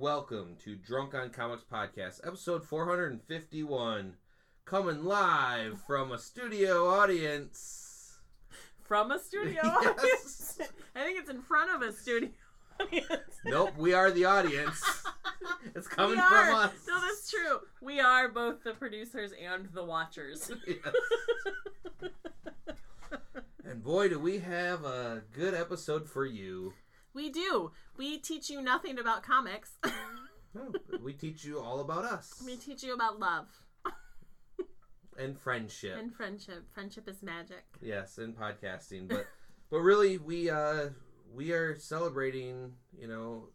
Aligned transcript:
welcome 0.00 0.56
to 0.64 0.74
Drunk 0.76 1.14
on 1.14 1.28
Comics 1.28 1.62
Podcast, 1.70 2.26
episode 2.26 2.64
451, 2.64 4.14
coming 4.64 5.04
live 5.04 5.78
from 5.86 6.10
a 6.10 6.18
studio 6.18 6.88
audience. 6.88 8.16
From 8.82 9.10
a 9.10 9.18
studio 9.18 9.60
Yes. 9.62 9.76
audience. 9.76 10.58
I 10.96 11.00
think 11.04 11.20
it's 11.20 11.28
in 11.28 11.42
front 11.42 11.70
of 11.74 11.82
a 11.82 11.92
studio 11.92 12.30
audience. 12.80 13.10
Nope, 13.44 13.72
we 13.76 13.92
are 13.92 14.10
the 14.10 14.24
audience. 14.24 14.82
It's 15.74 15.86
coming 15.88 16.16
from 16.16 16.54
us. 16.54 16.72
No, 16.88 16.98
that's 17.00 17.30
true. 17.30 17.58
We 17.82 18.00
are 18.00 18.28
both 18.28 18.62
the 18.64 18.72
producers 18.72 19.32
and 19.32 19.68
the 19.74 19.84
watchers. 19.84 20.50
Yes. 20.66 22.10
And 23.64 23.82
boy, 23.82 24.08
do 24.08 24.18
we 24.18 24.38
have 24.38 24.84
a 24.84 25.22
good 25.34 25.54
episode 25.54 26.08
for 26.08 26.24
you. 26.24 26.72
We 27.14 27.30
do. 27.30 27.72
We 27.96 28.18
teach 28.18 28.50
you 28.50 28.62
nothing 28.62 28.98
about 28.98 29.22
comics. 29.22 29.72
Oh, 30.58 30.72
we 31.00 31.12
teach 31.12 31.44
you 31.44 31.60
all 31.60 31.78
about 31.78 32.04
us 32.04 32.42
we 32.44 32.56
teach 32.56 32.82
you 32.82 32.92
about 32.92 33.20
love 33.20 33.46
and 35.20 35.38
friendship. 35.38 35.98
and 35.98 36.14
friendship. 36.14 36.64
Friendship 36.72 37.08
is 37.08 37.22
magic. 37.22 37.64
Yes, 37.80 38.18
and 38.18 38.36
podcasting, 38.36 39.08
but 39.08 39.26
but 39.70 39.78
really 39.78 40.18
we 40.18 40.50
uh 40.50 40.88
we 41.32 41.52
are 41.52 41.76
celebrating, 41.78 42.72
you 42.98 43.06
know, 43.06 43.48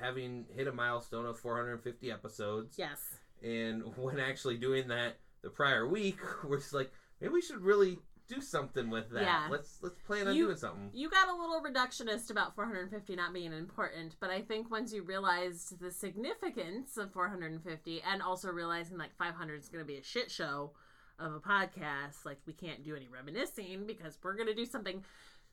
having 0.00 0.44
hit 0.54 0.66
a 0.66 0.72
milestone 0.72 1.26
of 1.26 1.38
450 1.38 2.10
episodes. 2.10 2.76
Yes. 2.78 3.00
And 3.42 3.96
when 3.96 4.18
actually 4.18 4.56
doing 4.56 4.88
that 4.88 5.18
the 5.42 5.50
prior 5.50 5.86
week, 5.86 6.18
we're 6.44 6.58
just 6.58 6.74
like 6.74 6.92
maybe 7.20 7.32
we 7.32 7.42
should 7.42 7.60
really 7.60 7.98
do 8.28 8.40
something 8.40 8.88
with 8.90 9.10
that. 9.10 9.22
Yeah. 9.22 9.48
Let's 9.50 9.78
let's 9.82 9.98
plan 10.06 10.28
on 10.28 10.34
You- 10.34 10.46
doing 10.46 10.56
something. 10.56 10.90
You 10.92 11.10
got 11.10 11.28
a 11.28 11.34
little 11.34 11.62
reductionist 11.62 12.30
about 12.30 12.54
450 12.54 13.16
not 13.16 13.32
being 13.32 13.52
important, 13.52 14.16
but 14.20 14.30
I 14.30 14.40
think 14.40 14.70
once 14.70 14.92
you 14.92 15.02
realized 15.02 15.78
the 15.80 15.90
significance 15.90 16.96
of 16.96 17.12
450 17.12 18.02
and 18.02 18.22
also 18.22 18.50
realizing 18.50 18.96
like 18.96 19.14
500 19.16 19.60
is 19.60 19.68
going 19.68 19.84
to 19.84 19.86
be 19.86 19.98
a 19.98 20.02
shit 20.02 20.30
show 20.30 20.72
of 21.18 21.32
a 21.34 21.40
podcast, 21.40 22.24
like 22.24 22.38
we 22.46 22.52
can't 22.54 22.82
do 22.82 22.96
any 22.96 23.08
reminiscing 23.08 23.86
because 23.86 24.18
we're 24.22 24.34
going 24.34 24.48
to 24.48 24.54
do 24.54 24.64
something 24.64 25.04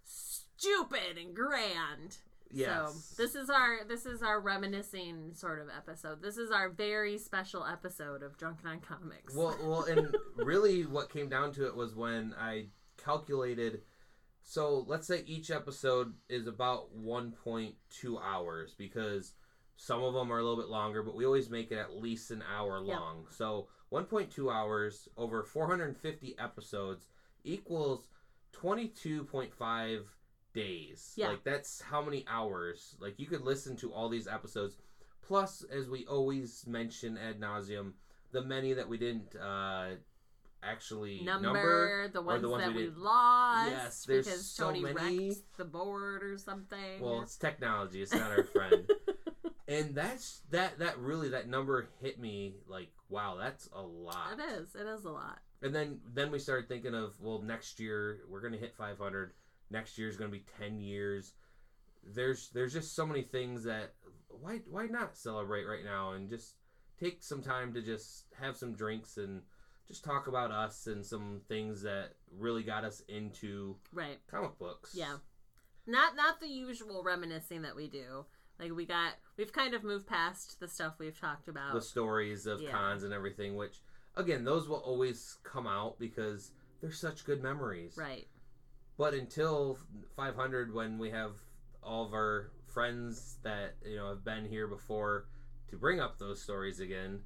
stupid 0.03 1.18
and 1.20 1.36
grand. 1.36 2.18
Yes. 2.54 3.16
So 3.16 3.24
this 3.24 3.36
is 3.36 3.50
our 3.50 3.84
this 3.88 4.06
is 4.06 4.22
our 4.22 4.40
reminiscing 4.40 5.34
sort 5.34 5.60
of 5.62 5.68
episode. 5.76 6.22
This 6.22 6.38
is 6.38 6.52
our 6.52 6.70
very 6.70 7.18
special 7.18 7.66
episode 7.66 8.24
of 8.24 8.38
Drunken 8.38 8.68
on 8.68 8.80
Comics. 8.80 9.36
Well, 9.36 9.58
well, 9.64 9.84
and 9.84 10.16
really, 10.36 10.84
what 10.86 11.10
came 11.12 11.30
down 11.30 11.52
to 11.54 11.66
it 11.68 11.76
was 11.76 11.96
when 11.96 12.34
I 12.40 12.68
calculated. 12.98 13.82
So 14.44 14.84
let's 14.88 15.06
say 15.08 15.24
each 15.28 15.52
episode 15.52 16.14
is 16.28 16.48
about 16.48 16.96
1.2 16.98 17.74
hours 18.24 18.74
because 18.76 19.34
some 19.76 20.04
of 20.04 20.14
them 20.16 20.32
are 20.32 20.40
a 20.40 20.44
little 20.44 20.58
bit 20.58 20.70
longer, 20.70 21.04
but 21.04 21.16
we 21.16 21.26
always 21.26 21.50
make 21.50 21.72
it 21.72 21.78
at 21.78 21.96
least 21.96 22.32
an 22.32 22.44
hour 22.52 22.84
Yep. 22.84 22.88
long. 23.00 23.28
So 23.30 23.68
1.2 23.92 24.52
hours 24.52 25.08
over 25.16 25.44
450 25.44 26.36
episodes 26.40 27.08
equals 27.44 28.08
22.5 28.54 30.06
days. 30.54 31.14
Yeah. 31.16 31.30
Like 31.30 31.44
that's 31.44 31.82
how 31.82 32.02
many 32.02 32.26
hours. 32.30 32.96
Like 33.00 33.20
you 33.20 33.26
could 33.28 33.42
listen 33.42 33.76
to 33.78 33.92
all 33.92 34.10
these 34.10 34.28
episodes. 34.28 34.76
Plus, 35.22 35.64
as 35.72 35.90
we 35.90 36.06
always 36.08 36.66
mention 36.68 37.18
ad 37.18 37.40
nauseum, 37.40 37.94
the 38.32 38.42
many 38.42 38.74
that 38.74 38.88
we 38.88 38.98
didn't 38.98 39.36
uh, 39.36 39.92
actually 40.64 41.22
number, 41.24 41.48
number. 41.54 42.08
the 42.10 42.20
or 42.20 42.24
ones 42.24 42.42
the 42.42 42.50
ones 42.50 42.64
that 42.66 42.76
we 42.76 42.90
we 42.90 42.94
lost 42.96 43.72
Yes, 43.72 44.06
there's 44.06 44.26
because 44.26 44.46
so 44.46 44.66
Tony 44.66 44.82
many. 44.82 45.30
wrecked 45.30 45.58
the 45.58 45.66
board 45.66 46.24
or 46.24 46.38
something. 46.38 47.00
Well, 47.00 47.22
it's 47.22 47.38
technology. 47.38 48.02
It's 48.02 48.14
not 48.14 48.32
our 48.32 48.44
friend. 48.44 48.90
and 49.68 49.96
that's 49.96 50.42
that. 50.52 50.80
That 50.80 50.98
really 51.00 51.30
that 51.30 51.48
number 51.48 51.90
hit 52.02 52.20
me 52.20 52.56
like, 52.68 52.90
wow, 53.10 53.38
that's 53.40 53.70
a 53.74 53.82
lot. 53.82 54.38
it 54.38 54.62
is. 54.62 54.76
It 54.76 54.88
is 54.88 55.06
a 55.06 55.12
lot. 55.12 55.40
And 55.62 55.74
then 55.76 56.00
then 56.14 56.32
we 56.32 56.40
started 56.40 56.68
thinking 56.68 56.96
of 56.96 57.14
well, 57.20 57.42
next 57.42 57.80
year 57.80 58.22
we're 58.30 58.42
gonna 58.42 58.58
hit 58.58 58.75
500. 58.75 59.34
Next 59.72 59.98
year 59.98 60.09
is 60.09 60.18
gonna 60.18 60.30
be 60.32 60.46
10 60.59 60.80
years. 60.80 61.34
There's 62.04 62.50
there's 62.50 62.74
just 62.74 62.96
so 62.96 63.06
many 63.06 63.22
things 63.24 63.64
that 63.64 63.94
why 64.28 64.58
why 64.68 64.88
not 64.88 65.18
celebrate 65.18 65.66
right 65.66 65.84
now 65.84 66.12
and 66.12 66.30
just 66.30 66.56
take 67.00 67.24
some 67.24 67.42
time 67.42 67.74
to 67.74 67.81
just 67.81 68.26
have 68.40 68.58
some 68.58 68.74
drinks 68.74 69.18
and 69.18 69.42
just 69.88 70.04
talk 70.04 70.28
about 70.28 70.52
us 70.52 70.88
and 70.88 71.06
some 71.06 71.42
things 71.48 71.81
that 71.84 72.14
really 72.31 72.64
got 72.64 72.84
us 72.84 73.02
into 73.08 73.76
Right. 73.92 74.20
comic 74.28 74.58
books. 74.58 74.94
Yeah. 74.96 75.18
Not 75.88 76.16
not 76.16 76.40
the 76.40 76.48
usual 76.48 77.04
reminiscing 77.04 77.62
that 77.64 77.76
we 77.76 77.88
do. 77.88 78.26
Like 78.60 78.72
we 78.74 78.86
got 78.86 79.14
we've 79.38 79.54
kind 79.54 79.74
of 79.74 79.84
moved 79.84 80.08
past 80.08 80.60
the 80.60 80.68
stuff 80.68 80.96
we've 81.00 81.20
talked 81.20 81.48
about. 81.48 81.74
the 81.74 81.81
stories 81.81 82.46
of 82.46 82.62
Yeah. 82.62 82.72
cons 82.72 83.04
and 83.04 83.14
everything, 83.14 83.56
which 83.56 83.81
again, 84.16 84.44
those 84.44 84.68
will 84.68 84.78
always 84.81 85.38
come 85.44 85.68
out 85.68 85.98
because 86.00 86.52
they're 86.81 86.92
such 86.92 87.26
good 87.26 87.42
memories. 87.44 87.96
right. 87.98 88.28
But 89.01 89.16
until 89.16 89.79
500, 90.16 90.72
when 90.75 91.00
we 91.00 91.09
have 91.09 91.31
all 91.81 92.06
of 92.06 92.13
our 92.13 92.51
friends 92.67 93.39
that 93.41 93.73
you 93.84 93.95
know 93.95 94.09
have 94.09 94.23
been 94.23 94.45
here 94.45 94.67
before 94.67 95.25
to 95.72 95.75
bring 95.75 96.00
up 96.00 96.19
those 96.19 96.39
stories 96.39 96.79
again, 96.79 97.22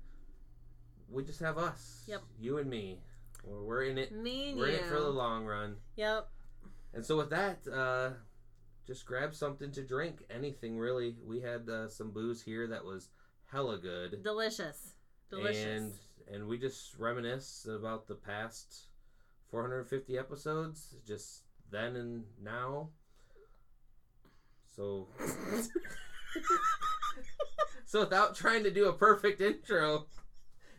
we 1.09 1.21
just 1.25 1.41
have 1.41 1.57
us. 1.57 2.05
Yep. 2.07 2.21
You 2.39 2.59
and 2.59 2.69
me. 2.69 3.01
We're 3.43 3.61
we're 3.61 3.83
in 3.83 3.97
it. 3.97 4.13
Me 4.13 4.51
and 4.51 4.57
We're 4.57 4.69
you. 4.69 4.75
in 4.75 4.79
it 4.85 4.85
for 4.85 5.01
the 5.01 5.09
long 5.09 5.43
run. 5.45 5.75
Yep. 5.97 6.29
And 6.93 7.05
so 7.05 7.17
with 7.17 7.29
that, 7.31 7.67
uh, 7.67 8.11
just 8.87 9.05
grab 9.05 9.35
something 9.35 9.73
to 9.73 9.83
drink. 9.83 10.23
Anything 10.29 10.77
really. 10.77 11.17
We 11.27 11.41
had 11.41 11.67
uh, 11.67 11.89
some 11.89 12.11
booze 12.11 12.41
here 12.41 12.67
that 12.67 12.85
was 12.85 13.09
hella 13.51 13.77
good. 13.79 14.23
Delicious. 14.23 14.93
Delicious. 15.29 15.65
And 15.65 15.93
and 16.33 16.47
we 16.47 16.57
just 16.57 16.97
reminisce 16.97 17.67
about 17.69 18.07
the 18.07 18.15
past 18.15 18.87
450 19.51 20.17
episodes, 20.17 20.95
just 21.05 21.44
then 21.71 21.95
and 21.95 22.23
now. 22.41 22.89
So 24.75 25.07
So 27.85 28.01
without 28.01 28.35
trying 28.35 28.63
to 28.63 28.71
do 28.71 28.89
a 28.89 28.93
perfect 28.93 29.39
intro, 29.39 30.07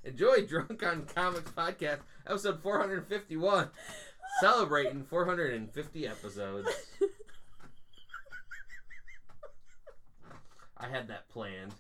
enjoy 0.05 0.45
Drunk 0.47 0.83
on 0.85 1.07
Comics 1.07 1.51
podcast 1.51 2.01
episode 2.27 2.63
451 2.63 3.71
celebrating 4.41 5.05
450 5.05 6.07
episodes. 6.07 6.69
I 10.77 10.89
had 10.89 11.09
that 11.09 11.29
planned. 11.31 11.73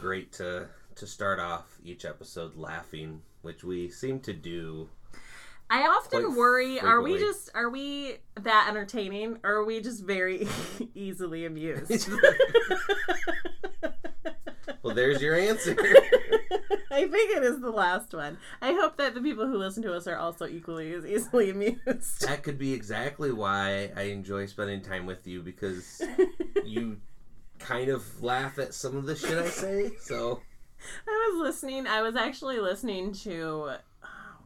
Great 0.00 0.32
to 0.32 0.68
to 0.96 1.06
start 1.06 1.38
off 1.38 1.78
each 1.84 2.04
episode 2.04 2.56
laughing, 2.56 3.22
which 3.42 3.62
we 3.62 3.88
seem 3.90 4.20
to 4.20 4.32
do. 4.32 4.88
I 5.70 5.82
often 5.82 6.34
worry, 6.34 6.80
are 6.80 7.02
we 7.02 7.18
just 7.18 7.50
are 7.54 7.68
we 7.68 8.16
that 8.40 8.66
entertaining 8.68 9.38
or 9.44 9.56
are 9.56 9.64
we 9.64 9.80
just 9.80 10.02
very 10.02 10.48
easily 10.94 11.44
amused? 11.44 12.08
Well, 14.82 14.94
there's 14.94 15.20
your 15.20 15.34
answer. 15.34 15.72
I 16.90 17.06
think 17.08 17.36
it 17.36 17.42
is 17.42 17.60
the 17.60 17.70
last 17.70 18.14
one. 18.14 18.38
I 18.62 18.72
hope 18.72 18.96
that 18.96 19.12
the 19.12 19.20
people 19.20 19.46
who 19.46 19.58
listen 19.58 19.82
to 19.82 19.94
us 19.94 20.06
are 20.06 20.16
also 20.16 20.46
equally 20.46 20.94
as 20.94 21.04
easily 21.04 21.50
amused. 21.50 22.22
that 22.26 22.42
could 22.42 22.58
be 22.58 22.72
exactly 22.72 23.30
why 23.30 23.90
I 23.94 24.02
enjoy 24.04 24.46
spending 24.46 24.80
time 24.80 25.04
with 25.04 25.26
you 25.26 25.42
because 25.42 26.00
you 26.64 26.98
kind 27.58 27.88
of 27.88 28.22
laugh 28.22 28.58
at 28.58 28.74
some 28.74 28.96
of 28.96 29.06
the 29.06 29.16
shit 29.16 29.38
I 29.38 29.48
say. 29.48 29.90
So 30.00 30.40
I 31.08 31.30
was 31.32 31.40
listening. 31.40 31.86
I 31.86 32.02
was 32.02 32.16
actually 32.16 32.58
listening 32.60 33.12
to 33.24 33.78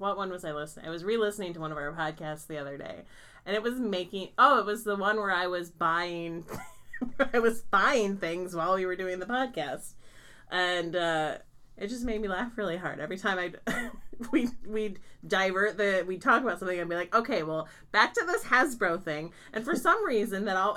what 0.02 0.16
one 0.16 0.30
was 0.30 0.44
I 0.44 0.52
listening? 0.52 0.86
I 0.86 0.90
was 0.90 1.04
re-listening 1.04 1.54
to 1.54 1.60
one 1.60 1.70
of 1.70 1.78
our 1.78 1.92
podcasts 1.92 2.46
the 2.46 2.58
other 2.58 2.76
day, 2.76 3.02
and 3.46 3.54
it 3.54 3.62
was 3.62 3.78
making. 3.78 4.30
Oh, 4.36 4.58
it 4.58 4.66
was 4.66 4.84
the 4.84 4.96
one 4.96 5.16
where 5.16 5.30
I 5.30 5.46
was 5.46 5.70
buying. 5.70 6.44
I 7.32 7.38
was 7.38 7.62
buying 7.62 8.16
things 8.16 8.54
while 8.54 8.74
we 8.74 8.84
were 8.84 8.96
doing 8.96 9.20
the 9.20 9.26
podcast, 9.26 9.94
and 10.50 10.94
uh, 10.96 11.38
it 11.76 11.88
just 11.88 12.04
made 12.04 12.20
me 12.20 12.28
laugh 12.28 12.52
really 12.56 12.76
hard 12.76 13.00
every 13.00 13.16
time 13.16 13.38
I. 13.38 13.90
we 14.32 14.48
we'd 14.66 14.98
divert 15.26 15.78
the 15.78 16.04
we'd 16.06 16.20
talk 16.20 16.42
about 16.42 16.58
something 16.58 16.78
and 16.78 16.90
be 16.90 16.96
like, 16.96 17.14
okay, 17.14 17.42
well, 17.42 17.68
back 17.92 18.12
to 18.14 18.24
this 18.26 18.44
Hasbro 18.44 19.02
thing, 19.02 19.32
and 19.52 19.64
for 19.64 19.76
some 19.76 20.04
reason 20.04 20.44
that 20.46 20.56
all 20.56 20.76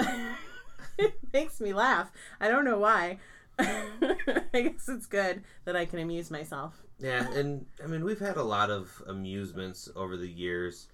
it 0.98 1.18
makes 1.34 1.60
me 1.60 1.74
laugh. 1.74 2.12
I 2.40 2.48
don't 2.48 2.66
know 2.66 2.78
why. 2.80 3.20
I 3.60 4.44
guess 4.54 4.90
it's 4.90 5.06
good 5.06 5.44
that 5.64 5.76
I 5.76 5.86
can 5.86 6.00
amuse 6.00 6.30
myself. 6.30 6.82
yeah, 7.00 7.32
and 7.32 7.66
I 7.84 7.88
mean 7.88 8.04
we've 8.04 8.20
had 8.20 8.38
a 8.38 8.44
lot 8.44 8.70
of 8.70 9.02
amusements 9.08 9.90
over 9.96 10.18
the 10.18 10.28
years, 10.30 10.88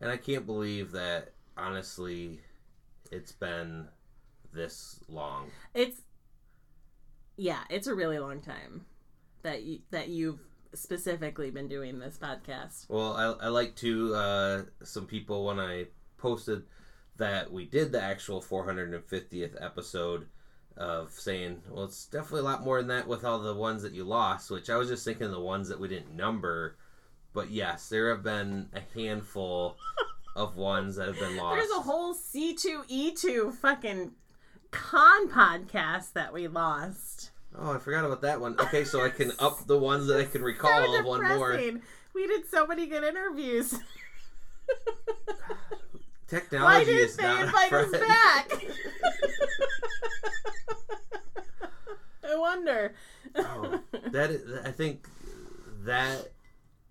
and 0.00 0.10
I 0.10 0.16
can't 0.16 0.44
believe 0.46 0.90
that 0.92 1.32
honestly, 1.56 2.40
it's 3.12 3.32
been 3.32 3.86
this 4.52 5.00
long. 5.08 5.50
It's 5.74 6.00
yeah, 7.36 7.60
it's 7.70 7.86
a 7.86 7.94
really 7.94 8.18
long 8.18 8.40
time 8.40 8.84
that 9.42 9.62
you 9.62 9.80
that 9.90 10.08
you've 10.08 10.40
specifically 10.74 11.50
been 11.50 11.68
doing 11.68 11.98
this 11.98 12.18
podcast. 12.20 12.86
Well, 12.88 13.14
I, 13.14 13.46
I 13.46 13.48
like 13.48 13.76
to 13.76 14.14
uh, 14.14 14.62
some 14.82 15.06
people 15.06 15.44
when 15.46 15.58
I 15.60 15.86
posted 16.18 16.64
that 17.16 17.52
we 17.52 17.64
did 17.66 17.92
the 17.92 18.02
actual 18.02 18.40
450th 18.40 19.62
episode 19.62 20.26
of 20.76 21.12
saying, 21.12 21.62
well, 21.68 21.84
it's 21.84 22.06
definitely 22.06 22.40
a 22.40 22.44
lot 22.44 22.64
more 22.64 22.78
than 22.78 22.88
that 22.88 23.06
with 23.06 23.24
all 23.24 23.38
the 23.38 23.54
ones 23.54 23.82
that 23.82 23.92
you 23.92 24.04
lost. 24.04 24.50
Which 24.50 24.70
I 24.70 24.76
was 24.76 24.88
just 24.88 25.04
thinking 25.04 25.30
the 25.30 25.40
ones 25.40 25.68
that 25.68 25.80
we 25.80 25.88
didn't 25.88 26.16
number, 26.16 26.76
but 27.32 27.50
yes, 27.50 27.88
there 27.88 28.10
have 28.10 28.22
been 28.22 28.68
a 28.72 28.80
handful 28.98 29.76
of 30.36 30.56
ones 30.56 30.96
that 30.96 31.08
have 31.08 31.18
been 31.18 31.36
lost. 31.36 31.56
There's 31.56 31.78
a 31.78 31.82
whole 31.82 32.14
C2E2 32.14 33.54
fucking 33.54 34.12
con 34.70 35.28
podcast 35.28 36.12
that 36.14 36.32
we 36.32 36.48
lost. 36.48 37.30
Oh, 37.58 37.72
I 37.72 37.78
forgot 37.78 38.04
about 38.04 38.22
that 38.22 38.40
one. 38.40 38.58
Okay, 38.60 38.84
so 38.84 39.04
I 39.04 39.10
can 39.10 39.32
up 39.38 39.66
the 39.66 39.78
ones 39.78 40.06
that 40.06 40.20
I 40.20 40.24
can 40.24 40.42
recall 40.42 40.86
so 40.86 40.98
of 40.98 41.04
one 41.04 41.26
more. 41.36 41.58
We 42.14 42.26
did 42.26 42.48
so 42.48 42.66
many 42.66 42.86
good 42.86 43.04
interviews. 43.04 43.74
Why 46.30 46.38
Technology 46.38 46.84
didn't 46.86 47.00
is 47.10 47.16
they 47.16 47.22
not 47.24 47.42
invite 47.46 47.72
us 47.72 47.90
back? 47.90 48.52
I 52.28 52.36
wonder. 52.36 52.94
Oh, 53.34 53.80
that 54.12 54.30
is, 54.30 54.58
I 54.64 54.70
think 54.70 55.08
that 55.84 56.30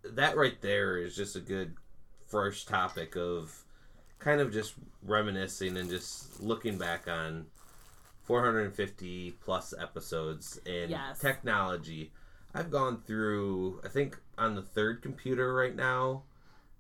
that 0.04 0.36
right 0.36 0.60
there 0.62 0.98
is 0.98 1.16
just 1.16 1.36
a 1.36 1.40
good 1.40 1.76
first 2.28 2.68
topic 2.68 3.16
of 3.16 3.58
kind 4.20 4.42
of 4.42 4.52
just 4.52 4.74
reminiscing 5.04 5.78
and 5.78 5.90
just 5.90 6.42
looking 6.42 6.78
back 6.78 7.08
on 7.08 7.46
450 8.24 9.32
plus 9.44 9.74
episodes 9.80 10.60
and 10.66 10.92
Yes. 10.92 11.20
technology. 11.20 12.12
I've 12.54 12.72
gone 12.72 13.02
through 13.06 13.80
I 13.86 13.88
think 13.88 14.18
on 14.38 14.56
the 14.56 14.62
third 14.62 15.02
computer 15.02 15.54
right 15.54 15.76
now. 15.76 16.24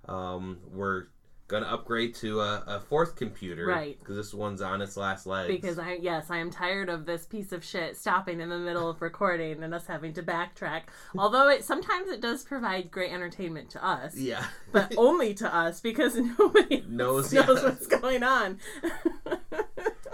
Um, 0.07 0.59
we're 0.73 1.05
gonna 1.49 1.65
upgrade 1.65 2.15
to 2.15 2.39
a, 2.39 2.63
a 2.67 2.79
fourth 2.79 3.15
computer, 3.17 3.65
Right. 3.65 3.99
Because 3.99 4.15
this 4.15 4.33
one's 4.33 4.61
on 4.61 4.81
its 4.81 4.95
last 4.95 5.25
legs. 5.27 5.51
because 5.53 5.77
I 5.77 5.93
yes, 5.99 6.27
I 6.29 6.37
am 6.37 6.49
tired 6.51 6.87
of 6.87 7.05
this 7.05 7.25
piece 7.25 7.51
of 7.51 7.63
shit 7.65 7.97
stopping 7.97 8.39
in 8.39 8.47
the 8.49 8.57
middle 8.57 8.89
of 8.89 9.01
recording 9.01 9.61
and 9.63 9.73
us 9.73 9.87
having 9.87 10.13
to 10.13 10.23
backtrack. 10.23 10.83
Although 11.17 11.49
it 11.49 11.65
sometimes 11.65 12.07
it 12.09 12.21
does 12.21 12.43
provide 12.43 12.89
great 12.91 13.11
entertainment 13.11 13.69
to 13.71 13.85
us. 13.85 14.15
yeah, 14.15 14.45
But 14.71 14.93
only 14.97 15.33
to 15.33 15.53
us 15.53 15.81
because 15.81 16.15
nobody 16.39 16.85
Knows, 16.87 17.33
knows, 17.33 17.61
yeah. 17.61 17.69
what's 17.69 17.87
going 17.87 18.23
on. 18.23 18.59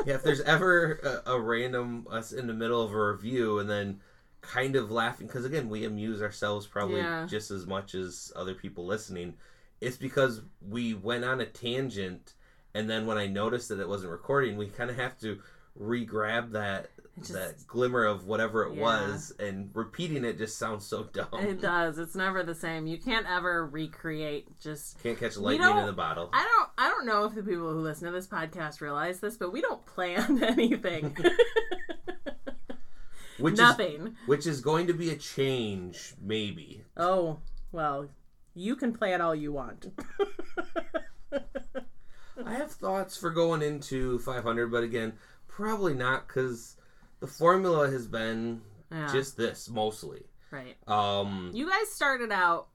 Yeah, 0.05 0.13
if 0.15 0.23
there's 0.23 0.41
ever 0.41 1.21
a, 1.25 1.31
a 1.33 1.39
random 1.39 2.07
us 2.09 2.31
in 2.31 2.47
the 2.47 2.53
middle 2.53 2.81
of 2.81 2.91
a 2.93 3.11
review 3.11 3.59
and 3.59 3.69
then 3.69 3.99
kind 4.41 4.75
of 4.75 4.91
laughing 4.91 5.25
because 5.25 5.43
again 5.43 5.67
we 5.69 5.83
amuse 5.85 6.21
ourselves 6.21 6.67
probably 6.67 6.97
Yeah. 6.97 7.25
just 7.27 7.49
as 7.49 7.65
much 7.65 7.95
as 7.95 8.31
other 8.35 8.53
people 8.53 8.85
listening. 8.85 9.33
It's 9.81 9.97
because 9.97 10.41
we 10.61 10.93
went 10.93 11.23
on 11.25 11.41
a 11.41 11.45
tangent 11.45 12.33
and 12.73 12.89
then 12.89 13.05
when 13.05 13.17
I 13.17 13.27
noticed 13.27 13.69
that 13.69 13.79
it 13.79 13.87
wasn't 13.87 14.11
recording, 14.11 14.57
we 14.57 14.67
kind 14.67 14.89
of 14.89 14.95
have 14.97 15.17
to 15.19 15.39
re-grab 15.75 16.51
that 16.51 16.89
It 17.17 17.23
that 17.33 17.67
glimmer 17.67 18.03
of 18.05 18.25
whatever 18.25 18.63
it 18.65 18.75
Yeah. 18.75 18.81
was 18.81 19.33
and 19.39 19.69
repeating 19.73 20.23
it 20.25 20.37
just 20.37 20.57
sounds 20.57 20.85
so 20.85 21.03
dumb. 21.03 21.27
It 21.33 21.61
does. 21.61 21.97
It's 21.99 22.15
never 22.15 22.43
the 22.43 22.55
same. 22.55 22.87
You 22.87 22.97
can't 22.97 23.25
ever 23.29 23.65
recreate 23.65 24.47
just 24.59 25.01
Can't 25.03 25.17
catch 25.19 25.37
lightning 25.37 25.77
in 25.77 25.85
the 25.85 25.93
bottle. 25.93 26.29
I 26.33 26.43
don't 26.43 26.69
I 26.77 26.89
don't 26.89 27.05
know 27.05 27.25
if 27.25 27.35
the 27.35 27.43
people 27.43 27.71
who 27.71 27.79
listen 27.81 28.05
to 28.07 28.11
this 28.13 28.27
podcast 28.27 28.81
realize 28.81 29.19
this, 29.19 29.37
but 29.37 29.51
we 29.53 29.61
don't 29.61 29.85
plan 29.85 30.41
anything. 30.43 31.15
Which 33.37 33.55
is 33.55 33.59
Nothing. 33.59 34.15
which 34.27 34.47
is 34.47 34.61
going 34.61 34.87
to 34.87 34.93
be 34.93 35.09
a 35.09 35.15
change 35.17 36.13
maybe. 36.21 36.83
Oh, 36.95 37.39
well, 37.73 38.07
you 38.55 38.75
can 38.75 38.93
play 38.93 39.13
it 39.13 39.21
all 39.21 39.35
you 39.35 39.51
want. 39.51 39.87
I 42.45 42.53
have 42.53 42.71
thoughts 42.71 43.15
for 43.17 43.29
going 43.29 43.61
into 43.61 44.19
500, 44.19 44.71
but 44.71 44.83
again, 44.83 45.13
probably 45.47 45.93
not 45.93 46.27
because 46.27 46.75
the 47.19 47.27
formula 47.27 47.89
has 47.89 48.07
been 48.07 48.61
Yeah. 48.91 49.11
just 49.11 49.37
this 49.37 49.69
mostly. 49.69 50.23
right. 50.51 50.75
Um, 50.87 51.51
You 51.53 51.69
guys 51.69 51.91
started 51.91 52.31
out 52.31 52.67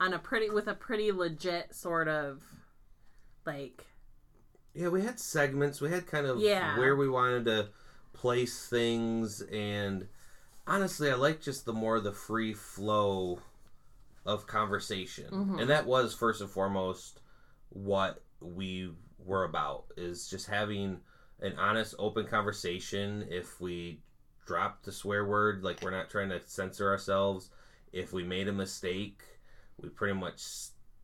on 0.00 0.12
a 0.14 0.18
pretty 0.18 0.50
with 0.50 0.66
a 0.68 0.74
pretty 0.74 1.12
legit 1.12 1.74
sort 1.74 2.08
of 2.08 2.42
like 3.46 3.86
yeah, 4.74 4.88
we 4.88 5.02
had 5.02 5.18
segments. 5.18 5.80
We 5.80 5.90
had 5.90 6.06
kind 6.06 6.26
of 6.26 6.38
Yeah. 6.38 6.78
where 6.78 6.94
we 6.94 7.08
wanted 7.08 7.44
to 7.46 7.70
place 8.12 8.68
things, 8.68 9.40
and 9.42 10.06
honestly, 10.66 11.10
I 11.10 11.14
like 11.14 11.40
just 11.40 11.64
the 11.64 11.72
more 11.72 11.98
the 12.00 12.12
free 12.12 12.54
flow 12.54 13.40
of 14.26 14.46
conversation, 14.46 15.30
Mhm. 15.30 15.60
and 15.60 15.70
that 15.70 15.86
was 15.86 16.14
first 16.14 16.40
and 16.40 16.50
foremost 16.50 17.20
what 17.70 18.22
we 18.40 18.92
were 19.18 19.44
about 19.44 19.84
is 19.96 20.28
just 20.28 20.46
having 20.46 21.00
an 21.40 21.58
honest, 21.58 21.94
open 21.98 22.26
conversation. 22.26 23.26
If 23.30 23.60
we 23.60 24.02
drop 24.46 24.82
the 24.82 24.92
swear 24.92 25.24
word, 25.24 25.62
like 25.62 25.80
we're 25.82 25.90
not 25.90 26.10
trying 26.10 26.28
to 26.30 26.40
censor 26.46 26.88
ourselves. 26.90 27.50
If 27.92 28.12
we 28.12 28.22
made 28.24 28.48
a 28.48 28.52
mistake, 28.52 29.22
we 29.78 29.88
pretty 29.88 30.14
much 30.14 30.42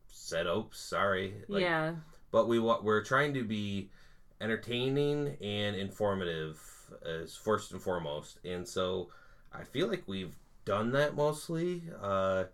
said, 0.08 0.46
"Oops, 0.46 0.78
sorry." 0.78 1.44
Like, 1.48 1.62
yeah. 1.62 1.96
but 2.32 2.48
we 2.48 2.58
wa- 2.58 2.80
we're 2.82 3.02
trying 3.04 3.32
to 3.34 3.44
be 3.44 3.90
entertaining 4.40 5.36
and 5.40 5.74
informative 5.76 6.60
as 7.04 7.34
first 7.36 7.72
and 7.72 7.80
foremost 7.82 8.38
and 8.44 8.68
so 8.68 9.10
i 9.52 9.64
feel 9.64 9.88
like 9.88 10.04
we've 10.06 10.36
done 10.64 10.92
that 10.92 11.16
mostly 11.16 11.82
uh, 12.00 12.44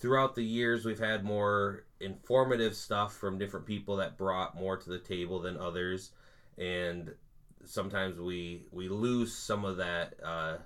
throughout 0.00 0.34
the 0.34 0.42
years 0.42 0.84
we've 0.84 0.98
had 0.98 1.24
more 1.24 1.84
informative 2.00 2.74
stuff 2.74 3.14
from 3.14 3.38
different 3.38 3.66
people 3.66 3.96
that 3.96 4.16
brought 4.16 4.58
more 4.58 4.76
to 4.76 4.90
the 4.90 4.98
table 4.98 5.40
than 5.40 5.56
others 5.56 6.10
and 6.58 7.12
sometimes 7.64 8.18
we 8.18 8.66
we 8.72 8.88
lose 8.88 9.36
some 9.36 9.64
of 9.64 9.76
that 9.76 10.14
uh, 10.24 10.56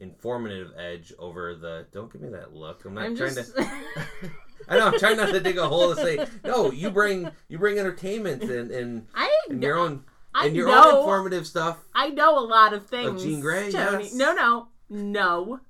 informative 0.00 0.72
edge 0.78 1.12
over 1.18 1.54
the 1.54 1.86
don't 1.92 2.12
give 2.12 2.22
me 2.22 2.30
that 2.30 2.54
look 2.54 2.84
i'm 2.84 2.94
not 2.94 3.04
I'm 3.04 3.16
trying 3.16 3.34
just 3.34 3.54
to 3.56 3.70
I 4.68 4.78
know. 4.78 4.86
I'm 4.88 4.98
trying 4.98 5.16
not 5.16 5.28
to 5.28 5.40
dig 5.40 5.58
a 5.58 5.68
hole 5.68 5.94
to 5.94 6.00
say 6.00 6.26
no. 6.44 6.72
You 6.72 6.90
bring 6.90 7.30
you 7.48 7.58
bring 7.58 7.78
entertainment 7.78 8.42
and 8.42 8.70
and, 8.70 9.06
I 9.14 9.32
and 9.48 9.62
your 9.62 9.76
own 9.76 10.04
I 10.34 10.46
and 10.46 10.56
your 10.56 10.68
know 10.68 10.90
own 10.90 10.98
informative 11.00 11.46
stuff. 11.46 11.78
I 11.94 12.08
know 12.08 12.38
a 12.38 12.44
lot 12.44 12.72
of 12.72 12.86
things. 12.86 13.22
Jean 13.22 13.40
Grey, 13.40 13.70
Tony. 13.70 14.04
yes. 14.04 14.14
No, 14.14 14.34
no, 14.34 14.68
no, 14.88 15.60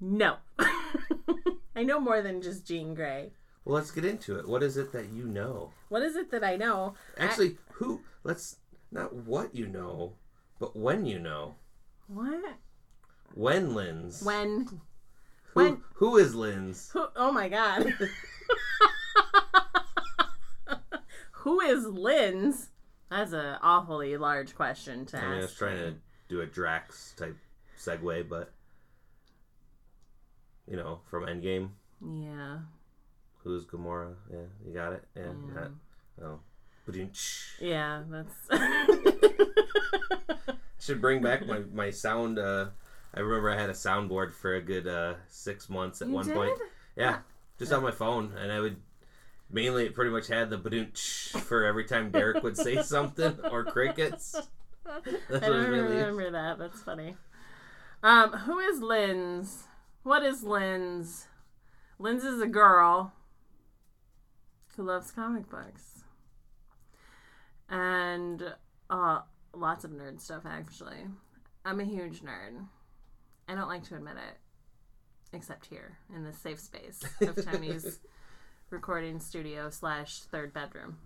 no. 0.00 0.36
I 1.80 1.82
know 1.82 1.98
more 1.98 2.20
than 2.20 2.42
just 2.42 2.66
Jean 2.66 2.92
Grey. 2.94 3.30
Well, 3.64 3.74
let's 3.76 3.90
get 3.90 4.04
into 4.04 4.38
it. 4.38 4.46
What 4.46 4.62
is 4.62 4.76
it 4.76 4.92
that 4.92 5.08
you 5.08 5.24
know? 5.24 5.72
What 5.88 6.02
is 6.02 6.14
it 6.14 6.30
that 6.30 6.44
I 6.44 6.56
know? 6.56 6.92
Actually, 7.16 7.56
who? 7.72 8.02
Let's 8.22 8.56
not 8.92 9.14
what 9.14 9.54
you 9.54 9.66
know, 9.66 10.12
but 10.58 10.76
when 10.76 11.06
you 11.06 11.18
know. 11.18 11.54
What? 12.06 12.56
When 13.32 13.74
Lynn's. 13.74 14.22
When? 14.22 14.66
Who, 14.66 14.80
when- 15.54 15.82
who 15.94 16.18
is 16.18 16.34
Lynn's? 16.34 16.90
Who? 16.90 17.06
Oh 17.16 17.32
my 17.32 17.48
god. 17.48 17.86
Who 21.32 21.60
is 21.62 21.86
Lynn's? 21.86 22.68
That's 23.10 23.32
an 23.32 23.56
awfully 23.62 24.18
large 24.18 24.54
question 24.54 25.06
to 25.06 25.16
I 25.16 25.22
mean, 25.22 25.38
I 25.38 25.40
was 25.40 25.54
trying 25.54 25.78
to 25.78 25.94
do 26.28 26.42
a 26.42 26.46
Drax 26.46 27.14
type 27.16 27.38
segue, 27.78 28.28
but 28.28 28.52
you 30.70 30.76
know, 30.76 31.00
from 31.10 31.26
Endgame, 31.26 31.70
Yeah. 32.00 32.60
who's 33.44 33.64
Gamora? 33.66 34.14
Yeah, 34.32 34.38
you 34.66 34.72
got 34.72 34.92
it. 34.94 35.04
Yeah, 35.16 35.32
you 35.32 35.52
got 35.54 35.64
it. 35.64 35.72
Oh, 36.22 36.40
Yeah, 37.60 38.02
that's. 38.08 38.48
should 40.78 41.00
bring 41.00 41.22
back 41.22 41.46
my 41.46 41.60
my 41.72 41.90
sound. 41.90 42.38
Uh, 42.38 42.66
I 43.14 43.20
remember 43.20 43.50
I 43.50 43.58
had 43.60 43.70
a 43.70 43.74
soundboard 43.74 44.32
for 44.32 44.54
a 44.54 44.60
good 44.60 44.86
uh, 44.86 45.14
six 45.28 45.68
months 45.68 46.00
at 46.02 46.08
You 46.08 46.14
one 46.14 46.26
did? 46.26 46.34
point. 46.34 46.58
Yeah, 46.96 47.18
just 47.58 47.72
on 47.72 47.82
my 47.82 47.90
phone, 47.90 48.32
and 48.38 48.52
I 48.52 48.60
would 48.60 48.76
mainly 49.50 49.86
it 49.86 49.94
pretty 49.94 50.10
much 50.10 50.28
had 50.28 50.50
the 50.50 50.58
badoon 50.58 50.96
for 51.42 51.64
every 51.64 51.84
time 51.84 52.10
Derek 52.10 52.42
would 52.42 52.56
say 52.56 52.82
something 52.82 53.38
or 53.50 53.64
crickets. 53.64 54.36
I 54.86 54.98
That's 55.28 55.46
it 55.46 55.50
don't 55.50 55.70
really 55.70 55.96
remember 55.96 56.30
that. 56.32 56.58
That's 56.58 56.82
funny. 56.82 57.16
Um, 58.02 58.32
who 58.32 58.58
is 58.58 58.80
Lynn's? 58.80 59.64
What 60.02 60.22
is 60.24 60.42
Lynn's? 60.42 61.26
Lynn's 61.98 62.24
is 62.24 62.40
a 62.40 62.46
girl 62.46 63.12
who 64.76 64.82
loves 64.82 65.10
comic 65.10 65.48
books. 65.50 66.04
And 67.68 68.54
uh, 68.88 69.20
lots 69.54 69.84
of 69.84 69.90
nerd 69.90 70.20
stuff, 70.20 70.42
actually. 70.46 71.04
I'm 71.64 71.80
a 71.80 71.84
huge 71.84 72.22
nerd. 72.22 72.64
I 73.48 73.54
don't 73.54 73.68
like 73.68 73.84
to 73.88 73.96
admit 73.96 74.14
it, 74.16 75.36
except 75.36 75.66
here 75.66 75.98
in 76.14 76.24
this 76.24 76.38
safe 76.38 76.58
space 76.60 77.00
of 77.20 77.44
Tony's 77.50 78.00
recording 78.70 79.20
studio 79.20 79.68
slash 79.70 80.20
third 80.20 80.52
bedroom. 80.54 80.96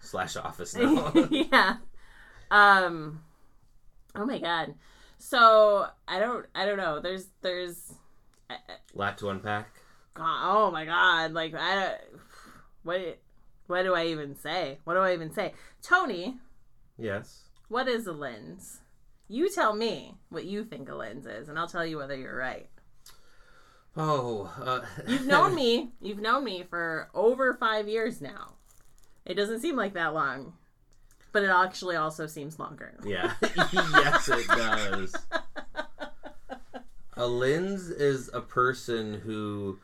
slash 0.00 0.36
office 0.36 0.74
now. 0.76 1.12
yeah. 1.30 1.76
Um. 2.50 3.22
Oh 4.14 4.24
my 4.24 4.38
god. 4.38 4.74
So 5.24 5.86
I 6.08 6.18
don't. 6.18 6.46
I 6.54 6.66
don't 6.66 6.76
know. 6.78 6.98
There's. 7.00 7.28
There's. 7.42 7.92
I- 8.50 8.54
I- 8.54 8.58
Lot 8.92 9.18
to 9.18 9.30
unpack. 9.30 9.68
God, 10.14 10.40
oh 10.42 10.70
my 10.72 10.84
god. 10.84 11.32
Like 11.32 11.54
I. 11.54 11.74
don't- 11.76 12.20
What. 12.82 13.18
What 13.68 13.84
do 13.84 13.94
I 13.94 14.06
even 14.06 14.34
say? 14.34 14.78
What 14.84 14.94
do 14.94 15.00
I 15.00 15.14
even 15.14 15.32
say? 15.32 15.54
Tony, 15.80 16.38
Yes. 16.98 17.44
what 17.68 17.86
is 17.88 18.06
a 18.08 18.12
lens? 18.12 18.80
You 19.28 19.48
tell 19.48 19.74
me 19.74 20.16
what 20.28 20.44
you 20.44 20.64
think 20.64 20.88
a 20.88 20.94
lens 20.94 21.24
is, 21.24 21.48
and 21.48 21.56
I'll 21.58 21.68
tell 21.68 21.86
you 21.86 21.96
whether 21.98 22.16
you're 22.16 22.36
right. 22.36 22.68
Oh, 23.96 24.52
uh, 24.60 24.80
You've 25.06 25.26
known 25.26 25.54
me. 25.54 25.92
You've 26.00 26.18
known 26.20 26.44
me 26.44 26.64
for 26.68 27.08
over 27.14 27.54
five 27.54 27.88
years 27.88 28.20
now. 28.20 28.54
It 29.24 29.34
doesn't 29.34 29.60
seem 29.60 29.76
like 29.76 29.94
that 29.94 30.12
long, 30.12 30.54
but 31.32 31.42
it 31.42 31.50
actually 31.50 31.96
also 31.96 32.26
seems 32.26 32.58
longer. 32.58 32.94
Yeah. 33.04 33.32
yes, 33.72 34.28
it 34.28 34.46
does. 34.48 35.16
A 37.16 37.26
lens 37.26 37.90
is 37.90 38.30
a 38.32 38.40
person 38.40 39.14
who 39.14 39.78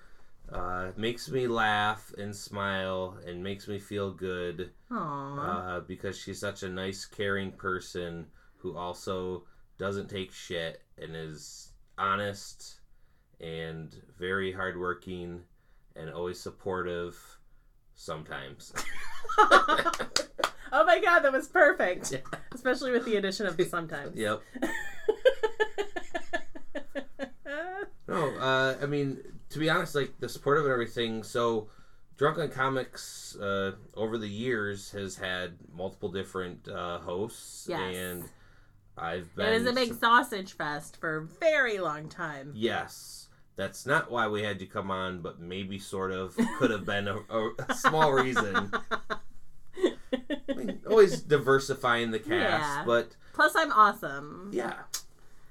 uh, 0.51 0.93
makes 0.97 1.29
me 1.31 1.47
laugh 1.47 2.13
and 2.17 2.35
smile 2.35 3.19
and 3.27 3.43
makes 3.43 3.69
me 3.69 3.79
feel 3.79 4.11
good 4.11 4.71
Aww. 4.91 5.39
uh, 5.39 5.81
because 5.81 6.17
she's 6.19 6.41
such 6.41 6.63
a 6.63 6.69
nice, 6.71 7.05
caring 7.05 7.53
person 7.53 8.27
who 8.57 8.77
also 8.77 9.45
doesn't 9.79 10.09
take 10.09 10.33
shit 10.33 10.83
and 10.97 11.15
is 11.15 11.73
honest 11.99 12.81
and 13.41 13.95
very 14.19 14.51
hardworking 14.51 15.43
and 15.97 16.11
always 16.11 16.41
supportive 16.41 17.17
sometimes. 17.95 18.73
oh 20.73 20.85
my 20.85 21.01
god, 21.01 21.21
that 21.21 21.33
was 21.33 21.49
perfect. 21.49 22.13
Yeah. 22.13 22.19
Especially 22.55 22.91
with 22.93 23.05
the 23.05 23.17
addition 23.17 23.47
of 23.47 23.57
the 23.57 23.65
sometimes. 23.65 24.17
yep. 24.19 24.41
No, 28.07 28.31
uh, 28.39 28.77
I 28.83 28.87
mean, 28.87 29.19
to 29.51 29.59
be 29.59 29.69
honest, 29.69 29.95
like 29.95 30.19
the 30.19 30.29
support 30.31 30.57
of 30.59 30.67
everything. 30.67 31.23
So, 31.23 31.69
Drunk 32.17 32.39
on 32.39 32.49
Comics 32.49 33.37
uh, 33.37 33.73
over 33.95 34.17
the 34.17 34.27
years 34.29 34.91
has 34.93 35.17
had 35.17 35.59
multiple 35.75 36.09
different 36.11 36.67
uh, 36.69 36.99
hosts, 37.01 37.67
Yes. 37.69 37.95
and 37.97 38.25
I've 38.97 39.35
been. 39.37 39.47
it 39.53 39.59
was 39.63 39.67
a 39.67 39.75
big 39.75 39.93
sausage 39.95 40.55
fest 40.55 40.97
for 40.97 41.17
a 41.19 41.23
very 41.23 41.79
long 41.79 42.09
time. 42.09 42.53
Yes, 42.57 43.29
that's 43.57 43.85
not 43.85 44.11
why 44.11 44.27
we 44.27 44.43
had 44.43 44.59
you 44.63 44.67
come 44.67 44.91
on, 44.91 45.21
but 45.21 45.39
maybe 45.39 45.79
sort 45.79 46.11
of 46.11 46.35
could 46.59 46.71
have 46.71 46.87
been 46.87 47.09
a, 47.09 47.19
a 47.69 47.75
small 47.75 48.11
reason. 48.13 48.73
I 50.49 50.53
mean, 50.55 50.81
always 50.89 51.21
diversifying 51.21 52.11
the 52.11 52.19
cast, 52.19 52.31
Yeah. 52.31 52.83
but 52.87 53.17
Plus, 53.35 53.55
I'm 53.57 53.73
awesome. 53.73 54.51
yeah. 54.53 54.75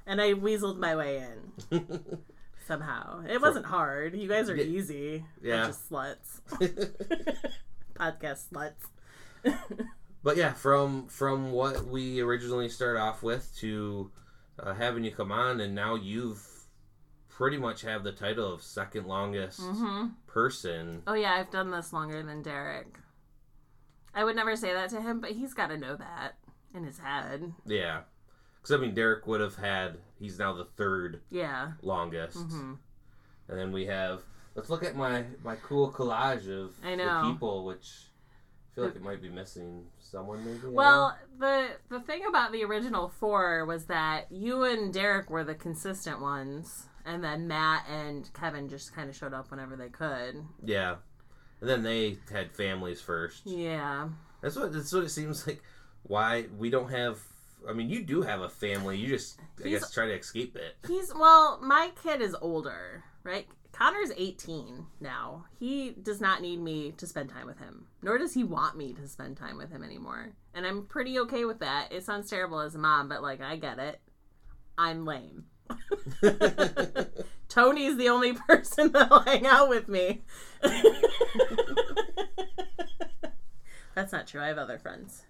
And 0.06 0.22
I 0.22 0.34
weaseled 0.34 0.78
my 0.78 0.96
way 0.96 1.26
in 1.72 2.00
somehow. 2.68 3.24
It 3.28 3.42
wasn't 3.42 3.66
hard. 3.66 4.16
You 4.16 4.28
guys 4.28 4.50
are 4.50 4.56
Yeah. 4.56 4.64
easy. 4.64 5.26
Yeah. 5.42 5.68
Of 5.70 5.76
sluts. 5.78 6.42
Podcast 7.96 8.50
sluts. 8.52 9.56
But 10.24 10.36
yeah, 10.38 10.54
from 10.54 11.08
from 11.08 11.52
what 11.52 11.86
we 11.86 12.20
originally 12.22 12.70
started 12.70 13.00
off 13.00 13.24
with 13.24 13.56
to 13.60 14.12
uh, 14.60 14.74
having 14.74 15.04
you 15.04 15.12
come 15.12 15.32
on, 15.32 15.62
and 15.62 15.74
now 15.76 15.96
you've 15.96 16.46
pretty 17.30 17.58
much 17.58 17.82
have 17.84 18.04
the 18.04 18.12
title 18.12 18.52
of 18.54 18.62
second 18.64 19.06
longest 19.08 19.60
hmm 19.62 20.08
person. 20.26 21.04
Oh 21.08 21.14
yeah, 21.14 21.34
I've 21.34 21.52
done 21.52 21.72
this 21.72 21.94
longer 21.94 22.22
than 22.24 22.42
Derek. 22.42 22.98
I 24.18 24.24
would 24.24 24.36
never 24.36 24.56
say 24.56 24.74
that 24.74 24.90
to 24.90 25.02
him, 25.02 25.22
but 25.22 25.32
he's 25.32 25.54
got 25.54 25.68
to 25.68 25.78
know 25.78 25.96
that 25.96 26.38
in 26.74 26.84
his 26.84 26.98
head. 27.00 27.54
Yeah, 27.66 28.02
because 28.56 28.76
I 28.76 28.78
mean 28.82 28.94
Derek 28.96 29.28
would 29.28 29.42
have 29.42 29.56
had. 29.56 30.00
He's 30.20 30.40
now 30.40 30.54
the 30.54 30.66
third 30.66 31.22
Yeah. 31.30 31.74
longest, 31.84 32.38
hmm 32.38 32.74
and 33.50 33.58
then 33.60 33.72
we 33.72 33.86
have. 33.86 34.24
Let's 34.56 34.70
look 34.72 34.84
at 34.84 34.96
my 34.96 35.24
my 35.44 35.56
cool 35.58 35.92
collage 35.92 36.50
of 36.50 36.74
I 36.84 36.96
know. 36.96 37.22
the 37.28 37.32
people, 37.32 37.64
which 37.66 38.08
I 38.72 38.76
feel 38.76 38.84
like 38.86 38.96
it 38.96 39.04
might 39.04 39.22
be 39.22 39.30
missing 39.30 39.86
someone 40.00 40.40
maybe. 40.44 40.58
I 40.58 40.62
don't 40.62 40.72
know. 40.72 40.78
Well, 40.78 41.18
the 41.40 41.68
the 41.90 42.00
thing 42.00 42.26
about 42.28 42.52
the 42.52 42.64
original 42.64 43.08
four 43.08 43.66
was 43.66 43.86
that 43.86 44.32
you 44.32 44.64
and 44.64 44.92
Derek 44.92 45.30
were 45.30 45.44
the 45.44 45.54
consistent 45.56 46.20
ones, 46.22 46.88
and 47.06 47.24
then 47.24 47.48
Matt 47.48 47.86
and 47.88 48.30
Kevin 48.34 48.68
just 48.68 48.94
kind 48.96 49.10
of 49.10 49.16
showed 49.16 49.34
up 49.34 49.52
whenever 49.52 49.76
they 49.76 49.90
could. 49.90 50.44
yeah, 50.66 50.96
and 51.62 51.70
then 51.70 51.84
they 51.84 52.18
had 52.32 52.52
families 52.52 53.02
first. 53.02 53.42
Yeah. 53.46 54.10
That's 54.42 54.56
what 54.56 54.72
that's 54.74 54.94
what 54.94 55.04
it 55.04 55.10
seems 55.10 55.46
like. 55.48 55.62
Why 56.04 56.46
we 56.58 56.70
don't 56.70 56.90
have? 56.92 57.20
I 57.68 57.74
mean, 57.74 57.90
you 57.90 58.04
do 58.04 58.22
have 58.22 58.42
a 58.42 58.50
family. 58.50 58.98
You 58.98 59.08
just, 59.08 59.40
I 59.60 59.68
He's- 59.68 59.82
guess, 59.82 59.92
try 59.92 60.06
to 60.06 60.14
escape 60.14 60.56
it. 60.56 60.76
He's 60.88 61.14
well, 61.14 61.60
my 61.62 61.92
kid 62.04 62.22
is 62.22 62.36
older, 62.42 63.04
right? 63.24 63.48
Connor's 63.74 64.12
18 64.16 64.86
now. 65.02 65.46
He 65.60 65.92
does 65.92 66.20
not 66.22 66.42
need 66.42 66.60
me 66.60 66.94
to 66.98 67.06
spend 67.06 67.30
time 67.30 67.46
with 67.46 67.60
him, 67.60 67.86
nor 68.02 68.18
does 68.18 68.34
he 68.34 68.44
want 68.44 68.76
me 68.78 68.94
to 68.94 69.08
spend 69.08 69.38
time 69.38 69.58
with 69.58 69.70
him 69.72 69.84
anymore. 69.84 70.30
And 70.56 70.66
I'm 70.66 70.86
pretty 70.86 71.20
okay 71.20 71.46
with 71.46 71.60
that. 71.60 71.92
It 71.92 72.04
sounds 72.04 72.30
terrible 72.30 72.60
as 72.60 72.74
a 72.74 72.80
mom, 72.80 73.08
but 73.10 73.22
like 73.22 73.42
I 73.42 73.56
get 73.58 73.78
it. 73.80 74.00
I'm 74.78 75.06
lame. 75.06 75.46
Tony's 77.50 77.98
the 77.98 78.10
only 78.10 78.34
person 78.48 78.92
that'll 78.92 79.20
hang 79.20 79.46
out 79.46 79.70
with 79.70 79.88
me. 79.88 80.22
That's 83.98 84.12
not 84.14 84.28
true. 84.28 84.40
I 84.40 84.46
have 84.48 84.60
other 84.60 84.78
friends. 84.78 85.24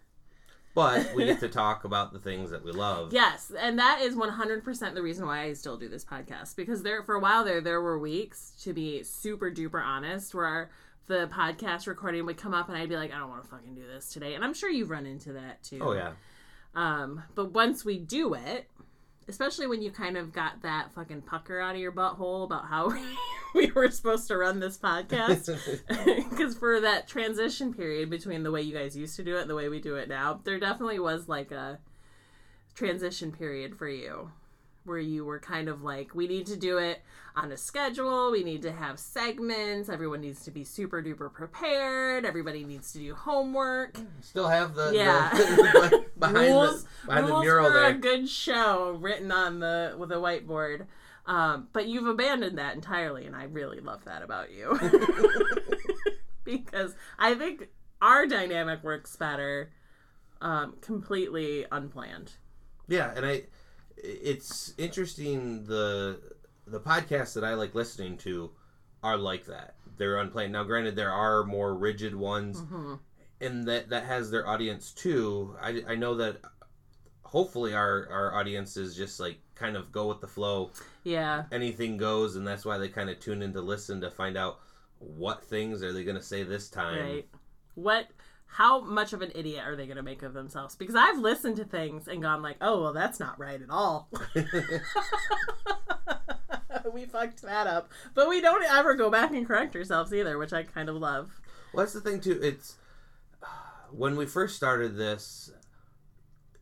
but 0.76 1.16
we 1.16 1.24
get 1.24 1.40
to 1.40 1.48
talk 1.64 1.86
about 1.86 2.12
the 2.12 2.20
things 2.20 2.50
that 2.52 2.66
we 2.66 2.74
love. 2.74 3.14
Yes, 3.14 3.50
and 3.58 3.80
that 3.80 4.02
is 4.02 4.14
100% 4.14 4.94
the 4.94 5.02
reason 5.02 5.26
why 5.26 5.44
I 5.44 5.54
still 5.54 5.78
do 5.78 5.88
this 5.88 6.04
podcast 6.04 6.58
because 6.58 6.84
there 6.84 7.02
for 7.02 7.16
a 7.16 7.20
while 7.22 7.46
there 7.46 7.62
there 7.62 7.80
were 7.82 7.98
weeks 7.98 8.52
to 8.64 8.74
be 8.74 9.04
super 9.04 9.50
duper 9.50 9.82
honest 9.82 10.36
where 10.36 10.70
the 11.08 11.30
podcast 11.32 11.88
recording 11.88 12.26
would 12.26 12.36
come 12.36 12.54
up 12.54 12.68
and 12.68 12.78
I'd 12.78 12.90
be 12.90 12.98
like 12.98 13.14
I 13.14 13.20
don't 13.20 13.30
want 13.30 13.42
to 13.44 13.50
fucking 13.50 13.74
do 13.74 13.88
this 13.88 14.10
today. 14.12 14.36
And 14.36 14.44
I'm 14.44 14.54
sure 14.54 14.70
you've 14.70 14.90
run 14.90 15.06
into 15.06 15.32
that 15.32 15.64
too. 15.64 15.80
Oh 15.82 15.94
yeah. 15.94 16.12
Um 16.76 17.24
but 17.36 17.54
once 17.54 17.86
we 17.86 17.98
do 18.00 18.34
it, 18.34 18.70
especially 19.28 19.68
when 19.68 19.82
you 19.82 19.92
kind 19.92 20.18
of 20.18 20.32
got 20.32 20.62
that 20.62 20.94
fucking 20.94 21.22
pucker 21.22 21.60
out 21.60 21.76
of 21.76 21.82
your 21.82 21.92
butthole 21.92 22.44
about 22.44 22.68
how 22.68 22.94
we 23.56 23.72
were 23.72 23.92
supposed 23.92 24.28
to 24.28 24.38
run 24.38 24.60
this 24.60 24.78
podcast. 24.78 25.50
Because 26.30 26.56
for 26.56 26.80
that 26.82 27.08
transition 27.08 27.74
period 27.74 28.10
between 28.10 28.44
the 28.44 28.52
way 28.52 28.62
you 28.62 28.74
guys 28.74 28.96
used 28.96 29.16
to 29.16 29.24
do 29.24 29.38
it 29.38 29.42
and 29.42 29.50
the 29.50 29.56
way 29.56 29.70
we 29.70 29.82
do 29.82 29.96
it 29.96 30.08
now 30.08 30.40
there 30.44 30.60
definitely 30.60 31.00
was 31.00 31.28
like 31.28 31.52
a 31.52 31.80
transition 32.76 33.32
period 33.32 33.76
for 33.76 33.90
you 33.90 34.30
where 34.88 34.98
you 34.98 35.24
were 35.26 35.40
kind 35.40 35.70
of 35.70 35.84
like 35.84 36.16
we 36.16 36.28
need 36.28 36.46
to 36.48 36.56
do 36.58 36.78
it 36.78 37.02
on 37.36 37.52
a 37.52 37.58
schedule 37.58 38.32
we 38.32 38.44
need 38.44 38.62
to 38.64 38.72
have 38.72 38.98
segments 38.98 39.90
everyone 39.90 40.22
needs 40.22 40.44
to 40.44 40.50
be 40.52 40.64
super 40.64 41.04
duper 41.04 41.32
prepared 41.32 42.26
everybody 42.26 42.64
needs 42.64 42.92
to 42.94 43.00
do 43.00 43.14
homework 43.14 43.98
Still 44.22 44.48
have 44.48 44.74
the, 44.74 44.92
Yeah. 44.94 45.30
the 45.34 46.06
behind 46.18 46.38
rules, 46.38 46.84
the 46.84 46.90
behind 47.08 47.28
the 47.28 47.40
mural 47.42 47.68
for 47.68 47.74
there. 47.74 47.90
a 47.90 47.94
good 47.94 48.28
show 48.28 48.92
written 49.00 49.32
on 49.32 49.60
the 49.60 49.96
with 50.00 50.12
a 50.12 50.16
whiteboard 50.16 50.88
um, 51.28 51.68
but 51.74 51.88
you've 51.88 52.08
abandoned 52.08 52.58
that 52.58 52.74
entirely 52.76 53.26
and 53.26 53.36
i 53.36 53.44
really 53.44 53.82
love 53.82 54.04
that 54.06 54.24
about 54.24 54.52
you 54.52 54.80
because 56.44 56.96
i 57.20 57.34
think 57.36 57.68
our 58.02 58.26
dynamic 58.26 58.84
works 58.84 59.16
better 59.16 59.72
um, 60.40 60.76
completely 60.82 61.66
unplanned 61.72 62.34
Yeah, 62.88 63.12
and 63.16 63.26
I 63.26 63.44
it's 64.04 64.74
interesting 64.78 65.66
the 65.66 66.20
the 66.66 66.80
podcasts 66.80 67.34
that 67.34 67.44
I 67.44 67.54
like 67.54 67.74
listening 67.76 68.18
to 68.20 68.52
are 69.04 69.18
like 69.18 69.46
that. 69.46 69.76
They're 69.98 70.18
unplanned. 70.20 70.52
Now 70.54 70.64
granted 70.64 70.96
there 70.96 71.12
are 71.12 71.44
more 71.44 71.74
rigid 71.76 72.16
ones 72.16 72.60
hmm 72.60 72.96
and 73.40 73.68
that 73.68 73.90
that 73.90 74.04
has 74.06 74.32
their 74.32 74.48
audience 74.48 74.92
too. 74.92 75.56
I, 75.62 75.84
I 75.90 75.96
know 75.96 76.16
that 76.16 76.38
hopefully 77.24 77.74
our 77.74 78.08
our 78.10 78.36
audience 78.36 78.78
is 78.78 78.96
just 78.96 79.20
like 79.20 79.38
kind 79.54 79.76
of 79.76 79.92
go 79.92 80.08
with 80.08 80.22
the 80.22 80.28
flow. 80.28 80.72
yeah 81.04 81.44
Anything 81.52 81.98
goes 81.98 82.36
and 82.36 82.48
that's 82.48 82.66
why 82.66 82.78
they 82.78 82.90
kind 82.90 83.10
of 83.10 83.20
tune 83.20 83.42
in 83.42 83.54
to 83.54 83.62
listen 83.62 84.02
to 84.02 84.10
find 84.10 84.38
out 84.38 84.60
what 85.00 85.44
things 85.44 85.84
are 85.84 85.94
they 85.94 86.04
going 86.04 86.16
to 86.18 86.24
say 86.24 86.42
this 86.44 86.70
time. 86.70 87.00
right 87.00 87.28
what 87.76 88.08
how 88.52 88.82
much 88.82 89.14
of 89.14 89.22
an 89.22 89.32
idiot 89.36 89.64
are 89.66 89.76
they 89.76 89.86
going 89.86 89.98
to 89.98 90.04
make 90.04 90.24
of 90.24 90.34
themselves 90.34 90.76
because 90.76 90.96
i've 90.96 91.18
listened 91.20 91.56
to 91.56 91.64
things 91.66 92.08
and 92.08 92.22
gone 92.22 92.42
like 92.42 92.58
oh 92.62 92.82
well 92.82 92.94
that's 92.94 93.20
not 93.20 93.38
right 93.40 93.62
at 93.62 93.70
all 93.70 94.10
we 96.94 97.06
fucked 97.06 97.42
that 97.42 97.68
up 97.68 97.92
but 98.14 98.30
we 98.30 98.40
don't 98.42 98.64
ever 98.66 98.96
go 98.96 99.10
back 99.10 99.32
and 99.32 99.46
correct 99.48 99.76
ourselves 99.76 100.14
either 100.14 100.38
which 100.38 100.54
i 100.54 100.64
kind 100.64 100.90
of 100.90 100.96
love 100.96 101.30
Well, 101.74 101.86
that's 101.86 101.94
the 101.94 102.02
thing 102.02 102.22
too. 102.22 102.40
It's 102.42 102.78
when 103.92 104.16
we 104.16 104.26
first 104.26 104.56
started 104.56 104.96
this, 104.96 105.52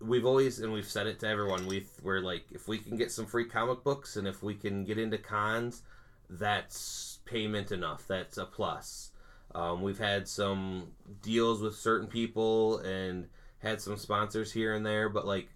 we've 0.02 0.26
always 0.26 0.60
and 0.60 0.74
we've 0.74 0.90
said 0.90 1.08
it 1.08 1.20
to 1.20 1.28
everyone. 1.28 1.68
We 1.68 1.86
we're 2.02 2.20
like, 2.22 2.46
if 2.52 2.68
we 2.68 2.78
can 2.80 2.98
get 2.98 3.12
some 3.12 3.26
free 3.26 3.46
comic 3.46 3.84
books 3.84 4.16
and 4.18 4.28
if 4.28 4.42
we 4.44 4.56
can 4.56 4.84
get 4.84 4.98
into 4.98 5.18
cons, 5.18 5.84
that's 6.30 7.20
payment 7.26 7.72
enough. 7.72 8.06
That's 8.08 8.38
a 8.38 8.46
plus. 8.46 9.12
Um, 9.56 9.82
we've 9.82 9.98
had 10.00 10.28
some 10.28 10.88
deals 11.22 11.62
with 11.62 11.76
certain 11.76 12.08
people 12.08 12.80
and 12.80 13.28
had 13.60 13.80
some 13.82 13.96
sponsors 13.98 14.52
here 14.52 14.74
and 14.76 14.86
there, 14.86 15.08
but 15.10 15.26
like 15.26 15.48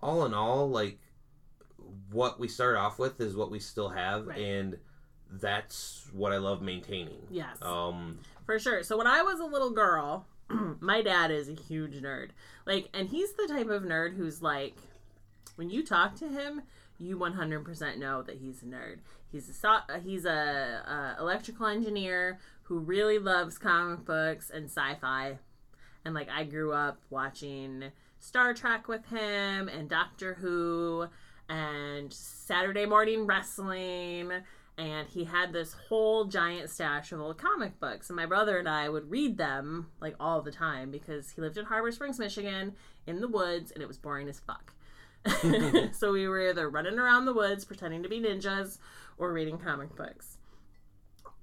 all 0.00 0.24
in 0.24 0.32
all, 0.32 0.70
like 0.70 0.98
what 2.10 2.38
we 2.38 2.46
start 2.48 2.76
off 2.76 2.98
with 2.98 3.20
is 3.20 3.34
what 3.36 3.50
we 3.50 3.58
still 3.58 3.88
have, 3.88 4.26
Right. 4.28 4.38
and 4.38 4.78
that's 5.30 6.08
what 6.12 6.32
I 6.32 6.36
love 6.38 6.62
maintaining. 6.62 7.26
Yes. 7.30 7.56
Um, 7.62 8.18
For 8.46 8.58
sure. 8.58 8.82
So 8.82 8.96
when 8.96 9.06
I 9.06 9.22
was 9.22 9.40
a 9.40 9.44
little 9.44 9.70
girl, 9.70 10.26
my 10.80 11.02
dad 11.02 11.30
is 11.30 11.48
a 11.48 11.54
huge 11.54 11.94
nerd. 12.00 12.28
Like, 12.66 12.88
and 12.94 13.08
he's 13.08 13.32
the 13.32 13.48
type 13.48 13.68
of 13.68 13.82
nerd 13.82 14.14
who's 14.16 14.40
like, 14.42 14.76
when 15.56 15.68
you 15.70 15.84
talk 15.84 16.14
to 16.16 16.28
him, 16.28 16.62
you 16.98 17.18
100% 17.18 17.96
know 17.98 18.22
that 18.22 18.36
he's 18.36 18.62
a 18.62 18.66
nerd. 18.66 18.98
He's 19.32 19.48
a 19.48 19.54
so- 19.54 19.98
he's 20.04 20.24
a, 20.26 21.16
uh 21.18 21.20
electrical 21.20 21.66
engineer 21.66 22.38
who 22.72 22.78
really 22.78 23.18
loves 23.18 23.58
comic 23.58 24.02
books 24.06 24.48
and 24.48 24.64
sci-fi. 24.64 25.36
And 26.06 26.14
like 26.14 26.30
I 26.30 26.44
grew 26.44 26.72
up 26.72 27.02
watching 27.10 27.92
Star 28.18 28.54
Trek 28.54 28.88
with 28.88 29.04
him 29.08 29.68
and 29.68 29.90
Doctor 29.90 30.32
Who 30.40 31.06
and 31.50 32.10
Saturday 32.10 32.86
morning 32.86 33.26
wrestling. 33.26 34.32
And 34.78 35.06
he 35.06 35.24
had 35.24 35.52
this 35.52 35.76
whole 35.90 36.24
giant 36.24 36.70
stash 36.70 37.12
of 37.12 37.20
old 37.20 37.36
comic 37.36 37.78
books. 37.78 38.08
And 38.08 38.16
my 38.16 38.24
brother 38.24 38.58
and 38.58 38.66
i 38.66 38.88
would 38.88 39.10
read 39.10 39.36
them 39.36 39.88
like 40.00 40.14
all 40.18 40.40
the 40.40 40.50
time 40.50 40.90
because 40.90 41.32
he 41.32 41.42
lived 41.42 41.58
in 41.58 41.66
harbor 41.66 41.92
springs 41.92 42.18
michigan 42.18 42.72
in 43.06 43.20
the 43.20 43.28
woods 43.28 43.70
and 43.70 43.82
it 43.82 43.86
was 43.86 43.98
boring 43.98 44.30
as 44.30 44.40
fuck. 44.40 44.72
So 45.92 46.12
we 46.12 46.26
were 46.26 46.48
either 46.48 46.70
running 46.70 46.98
around 46.98 47.26
the 47.26 47.34
woods 47.34 47.66
pretending 47.66 48.02
to 48.02 48.08
be 48.08 48.18
ninjas 48.18 48.78
or 49.18 49.30
reading 49.30 49.58
comic 49.58 49.94
books. 49.94 50.38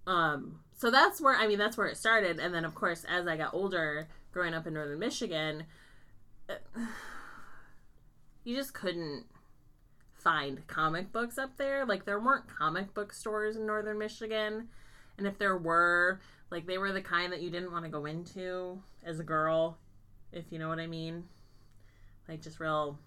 Um 0.08 0.62
so 0.80 0.90
that's 0.90 1.22
where 1.22 1.36
i 1.36 1.46
mean 1.46 1.60
that's 1.60 1.78
where 1.78 1.88
it 1.88 1.98
started 1.98 2.40
and 2.40 2.54
then 2.54 2.66
of 2.66 2.74
course 2.74 3.06
as 3.08 3.28
i 3.28 3.38
got 3.38 3.54
older 3.54 4.08
growing 4.32 4.56
up 4.56 4.66
in 4.66 4.74
northern 4.74 4.98
michigan 4.98 5.64
you 8.44 8.56
just 8.56 8.74
couldn't 8.74 9.26
find 10.20 10.66
comic 10.68 11.12
books 11.12 11.38
up 11.38 11.58
there. 11.58 11.86
Like 11.86 12.06
there 12.06 12.20
weren't 12.20 12.48
comic 12.48 12.94
book 12.94 13.14
stores 13.14 13.56
in 13.56 13.66
northern 13.66 13.98
Michigan. 13.98 14.68
And 15.18 15.28
if 15.28 15.38
there 15.38 15.58
were, 15.58 16.20
like 16.50 16.66
they 16.66 16.78
were 16.78 16.92
the 16.92 17.02
kind 17.02 17.32
that 17.34 17.42
you 17.42 17.50
didn't 17.50 17.72
want 17.72 17.86
to 17.86 17.92
go 17.92 18.06
into 18.06 18.82
as 19.04 19.20
a 19.20 19.24
girl, 19.24 19.78
if 20.32 20.46
you 20.52 20.60
know 20.60 20.70
what 20.70 20.80
I 20.80 20.88
mean. 20.88 21.24
Like 22.28 22.42
just 22.42 22.60
real 22.60 23.00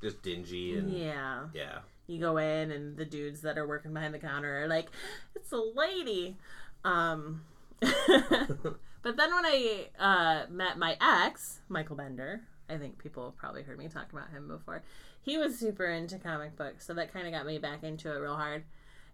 just 0.00 0.22
dingy 0.22 0.78
and 0.78 0.90
yeah. 0.90 1.44
yeah. 1.52 1.78
You 2.10 2.20
go 2.20 2.36
in 2.38 2.70
and 2.70 2.96
the 2.96 3.04
dudes 3.04 3.42
that 3.42 3.56
are 3.56 3.66
working 3.66 3.94
behind 3.94 4.12
the 4.12 4.18
counter 4.18 4.62
are 4.62 4.68
like, 4.68 4.90
It's 5.34 5.52
a 5.52 5.56
lady. 5.56 6.36
Um 6.84 7.42
But 9.02 9.16
then 9.16 9.34
when 9.34 9.46
I 9.46 9.86
uh, 9.98 10.46
met 10.50 10.78
my 10.78 10.96
ex, 11.00 11.60
Michael 11.68 11.96
Bender, 11.96 12.42
I 12.68 12.76
think 12.76 12.98
people 12.98 13.34
probably 13.38 13.62
heard 13.62 13.78
me 13.78 13.88
talk 13.88 14.12
about 14.12 14.30
him 14.30 14.46
before. 14.46 14.82
He 15.22 15.38
was 15.38 15.58
super 15.58 15.86
into 15.86 16.18
comic 16.18 16.56
books, 16.56 16.86
so 16.86 16.94
that 16.94 17.12
kind 17.12 17.26
of 17.26 17.32
got 17.32 17.46
me 17.46 17.58
back 17.58 17.82
into 17.82 18.14
it 18.14 18.18
real 18.18 18.36
hard. 18.36 18.64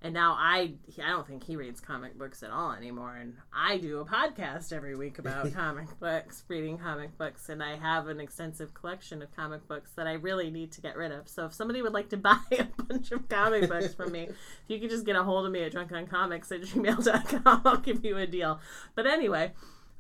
And 0.07 0.15
now 0.15 0.37
I, 0.39 0.75
I 1.03 1.09
don't 1.09 1.27
think 1.27 1.43
he 1.43 1.57
reads 1.57 1.81
comic 1.81 2.17
books 2.17 2.45
at 2.45 2.53
all 2.53 2.71
anymore. 2.71 3.17
And 3.17 3.35
I 3.53 3.77
do 3.77 3.99
a 3.99 4.05
podcast 4.05 4.73
every 4.73 4.95
week 4.95 5.19
about 5.19 5.53
comic 5.53 5.99
books, 5.99 6.45
reading 6.47 6.79
comic 6.79 7.19
books, 7.19 7.49
and 7.49 7.61
I 7.61 7.75
have 7.75 8.07
an 8.07 8.21
extensive 8.21 8.73
collection 8.73 9.21
of 9.21 9.35
comic 9.35 9.67
books 9.67 9.91
that 9.97 10.07
I 10.07 10.13
really 10.13 10.49
need 10.49 10.71
to 10.71 10.81
get 10.81 10.97
rid 10.97 11.11
of. 11.11 11.29
So 11.29 11.47
if 11.47 11.53
somebody 11.53 11.83
would 11.83 11.93
like 11.93 12.09
to 12.11 12.17
buy 12.19 12.39
a 12.57 12.67
bunch 12.85 13.11
of 13.11 13.29
comic 13.29 13.69
books 13.69 13.95
from 13.95 14.13
me, 14.13 14.29
if 14.29 14.37
you 14.69 14.79
could 14.79 14.91
just 14.91 15.05
get 15.05 15.17
a 15.17 15.25
hold 15.25 15.45
of 15.45 15.51
me 15.51 15.65
at 15.65 15.73
drunkoncomics 15.73 16.53
at 16.53 16.61
gmail.com, 16.61 17.63
I'll 17.65 17.79
give 17.79 18.05
you 18.05 18.17
a 18.17 18.29
deal. 18.29 18.61
But 18.95 19.09
anyway, 19.09 19.55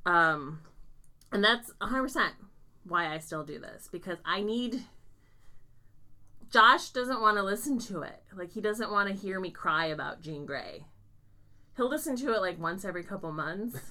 um, 0.04 0.60
and 1.32 1.42
that's 1.42 1.72
100% 1.82 2.28
why 2.84 3.12
I 3.12 3.18
still 3.18 3.42
do 3.42 3.58
this 3.58 3.88
because 3.90 4.18
I 4.24 4.42
need. 4.42 4.84
Josh 6.50 6.90
doesn't 6.90 7.20
want 7.20 7.36
to 7.36 7.42
listen 7.42 7.78
to 7.80 8.02
it. 8.02 8.22
Like, 8.36 8.52
he 8.52 8.60
doesn't 8.60 8.90
want 8.90 9.08
to 9.08 9.14
hear 9.14 9.40
me 9.40 9.50
cry 9.50 9.86
about 9.86 10.22
Jean 10.22 10.46
Grey. 10.46 10.86
He'll 11.76 11.90
listen 11.90 12.16
to 12.16 12.32
it 12.34 12.40
like 12.40 12.58
once 12.58 12.84
every 12.84 13.04
couple 13.04 13.32
months. 13.32 13.78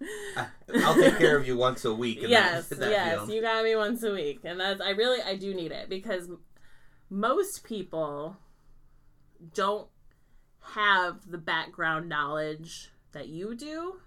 I'll 0.84 0.94
take 0.94 1.18
care 1.18 1.36
of 1.36 1.46
you 1.46 1.56
once 1.56 1.84
a 1.84 1.94
week. 1.94 2.18
yes, 2.20 2.68
that, 2.68 2.80
that 2.80 2.90
yes, 2.90 3.14
field. 3.18 3.30
you 3.30 3.40
got 3.40 3.64
me 3.64 3.76
once 3.76 4.02
a 4.02 4.12
week, 4.12 4.40
and 4.44 4.58
that's 4.60 4.80
I 4.80 4.90
really 4.90 5.22
I 5.22 5.36
do 5.36 5.54
need 5.54 5.72
it 5.72 5.88
because 5.88 6.28
most 7.10 7.64
people 7.64 8.36
don't 9.54 9.88
have 10.74 11.30
the 11.30 11.38
background 11.38 12.08
knowledge 12.08 12.90
that 13.12 13.28
you 13.28 13.54
do, 13.54 14.00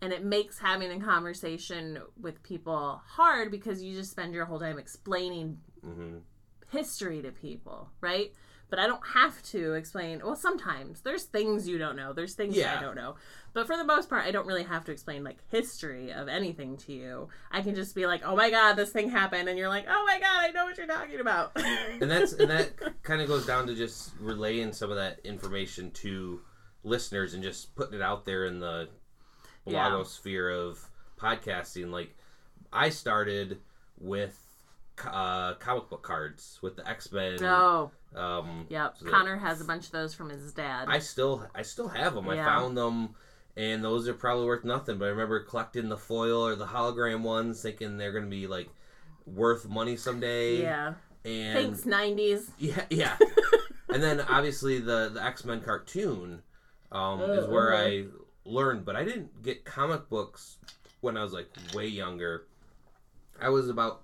and 0.00 0.12
it 0.12 0.24
makes 0.24 0.60
having 0.60 0.92
a 0.92 1.04
conversation 1.04 1.98
with 2.20 2.42
people 2.42 3.00
hard 3.06 3.50
because 3.50 3.82
you 3.82 3.94
just 3.94 4.10
spend 4.10 4.34
your 4.34 4.44
whole 4.44 4.60
time 4.60 4.78
explaining 4.78 5.58
Mhm. 5.86 6.22
history 6.70 7.22
to 7.22 7.30
people, 7.30 7.90
right? 8.00 8.32
But 8.68 8.80
I 8.80 8.88
don't 8.88 9.06
have 9.14 9.40
to 9.44 9.74
explain. 9.74 10.20
Well, 10.24 10.34
sometimes 10.34 11.02
there's 11.02 11.22
things 11.22 11.68
you 11.68 11.78
don't 11.78 11.94
know. 11.94 12.12
There's 12.12 12.34
things 12.34 12.56
Yeah. 12.56 12.76
I 12.76 12.82
don't 12.82 12.96
know. 12.96 13.14
But 13.52 13.68
for 13.68 13.76
the 13.76 13.84
most 13.84 14.10
part, 14.10 14.24
I 14.26 14.32
don't 14.32 14.46
really 14.48 14.64
have 14.64 14.84
to 14.86 14.92
explain 14.92 15.22
like 15.22 15.38
history 15.48 16.12
of 16.12 16.26
anything 16.26 16.76
to 16.78 16.92
you. 16.92 17.28
I 17.52 17.62
can 17.62 17.76
just 17.76 17.94
be 17.94 18.06
like, 18.06 18.22
"Oh 18.24 18.34
my 18.34 18.50
god, 18.50 18.72
this 18.74 18.90
thing 18.90 19.08
happened," 19.10 19.48
and 19.48 19.56
you're 19.56 19.68
like, 19.68 19.86
"Oh 19.88 20.04
my 20.04 20.18
god, 20.18 20.40
I 20.40 20.50
know 20.50 20.64
what 20.64 20.76
you're 20.76 20.88
talking 20.88 21.20
about." 21.20 21.52
and 22.00 22.10
that's 22.10 22.32
and 22.32 22.50
that 22.50 23.02
kind 23.04 23.22
of 23.22 23.28
goes 23.28 23.46
down 23.46 23.68
to 23.68 23.74
just 23.76 24.12
relaying 24.18 24.72
some 24.72 24.90
of 24.90 24.96
that 24.96 25.20
information 25.24 25.92
to 25.92 26.42
listeners 26.82 27.32
and 27.34 27.44
just 27.44 27.76
putting 27.76 27.94
it 27.94 28.02
out 28.02 28.24
there 28.24 28.44
in 28.46 28.58
the 28.58 28.88
Yeah. 29.64 29.90
blogosphere 29.90 30.52
of 30.68 30.90
podcasting 31.16 31.90
like 31.90 32.14
i 32.72 32.88
started 32.90 33.60
with 33.98 34.45
uh, 35.04 35.54
comic 35.54 35.88
book 35.90 36.02
cards 36.02 36.58
with 36.62 36.76
the 36.76 36.88
x-men 36.88 37.42
oh, 37.44 37.90
um 38.14 38.66
yep. 38.70 38.96
so 38.98 39.06
Connor 39.06 39.36
has 39.36 39.60
a 39.60 39.64
bunch 39.64 39.86
of 39.86 39.92
those 39.92 40.14
from 40.14 40.30
his 40.30 40.52
dad. 40.52 40.86
i 40.88 40.98
still 40.98 41.46
i 41.54 41.62
still 41.62 41.88
have 41.88 42.14
them 42.14 42.28
i 42.28 42.36
found 42.36 42.76
them 42.76 43.14
and 43.56 43.84
those 43.84 44.08
are 44.08 44.14
probably 44.14 44.46
worth 44.46 44.64
nothing 44.64 44.98
but 44.98 45.06
i 45.06 45.08
remember 45.08 45.40
collecting 45.40 45.88
the 45.88 45.96
foil 45.96 46.46
or 46.46 46.54
the 46.54 46.66
hologram 46.66 47.22
ones 47.22 47.60
thinking 47.60 47.96
they're 47.98 48.12
gonna 48.12 48.26
be 48.26 48.46
like 48.46 48.68
worth 49.26 49.68
money 49.68 49.96
someday 49.96 50.62
yeah. 50.62 50.94
and 51.24 51.76
Thanks, 51.76 51.82
'90s. 51.82 52.50
yeah, 52.58 52.84
yeah. 52.90 53.16
and 53.92 54.02
then 54.02 54.20
obviously 54.20 54.78
the 54.78 55.10
the 55.12 55.22
X 55.24 55.44
Men 55.44 55.60
cartoon 55.60 56.42
um, 56.92 57.20
is 57.22 57.48
where 57.48 57.74
Uh-uh. 57.74 57.82
I 57.82 58.04
learned, 58.44 58.84
but 58.84 58.96
I 58.96 59.04
didn't 59.04 59.42
get 59.42 59.64
comic 59.64 60.08
books 60.08 60.58
when 61.00 61.16
I 61.16 61.22
was 61.22 61.32
like 61.32 61.48
way 61.74 61.86
younger. 61.86 62.46
I 63.40 63.48
was 63.48 63.68
about 63.68 64.02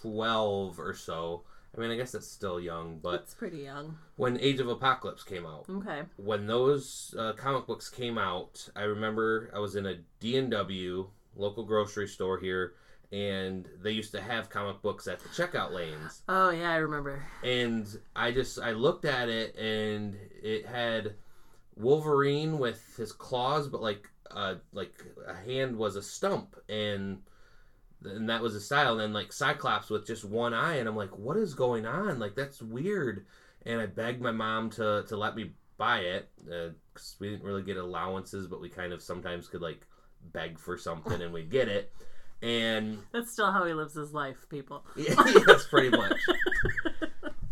twelve 0.00 0.78
or 0.78 0.94
so. 0.94 1.42
I 1.76 1.80
mean, 1.80 1.90
I 1.90 1.96
guess 1.96 2.12
that's 2.12 2.28
still 2.28 2.60
young, 2.60 2.98
but 3.02 3.14
It's 3.22 3.34
pretty 3.34 3.58
young. 3.60 3.96
when 4.16 4.38
Age 4.40 4.60
of 4.60 4.68
Apocalypse 4.68 5.22
came 5.22 5.46
out, 5.46 5.64
Okay. 5.70 6.02
when 6.16 6.46
those 6.46 7.14
uh, 7.18 7.32
comic 7.32 7.66
books 7.66 7.88
came 7.88 8.18
out, 8.18 8.68
I 8.76 8.82
remember 8.82 9.50
I 9.54 9.58
was 9.58 9.74
in 9.74 9.86
a 9.86 9.96
D&W 10.20 11.08
local 11.34 11.64
grocery 11.64 12.06
store 12.08 12.38
here, 12.38 12.74
and 13.10 13.66
they 13.82 13.90
used 13.92 14.12
to 14.12 14.20
have 14.20 14.50
comic 14.50 14.82
books 14.82 15.06
at 15.06 15.20
the 15.20 15.28
checkout 15.30 15.72
lanes 15.72 16.22
Oh 16.28 16.50
yeah, 16.50 16.70
I 16.72 16.76
remember. 16.76 17.22
and 17.42 17.86
I 18.14 18.32
just 18.32 18.58
I 18.58 18.72
looked 18.72 19.06
at 19.06 19.28
it 19.30 19.56
and 19.56 20.14
it 20.42 20.66
had 20.66 21.14
Wolverine 21.76 22.58
with 22.58 22.96
his 22.96 23.12
claws, 23.12 23.68
but 23.68 23.80
like 23.82 24.08
uh 24.30 24.56
like 24.72 24.92
a 25.26 25.34
hand 25.34 25.76
was 25.76 25.96
a 25.96 26.02
stump 26.02 26.56
and 26.68 27.22
and 28.04 28.28
that 28.28 28.42
was 28.42 28.54
the 28.54 28.60
style. 28.60 28.92
And 28.92 29.00
then 29.00 29.12
like 29.12 29.32
Cyclops 29.32 29.90
with 29.90 30.06
just 30.06 30.24
one 30.24 30.54
eye, 30.54 30.76
and 30.76 30.88
I'm 30.88 30.96
like, 30.96 31.16
what 31.18 31.36
is 31.36 31.54
going 31.54 31.86
on? 31.86 32.18
Like 32.18 32.34
that's 32.34 32.62
weird. 32.62 33.26
And 33.64 33.80
I 33.80 33.86
begged 33.86 34.20
my 34.20 34.32
mom 34.32 34.70
to 34.70 35.04
to 35.08 35.16
let 35.16 35.36
me 35.36 35.52
buy 35.76 35.98
it 36.00 36.28
because 36.36 37.16
we 37.18 37.30
didn't 37.30 37.44
really 37.44 37.62
get 37.62 37.76
allowances, 37.76 38.46
but 38.46 38.60
we 38.60 38.68
kind 38.68 38.92
of 38.92 39.02
sometimes 39.02 39.48
could 39.48 39.62
like 39.62 39.86
beg 40.32 40.58
for 40.58 40.76
something 40.78 41.20
and 41.20 41.32
we'd 41.32 41.50
get 41.50 41.68
it. 41.68 41.92
And 42.42 42.98
That's 43.12 43.32
still 43.32 43.52
how 43.52 43.64
he 43.64 43.72
lives 43.72 43.94
his 43.94 44.12
life, 44.12 44.46
people. 44.48 44.84
yeah, 44.96 45.14
that's 45.46 45.66
pretty 45.68 45.90
much. 45.90 46.16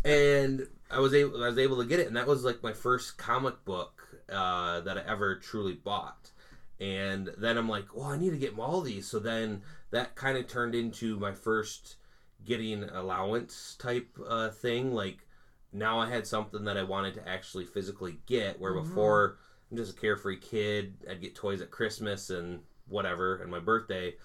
and 0.03 0.67
I 0.89 0.99
was 0.99 1.13
able 1.13 1.41
I 1.43 1.47
was 1.47 1.57
able 1.57 1.77
to 1.77 1.85
get 1.85 1.99
it, 1.99 2.07
and 2.07 2.15
that 2.17 2.27
was 2.27 2.43
like 2.43 2.61
my 2.61 2.73
first 2.73 3.17
comic 3.17 3.63
book 3.63 4.01
uh, 4.31 4.81
that 4.81 4.97
I 4.97 5.01
ever 5.07 5.35
truly 5.37 5.73
bought. 5.73 6.31
And 6.79 7.29
then 7.37 7.57
I'm 7.57 7.69
like, 7.69 7.95
well, 7.95 8.07
I 8.07 8.17
need 8.17 8.31
to 8.31 8.37
get 8.37 8.57
all 8.57 8.81
these. 8.81 9.07
So 9.07 9.19
then 9.19 9.61
that 9.91 10.15
kind 10.15 10.37
of 10.37 10.47
turned 10.47 10.75
into 10.75 11.19
my 11.19 11.33
first 11.33 11.97
getting 12.43 12.83
allowance 12.85 13.75
type 13.77 14.07
uh, 14.27 14.49
thing. 14.49 14.93
Like 14.93 15.27
now 15.71 15.99
I 15.99 16.09
had 16.09 16.25
something 16.25 16.63
that 16.65 16.77
I 16.77 16.83
wanted 16.83 17.13
to 17.15 17.27
actually 17.29 17.65
physically 17.65 18.19
get. 18.25 18.59
Where 18.59 18.73
Mhm. 18.73 18.83
before 18.83 19.37
I'm 19.69 19.77
just 19.77 19.97
a 19.97 19.99
carefree 19.99 20.39
kid, 20.39 20.97
I'd 21.09 21.21
get 21.21 21.35
toys 21.35 21.61
at 21.61 21.71
Christmas 21.71 22.29
and 22.29 22.63
whatever, 22.87 23.37
and 23.37 23.51
my 23.51 23.59
birthday. 23.59 24.15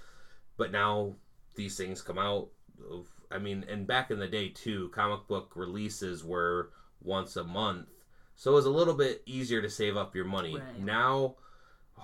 But 0.57 0.73
now 0.73 1.17
these 1.55 1.77
things 1.77 2.03
come 2.03 2.19
out. 2.19 2.49
Of, 2.91 3.09
I 3.31 3.39
mean, 3.39 3.65
and 3.69 3.87
back 3.87 4.11
in 4.11 4.19
the 4.19 4.29
day 4.29 4.49
too, 4.49 4.89
comic 4.91 5.27
book 5.29 5.53
releases 5.57 6.25
were 6.25 6.71
once 7.01 7.37
a 7.37 7.45
month. 7.45 7.89
So 8.35 8.53
it 8.53 8.55
was 8.55 8.67
a 8.67 8.71
little 8.71 8.95
bit 8.95 9.23
easier 9.25 9.63
to 9.63 9.71
save 9.71 9.97
up 9.97 10.15
your 10.15 10.27
money. 10.27 10.59
Right. 10.59 10.79
Now, 10.79 11.37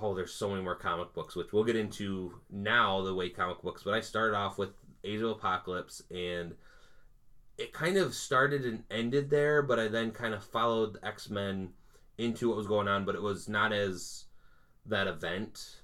oh, 0.00 0.14
there's 0.14 0.32
so 0.32 0.50
many 0.50 0.62
more 0.62 0.74
comic 0.74 1.12
books, 1.12 1.36
which 1.36 1.52
we'll 1.52 1.64
get 1.64 1.76
into 1.76 2.40
now 2.50 3.02
the 3.02 3.14
way 3.14 3.28
comic 3.28 3.62
books. 3.62 3.82
But 3.82 3.94
I 3.94 4.00
started 4.00 4.36
off 4.36 4.58
with 4.58 4.70
Age 5.04 5.20
of 5.20 5.30
Apocalypse, 5.30 6.02
and 6.10 6.54
it 7.58 7.72
kind 7.72 7.96
of 7.96 8.14
started 8.14 8.64
and 8.64 8.84
ended 8.90 9.30
there. 9.30 9.62
But 9.62 9.78
I 9.78 9.88
then 9.88 10.10
kind 10.10 10.34
of 10.34 10.44
followed 10.44 10.98
X 11.02 11.28
Men 11.28 11.70
into 12.18 12.48
what 12.48 12.56
was 12.56 12.66
going 12.66 12.88
on, 12.88 13.04
but 13.04 13.14
it 13.14 13.22
was 13.22 13.48
not 13.48 13.72
as 13.72 14.24
that 14.86 15.06
event. 15.06 15.82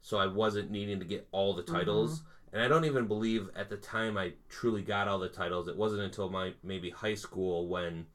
So 0.00 0.18
I 0.18 0.26
wasn't 0.26 0.70
needing 0.70 0.98
to 0.98 1.04
get 1.04 1.28
all 1.30 1.54
the 1.54 1.62
titles. 1.62 2.20
Mm-hmm. 2.20 2.28
And 2.54 2.62
I 2.62 2.68
don't 2.68 2.84
even 2.84 3.06
believe 3.06 3.48
at 3.56 3.70
the 3.70 3.76
time 3.76 4.18
I 4.18 4.32
truly 4.48 4.82
got 4.82 5.08
all 5.08 5.18
the 5.18 5.28
titles. 5.28 5.68
It 5.68 5.76
wasn't 5.76 6.02
until 6.02 6.28
my 6.28 6.52
maybe 6.62 6.90
high 6.90 7.14
school 7.14 7.68
when 7.68 8.06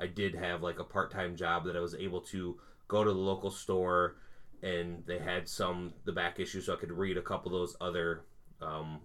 I 0.00 0.06
did 0.06 0.34
have 0.34 0.62
like 0.62 0.80
a 0.80 0.84
part 0.84 1.12
time 1.12 1.36
job 1.36 1.64
that 1.66 1.76
I 1.76 1.80
was 1.80 1.94
able 1.94 2.20
to 2.22 2.58
go 2.88 3.04
to 3.04 3.12
the 3.12 3.18
local 3.18 3.50
store 3.50 4.16
and 4.62 5.04
they 5.06 5.18
had 5.18 5.48
some 5.48 5.92
the 6.04 6.12
back 6.12 6.40
issue 6.40 6.60
so 6.60 6.74
I 6.74 6.76
could 6.76 6.92
read 6.92 7.16
a 7.16 7.22
couple 7.22 7.54
of 7.54 7.60
those 7.60 7.76
other 7.80 8.22
um, 8.60 9.00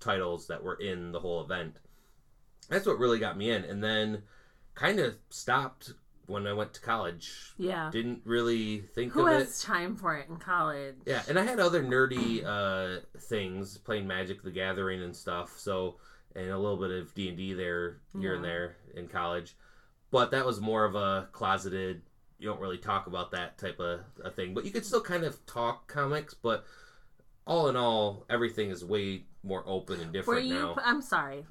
titles 0.00 0.46
that 0.48 0.62
were 0.62 0.74
in 0.74 1.12
the 1.12 1.20
whole 1.20 1.42
event. 1.42 1.78
That's 2.68 2.86
what 2.86 2.98
really 2.98 3.18
got 3.18 3.38
me 3.38 3.50
in, 3.50 3.64
and 3.64 3.82
then 3.82 4.22
kind 4.74 5.00
of 5.00 5.16
stopped 5.30 5.92
when 6.26 6.46
I 6.46 6.52
went 6.52 6.74
to 6.74 6.80
college. 6.80 7.54
Yeah. 7.56 7.88
Didn't 7.90 8.20
really 8.24 8.80
think 8.94 9.12
Who 9.12 9.26
of 9.26 9.32
it. 9.32 9.46
has 9.46 9.62
time 9.62 9.96
for 9.96 10.14
it 10.16 10.28
in 10.28 10.36
college? 10.36 10.96
Yeah, 11.06 11.22
and 11.28 11.38
I 11.38 11.42
had 11.44 11.58
other 11.58 11.82
nerdy 11.82 12.44
uh, 12.44 13.00
things, 13.18 13.78
playing 13.78 14.06
Magic: 14.06 14.42
The 14.42 14.50
Gathering 14.50 15.02
and 15.02 15.16
stuff. 15.16 15.58
So, 15.58 15.96
and 16.36 16.50
a 16.50 16.58
little 16.58 16.76
bit 16.76 16.90
of 16.90 17.14
D 17.14 17.28
and 17.28 17.36
D 17.36 17.54
there 17.54 18.00
here 18.20 18.34
and 18.34 18.44
there 18.44 18.76
in 18.94 19.08
college, 19.08 19.56
but 20.10 20.30
that 20.32 20.44
was 20.44 20.60
more 20.60 20.84
of 20.84 20.94
a 20.94 21.28
closeted. 21.32 22.02
You 22.38 22.48
don't 22.48 22.60
really 22.60 22.78
talk 22.78 23.06
about 23.08 23.32
that 23.32 23.58
type 23.58 23.80
of 23.80 24.00
a 24.24 24.30
thing, 24.30 24.54
but 24.54 24.64
you 24.64 24.70
could 24.70 24.84
still 24.86 25.00
kind 25.00 25.24
of 25.24 25.44
talk 25.46 25.88
comics. 25.88 26.34
But 26.34 26.64
all 27.46 27.68
in 27.68 27.76
all, 27.76 28.24
everything 28.30 28.70
is 28.70 28.84
way 28.84 29.24
more 29.42 29.64
open 29.66 29.96
and 30.00 30.06
Were 30.06 30.12
different 30.12 30.46
you? 30.46 30.54
now. 30.54 30.76
I'm 30.84 31.02
sorry. 31.02 31.46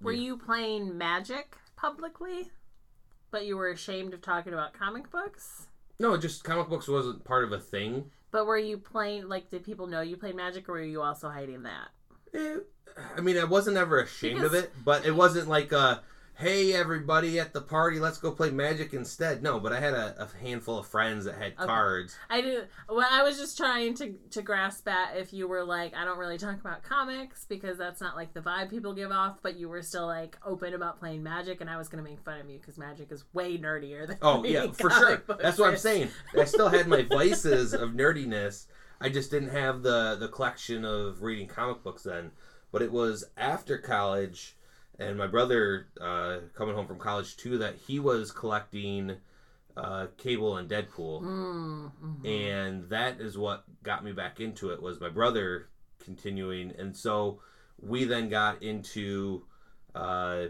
Were 0.00 0.12
Yeah. 0.12 0.22
you 0.22 0.36
playing 0.38 0.98
Magic 0.98 1.56
publicly, 1.76 2.50
but 3.30 3.46
you 3.46 3.56
were 3.56 3.68
ashamed 3.70 4.12
of 4.12 4.22
talking 4.22 4.52
about 4.52 4.72
comic 4.74 5.10
books? 5.10 5.66
no, 6.00 6.16
just 6.16 6.42
comic 6.42 6.68
books 6.68 6.88
wasn't 6.88 7.22
part 7.24 7.44
of 7.44 7.52
a 7.52 7.60
thing. 7.60 8.10
But 8.32 8.46
were 8.46 8.58
you 8.58 8.76
playing? 8.78 9.28
Like, 9.28 9.48
did 9.48 9.62
people 9.62 9.86
know 9.86 10.00
you 10.00 10.16
played 10.16 10.34
Magic, 10.34 10.68
or 10.68 10.72
were 10.72 10.82
you 10.82 11.00
also 11.02 11.28
hiding 11.30 11.62
that? 11.62 11.88
Eh, 12.34 12.56
I 13.16 13.20
mean, 13.20 13.38
I 13.38 13.44
wasn't 13.44 13.76
ever 13.76 14.00
ashamed 14.00 14.42
of 14.42 14.54
it, 14.54 14.72
but 14.84 15.06
it 15.06 15.12
wasn't 15.14 15.46
like 15.48 15.70
a, 15.70 16.02
hey, 16.36 16.72
everybody 16.74 17.38
at 17.38 17.52
the 17.52 17.60
party, 17.60 18.00
let's 18.00 18.18
go 18.18 18.32
play 18.32 18.50
Magic 18.50 18.92
instead. 18.92 19.42
No, 19.42 19.60
but 19.60 19.72
I 19.72 19.80
had 19.80 19.94
a, 19.94 20.14
a 20.22 20.44
handful 20.44 20.78
of 20.78 20.86
friends 20.86 21.24
that 21.26 21.34
had 21.36 21.52
Okay. 21.54 21.66
cards. 21.66 22.16
I 22.28 22.40
did. 22.40 22.68
Well, 22.88 23.06
I 23.10 23.22
was 23.22 23.38
just 23.38 23.56
trying 23.56 23.94
to 23.94 24.14
to 24.30 24.42
grasp 24.42 24.88
at 24.88 25.16
if 25.16 25.32
you 25.32 25.46
were 25.48 25.64
like, 25.64 25.94
I 25.94 26.04
don't 26.04 26.18
really 26.18 26.38
talk 26.38 26.60
about 26.60 26.82
comics 26.82 27.44
because 27.44 27.78
that's 27.78 28.00
not 28.00 28.16
like 28.16 28.34
the 28.34 28.40
vibe 28.40 28.70
people 28.70 28.92
give 28.94 29.10
off. 29.10 29.38
But 29.42 29.56
you 29.56 29.68
were 29.68 29.82
still 29.82 30.06
like 30.06 30.36
open 30.44 30.74
about 30.74 30.98
playing 30.98 31.22
Magic, 31.22 31.60
and 31.60 31.70
I 31.70 31.76
was 31.76 31.88
gonna 31.88 32.02
make 32.02 32.20
fun 32.20 32.40
of 32.40 32.50
you 32.50 32.58
because 32.58 32.78
Magic 32.78 33.12
is 33.12 33.24
way 33.32 33.56
nerdier 33.56 34.06
than 34.06 34.18
Oh, 34.22 34.44
yeah, 34.44 34.66
for 34.72 34.90
sure. 34.90 35.22
That's 35.40 35.58
what 35.58 35.70
I'm 35.70 35.76
saying. 35.76 36.08
I 36.38 36.44
still 36.44 36.68
had 36.68 36.88
my 36.88 37.02
vices 37.02 37.74
of 37.74 37.90
nerdiness. 37.90 38.66
I 39.00 39.08
just 39.08 39.30
didn't 39.30 39.50
have 39.50 39.82
the, 39.82 40.16
the 40.18 40.28
collection 40.28 40.84
of 40.84 41.22
reading 41.22 41.46
comic 41.46 41.82
books 41.82 42.04
then. 42.04 42.30
But 42.72 42.80
it 42.82 42.90
was 42.90 43.24
after 43.36 43.76
college, 43.78 44.56
and 44.98 45.18
my 45.18 45.26
brother 45.26 45.88
uh, 46.00 46.38
coming 46.54 46.74
home 46.74 46.86
from 46.86 46.98
college 46.98 47.36
too, 47.36 47.58
that 47.58 47.76
he 47.86 47.98
was 47.98 48.30
collecting 48.30 49.16
uh, 49.76 50.06
Cable 50.18 50.56
and 50.56 50.68
Deadpool. 50.68 51.22
Mm, 51.22 51.92
mhm. 52.02 52.26
and 52.28 52.88
that 52.90 53.20
is 53.20 53.36
what 53.36 53.64
got 53.82 54.04
me 54.04 54.12
back 54.12 54.40
into 54.40 54.70
it 54.70 54.80
was 54.80 55.00
my 55.00 55.08
brother 55.08 55.68
continuing 56.04 56.72
and 56.78 56.96
so 56.96 57.40
we 57.80 58.04
then 58.04 58.28
got 58.28 58.62
into 58.62 59.44
uh, 59.94 60.46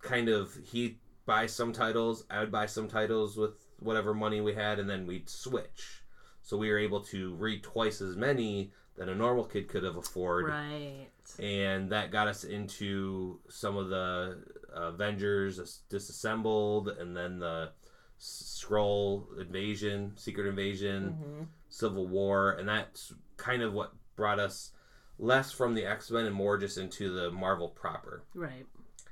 kind 0.00 0.28
of 0.28 0.54
he'd 0.70 0.98
buy 1.26 1.46
some 1.46 1.72
titles 1.72 2.24
i 2.30 2.40
would 2.40 2.50
buy 2.50 2.66
some 2.66 2.88
titles 2.88 3.36
with 3.36 3.52
whatever 3.78 4.12
money 4.12 4.40
we 4.40 4.54
had 4.54 4.78
and 4.78 4.88
then 4.88 5.06
we'd 5.06 5.28
switch 5.28 6.02
so 6.40 6.56
we 6.56 6.70
were 6.70 6.78
able 6.78 7.00
to 7.00 7.34
read 7.36 7.62
twice 7.62 8.00
as 8.00 8.16
many 8.16 8.72
than 8.96 9.08
a 9.08 9.14
normal 9.14 9.44
kid 9.44 9.68
could 9.68 9.84
have 9.84 9.96
afforded 9.96 10.50
right. 10.50 11.08
And 11.38 11.90
that 11.90 12.10
got 12.10 12.28
us 12.28 12.44
into 12.44 13.40
some 13.48 13.76
of 13.76 13.88
the 13.88 14.44
Avengers 14.74 15.80
disassembled, 15.88 16.88
and 16.88 17.16
then 17.16 17.38
the 17.38 17.72
Skrull 18.18 19.38
invasion, 19.40 20.12
Secret 20.16 20.46
Invasion, 20.46 21.18
Mhm. 21.20 21.46
Civil 21.68 22.06
War, 22.06 22.52
and 22.52 22.68
that's 22.68 23.12
kind 23.36 23.62
of 23.62 23.72
what 23.72 23.92
brought 24.14 24.38
us 24.38 24.72
less 25.18 25.50
from 25.52 25.74
the 25.74 25.84
X 25.84 26.10
Men 26.10 26.26
and 26.26 26.34
more 26.34 26.56
just 26.58 26.78
into 26.78 27.12
the 27.12 27.30
Marvel 27.30 27.68
proper. 27.68 28.22
Right. 28.34 28.66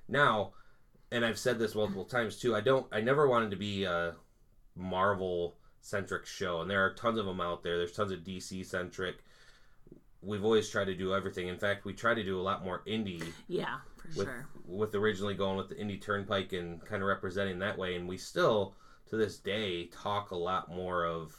Now, 0.09 0.53
and 1.11 1.25
I've 1.25 1.38
said 1.38 1.59
this 1.59 1.75
multiple 1.75 2.05
times 2.05 2.38
too. 2.38 2.55
I 2.55 2.61
don't. 2.61 2.87
I 2.92 3.01
never 3.01 3.27
wanted 3.27 3.51
to 3.51 3.57
be 3.57 3.85
a 3.85 4.16
Marvel 4.77 5.57
centric 5.81 6.27
show, 6.27 6.61
and 6.61 6.70
there 6.70 6.85
are 6.85 6.92
tons 6.94 7.18
of 7.18 7.27
them 7.27 7.40
out 7.40 7.62
there. 7.62 7.79
There's 7.79 7.92
tons 7.92 8.12
of 8.12 8.20
DC 8.25 8.62
centric. 8.64 9.25
We've 10.23 10.45
always 10.45 10.69
tried 10.69 10.85
to 10.87 10.95
do 10.95 11.15
everything. 11.15 11.49
In 11.49 11.59
fact, 11.59 11.85
we 11.85 11.95
try 11.95 12.13
to 12.15 12.23
do 12.23 12.39
a 12.39 12.43
lot 12.43 12.65
more 12.65 12.83
indie 12.87 13.25
Yeah, 13.49 13.79
for 13.97 14.09
with 14.09 14.27
sure. 14.27 14.47
with 14.67 14.95
originally 14.95 15.35
going 15.35 15.57
with 15.57 15.69
the 15.71 15.77
indie 15.77 16.01
turnpike 16.01 16.53
and 16.53 16.85
kind 16.85 17.03
of 17.03 17.09
representing 17.09 17.59
that 17.61 17.79
way. 17.79 17.97
And 17.97 18.07
we 18.09 18.19
still, 18.19 18.75
to 19.09 19.17
this 19.17 19.39
day, 19.39 19.87
talk 19.87 20.31
a 20.31 20.37
lot 20.37 20.69
more 20.69 21.07
of 21.07 21.35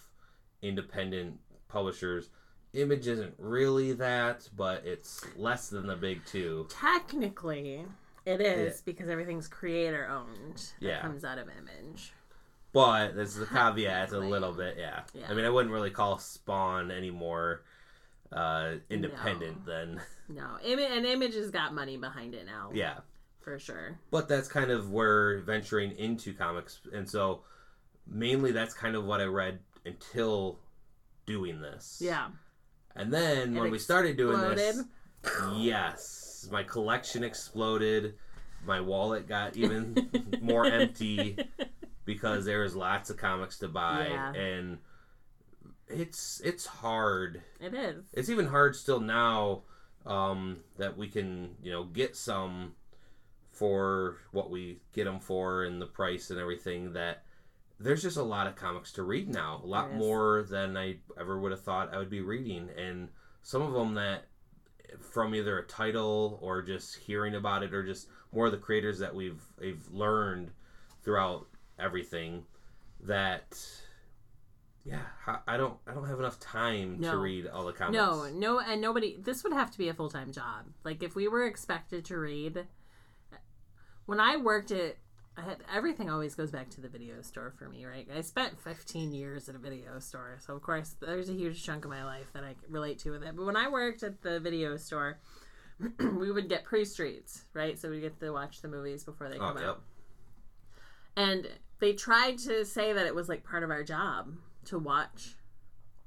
independent 0.62 1.40
publishers. 1.68 2.30
Image 2.74 3.08
isn't 3.08 3.34
really 3.38 3.92
that, 3.94 4.48
but 4.56 4.84
it's 4.86 5.24
less 5.36 5.70
than 5.70 5.86
the 5.88 5.96
big 5.96 6.26
two. 6.26 6.68
Technically, 6.70 7.86
it 8.26 8.40
is 8.42 8.82
because 8.82 9.10
everything's 9.10 9.48
creator 9.48 10.08
owned. 10.08 10.72
Yeah. 10.80 11.02
comes 11.02 11.24
out 11.26 11.38
of 11.38 11.48
Image. 11.50 12.14
But 12.74 13.16
there's 13.16 13.36
the 13.36 13.46
caveat 13.46 14.14
a 14.14 14.20
little 14.20 14.54
bit, 14.54 14.78
yeah. 14.80 15.02
Yeah. 15.14 15.26
I 15.30 15.34
mean, 15.34 15.44
I 15.44 15.50
wouldn't 15.50 15.74
really 15.74 15.90
call 15.90 16.18
Spawn 16.18 16.90
any 16.90 17.12
more 17.12 17.64
uh, 18.32 18.74
independent 18.90 19.66
than, 19.66 20.02
No, 20.30 20.58
Ima- 20.64 20.82
and 20.84 21.06
Image 21.06 21.36
has 21.36 21.52
got 21.52 21.74
money 21.74 21.98
behind 21.98 22.34
it 22.34 22.46
now. 22.46 22.70
yeah. 22.74 23.00
for 23.42 23.60
sure. 23.60 24.00
But 24.12 24.28
that's 24.30 24.48
kind 24.48 24.72
of 24.72 24.92
where 24.92 25.40
venturing 25.42 25.92
into 25.98 26.34
comics, 26.34 26.80
and 26.94 27.10
so 27.10 27.42
mainly 28.08 28.52
that's 28.52 28.74
kind 28.74 28.96
of 28.96 29.04
what 29.06 29.20
I 29.22 29.26
read 29.26 29.60
until 29.86 30.60
doing 31.26 31.60
this. 31.62 32.00
Yeah. 32.04 32.28
And 32.96 33.12
then 33.12 33.56
It 33.56 33.60
when 33.60 33.72
we 33.72 33.80
started 33.80 34.18
doing 34.18 34.40
this, 34.56 34.82
yes, 35.58 36.48
my 36.52 36.64
collection 36.64 37.24
exploded. 37.24 38.16
My 38.66 38.80
wallet 38.82 39.28
got 39.28 39.56
even 39.58 40.10
more 40.42 40.66
empty 40.66 41.38
because 42.06 42.46
there 42.46 42.62
was 42.62 42.76
lots 42.76 43.10
of 43.10 43.18
comics 43.18 43.58
to 43.60 43.68
buy, 43.68 44.08
Yeah. 44.10 44.34
and 44.34 44.78
it's 45.94 46.42
it's 46.44 46.66
hard. 46.66 47.42
It 47.60 47.74
is. 47.74 48.04
It's 48.14 48.30
even 48.30 48.48
hard 48.48 48.76
still 48.76 49.00
now 49.00 49.64
um, 50.06 50.58
that 50.78 50.98
we 50.98 51.08
can 51.08 51.56
you 51.62 51.72
know 51.72 51.84
get 51.84 52.16
some 52.16 52.74
for 53.52 54.18
what 54.32 54.50
we 54.50 54.80
get 54.94 55.06
them 55.06 55.20
for 55.20 55.64
and 55.64 55.82
the 55.82 55.86
price 55.86 56.30
and 56.30 56.40
everything. 56.40 56.94
That 56.94 57.24
there's 57.80 58.02
just 58.02 58.18
a 58.18 58.24
lot 58.24 58.48
of 58.48 58.56
comics 58.56 58.92
to 58.94 59.04
read 59.04 59.30
now, 59.30 59.62
a 59.64 59.68
lot 59.68 59.94
more 59.94 60.46
than 60.50 60.78
I 60.78 60.98
ever 61.20 61.40
would 61.40 61.52
have 61.52 61.64
thought 61.64 61.94
I 61.94 61.98
would 61.98 62.10
be 62.10 62.22
reading, 62.22 62.70
and 62.78 63.10
some 63.44 63.62
of 63.62 63.74
them 63.74 63.96
that 63.96 64.26
from 65.00 65.34
either 65.34 65.58
a 65.58 65.64
title 65.64 66.38
or 66.42 66.62
just 66.62 66.98
hearing 66.98 67.36
about 67.36 67.64
it 67.64 67.74
or 67.74 67.84
just 67.84 68.08
more 68.34 68.48
of 68.48 68.52
the 68.52 68.58
creators 68.58 69.00
that 69.00 69.14
we've 69.14 69.42
we've 69.60 69.88
learned 69.92 70.52
throughout 71.04 71.48
everything 71.80 72.44
that 73.02 73.58
yeah 74.84 75.02
I- 75.48 75.58
don't 75.58 75.76
i 75.88 75.94
don't 75.94 76.08
have 76.08 76.20
enough 76.20 76.40
time 76.40 77.02
to 77.02 77.18
read 77.18 77.48
all 77.48 77.66
the 77.66 77.74
comics 77.74 77.96
No, 77.96 78.28
no, 78.34 78.60
and 78.60 78.82
nobody. 78.82 79.18
This 79.20 79.44
would 79.44 79.54
have 79.54 79.72
to 79.72 79.78
be 79.78 79.90
a 79.90 79.94
full 79.94 80.10
time 80.10 80.32
job. 80.32 80.66
Like 80.84 81.04
if 81.04 81.16
we 81.16 81.28
were 81.28 81.46
expected 81.46 82.06
to 82.06 82.18
read. 82.18 82.66
When 84.08 84.20
I 84.20 84.36
worked 84.36 84.72
at, 84.72 84.98
I 85.38 85.42
had 85.42 85.58
everything 85.74 86.10
always 86.10 86.36
goes 86.36 86.52
back 86.52 86.70
to 86.72 86.82
the 86.82 86.90
video 86.90 87.22
store 87.22 87.54
for 87.58 87.70
me, 87.70 87.86
right? 87.86 88.08
I 88.14 88.22
spent 88.22 88.60
15 88.60 89.14
years 89.14 89.48
at 89.48 89.56
a 89.56 89.60
video 89.60 90.00
store, 90.00 90.38
so 90.46 90.56
of 90.56 90.62
course 90.62 90.96
there's 91.00 91.30
a 91.30 91.34
huge 91.34 91.64
chunk 91.64 91.86
of 91.86 91.92
my 91.92 92.04
life 92.04 92.34
that 92.34 92.44
I 92.44 92.56
relate 92.68 93.00
to 93.00 93.12
with 93.12 93.24
it. 93.24 93.36
But 93.36 93.46
when 93.46 93.56
I 93.56 93.70
worked 93.70 94.04
at 94.04 94.22
the 94.22 94.40
video 94.40 94.76
store, 94.76 95.20
we 96.00 96.32
would 96.32 96.50
get 96.50 96.66
pre 96.66 96.84
streets, 96.84 97.46
right? 97.54 97.80
So 97.80 97.90
we 97.90 98.02
get 98.02 98.20
to 98.20 98.32
watch 98.32 98.62
the 98.62 98.68
movies 98.68 99.04
before 99.04 99.30
they 99.30 99.38
oh, 99.38 99.40
come 99.40 99.58
yep. 99.58 99.66
out. 99.66 99.82
And 101.16 101.48
they 101.80 101.94
tried 101.94 102.38
to 102.40 102.66
say 102.66 102.94
that 102.94 103.06
it 103.06 103.16
was 103.16 103.30
like 103.30 103.44
part 103.44 103.64
of 103.64 103.70
our 103.70 103.84
job 103.84 104.34
to 104.66 104.78
watch 104.78 105.36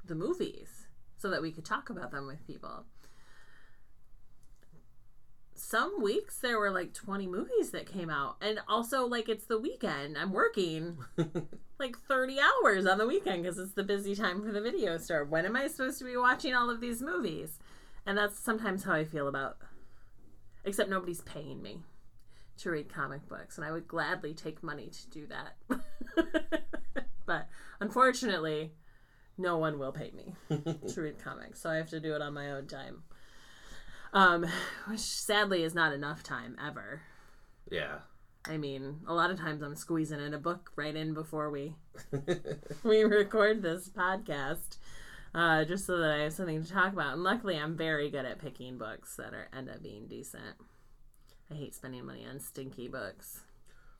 the 0.04 0.14
movies 0.14 0.86
so 1.16 1.30
that 1.30 1.42
we 1.42 1.50
could 1.52 1.64
talk 1.64 1.90
about 1.90 2.10
them 2.10 2.26
with 2.26 2.46
people. 2.46 2.84
some 5.56 6.02
weeks 6.02 6.38
there 6.38 6.58
were 6.58 6.70
like 6.70 6.92
20 6.92 7.26
movies 7.26 7.70
that 7.70 7.86
came 7.90 8.10
out. 8.10 8.36
And 8.40 8.60
also, 8.68 9.06
like, 9.06 9.28
it's 9.28 9.46
the 9.46 9.58
weekend. 9.58 10.18
I'm 10.18 10.32
working 10.32 10.98
like 11.78 11.96
30 11.98 12.38
hours 12.40 12.86
on 12.86 12.98
the 12.98 13.06
weekend 13.06 13.42
because 13.42 13.58
it's 13.58 13.72
the 13.72 13.82
busy 13.82 14.14
time 14.14 14.42
for 14.42 14.52
the 14.52 14.60
video 14.60 14.98
store. 14.98 15.24
When 15.24 15.46
am 15.46 15.56
I 15.56 15.68
supposed 15.68 15.98
to 16.00 16.04
be 16.04 16.16
watching 16.16 16.54
all 16.54 16.70
of 16.70 16.80
these 16.80 17.00
movies? 17.00 17.58
And 18.06 18.18
that's 18.18 18.38
sometimes 18.38 18.84
how 18.84 18.92
I 18.92 19.04
feel 19.04 19.28
about. 19.28 19.56
Except 20.64 20.90
nobody's 20.90 21.22
paying 21.22 21.62
me 21.62 21.80
to 22.58 22.70
read 22.70 22.88
comic 22.88 23.28
books, 23.28 23.58
and 23.58 23.66
I 23.66 23.72
would 23.72 23.88
gladly 23.88 24.32
take 24.32 24.62
money 24.62 24.88
to 24.88 25.10
do 25.10 25.26
that. 25.26 26.64
but 27.26 27.48
unfortunately, 27.80 28.72
no 29.36 29.58
one 29.58 29.78
will 29.78 29.92
pay 29.92 30.12
me 30.12 30.34
to 30.88 31.00
read 31.00 31.18
comics, 31.18 31.60
so 31.60 31.70
I 31.70 31.76
have 31.76 31.90
to 31.90 32.00
do 32.00 32.14
it 32.14 32.22
on 32.22 32.34
my 32.34 32.50
own 32.50 32.66
time. 32.66 33.02
Um, 34.12 34.46
which 34.86 35.00
sadly 35.00 35.62
is 35.64 35.74
not 35.74 35.92
enough 35.92 36.22
time 36.22 36.56
ever. 36.64 37.02
yeah. 37.70 37.98
I 38.46 38.58
mean, 38.58 39.00
a 39.08 39.14
lot 39.14 39.30
of 39.30 39.38
times 39.38 39.62
I'm 39.62 39.74
squeezing 39.74 40.20
in 40.20 40.34
a 40.34 40.38
book 40.38 40.70
right 40.76 40.94
in 40.94 41.14
before 41.14 41.48
we 41.50 41.76
we 42.82 43.02
record 43.02 43.62
this 43.62 43.88
podcast, 43.88 44.76
uh, 45.34 45.64
just 45.64 45.86
so 45.86 45.96
that 45.96 46.10
I 46.10 46.18
have 46.24 46.34
something 46.34 46.62
to 46.62 46.70
talk 46.70 46.92
about. 46.92 47.14
And 47.14 47.24
luckily, 47.24 47.56
I'm 47.56 47.74
very 47.74 48.10
good 48.10 48.26
at 48.26 48.38
picking 48.38 48.76
books 48.76 49.16
that 49.16 49.32
are 49.32 49.48
end 49.56 49.70
up 49.70 49.82
being 49.82 50.06
decent. 50.08 50.56
I 51.50 51.54
hate 51.54 51.74
spending 51.74 52.04
money 52.04 52.26
on 52.30 52.38
stinky 52.38 52.86
books. 52.86 53.40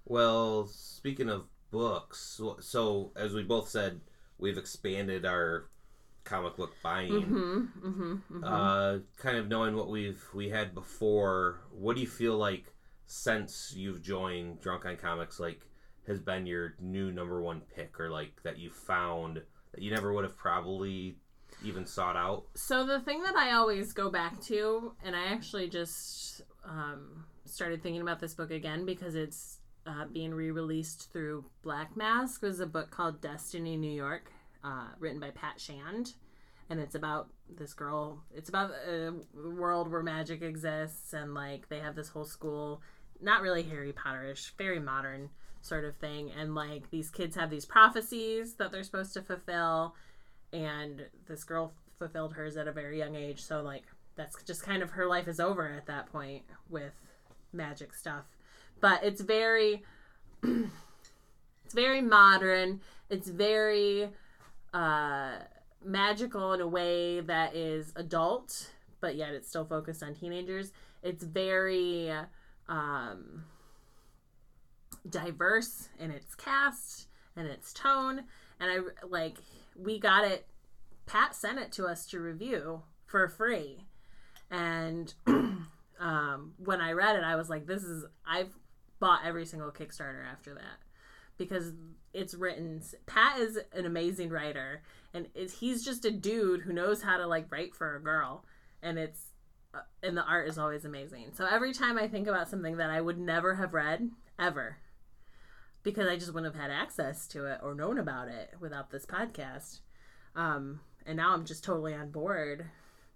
Well, 0.05 0.67
speaking 0.67 1.31
of 1.31 1.47
books, 1.75 2.21
so, 2.21 2.57
so 2.61 3.11
as 3.17 3.35
we 3.35 3.43
both 3.43 3.69
said, 3.69 4.01
we've 4.39 4.57
expanded 4.57 5.27
our 5.27 5.69
comic 6.23 6.57
book 6.57 6.73
buying. 6.85 7.11
Mm-hmm. 7.11 7.59
Mm-hmm. 7.85 8.13
mm-hmm. 8.13 8.45
Uh, 8.45 8.99
kind 9.19 9.37
of 9.37 9.49
knowing 9.49 9.75
what 9.75 9.91
we've 9.91 10.23
we 10.33 10.49
had 10.49 10.73
before, 10.73 11.61
what 11.73 11.97
do 11.97 12.01
you 12.01 12.07
feel 12.07 12.37
like 12.37 12.73
since 13.07 13.75
you've 13.77 14.03
joined 14.03 14.61
Drunk 14.61 14.87
on 14.87 14.97
Comics, 14.97 15.41
like 15.41 15.67
has 16.07 16.21
been 16.21 16.47
your 16.47 16.77
new 16.81 17.11
number 17.11 17.43
one 17.43 17.61
pick, 17.75 17.99
or 17.99 18.09
like 18.09 18.41
that 18.45 18.57
you 18.57 18.71
found 18.71 19.43
that 19.73 19.83
you 19.83 19.91
never 19.91 20.13
would 20.13 20.25
have 20.25 20.37
probably 20.37 21.17
even 21.65 21.85
sought 21.87 22.17
out? 22.17 22.45
So 22.55 22.87
the 22.87 23.01
thing 23.01 23.25
that 23.25 23.35
I 23.35 23.53
always 23.53 23.93
go 23.93 24.11
back 24.11 24.41
to, 24.43 24.93
and 25.05 25.17
I 25.17 25.27
actually 25.33 25.69
just 25.69 26.43
um, 26.65 27.25
started 27.47 27.83
thinking 27.83 28.01
about 28.01 28.21
this 28.21 28.35
book 28.35 28.53
again 28.53 28.87
because 28.87 29.17
it's 29.17 29.59
uh, 29.87 30.07
being 30.12 30.33
re-released 30.33 31.12
through 31.12 31.44
Black 31.62 31.97
Mask, 31.97 32.42
was 32.42 32.61
a 32.61 32.66
book 32.66 32.90
called 32.90 33.20
Destiny 33.20 33.77
New 33.77 33.90
York, 33.90 34.33
uh, 34.62 34.88
written 34.99 35.20
by 35.20 35.31
Pat 35.31 35.61
Shand, 35.61 36.14
and 36.70 36.81
it's 36.81 36.94
about 36.94 37.29
this 37.49 37.75
girl. 37.75 38.23
It's 38.35 38.49
about 38.49 38.70
a 38.88 39.12
world 39.35 39.90
where 39.90 40.03
magic 40.03 40.42
exists, 40.42 41.12
and 41.12 41.35
like 41.35 41.68
they 41.68 41.81
have 41.81 41.94
this 41.94 42.09
whole 42.09 42.25
school, 42.25 42.81
not 43.20 43.42
really 43.42 43.62
Harry 43.62 43.92
Potterish, 43.92 44.53
very 44.57 44.81
modern 44.81 45.31
sort 45.61 45.85
of 45.85 45.97
thing, 45.97 46.31
and 46.33 46.55
like 46.55 46.90
these 46.90 47.11
kids 47.11 47.37
have 47.37 47.51
these 47.51 47.66
prophecies 47.66 48.55
that 48.55 48.73
they're 48.73 48.83
supposed 48.83 49.14
to 49.14 49.23
fulfill. 49.23 49.94
And 50.53 51.07
this 51.27 51.42
girl 51.42 51.75
fulfilled 51.99 52.35
hers 52.35 52.57
at 52.57 52.68
a 52.68 52.73
very 52.73 52.99
young 52.99 53.16
age. 53.16 53.42
So 53.42 53.62
like 53.62 53.85
that's 54.16 54.42
just 54.44 54.62
kind 54.62 54.83
of 54.83 54.90
her 54.90 55.07
life 55.07 55.27
is 55.27 55.40
over 55.40 55.68
at 55.68 55.87
that 55.87 56.07
point 56.12 56.44
with 56.68 56.92
magic 57.53 57.92
stuff 57.94 58.25
but 58.85 59.03
it's 59.03 59.23
very 59.23 59.83
it's 60.42 61.73
very 61.73 62.03
modern. 62.03 62.83
It's 63.09 63.31
very 63.31 64.11
uh 64.75 65.37
magical 65.83 66.53
in 66.53 66.61
a 66.61 66.66
way 66.66 67.20
that 67.20 67.57
is 67.57 67.94
adult 67.97 68.73
but 69.01 69.16
yet 69.16 69.33
it's 69.33 69.49
still 69.49 69.64
focused 69.64 70.03
on 70.03 70.14
teenagers. 70.14 70.70
It's 71.03 71.25
very 71.25 72.12
um 72.68 73.44
diverse 75.09 75.88
in 75.99 76.11
its 76.11 76.35
cast 76.35 77.09
and 77.37 77.49
its 77.49 77.73
tone. 77.73 78.25
And 78.61 78.70
i 78.70 79.07
like 79.07 79.38
we 79.75 79.99
got 79.99 80.27
it 80.27 80.47
pat 81.07 81.35
sent 81.35 81.59
it 81.59 81.73
to 81.73 81.87
us 81.87 82.05
to 82.09 82.20
review 82.20 82.83
for 83.07 83.29
free. 83.29 83.87
And 84.51 85.14
um, 85.99 86.53
when 86.59 86.83
i 86.83 86.92
read 86.92 87.16
it 87.16 87.25
i 87.25 87.35
was 87.35 87.49
like 87.49 87.66
this 87.66 87.83
is 87.83 88.05
i've 88.27 88.53
bought 89.05 89.21
every 89.25 89.45
single 89.45 89.71
kickstarter 89.71 90.25
after 90.27 90.55
that 90.55 90.79
because 91.37 91.73
it's 92.14 92.35
written 92.35 92.81
pat 93.05 93.38
is 93.38 93.59
an 93.73 93.85
amazing 93.85 94.31
writer 94.31 94.83
and 95.12 95.27
he's 95.59 95.85
just 95.85 96.07
a 96.07 96.11
dude 96.11 96.62
who 96.62 96.73
knows 96.73 97.03
how 97.03 97.19
to 97.19 97.27
like 97.27 97.51
write 97.53 97.75
for 97.75 97.97
a 97.97 98.03
girl 98.03 98.47
and 98.83 98.99
it's 98.99 99.33
uh, 99.75 99.81
and 100.03 100.17
the 100.17 100.25
art 100.25 100.49
is 100.49 100.57
always 100.57 100.87
amazing 100.87 101.27
so 101.35 101.45
every 101.45 101.75
time 101.75 101.99
i 101.99 102.09
think 102.09 102.27
about 102.27 102.49
something 102.49 102.79
that 102.79 102.88
i 102.88 102.99
would 102.99 103.19
never 103.19 103.57
have 103.57 103.75
read 103.75 104.11
ever 104.38 104.79
because 105.85 106.09
I 106.09 106.17
just 106.17 106.33
wouldn't 106.35 106.53
have 106.53 106.61
had 106.61 106.73
access 106.73 107.29
to 107.29 107.45
it 107.45 107.61
or 107.62 107.75
known 107.75 107.99
about 107.99 108.29
it 108.29 108.55
without 108.59 108.90
this 108.90 109.07
podcast. 109.07 109.81
Um, 110.35 110.81
and 111.07 111.19
now 111.19 111.35
I'm 111.35 111.45
just 111.45 111.62
totally 111.62 111.95
on 111.95 112.11
board 112.11 112.64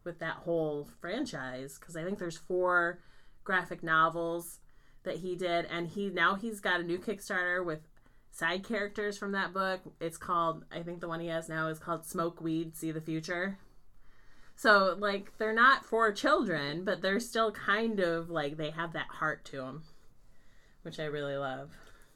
with 0.05 0.21
that 0.21 0.35
whole 0.35 0.89
franchise 1.01 1.79
because 1.81 1.97
I 1.97 2.05
think 2.05 2.19
there's 2.19 2.37
four 2.37 3.01
graphic 3.43 3.83
novels 3.83 4.61
that 5.05 5.19
he 5.19 5.37
did, 5.37 5.67
and 5.67 5.89
he 5.89 6.11
now 6.11 6.35
he's 6.35 6.61
got 6.61 6.81
a 6.81 6.85
new 6.85 6.99
Kickstarter 6.99 7.65
with 7.65 7.81
side 8.31 8.65
characters 8.65 9.19
from 9.19 9.33
that 9.33 9.53
book. 9.53 9.81
It's 10.01 10.17
called 10.17 10.65
I 10.73 10.83
think 10.83 11.01
the 11.01 11.09
one 11.09 11.21
he 11.21 11.29
has 11.29 11.49
now 11.49 11.69
is 11.69 11.79
called 11.79 12.05
Smoke 12.05 12.41
Weed, 12.41 12.77
See 12.77 12.91
the 12.91 13.01
Future. 13.01 13.59
So 14.55 14.97
like 14.99 15.37
they're 15.39 15.53
not 15.53 15.85
for 15.85 16.11
children, 16.13 16.85
but 16.85 17.01
they're 17.01 17.21
still 17.21 17.53
kind 17.53 18.01
of 18.01 18.29
like 18.29 18.57
they 18.57 18.71
have 18.71 18.93
that 18.95 19.07
heart 19.09 19.45
to 19.47 19.59
them, 19.59 19.85
which 20.83 20.99
I 20.99 21.05
really 21.05 21.37
love. 21.37 21.71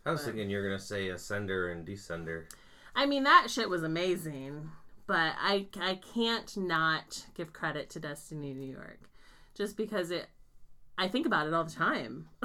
I 0.04 0.10
was 0.10 0.24
thinking 0.24 0.50
you're 0.50 0.64
gonna 0.64 0.80
say 0.80 1.06
Ascender 1.06 1.70
and 1.70 1.86
Descender. 1.86 2.46
I 2.94 3.06
mean, 3.06 3.22
that 3.22 3.48
shit 3.48 3.70
was 3.70 3.84
amazing, 3.84 4.70
but 5.06 5.34
I 5.40 5.68
I 5.80 6.00
can't 6.14 6.56
not 6.56 7.26
give 7.34 7.52
credit 7.52 7.90
to 7.90 8.00
Destiny 8.00 8.52
New 8.54 8.72
York, 8.72 9.08
just 9.54 9.76
because 9.76 10.10
it. 10.10 10.26
I 10.98 11.08
think 11.08 11.26
about 11.26 11.46
it 11.46 11.54
all 11.54 11.64
the 11.64 11.70
time. 11.72 12.28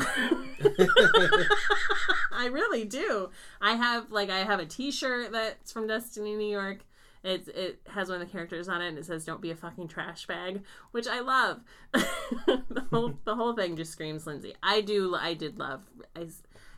I 2.31 2.47
really 2.47 2.85
do. 2.85 3.29
I 3.61 3.75
have 3.75 4.11
like 4.11 4.29
I 4.29 4.39
have 4.39 4.59
a 4.59 4.65
T-shirt 4.65 5.31
that's 5.31 5.71
from 5.71 5.87
Destiny 5.87 6.35
New 6.35 6.49
York. 6.49 6.79
It 7.23 7.47
it 7.49 7.79
has 7.89 8.09
one 8.09 8.21
of 8.21 8.27
the 8.27 8.31
characters 8.31 8.69
on 8.69 8.81
it, 8.81 8.87
and 8.87 8.97
it 8.97 9.05
says 9.05 9.25
"Don't 9.25 9.41
be 9.41 9.51
a 9.51 9.55
fucking 9.55 9.87
trash 9.87 10.27
bag," 10.27 10.61
which 10.91 11.07
I 11.07 11.19
love. 11.19 11.61
the 11.93 12.85
whole 12.89 13.19
the 13.25 13.35
whole 13.35 13.53
thing 13.53 13.75
just 13.75 13.91
screams 13.91 14.25
Lindsay. 14.25 14.55
I 14.63 14.81
do. 14.81 15.15
I 15.15 15.33
did 15.33 15.59
love. 15.59 15.81
I 16.15 16.27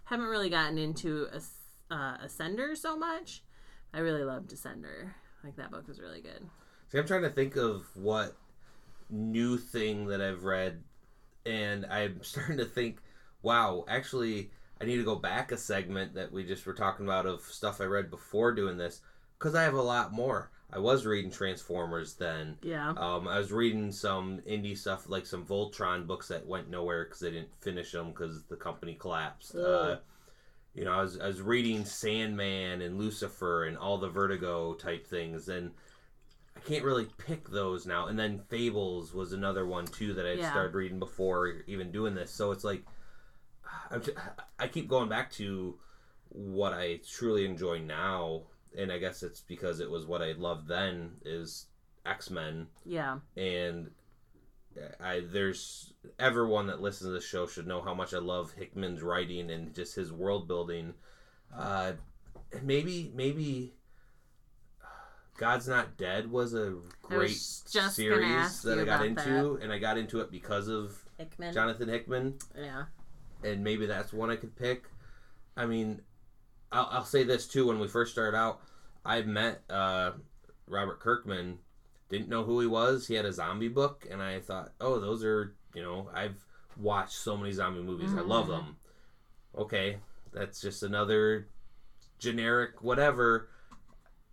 haven't 0.05 0.27
really 0.27 0.49
gotten 0.49 0.77
into 0.77 1.27
a, 1.31 1.93
uh, 1.93 2.17
Ascender 2.25 2.75
so 2.75 2.97
much. 2.97 3.43
I 3.93 3.99
really 3.99 4.23
love 4.23 4.47
Descender. 4.47 5.11
Like 5.43 5.55
that 5.57 5.71
book 5.71 5.87
was 5.87 5.99
really 5.99 6.21
good. 6.21 6.49
See, 6.89 6.97
I'm 6.97 7.05
trying 7.05 7.21
to 7.21 7.29
think 7.29 7.55
of 7.55 7.85
what 7.93 8.35
new 9.09 9.57
thing 9.57 10.07
that 10.07 10.21
I've 10.21 10.43
read, 10.43 10.83
and 11.45 11.85
I'm 11.85 12.19
starting 12.23 12.57
to 12.57 12.65
think, 12.65 12.99
wow, 13.41 13.85
actually, 13.87 14.51
I 14.81 14.85
need 14.85 14.97
to 14.97 15.03
go 15.03 15.15
back 15.15 15.51
a 15.51 15.57
segment 15.57 16.15
that 16.15 16.31
we 16.31 16.43
just 16.43 16.65
were 16.65 16.73
talking 16.73 17.05
about 17.05 17.25
of 17.25 17.41
stuff 17.41 17.81
I 17.81 17.85
read 17.85 18.09
before 18.09 18.53
doing 18.53 18.77
this 18.77 19.01
because 19.37 19.55
I 19.55 19.63
have 19.63 19.73
a 19.73 19.81
lot 19.81 20.11
more. 20.13 20.51
I 20.71 20.77
was 20.77 21.05
reading 21.05 21.31
Transformers 21.31 22.13
then. 22.13 22.57
Yeah. 22.61 22.91
Um, 22.91 23.27
I 23.27 23.39
was 23.39 23.51
reading 23.51 23.91
some 23.91 24.39
indie 24.47 24.77
stuff 24.77 25.09
like 25.09 25.25
some 25.25 25.45
Voltron 25.45 26.05
books 26.05 26.27
that 26.27 26.45
went 26.45 26.69
nowhere 26.69 27.05
because 27.05 27.19
they 27.19 27.31
didn't 27.31 27.55
finish 27.59 27.91
them 27.91 28.09
because 28.09 28.43
the 28.43 28.55
company 28.55 28.93
collapsed. 28.93 29.55
Uh, 29.55 29.97
you 30.75 30.85
know, 30.85 30.91
I 30.91 31.01
was 31.01 31.19
I 31.19 31.25
was 31.25 31.41
reading 31.41 31.85
Sandman 31.85 32.81
and 32.81 32.99
Lucifer 32.99 33.65
and 33.65 33.77
all 33.77 33.97
the 33.97 34.09
Vertigo 34.09 34.75
type 34.75 35.07
things, 35.07 35.49
and 35.49 35.71
I 36.59 36.67
can't 36.67 36.83
really 36.83 37.07
pick 37.17 37.47
those 37.49 37.85
now. 37.85 38.07
And 38.07 38.19
then 38.19 38.41
Fables 38.49 39.13
was 39.13 39.31
another 39.33 39.65
one 39.65 39.85
too 39.87 40.13
that 40.15 40.25
I 40.25 40.33
Yeah. 40.33 40.49
started 40.51 40.75
reading 40.75 40.99
before 40.99 41.47
even 41.67 41.91
doing 41.91 42.15
this. 42.15 42.31
So 42.31 42.51
it's 42.51 42.63
like 42.63 42.83
I'm 43.91 44.01
t- 44.01 44.13
I 44.57 44.67
keep 44.67 44.87
going 44.87 45.09
back 45.09 45.31
to 45.33 45.79
what 46.29 46.73
I 46.73 46.97
truly 47.07 47.45
enjoy 47.45 47.79
now, 47.79 48.43
and 48.77 48.91
I 48.91 48.97
guess 48.99 49.23
it's 49.23 49.41
because 49.41 49.79
it 49.79 49.89
was 49.89 50.05
what 50.05 50.21
I 50.21 50.33
loved 50.33 50.67
then 50.67 51.13
is 51.23 51.67
X 52.05 52.29
Men 52.29 52.67
Yeah. 52.85 53.19
and 53.37 53.91
I 54.99 55.21
there's 55.21 55.93
everyone 56.19 56.67
that 56.67 56.81
listens 56.81 57.09
to 57.09 57.11
the 57.13 57.21
show 57.21 57.47
should 57.47 57.67
know 57.67 57.81
how 57.81 57.93
much 57.93 58.13
I 58.13 58.19
love 58.19 58.51
Hickman's 58.53 59.01
writing 59.01 59.49
and 59.49 59.73
just 59.73 59.95
his 59.95 60.11
world 60.11 60.47
building. 60.47 60.93
Uh, 61.55 61.93
maybe 62.61 63.11
maybe 63.15 63.75
God's 65.39 65.67
Not 65.69 65.95
Dead 65.97 66.29
was 66.29 66.53
a 66.53 66.75
great 67.01 67.29
was 67.29 67.63
series 67.93 68.61
that 68.63 68.77
I 68.77 68.83
got 68.83 69.05
into, 69.05 69.55
and 69.61 69.71
I 69.71 69.79
got 69.79 69.97
into 69.97 70.19
it 70.19 70.29
because 70.29 70.67
of 70.67 71.01
Hickman. 71.17 71.53
Jonathan 71.53 71.87
Hickman, 71.87 72.35
Yeah. 72.57 72.83
and 73.43 73.63
maybe 73.63 73.85
that's 73.85 74.11
one 74.11 74.29
I 74.29 74.35
could 74.35 74.53
pick. 74.57 74.83
I 75.55 75.65
mean, 75.65 76.01
I'll, 76.73 76.89
I'll 76.91 77.05
say 77.05 77.23
this 77.23 77.47
too. 77.47 77.67
When 77.67 77.79
we 77.79 77.87
first 77.87 78.11
started 78.11 78.35
out, 78.37 78.59
I 79.05 79.21
met 79.21 79.61
uh, 79.69 80.11
Robert 80.67 80.99
Kirkman. 80.99 81.59
Didn't 82.09 82.27
know 82.27 82.43
who 82.43 82.59
he 82.59 82.67
was. 82.67 83.07
He 83.07 83.13
had 83.13 83.23
a 83.25 83.31
zombie 83.31 83.67
book, 83.69 84.05
and 84.11 84.21
I 84.21 84.39
thought, 84.41 84.73
oh, 84.81 84.99
those 84.99 85.23
are 85.23 85.55
you 85.73 85.81
know, 85.83 86.09
I've 86.13 86.43
watched 86.77 87.13
so 87.13 87.37
many 87.37 87.51
zombie 87.53 87.81
movies. 87.81 88.13
I 88.13 88.21
love 88.21 88.47
Mhm. 88.47 88.49
them. 88.49 88.77
Okay, 89.57 89.99
that's 90.33 90.59
just 90.59 90.83
another 90.83 91.47
generic 92.17 92.81
whatever. 92.83 93.47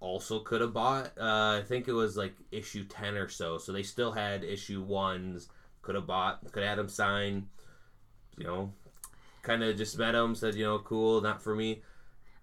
Also, 0.00 0.40
could 0.40 0.60
have 0.60 0.72
bought. 0.74 1.12
Uh, 1.18 1.58
I 1.60 1.62
think 1.66 1.88
it 1.88 1.92
was 1.92 2.16
like 2.16 2.34
issue 2.52 2.84
ten 2.84 3.14
or 3.16 3.28
so. 3.28 3.58
So 3.58 3.72
they 3.72 3.82
still 3.82 4.12
had 4.12 4.44
issue 4.44 4.82
ones. 4.82 5.48
Could 5.82 5.94
have 5.94 6.06
bought. 6.06 6.40
Could 6.52 6.62
have 6.62 6.70
had 6.70 6.78
them 6.78 6.88
sign. 6.88 7.48
You 8.36 8.44
know, 8.44 8.72
kind 9.42 9.62
of 9.64 9.76
just 9.76 9.98
met 9.98 10.12
them. 10.12 10.34
Said 10.34 10.54
you 10.54 10.64
know, 10.64 10.78
cool, 10.80 11.20
not 11.22 11.42
for 11.42 11.54
me. 11.54 11.82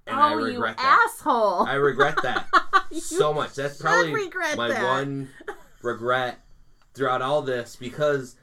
And 0.06 0.18
oh, 0.18 0.22
I 0.22 0.34
regret 0.34 0.78
you 0.78 0.84
that. 0.84 1.08
asshole! 1.08 1.66
I 1.66 1.76
regret 1.76 2.16
that 2.24 2.48
so 2.92 3.34
much. 3.34 3.54
That's 3.54 3.82
probably 3.82 4.30
my 4.58 4.68
that. 4.70 4.84
one 4.84 5.30
regret 5.82 6.40
throughout 6.94 7.22
all 7.22 7.42
this 7.42 7.76
because 7.76 8.36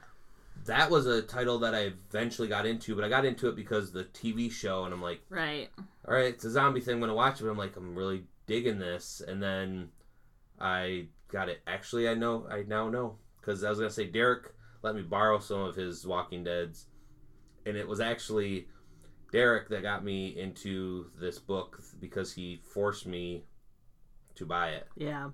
that 0.67 0.91
was 0.91 1.07
a 1.07 1.21
title 1.23 1.59
that 1.59 1.75
I 1.75 1.93
eventually 2.11 2.49
got 2.49 2.65
into, 2.67 2.95
but 2.95 3.05
I 3.05 3.09
got 3.09 3.25
into 3.25 3.49
it 3.49 3.57
because 3.57 3.93
the 3.93 4.05
TV 4.05 4.51
show, 4.51 4.85
and 4.85 4.95
I'm 4.95 5.03
like, 5.03 5.21
Right. 5.29 5.69
All 6.11 6.17
right, 6.17 6.35
it's 6.35 6.45
a 6.45 6.51
zombie 6.51 6.81
thing. 6.81 6.95
I'm 6.95 7.01
gonna 7.01 7.15
watch 7.15 7.41
it. 7.41 7.45
But 7.45 7.51
I'm 7.51 7.59
like, 7.59 7.77
I'm 7.77 7.95
really 7.95 8.25
digging 8.47 8.79
this, 8.79 9.23
and 9.27 9.41
then 9.43 9.91
I 10.61 11.07
got 11.31 11.49
it. 11.49 11.61
Actually, 11.67 12.09
I 12.09 12.15
know. 12.15 12.47
I 12.51 12.65
now 12.67 12.89
know 12.89 13.19
because 13.41 13.63
I 13.63 13.71
was 13.71 13.79
gonna 13.79 13.91
say 13.91 14.07
Derek 14.07 14.53
let 14.83 14.95
me 14.95 15.03
borrow 15.03 15.39
some 15.39 15.61
of 15.61 15.77
his 15.77 16.07
Walking 16.07 16.45
Dead's, 16.45 16.87
and 17.67 17.77
it 17.77 17.87
was 17.87 18.01
actually 18.01 18.67
Derek 19.33 19.69
that 19.69 19.83
got 19.83 20.05
me 20.05 20.39
into 20.39 21.11
this 21.21 21.39
book 21.39 21.81
because 22.01 22.33
he 22.33 22.61
forced 22.75 23.07
me 23.07 23.45
to 24.35 24.47
buy 24.47 24.71
it. 24.71 24.89
Yeah. 24.97 25.31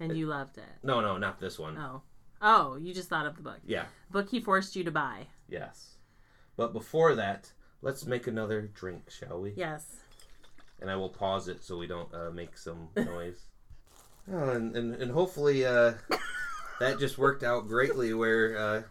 And 0.00 0.16
you 0.16 0.26
loved 0.26 0.58
it. 0.58 0.64
No, 0.82 1.00
no, 1.00 1.16
not 1.16 1.38
this 1.38 1.58
one. 1.58 1.78
Oh. 1.78 2.02
Oh, 2.44 2.76
you 2.76 2.92
just 2.92 3.08
thought 3.08 3.26
of 3.26 3.36
the 3.36 3.42
book. 3.42 3.60
Yeah, 3.64 3.84
Book 4.10 4.28
he 4.28 4.40
forced 4.40 4.74
you 4.74 4.82
to 4.82 4.90
buy. 4.90 5.28
yes. 5.48 5.90
But 6.56 6.72
before 6.72 7.14
that, 7.14 7.52
let's 7.82 8.06
make 8.06 8.26
another 8.26 8.62
drink, 8.74 9.10
shall 9.10 9.40
we? 9.40 9.52
Yes. 9.56 9.84
and 10.80 10.90
I 10.90 10.96
will 10.96 11.08
pause 11.10 11.48
it 11.48 11.62
so 11.62 11.76
we 11.76 11.86
don't 11.86 12.12
uh, 12.14 12.30
make 12.30 12.56
some 12.56 12.88
noise. 12.96 13.40
Oh, 14.32 14.50
and, 14.50 14.74
and, 14.76 14.94
and 14.94 15.10
hopefully 15.12 15.64
uh, 15.66 15.94
that 16.80 16.98
just 16.98 17.18
worked 17.18 17.42
out 17.42 17.66
greatly 17.66 18.14
where 18.14 18.56
uh, 18.56 18.82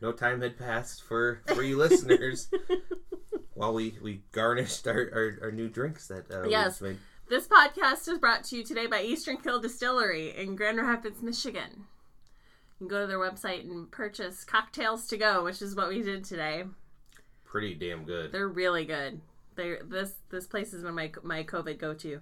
no 0.00 0.12
time 0.12 0.40
had 0.40 0.58
passed 0.58 1.02
for, 1.04 1.40
for 1.54 1.62
you 1.62 1.76
listeners 1.76 2.48
while 3.54 3.72
we, 3.74 3.96
we 4.02 4.22
garnished 4.32 4.86
our, 4.88 5.10
our, 5.12 5.38
our 5.46 5.52
new 5.52 5.68
drinks 5.68 6.08
that 6.08 6.30
uh, 6.30 6.42
we 6.44 6.50
Yes. 6.50 6.66
just 6.66 6.82
made. 6.82 6.98
This 7.28 7.46
podcast 7.46 8.06
is 8.08 8.18
brought 8.18 8.44
to 8.44 8.56
you 8.56 8.64
today 8.64 8.86
by 8.86 9.00
Eastern 9.02 9.38
Kille 9.38 9.60
Distillery 9.60 10.36
in 10.36 10.56
Grand 10.56 10.76
Rapids, 10.78 11.22
Michigan. 11.22 11.86
You 12.80 12.86
can 12.86 12.88
go 12.88 13.00
to 13.02 13.06
their 13.06 13.18
website 13.18 13.60
and 13.60 13.90
purchase 13.90 14.44
cocktails 14.44 15.06
to 15.08 15.16
go, 15.16 15.42
which 15.44 15.62
is 15.62 15.74
what 15.74 15.88
we 15.88 16.02
did 16.02 16.24
today. 16.24 16.64
Pretty 17.54 17.74
damn 17.74 18.02
good. 18.02 18.32
They're 18.32 18.48
really 18.48 18.84
good. 18.84 19.20
They 19.54 19.76
this 19.84 20.14
this 20.28 20.44
place 20.44 20.72
has 20.72 20.82
been 20.82 20.92
my 20.92 21.12
my 21.22 21.44
COVID 21.44 21.78
go 21.78 21.94
to. 21.94 22.18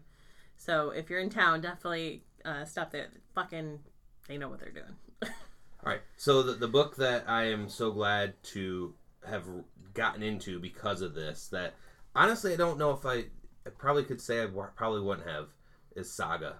So 0.58 0.90
if 0.90 1.08
you're 1.08 1.20
in 1.20 1.30
town, 1.30 1.62
definitely 1.62 2.22
uh, 2.44 2.66
stop 2.66 2.90
there. 2.90 3.08
Fucking, 3.34 3.78
they 4.28 4.36
know 4.36 4.50
what 4.50 4.60
they're 4.60 4.70
doing. 4.72 4.94
All 5.22 5.30
right. 5.86 6.02
So 6.18 6.42
the, 6.42 6.52
the 6.52 6.68
book 6.68 6.96
that 6.96 7.24
I 7.30 7.44
am 7.44 7.70
so 7.70 7.92
glad 7.92 8.34
to 8.42 8.92
have 9.26 9.44
gotten 9.94 10.22
into 10.22 10.60
because 10.60 11.00
of 11.00 11.14
this, 11.14 11.48
that 11.48 11.76
honestly 12.14 12.52
I 12.52 12.56
don't 12.56 12.78
know 12.78 12.90
if 12.90 13.06
I, 13.06 13.24
I 13.66 13.70
probably 13.78 14.04
could 14.04 14.20
say 14.20 14.42
I 14.42 14.48
probably 14.76 15.00
wouldn't 15.00 15.26
have, 15.26 15.48
is 15.96 16.12
Saga. 16.12 16.56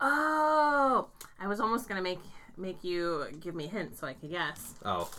Oh, 0.00 1.08
I 1.40 1.48
was 1.48 1.58
almost 1.58 1.88
gonna 1.88 2.00
make 2.00 2.20
make 2.56 2.84
you 2.84 3.26
give 3.40 3.56
me 3.56 3.66
hints 3.66 3.98
so 3.98 4.06
I 4.06 4.12
could 4.12 4.30
guess. 4.30 4.74
Oh, 4.84 5.10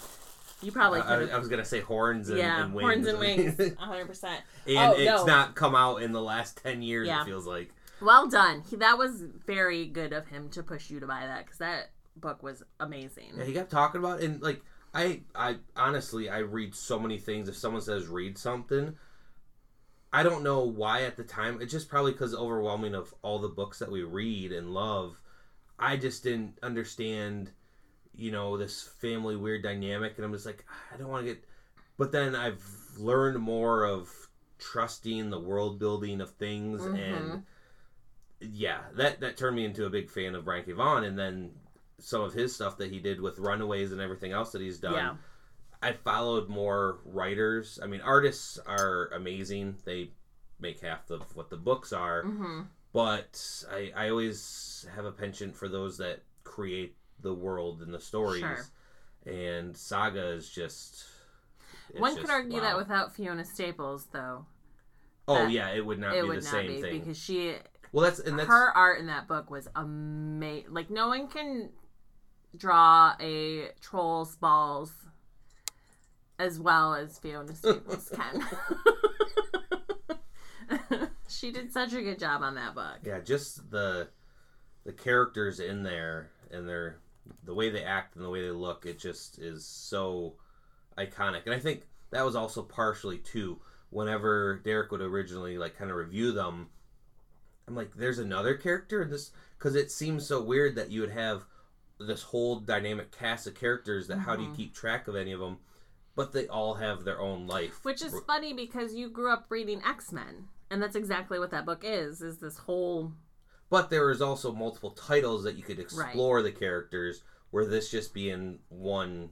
You 0.61 0.71
probably 0.71 0.99
I, 1.01 1.15
I. 1.21 1.23
I 1.27 1.37
was 1.37 1.47
gonna 1.47 1.63
say 1.65 1.79
horns 1.79 2.29
and, 2.29 2.37
yeah, 2.37 2.63
and 2.63 2.73
wings. 2.73 2.83
horns 2.85 3.07
and 3.07 3.19
wings, 3.59 3.75
hundred 3.77 4.05
percent. 4.07 4.41
and 4.67 4.77
Oh, 4.77 4.91
it's 4.93 5.05
no. 5.05 5.25
not 5.25 5.55
come 5.55 5.75
out 5.75 6.01
in 6.01 6.11
the 6.11 6.21
last 6.21 6.61
10 6.63 6.81
years 6.81 7.07
Yeah. 7.07 7.21
it 7.21 7.25
feels 7.25 7.45
like 7.47 7.71
Well 8.01 8.27
done. 8.27 8.63
He, 8.69 8.75
that 8.77 8.97
was 8.97 9.23
very 9.45 9.85
good 9.85 10.11
of 10.13 10.27
him 10.27 10.49
to 10.49 10.63
push 10.63 10.89
you 10.89 10.99
to 10.99 11.07
buy 11.07 11.21
that 11.25 11.45
because 11.45 11.59
that 11.59 11.91
book 12.17 12.43
was 12.43 12.61
amazing. 12.79 13.31
yeah 13.37 13.45
he 13.45 13.53
kept 13.53 13.71
talking 13.71 13.99
about 13.99 14.21
it 14.21 14.25
and 14.25 14.41
like 14.41 14.61
i 14.93 15.21
i 15.35 15.55
honestly 15.77 16.29
i 16.29 16.39
read 16.39 16.75
so 16.75 16.99
many 16.99 17.17
things 17.17 17.47
if 17.47 17.55
someone 17.55 17.81
says 17.81 18.07
read 18.07 18.37
something 18.37 18.97
i 20.11 20.21
don't 20.23 20.43
know 20.43 20.61
why 20.65 21.03
at 21.03 21.15
the 21.15 21.23
time 21.23 21.61
it's 21.61 21.71
just 21.71 21.87
probably 21.87 22.11
because 22.11 22.33
overwhelming 22.35 22.93
of 22.93 23.13
all 23.21 23.39
the 23.39 23.47
books 23.47 23.79
that 23.79 23.89
we 23.91 24.03
read 24.03 24.51
and 24.51 24.73
love 24.73 25.21
i 25.77 25.95
just 25.95 26.23
didn't 26.23 26.57
understand 26.61 27.51
you 28.19 28.31
know 28.31 28.57
this 28.57 28.81
family 28.83 29.35
weird 29.35 29.63
dynamic 29.63 30.13
and 30.17 30.25
i'm 30.25 30.33
just 30.33 30.45
like 30.45 30.65
i 30.93 30.97
don't 30.97 31.07
want 31.09 31.25
to 31.25 31.33
get 31.33 31.43
but 31.97 32.11
then 32.11 32.35
i've 32.35 32.63
learned 32.97 33.37
more 33.39 33.85
of 33.85 34.09
trusting 34.59 35.29
the 35.29 35.39
world 35.39 35.79
building 35.79 36.19
of 36.21 36.29
things 36.31 36.85
and 36.85 36.95
Mhm. 37.31 37.43
yeah, 38.41 38.81
that 38.95 39.19
that 39.21 39.37
turned 39.37 39.55
me 39.55 39.65
into 39.65 39.85
a 39.85 39.89
big 39.89 40.09
fan 40.09 40.33
of 40.35 40.45
Brian 40.45 40.63
K. 40.63 40.71
Vaughan, 40.71 41.03
and 41.03 41.17
then 41.19 41.51
some 41.97 42.21
of 42.21 42.33
his 42.33 42.55
stuff 42.55 42.77
that 42.77 42.89
he 42.91 42.99
did 42.99 43.19
with 43.19 43.37
Runaways 43.37 43.91
and 43.91 43.99
everything 43.99 44.31
else 44.31 44.51
that 44.53 44.61
he's 44.61 44.79
done. 44.79 44.93
Yeah. 44.93 45.15
I 45.81 45.91
followed 45.93 46.47
more 46.49 46.99
writers. 47.05 47.79
I 47.83 47.87
mean, 47.87 47.99
artists 48.01 48.57
are 48.65 49.07
amazing; 49.13 49.77
they 49.85 50.11
make 50.59 50.79
half 50.81 51.09
of 51.09 51.35
what 51.35 51.49
the 51.49 51.57
books 51.57 51.91
are. 51.93 52.23
hmm 52.23 52.61
But 52.93 53.65
I, 53.71 53.91
I 53.95 54.09
always 54.09 54.87
have 54.95 55.05
a 55.05 55.11
penchant 55.11 55.55
for 55.55 55.67
those 55.67 55.97
that 55.97 56.21
create 56.45 56.95
the 57.21 57.33
world 57.33 57.81
and 57.81 57.93
the 57.93 57.99
stories. 57.99 58.41
Sure. 58.41 58.65
And 59.25 59.75
Saga 59.75 60.29
is 60.31 60.49
just. 60.49 61.05
One 61.97 62.11
just- 62.11 62.21
could 62.21 62.31
argue 62.31 62.57
wow. 62.57 62.61
that 62.61 62.77
without 62.77 63.15
Fiona 63.15 63.43
Staples, 63.45 64.07
though, 64.11 64.45
Oh 65.27 65.45
yeah, 65.47 65.69
it 65.69 65.85
would 65.85 65.99
not 65.99 66.15
it 66.15 66.23
be 66.23 66.27
would 66.27 66.39
the 66.41 66.45
not 66.45 66.51
same 66.51 66.67
be 66.67 66.81
thing. 66.81 66.99
because 66.99 67.17
she, 67.17 67.53
well, 67.91 68.03
that's 68.05 68.19
and 68.19 68.37
that's 68.37 68.47
her 68.47 68.75
art 68.75 68.99
in 68.99 69.05
that 69.07 69.27
book 69.27 69.51
was 69.51 69.67
amazing. 69.75 70.73
Like 70.73 70.89
no 70.89 71.07
one 71.09 71.27
can 71.27 71.69
draw 72.57 73.13
a 73.19 73.67
troll's 73.79 74.35
balls 74.37 74.91
as 76.39 76.59
well 76.59 76.95
as 76.95 77.19
Fiona 77.19 77.53
Staples 77.55 78.11
can. 78.15 78.43
she 81.27 81.51
did 81.51 81.71
such 81.71 81.93
a 81.93 82.01
good 82.01 82.17
job 82.17 82.41
on 82.41 82.55
that 82.55 82.73
book. 82.73 82.97
yeah 83.03 83.19
just 83.19 83.69
the 83.69 84.07
the 84.85 84.91
characters 84.93 85.59
in 85.59 85.83
there 85.83 86.31
and 86.51 86.67
their 86.67 86.97
the 87.43 87.53
way 87.53 87.69
they 87.69 87.83
act 87.83 88.15
and 88.15 88.23
the 88.25 88.29
way 88.29 88.41
they 88.41 88.51
look 88.51 88.85
it 88.85 88.99
just 88.99 89.39
is 89.39 89.65
so 89.65 90.35
iconic 90.97 91.45
and 91.45 91.53
i 91.53 91.59
think 91.59 91.83
that 92.11 92.25
was 92.25 92.35
also 92.35 92.61
partially 92.61 93.17
too 93.17 93.59
whenever 93.89 94.59
derek 94.63 94.91
would 94.91 95.01
originally 95.01 95.57
like 95.57 95.77
kind 95.77 95.89
of 95.91 95.97
review 95.97 96.31
them 96.31 96.67
i'm 97.67 97.75
like 97.75 97.93
there's 97.95 98.19
another 98.19 98.55
character 98.55 99.01
in 99.01 99.09
this 99.09 99.31
because 99.57 99.75
it 99.75 99.91
seems 99.91 100.25
so 100.25 100.41
weird 100.41 100.75
that 100.75 100.89
you 100.91 101.01
would 101.01 101.11
have 101.11 101.45
this 101.99 102.23
whole 102.23 102.59
dynamic 102.59 103.11
cast 103.11 103.45
of 103.47 103.55
characters 103.55 104.07
that 104.07 104.19
how 104.19 104.35
do 104.35 104.43
you 104.43 104.49
Mhm. 104.49 104.55
keep 104.55 104.73
track 104.73 105.07
of 105.07 105.15
any 105.15 105.31
of 105.31 105.39
them 105.39 105.57
but 106.15 106.31
they 106.33 106.47
all 106.47 106.73
have 106.75 107.03
their 107.05 107.19
own 107.21 107.47
life 107.47 107.83
Which 107.83 108.01
is 108.01 108.13
funny 108.27 108.53
because 108.53 108.93
you 108.93 109.09
grew 109.09 109.31
up 109.31 109.45
reading 109.49 109.81
X 109.85 110.11
Men, 110.11 110.49
and 110.69 110.81
that's 110.81 110.95
exactly 110.95 111.39
what 111.39 111.49
that 111.51 111.65
book 111.65 111.81
is. 111.83 112.21
Is 112.21 112.39
this 112.39 112.57
whole 112.57 113.13
But 113.69 113.89
there 113.89 114.07
was 114.07 114.21
also 114.21 114.51
multiple 114.51 114.91
titles 114.91 115.43
that 115.43 115.55
you 115.55 115.63
could 115.63 115.79
explore 115.79 116.41
the 116.41 116.51
characters, 116.51 117.21
where 117.51 117.65
this 117.65 117.91
just 117.91 118.13
being 118.13 118.59
one 118.69 119.29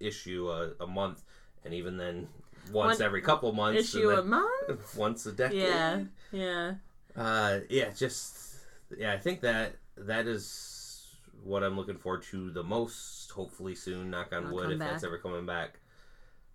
issue 0.00 0.48
a, 0.48 0.72
a 0.80 0.86
month, 0.86 1.22
and 1.64 1.74
even 1.74 1.96
then 1.96 2.28
once 2.72 2.98
One 2.98 3.06
every 3.06 3.20
couple 3.20 3.52
months, 3.52 3.94
issue 3.94 4.10
a 4.10 4.22
month? 4.22 4.96
once 4.96 5.26
a 5.26 5.32
decade. 5.32 5.62
Yeah, 5.62 6.00
yeah. 6.32 6.74
Uh, 7.16 7.60
yeah, 7.68 7.90
just 7.90 8.56
yeah. 8.96 9.12
I 9.12 9.18
think 9.18 9.40
that 9.42 9.76
that 9.96 10.26
is 10.26 11.14
what 11.42 11.62
I'm 11.62 11.76
looking 11.76 11.98
forward 11.98 12.22
to 12.30 12.50
the 12.50 12.62
most. 12.62 13.30
Hopefully 13.30 13.74
soon, 13.74 14.10
knock 14.10 14.32
on 14.32 14.44
It'll 14.44 14.54
wood, 14.54 14.72
if 14.72 14.78
that's 14.78 15.04
ever 15.04 15.18
coming 15.18 15.46
back. 15.46 15.78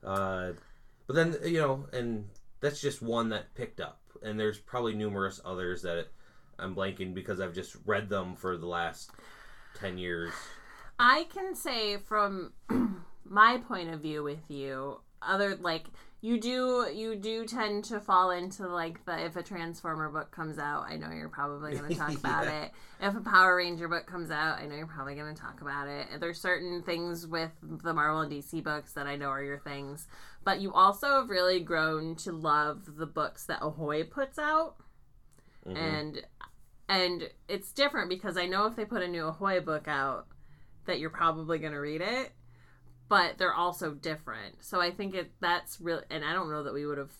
Uh, 0.04 0.52
but 1.08 1.16
then 1.16 1.36
you 1.46 1.60
know, 1.60 1.86
and 1.94 2.28
that's 2.60 2.82
just 2.82 3.02
one 3.02 3.30
that 3.30 3.54
picked 3.56 3.80
up, 3.80 4.00
and 4.24 4.40
there's 4.40 4.58
probably 4.58 4.96
numerous 4.96 5.40
others 5.46 5.82
that 5.84 6.08
I'm 6.62 6.76
blanking 6.76 7.14
because 7.14 7.40
I've 7.40 7.54
just 7.54 7.76
read 7.86 8.10
them 8.10 8.36
for 8.36 8.58
the 8.58 8.68
last 8.68 9.12
ten 9.76 9.98
years. 9.98 10.34
I 11.00 11.28
can 11.34 11.56
say 11.56 11.98
from 11.98 12.52
my 13.26 13.58
point 13.58 13.90
of 13.94 14.02
view 14.02 14.24
with 14.24 14.50
you, 14.50 15.00
other 15.22 15.56
like 15.56 15.86
you 16.22 16.38
do 16.38 16.86
you 16.94 17.16
do 17.16 17.46
tend 17.46 17.86
to 17.86 18.02
fall 18.02 18.32
into 18.32 18.68
like 18.68 19.06
the 19.06 19.24
if 19.26 19.38
a 19.38 19.44
Transformer 19.44 20.10
book 20.10 20.32
comes 20.32 20.60
out, 20.60 20.84
I 20.90 20.98
know 20.98 21.10
you're 21.12 21.30
probably 21.30 21.72
going 21.78 21.90
to 21.90 21.96
talk 21.96 22.14
about 22.20 22.44
Yeah. 22.46 22.64
it. 22.64 22.72
If 23.02 23.16
a 23.16 23.22
Power 23.22 23.56
Ranger 23.56 23.88
book 23.88 24.06
comes 24.06 24.30
out, 24.30 24.60
I 24.60 24.66
know 24.66 24.76
you're 24.76 24.86
probably 24.88 25.16
going 25.16 25.34
to 25.34 25.42
talk 25.42 25.62
about 25.62 25.88
it. 25.88 26.08
There's 26.20 26.42
certain 26.42 26.84
things 26.84 27.26
with 27.26 27.52
the 27.62 27.94
Marvel 27.94 28.20
and 28.20 28.32
DC 28.32 28.62
books 28.62 28.92
that 28.94 29.08
I 29.08 29.16
know 29.16 29.28
are 29.30 29.42
your 29.42 29.60
things, 29.60 30.06
but 30.44 30.60
you 30.60 30.74
also 30.74 31.08
have 31.22 31.30
really 31.30 31.62
grown 31.62 32.16
to 32.18 32.34
love 32.34 32.98
the 32.98 33.06
books 33.06 33.46
that 33.46 33.60
Ahoy 33.62 34.04
puts 34.04 34.38
out 34.38 34.76
Mhm. 35.70 35.78
and 35.78 36.26
and 36.88 37.30
it's 37.48 37.72
different 37.72 38.10
because 38.10 38.36
I 38.38 38.48
know 38.48 38.66
if 38.66 38.76
they 38.76 38.86
put 38.86 39.04
a 39.04 39.08
new 39.08 39.28
Ahoy 39.28 39.60
book 39.60 39.88
out 39.88 40.28
that 40.86 41.00
you're 41.00 41.12
probably 41.12 41.60
going 41.60 41.74
to 41.74 41.80
read 41.80 42.02
it 42.02 42.32
but 43.10 43.40
they're 43.40 43.54
also 43.56 43.92
different. 43.92 44.64
So 44.64 44.80
I 44.80 44.92
think 44.92 45.16
it 45.16 45.32
that's 45.42 45.82
really, 45.82 46.04
and 46.10 46.24
I 46.24 46.34
don't 46.34 46.50
know 46.50 46.64
that 46.64 46.74
we 46.74 46.86
would 46.86 47.00
have. 47.00 47.12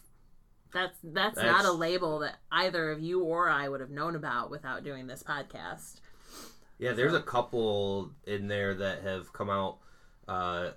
That's, 0.72 0.96
that's 1.04 1.36
not 1.36 1.66
a 1.66 1.72
label 1.72 2.20
that 2.20 2.36
either 2.52 2.92
of 2.92 3.02
you 3.02 3.24
or 3.24 3.50
I 3.50 3.68
would 3.68 3.82
have 3.82 3.90
known 3.90 4.16
about 4.16 4.52
without 4.52 4.84
doing 4.84 5.08
this 5.08 5.24
podcast. 5.24 6.00
Yeah, 6.78 6.94
there's 6.94 7.16
a 7.16 7.22
couple 7.22 8.12
in 8.28 8.48
there 8.48 8.76
that 8.76 9.02
have 9.02 9.34
come 9.34 9.50
out. 9.50 9.80
Uh, 10.28 10.70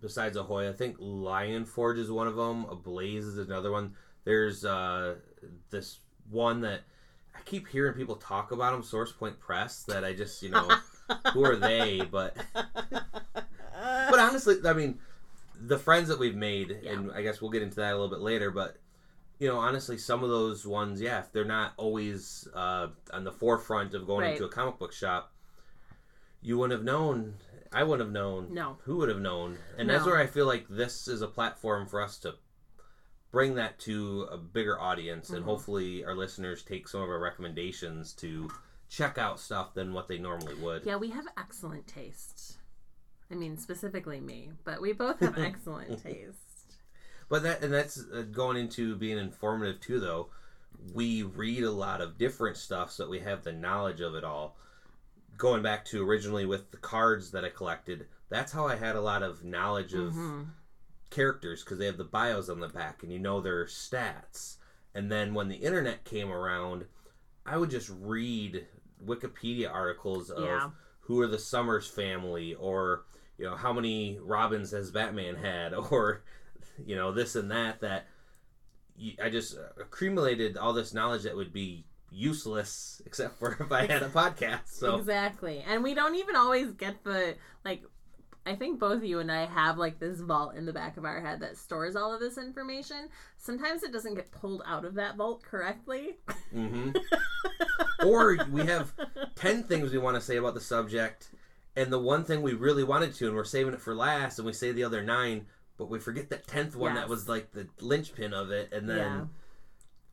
besides 0.00 0.36
Ahoy, 0.36 0.68
I 0.68 0.72
think 0.72 0.94
Lion 1.00 1.64
Forge 1.64 1.98
is 1.98 2.08
one 2.08 2.28
of 2.28 2.36
them. 2.36 2.66
Ablaze 2.66 3.24
is 3.26 3.38
another 3.38 3.72
one. 3.72 3.96
There's 4.22 4.64
uh, 4.64 5.16
this 5.70 5.98
one 6.30 6.60
that 6.62 6.80
I 7.34 7.40
keep 7.44 7.68
hearing 7.68 7.94
people 7.94 8.16
talk 8.16 8.52
about 8.52 8.72
them. 8.72 8.82
Source 8.82 9.12
Point 9.12 9.38
Press. 9.40 9.82
That 9.84 10.04
I 10.04 10.12
just 10.12 10.42
you 10.42 10.48
know 10.50 10.68
who 11.32 11.44
are 11.44 11.56
they? 11.56 12.02
But 12.10 12.36
but 12.54 14.18
honestly, 14.18 14.56
I 14.64 14.72
mean, 14.72 14.98
the 15.60 15.78
friends 15.78 16.08
that 16.08 16.18
we've 16.18 16.34
made, 16.36 16.70
and 16.70 17.12
I 17.12 17.22
guess 17.22 17.40
we'll 17.40 17.50
get 17.50 17.62
into 17.62 17.76
that 17.76 17.90
a 17.92 17.96
little 17.96 18.08
bit 18.10 18.20
later. 18.20 18.50
But 18.50 18.76
you 19.38 19.48
know, 19.48 19.58
honestly, 19.58 19.96
some 19.96 20.22
of 20.22 20.28
those 20.30 20.66
ones, 20.66 21.00
yeah, 21.00 21.20
if 21.20 21.32
they're 21.32 21.44
not 21.44 21.72
always 21.76 22.46
uh, 22.54 22.88
on 23.12 23.24
the 23.24 23.32
forefront 23.32 23.94
of 23.94 24.06
going 24.06 24.22
Right. 24.22 24.32
into 24.32 24.44
a 24.44 24.48
comic 24.50 24.78
book 24.78 24.92
shop, 24.92 25.32
you 26.42 26.58
wouldn't 26.58 26.78
have 26.78 26.84
known. 26.84 27.34
I 27.72 27.84
wouldn't 27.84 28.06
have 28.06 28.12
known. 28.12 28.52
No. 28.52 28.78
Who 28.84 28.96
would 28.96 29.08
have 29.08 29.20
known? 29.20 29.56
And 29.78 29.88
that's 29.88 30.04
where 30.04 30.18
I 30.18 30.26
feel 30.26 30.44
like 30.46 30.66
this 30.68 31.06
is 31.06 31.22
a 31.22 31.28
platform 31.28 31.86
for 31.86 32.02
us 32.02 32.18
to 32.18 32.34
bring 33.30 33.54
that 33.54 33.78
to 33.80 34.22
a 34.30 34.36
bigger 34.36 34.78
audience, 34.80 35.30
and 35.30 35.42
Mhm. 35.42 35.46
hopefully 35.46 36.04
our 36.04 36.14
listeners 36.14 36.62
take 36.62 36.88
some 36.88 37.00
of 37.00 37.08
our 37.08 37.20
recommendations 37.20 38.12
to 38.14 38.50
check 38.88 39.18
out 39.18 39.38
stuff 39.38 39.72
than 39.74 39.92
what 39.92 40.08
they 40.08 40.18
normally 40.18 40.54
would. 40.56 40.84
Yeah, 40.84 40.96
we 40.96 41.10
have 41.10 41.26
excellent 41.36 41.86
taste. 41.86 42.58
I 43.30 43.34
mean, 43.36 43.56
specifically 43.56 44.20
me, 44.20 44.52
but 44.64 44.80
we 44.80 44.92
both 44.92 45.20
have 45.20 45.38
excellent 45.38 46.02
taste. 46.02 46.76
But 47.28 47.44
that 47.44 47.62
and 47.62 47.72
that's 47.72 47.98
uh, 48.12 48.22
going 48.32 48.56
into 48.56 48.96
being 48.96 49.16
informative 49.18 49.80
too. 49.80 50.00
Though 50.00 50.30
we 50.92 51.22
read 51.22 51.62
a 51.62 51.70
lot 51.70 52.00
of 52.00 52.18
different 52.18 52.56
stuff, 52.56 52.90
so 52.90 53.04
that 53.04 53.10
we 53.10 53.20
have 53.20 53.44
the 53.44 53.52
knowledge 53.52 54.00
of 54.00 54.16
it 54.16 54.24
all. 54.24 54.56
Going 55.36 55.62
back 55.62 55.84
to 55.86 56.02
originally 56.06 56.44
with 56.46 56.72
the 56.72 56.76
cards 56.78 57.30
that 57.30 57.44
I 57.44 57.50
collected, 57.50 58.08
that's 58.28 58.50
how 58.50 58.66
I 58.66 58.74
had 58.74 58.96
a 58.96 59.00
lot 59.00 59.22
of 59.22 59.44
knowledge 59.44 59.94
of 59.94 60.12
Mhm. 60.12 60.48
Characters 61.10 61.62
because 61.64 61.78
they 61.78 61.86
have 61.86 61.96
the 61.98 62.04
bios 62.04 62.48
on 62.48 62.60
the 62.60 62.68
back 62.68 63.02
and 63.02 63.12
you 63.12 63.18
know 63.18 63.40
their 63.40 63.64
stats. 63.66 64.56
And 64.94 65.10
then 65.10 65.34
when 65.34 65.48
the 65.48 65.56
internet 65.56 66.04
came 66.04 66.30
around, 66.32 66.86
I 67.46 67.56
would 67.56 67.70
just 67.70 67.90
read 68.00 68.66
Wikipedia 69.04 69.72
articles 69.72 70.30
of 70.30 70.44
Yeah. 70.44 70.70
who 71.00 71.20
are 71.20 71.26
the 71.26 71.38
Summers 71.38 71.88
family 71.88 72.54
or 72.54 73.04
you 73.38 73.44
know 73.46 73.56
how 73.56 73.72
many 73.72 74.18
Robins 74.20 74.70
has 74.72 74.90
Batman 74.90 75.36
had 75.36 75.74
or 75.90 76.22
you 76.84 76.96
know 76.96 77.12
this 77.12 77.36
and 77.36 77.50
that 77.50 77.80
that 77.80 78.06
I 79.22 79.30
just 79.30 79.56
accumulated 79.80 80.56
all 80.58 80.72
this 80.74 80.92
knowledge 80.92 81.22
that 81.22 81.34
would 81.36 81.52
be 81.52 81.86
useless 82.10 83.00
except 83.06 83.38
for 83.38 83.56
if 83.60 83.72
I 83.72 83.86
had 83.86 84.02
a 84.02 84.08
podcast. 84.08 84.68
So 84.68 84.96
Exactly. 84.96 85.64
And 85.66 85.82
we 85.82 85.94
don't 85.94 86.16
even 86.16 86.36
always 86.36 86.72
get 86.72 87.02
the 87.04 87.36
like 87.64 87.82
I 88.46 88.54
think 88.54 88.80
both 88.80 89.02
you 89.02 89.18
and 89.20 89.30
I 89.30 89.44
have 89.46 89.76
like 89.78 89.98
this 90.00 90.20
vault 90.20 90.54
in 90.56 90.64
the 90.66 90.72
back 90.72 90.96
of 90.96 91.04
our 91.04 91.20
head 91.20 91.40
that 91.40 91.56
stores 91.56 91.94
all 91.94 92.12
of 92.14 92.20
this 92.20 92.38
information. 92.38 93.08
Sometimes 93.36 93.82
it 93.82 93.92
doesn't 93.92 94.14
get 94.14 94.30
pulled 94.32 94.62
out 94.66 94.84
of 94.84 94.94
that 94.94 95.16
vault 95.16 95.42
correctly. 95.42 96.16
hmm 96.52 96.90
or 98.06 98.38
we 98.50 98.64
have 98.66 98.92
10 99.36 99.64
things 99.64 99.92
we 99.92 99.98
want 99.98 100.16
to 100.16 100.20
say 100.20 100.36
about 100.36 100.54
the 100.54 100.60
subject 100.60 101.28
and 101.76 101.92
the 101.92 101.98
one 101.98 102.24
thing 102.24 102.40
we 102.42 102.54
really 102.54 102.82
wanted 102.84 103.14
to 103.14 103.26
and 103.26 103.36
we're 103.36 103.44
saving 103.44 103.74
it 103.74 103.80
for 103.80 103.94
last 103.94 104.38
and 104.38 104.46
we 104.46 104.52
say 104.52 104.72
the 104.72 104.84
other 104.84 105.02
nine 105.02 105.46
but 105.76 105.90
we 105.90 105.98
forget 105.98 106.30
that 106.30 106.46
10th 106.46 106.74
one 106.74 106.94
that 106.94 107.08
was 107.08 107.28
like 107.28 107.52
the 107.52 107.66
linchpin 107.80 108.32
of 108.32 108.50
it 108.50 108.72
and 108.72 108.88
then 108.88 108.96
Yeah. 108.96 109.24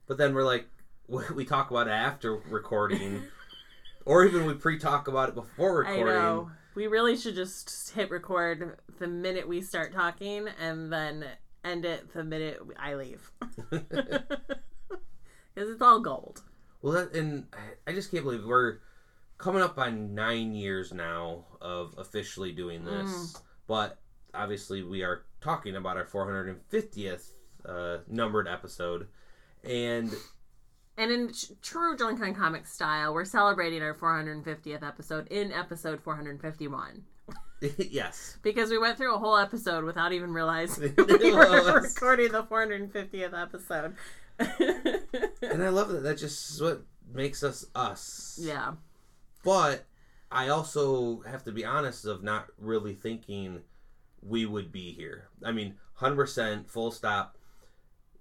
but 0.05 0.17
then 0.17 0.33
we're 0.33 0.43
like 0.45 0.67
we 1.07 1.45
talk 1.45 1.71
about 1.71 1.87
it 1.87 1.91
after 1.91 2.35
recording 2.35 3.23
or 4.05 4.25
even 4.25 4.45
we 4.45 4.53
pre-talk 4.53 5.07
about 5.07 5.29
it 5.29 5.35
before 5.35 5.85
I 5.85 5.91
recording 5.91 6.13
know. 6.21 6.51
We 6.77 6.85
really 6.85 7.17
should 7.17 7.33
just 7.33 7.89
hit 7.95 8.11
record 8.11 8.77
the 8.99 9.07
minute 9.07 9.47
we 9.47 9.61
start 9.61 9.93
talking 9.93 10.47
and 10.61 10.93
then 10.93 11.25
end 11.65 11.85
it 11.85 12.13
the 12.13 12.23
minute 12.23 12.59
I 12.77 12.93
leave. 12.93 13.31
Because 13.71 15.71
it's 15.71 15.81
all 15.81 16.01
gold. 16.01 16.43
Well, 16.83 16.93
that, 16.93 17.15
and 17.15 17.47
I- 17.87 17.93
just 17.93 18.11
can't 18.11 18.23
believe 18.23 18.45
we're 18.45 18.77
coming 19.39 19.63
up 19.63 19.79
on 19.79 20.13
nine 20.13 20.53
years 20.53 20.93
now 20.93 21.45
of 21.59 21.95
officially 21.97 22.51
doing 22.51 22.85
this. 22.85 23.41
But 23.65 23.97
obviously, 24.35 24.83
we 24.83 25.01
are 25.01 25.23
talking 25.41 25.77
about 25.77 25.97
our 25.97 26.05
450th 26.05 27.31
uh, 27.65 27.97
numbered 28.07 28.47
episode, 28.47 29.07
and 29.63 30.13
And 30.97 31.11
in 31.11 31.31
true 31.61 31.95
Drunk 31.95 32.21
on 32.21 32.33
Comics 32.33 32.73
style, 32.73 33.13
we're 33.13 33.25
celebrating 33.25 33.83
our 33.83 33.93
450th 33.93 34.85
episode 34.85 35.27
in 35.27 35.51
episode 35.51 36.01
451. 36.01 37.03
yes, 37.77 38.37
Because 38.41 38.69
we 38.69 38.77
went 38.77 38.97
through 38.97 39.15
a 39.15 39.17
whole 39.17 39.37
episode 39.37 39.83
without 39.83 40.11
even 40.13 40.31
realizing 40.31 40.93
we 40.97 41.31
were 41.33 41.81
recording 41.81 42.31
the 42.31 42.43
450th 42.43 43.39
episode. 43.41 43.95
and 45.41 45.63
I 45.63 45.69
love 45.69 45.89
that. 45.89 46.03
That 46.03 46.17
just 46.17 46.51
is 46.51 46.61
what 46.61 46.83
makes 47.13 47.43
us 47.43 47.65
us. 47.75 48.39
yeah. 48.41 48.73
But 49.43 49.85
I 50.31 50.49
also 50.49 51.21
have 51.21 51.43
to 51.45 51.51
be 51.51 51.63
honest 51.65 52.05
of 52.05 52.23
not 52.23 52.47
really 52.59 52.93
thinking 52.93 53.61
we 54.21 54.45
would 54.45 54.71
be 54.71 54.91
here. 54.91 55.29
I 55.43 55.51
mean, 55.51 55.75
100% 55.99 56.69
full 56.69 56.91
stop. 56.91 57.36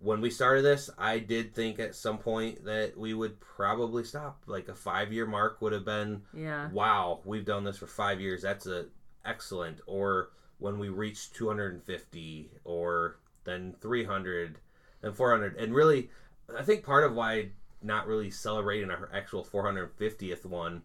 When 0.07 0.20
we 0.20 0.30
started 0.30 0.62
this, 0.62 0.88
I 0.96 1.18
did 1.18 1.52
think 1.52 1.80
at 1.80 1.96
some 1.96 2.18
point 2.18 2.64
that 2.64 2.96
we 2.96 3.12
would 3.12 3.40
probably 3.40 4.04
stop. 4.04 4.40
Like 4.46 4.68
a 4.68 4.72
5-year 4.72 5.26
mark 5.26 5.61
would 5.61 5.72
have 5.72 5.84
been 5.84 6.22
Yeah. 6.32 6.70
wow, 6.70 7.22
we've 7.24 7.44
done 7.44 7.64
this 7.64 7.78
for 7.78 7.88
5 7.88 8.20
years. 8.20 8.42
That's 8.42 8.66
a 8.68 8.86
excellent 9.24 9.80
or 9.86 10.30
when 10.59 10.78
we 10.78 10.88
reached 10.88 11.34
250 11.34 12.50
or 12.62 13.18
then 13.42 13.74
300 13.80 14.59
then 15.00 15.12
400 15.12 15.57
and 15.57 15.74
really 15.74 16.11
I 16.57 16.62
think 16.62 16.84
part 16.84 17.02
of 17.02 17.12
why 17.12 17.50
not 17.82 18.07
really 18.07 18.30
celebrating 18.30 18.88
our 18.90 19.11
actual 19.12 19.44
450th 19.44 20.46
one 20.46 20.82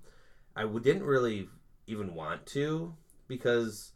I 0.55 0.65
didn't 0.65 1.03
really 1.03 1.49
even 1.86 2.15
want 2.15 2.47
to 2.47 2.95
because 3.28 3.91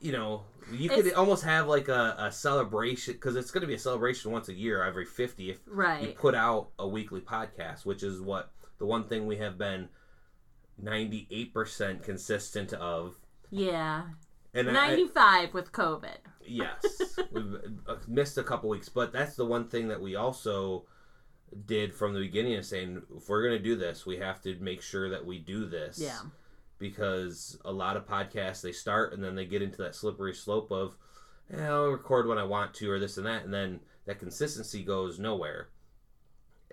you 0.00 0.12
know 0.12 0.42
you 0.72 0.88
could 0.88 1.00
It's- 1.06 1.14
almost 1.16 1.44
have 1.44 1.66
like 1.66 1.88
a, 1.88 2.14
a 2.18 2.32
celebration 2.32 3.14
because 3.14 3.36
it's 3.36 3.50
going 3.50 3.62
to 3.62 3.66
be 3.66 3.74
a 3.74 3.78
celebration 3.78 4.30
once 4.30 4.48
a 4.48 4.54
year 4.54 4.82
every 4.82 5.04
50 5.04 5.50
if 5.50 5.58
you 6.02 6.14
put 6.16 6.34
out 6.34 6.68
a 6.78 6.86
weekly 6.86 7.20
podcast 7.20 7.84
which 7.86 8.02
is 8.02 8.20
what 8.20 8.52
the 8.78 8.86
one 8.86 9.04
thing 9.08 9.26
we 9.26 9.36
have 9.38 9.58
been 9.58 9.88
98% 10.82 12.02
consistent 12.02 12.72
of 12.74 13.16
Yeah. 13.50 14.04
and 14.54 14.68
I, 14.70 14.72
95 14.90 15.54
with 15.54 15.72
COVID. 15.72 16.16
Yes, 16.46 16.82
we've 17.32 17.56
uh, 17.86 17.96
missed 18.06 18.38
a 18.38 18.42
couple 18.42 18.70
weeks, 18.70 18.88
but 18.88 19.12
that's 19.12 19.36
the 19.36 19.44
one 19.44 19.68
thing 19.68 19.88
that 19.88 20.00
we 20.00 20.14
also 20.16 20.86
did 21.66 21.92
from 21.94 22.14
the 22.14 22.20
beginning 22.20 22.56
of 22.56 22.64
saying 22.64 23.02
if 23.16 23.28
we're 23.28 23.42
going 23.42 23.58
to 23.58 23.62
do 23.62 23.76
this, 23.76 24.06
we 24.06 24.16
have 24.18 24.40
to 24.42 24.54
make 24.60 24.80
sure 24.80 25.10
that 25.10 25.24
we 25.26 25.38
do 25.38 25.66
this. 25.66 25.98
Yeah. 25.98 26.18
Because 26.78 27.58
a 27.64 27.72
lot 27.72 27.96
of 27.96 28.06
podcasts 28.06 28.60
they 28.60 28.72
start 28.72 29.12
and 29.12 29.22
then 29.22 29.34
they 29.34 29.44
get 29.44 29.62
into 29.62 29.82
that 29.82 29.94
slippery 29.94 30.34
slope 30.34 30.70
of, 30.70 30.94
eh, 31.52 31.66
I'll 31.66 31.88
record 31.88 32.28
when 32.28 32.38
I 32.38 32.44
want 32.44 32.74
to 32.74 32.90
or 32.90 33.00
this 33.00 33.16
and 33.16 33.26
that, 33.26 33.44
and 33.44 33.52
then 33.52 33.80
that 34.06 34.18
consistency 34.18 34.82
goes 34.84 35.18
nowhere. 35.18 35.68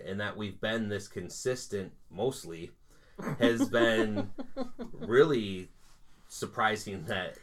And 0.06 0.20
that 0.20 0.38
we've 0.38 0.60
been 0.60 0.90
this 0.90 1.08
consistent 1.08 1.94
mostly 2.12 2.72
has 3.40 3.68
been 3.70 4.30
really 4.92 5.70
surprising 6.28 7.06
that 7.06 7.38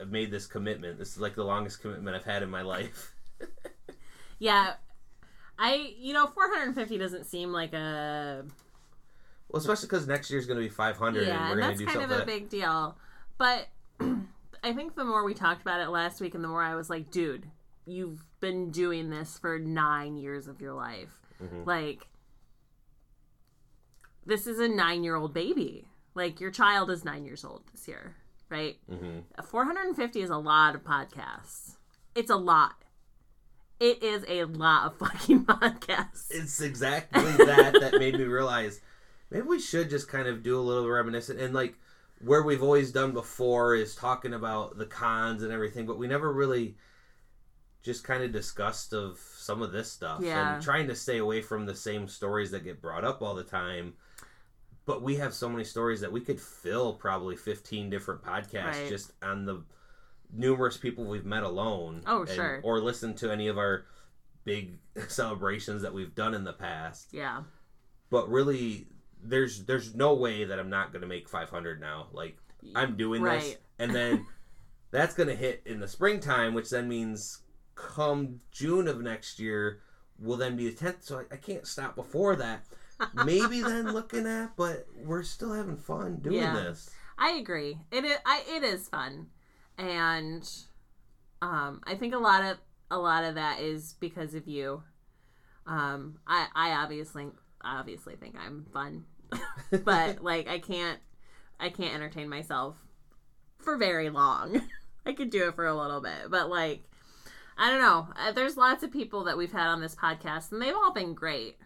I've 0.00 0.10
made 0.10 0.30
this 0.30 0.46
commitment. 0.46 0.98
This 0.98 1.12
is 1.12 1.20
like 1.20 1.34
the 1.34 1.44
longest 1.44 1.82
commitment 1.82 2.16
I've 2.16 2.24
had 2.24 2.42
in 2.42 2.50
my 2.50 2.62
life. 2.62 3.12
Yeah. 4.40 4.72
I, 5.58 5.94
you 5.98 6.14
know, 6.14 6.26
450 6.26 6.98
doesn't 6.98 7.26
seem 7.26 7.52
like 7.52 7.74
a 7.74 8.44
Well, 9.50 9.60
especially 9.60 9.86
because 9.88 10.06
next 10.06 10.30
year's 10.30 10.46
going 10.46 10.58
to 10.58 10.62
be 10.62 10.68
500 10.68 11.26
yeah, 11.26 11.32
and 11.32 11.50
we're 11.50 11.56
going 11.56 11.68
that's 11.68 11.78
to 11.80 11.86
do 11.86 11.86
kind 11.86 12.00
something. 12.00 12.16
of 12.18 12.22
a 12.22 12.26
big 12.26 12.48
deal. 12.48 12.96
But 13.38 13.68
I 14.62 14.72
think 14.72 14.94
the 14.94 15.04
more 15.04 15.24
we 15.24 15.34
talked 15.34 15.62
about 15.62 15.80
it 15.80 15.88
last 15.88 16.20
week, 16.20 16.34
and 16.34 16.44
the 16.44 16.48
more 16.48 16.62
I 16.62 16.74
was 16.74 16.88
like, 16.90 17.10
dude, 17.10 17.46
you've 17.86 18.24
been 18.40 18.70
doing 18.70 19.10
this 19.10 19.38
for 19.38 19.58
nine 19.58 20.16
years 20.16 20.46
of 20.46 20.60
your 20.60 20.72
life. 20.74 21.20
Mhm. 21.42 21.66
Like, 21.66 22.06
this 24.26 24.46
is 24.46 24.58
a 24.58 24.68
nine-year-old 24.68 25.32
baby. 25.34 25.88
Like, 26.14 26.40
your 26.40 26.50
child 26.50 26.90
is 26.90 27.04
nine 27.04 27.24
years 27.24 27.44
old 27.44 27.62
this 27.72 27.88
year, 27.88 28.14
right? 28.48 28.76
Mhm. 28.90 29.22
450 29.44 30.20
is 30.22 30.30
a 30.30 30.36
lot 30.36 30.74
of 30.74 30.84
podcasts. 30.84 31.76
It's 32.14 32.30
a 32.30 32.36
lot. 32.36 32.84
It 33.78 34.02
is 34.02 34.24
a 34.28 34.44
lot 34.44 34.86
of 34.86 34.98
fucking 34.98 35.46
podcasts. 35.46 36.26
It's 36.30 36.60
exactly 36.60 37.22
that 37.44 37.76
that 37.80 37.94
made 37.98 38.14
me 38.18 38.24
realize 38.24 38.80
maybe 39.30 39.46
we 39.46 39.60
should 39.60 39.90
just 39.90 40.08
kind 40.08 40.26
of 40.28 40.42
do 40.42 40.58
a 40.58 40.60
little 40.62 40.88
reminiscent 40.88 41.40
and 41.40 41.54
like 41.54 41.74
where 42.22 42.42
we've 42.42 42.62
always 42.62 42.92
done 42.92 43.12
before 43.12 43.74
is 43.74 43.94
talking 43.94 44.34
about 44.34 44.76
the 44.76 44.84
cons 44.86 45.42
and 45.42 45.52
everything, 45.52 45.86
but 45.86 45.98
we 45.98 46.06
never 46.06 46.30
really 46.32 46.76
just 47.82 48.04
kind 48.04 48.22
of 48.22 48.30
discussed 48.30 48.92
of 48.92 49.18
some 49.18 49.62
of 49.62 49.72
this 49.72 49.90
stuff 49.90 50.20
Yeah. 50.22 50.54
and 50.54 50.62
trying 50.62 50.86
to 50.88 50.94
stay 50.94 51.16
away 51.16 51.40
from 51.40 51.64
the 51.64 51.74
same 51.74 52.08
stories 52.08 52.50
that 52.50 52.62
get 52.64 52.82
brought 52.82 53.04
up 53.04 53.22
all 53.22 53.34
the 53.34 53.42
time. 53.44 53.94
But 54.84 55.00
we 55.02 55.16
have 55.16 55.32
so 55.32 55.48
many 55.48 55.64
stories 55.64 56.00
that 56.02 56.12
we 56.12 56.20
could 56.20 56.38
fill 56.40 56.92
probably 56.94 57.36
15 57.36 57.88
different 57.88 58.22
podcasts 58.22 58.64
Right. 58.82 58.88
just 58.88 59.12
on 59.22 59.46
the 59.46 59.62
numerous 60.30 60.76
people 60.76 61.06
we've 61.06 61.24
met 61.24 61.42
alone. 61.42 62.02
Oh, 62.06 62.20
and- 62.22 62.30
sure. 62.30 62.60
Or 62.62 62.80
listen 62.80 63.14
to 63.14 63.30
any 63.32 63.48
of 63.48 63.56
our 63.56 63.86
big 64.44 64.78
celebrations 65.08 65.80
that 65.82 65.94
we've 65.94 66.14
done 66.14 66.34
in 66.34 66.44
the 66.44 66.52
past 66.52 67.14
Yeah. 67.14 67.44
but 68.10 68.28
really 68.28 68.86
there's 69.22 69.64
there's 69.64 69.94
no 69.94 70.14
way 70.14 70.44
that 70.44 70.58
I'm 70.58 70.70
not 70.70 70.92
going 70.92 71.02
to 71.02 71.08
make 71.08 71.28
500 71.28 71.80
now. 71.80 72.08
Like 72.12 72.36
I'm 72.74 72.96
doing 72.96 73.22
this. 73.22 73.56
And 73.78 73.94
then 73.94 74.26
that's 74.90 75.14
going 75.14 75.28
to 75.28 75.36
hit 75.36 75.62
in 75.66 75.80
the 75.80 75.88
springtime 75.88 76.54
which 76.54 76.70
then 76.70 76.88
means 76.88 77.40
come 77.74 78.40
June 78.52 78.88
of 78.88 79.00
next 79.00 79.38
year 79.38 79.80
will 80.18 80.36
then 80.36 80.56
be 80.56 80.68
the 80.68 80.76
10th 80.76 81.02
so 81.04 81.18
I, 81.20 81.34
I 81.34 81.36
can't 81.36 81.66
stop 81.66 81.94
before 81.96 82.36
that. 82.36 82.64
Maybe 83.24 83.62
then 83.62 83.92
looking 83.92 84.26
at 84.26 84.56
but 84.56 84.86
we're 85.04 85.22
still 85.22 85.52
having 85.52 85.76
fun 85.76 86.16
doing 86.16 86.36
Yeah. 86.36 86.54
this. 86.54 86.90
I 87.18 87.32
agree. 87.32 87.78
It 87.90 88.04
is, 88.04 88.16
I, 88.24 88.42
it 88.48 88.62
is 88.62 88.88
fun, 88.88 89.26
and 89.76 90.42
um, 91.42 91.82
I 91.84 91.94
think 91.94 92.14
a 92.14 92.18
lot 92.18 92.42
of 92.44 92.56
a 92.90 92.98
lot 92.98 93.24
of 93.24 93.34
that 93.34 93.60
is 93.60 93.94
because 94.00 94.34
of 94.34 94.48
you. 94.48 94.82
Um, 95.66 96.18
I 96.26 96.46
I 96.54 96.70
obviously 96.72 97.26
obviously 97.62 98.16
think 98.16 98.36
I'm 98.38 98.64
fun, 98.72 99.04
but 99.84 100.22
like 100.22 100.48
I 100.48 100.58
can't 100.58 100.98
I 101.58 101.70
can't 101.70 101.94
entertain 101.94 102.28
myself 102.28 102.76
for 103.58 103.76
very 103.76 104.10
long. 104.10 104.62
I 105.06 105.12
could 105.12 105.30
do 105.30 105.48
it 105.48 105.54
for 105.54 105.66
a 105.66 105.76
little 105.76 106.00
bit, 106.00 106.30
but 106.30 106.48
like 106.50 106.84
I 107.56 107.70
don't 107.70 107.80
know. 107.80 108.08
Uh, 108.16 108.32
There's 108.32 108.56
lots 108.56 108.82
of 108.82 108.90
people 108.90 109.24
that 109.24 109.36
we've 109.36 109.52
had 109.52 109.68
on 109.68 109.80
this 109.80 109.94
podcast, 109.94 110.50
and 110.50 110.62
they've 110.62 110.74
all 110.74 110.92
been 110.92 111.14
great. 111.14 111.58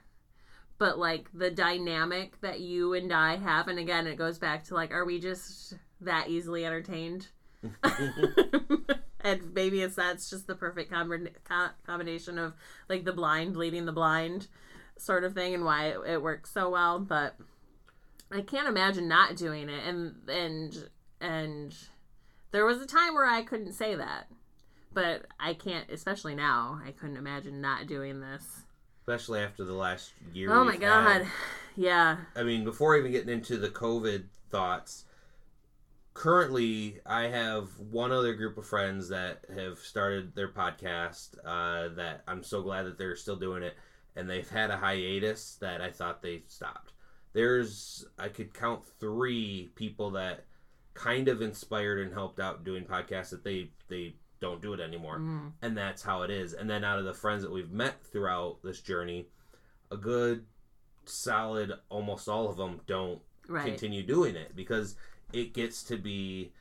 But 0.77 0.99
like 0.99 1.29
the 1.33 1.51
dynamic 1.53 2.41
that 2.41 2.61
you 2.61 2.95
and 2.95 3.13
I 3.13 3.37
have, 3.37 3.69
and 3.69 3.79
again, 3.79 4.09
it 4.09 4.17
goes 4.17 4.39
back 4.39 4.65
to 4.65 4.75
like, 4.75 4.91
are 4.91 5.05
we 5.05 5.21
just 5.21 5.75
that 6.01 6.29
easily 6.29 6.67
entertained? 6.67 7.29
and 9.21 9.55
maybe 9.55 9.83
it's 9.83 9.95
that's 9.97 10.29
just 10.29 10.47
the 10.47 10.55
perfect 10.55 10.91
combin- 10.93 11.31
co- 11.45 11.71
combination 11.87 12.39
of 12.39 12.55
like 12.89 13.05
the 13.05 13.13
blind 13.13 13.57
leading 13.57 13.85
the 13.87 13.93
blind 13.93 14.49
sort 14.99 15.23
of 15.25 15.33
thing, 15.35 15.55
and 15.55 15.65
why 15.65 15.87
it, 15.87 15.99
it 16.07 16.23
works 16.23 16.51
so 16.53 16.71
well. 16.71 16.99
But 16.99 17.37
I 18.31 18.41
can't 18.41 18.69
imagine 18.69 19.07
not 19.09 19.37
doing 19.37 19.69
it, 19.69 19.87
and 19.87 20.15
and 20.29 20.89
and 21.21 21.75
there 22.51 22.65
was 22.65 22.81
a 22.81 22.87
time 22.87 23.15
where 23.15 23.27
I 23.27 23.43
couldn't 23.43 23.73
say 23.75 23.95
that, 23.95 24.29
but 24.93 25.27
I 25.39 25.55
can't, 25.55 25.89
especially 25.91 26.35
now. 26.35 26.81
I 26.85 26.91
couldn't 26.93 27.17
imagine 27.17 27.61
not 27.61 27.87
doing 27.87 28.21
this. 28.21 28.45
especially 29.01 29.41
after 29.41 29.65
the 29.65 29.75
last 29.75 30.13
year 30.33 30.53
Oh 30.53 30.65
my 30.65 30.77
god, 30.77 31.23
had. 31.23 31.27
yeah, 31.77 32.17
I 32.35 32.43
mean, 32.43 32.65
before 32.65 32.97
even 32.97 33.13
getting 33.13 33.33
into 33.33 33.57
the 33.59 33.69
COVID 33.69 34.25
thoughts, 34.51 35.05
currently 36.15 37.01
I 37.07 37.25
have 37.25 37.69
one 37.79 38.11
other 38.13 38.35
group 38.35 38.57
of 38.59 38.67
friends 38.67 39.09
that 39.11 39.45
have 39.55 39.79
started 39.79 40.35
their 40.35 40.49
podcast. 40.49 41.37
Uh, 41.45 41.95
that 41.97 42.23
I'm 42.27 42.43
so 42.43 42.63
glad 42.63 42.85
that 42.85 42.99
they're 42.99 43.17
still 43.17 43.37
doing 43.37 43.63
it, 43.63 43.75
and 44.17 44.29
they've 44.29 44.49
had 44.49 44.71
a 44.71 44.77
hiatus 44.77 45.57
that 45.61 45.81
I 45.81 45.91
thought 45.91 46.23
they 46.23 46.43
stopped. 46.49 46.94
There's 47.35 48.07
I 48.19 48.29
could 48.29 48.55
count 48.55 48.83
three 48.99 49.71
people 49.75 50.13
that 50.13 50.45
kind 50.95 51.29
of 51.29 51.43
inspired 51.43 51.99
and 52.01 52.13
helped 52.15 52.41
out 52.41 52.65
doing 52.65 52.85
podcasts 52.85 53.31
that 53.31 53.45
they 53.45 53.71
they 53.89 54.15
don't 54.41 54.63
do 54.63 54.73
it 54.75 54.81
anymore 54.81 55.19
Mm. 55.19 55.53
and 55.63 55.77
that's 55.77 56.03
how 56.03 56.23
it 56.23 56.31
is. 56.31 56.53
And 56.55 56.69
then 56.71 56.85
out 56.85 56.99
of 56.99 57.05
the 57.05 57.15
friends 57.15 57.43
that 57.43 57.53
we've 57.53 57.71
met 57.71 58.03
throughout 58.07 58.59
this 58.63 58.81
journey, 58.81 59.29
a 59.91 59.97
good 59.97 60.45
solid 61.07 61.73
almost 61.91 62.29
all 62.29 62.49
of 62.49 62.57
them 62.57 62.81
don't 62.87 63.21
right. 63.49 63.67
continue 63.67 64.03
doing 64.03 64.37
it 64.37 64.55
because 64.57 64.97
it 65.33 65.53
gets 65.53 65.83
to 65.85 65.97
be 65.99 66.53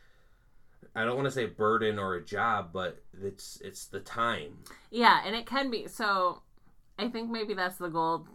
I 0.96 1.06
don't 1.06 1.16
want 1.16 1.26
to 1.28 1.32
say 1.32 1.46
a 1.46 1.48
burden 1.48 1.98
or 1.98 2.16
a 2.16 2.24
job, 2.24 2.72
but 2.74 3.02
it's 3.22 3.60
it's 3.64 3.86
the 3.86 4.00
time. 4.00 4.58
Yeah, 4.92 5.22
and 5.26 5.36
it 5.36 5.46
can 5.46 5.72
be. 5.72 5.88
So 5.88 6.42
I 7.00 7.08
think 7.10 7.30
maybe 7.32 7.54
that's 7.54 7.78
the 7.78 7.90
goal 7.90 8.28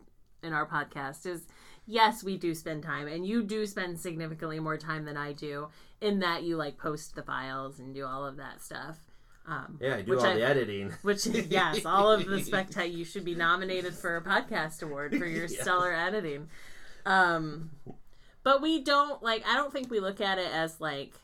in 0.43 0.53
our 0.53 0.66
podcast 0.66 1.26
is 1.26 1.47
yes, 1.89 2.22
we 2.22 2.36
do 2.36 2.55
spend 2.55 2.84
time 2.84 3.09
and 3.09 3.26
you 3.26 3.43
do 3.43 3.66
spend 3.66 3.99
significantly 3.99 4.61
more 4.61 4.76
time 4.76 5.05
than 5.07 5.16
I 5.16 5.32
do 5.32 5.68
in 6.01 6.20
that 6.20 6.45
you 6.45 6.57
like 6.57 6.78
post 6.78 7.16
the 7.16 7.22
files 7.24 7.80
and 7.80 7.93
do 7.95 8.05
all 8.05 8.24
of 8.24 8.36
that 8.36 8.62
stuff. 8.62 8.99
Um, 9.47 9.78
Yeah, 9.80 9.97
I 9.97 10.03
do 10.03 10.18
all 10.18 10.24
I- 10.26 10.34
the 10.34 10.43
editing. 10.47 10.93
which 11.03 11.26
yes, 11.26 11.84
all 11.86 12.12
of 12.12 12.26
the 12.26 12.36
spectac 12.36 12.93
you 12.97 13.05
should 13.05 13.24
be 13.24 13.34
nominated 13.34 13.95
for 13.95 14.16
a 14.16 14.22
podcast 14.22 14.82
award 14.82 15.16
for 15.18 15.26
your 15.26 15.47
Yeah. 15.49 15.62
stellar 15.62 15.93
editing. 15.93 16.49
Um 17.07 17.70
but 18.45 18.61
we 18.62 18.82
don't 18.84 19.22
like 19.22 19.45
I 19.47 19.55
don't 19.55 19.72
think 19.72 19.91
we 19.91 19.99
look 20.01 20.20
at 20.20 20.39
it 20.39 20.51
as 20.53 20.80
like 20.80 21.14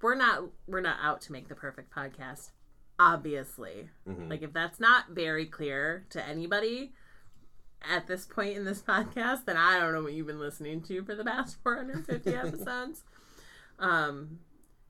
we're 0.00 0.14
not 0.14 0.44
we're 0.66 0.80
not 0.80 0.96
out 1.02 1.20
to 1.22 1.32
make 1.32 1.48
the 1.48 1.54
perfect 1.54 1.94
podcast. 1.94 2.50
Obviously. 2.98 3.88
Mhm. 4.08 4.30
Like 4.30 4.42
if 4.42 4.52
that's 4.52 4.80
not 4.80 5.10
very 5.10 5.46
clear 5.46 6.06
to 6.10 6.26
anybody 6.26 6.92
at 7.88 8.06
this 8.06 8.26
point 8.26 8.56
in 8.56 8.64
this 8.64 8.82
podcast, 8.88 9.44
then 9.44 9.56
I 9.56 9.78
don't 9.78 9.92
know 9.92 10.02
what 10.02 10.12
you've 10.12 10.26
been 10.26 10.40
listening 10.40 10.82
to 10.82 11.02
for 11.04 11.14
the 11.14 11.24
past 11.24 11.56
450 11.62 12.30
episodes. 12.34 13.04
Um 13.78 14.40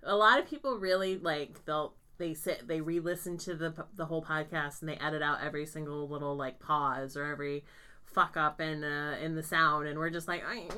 a 0.02 0.16
lot 0.16 0.38
of 0.38 0.48
people 0.48 0.78
really 0.78 1.18
like 1.18 1.64
they'll 1.66 1.94
they 2.16 2.34
sit 2.34 2.66
they 2.66 2.80
re-listen 2.80 3.36
to 3.38 3.54
the 3.54 3.74
the 3.94 4.06
whole 4.06 4.24
podcast 4.24 4.80
and 4.80 4.88
they 4.88 4.96
edit 4.96 5.22
out 5.22 5.42
every 5.42 5.66
single 5.66 6.08
little 6.08 6.36
like 6.36 6.58
pause 6.58 7.16
or 7.16 7.24
every 7.24 7.64
fuck 8.04 8.36
up 8.36 8.60
in 8.60 8.82
uh, 8.82 9.16
in 9.22 9.34
the 9.34 9.42
sound. 9.42 9.86
And 9.86 9.98
we're 9.98 10.10
just 10.10 10.28
like 10.28 10.42
I, 10.46 10.68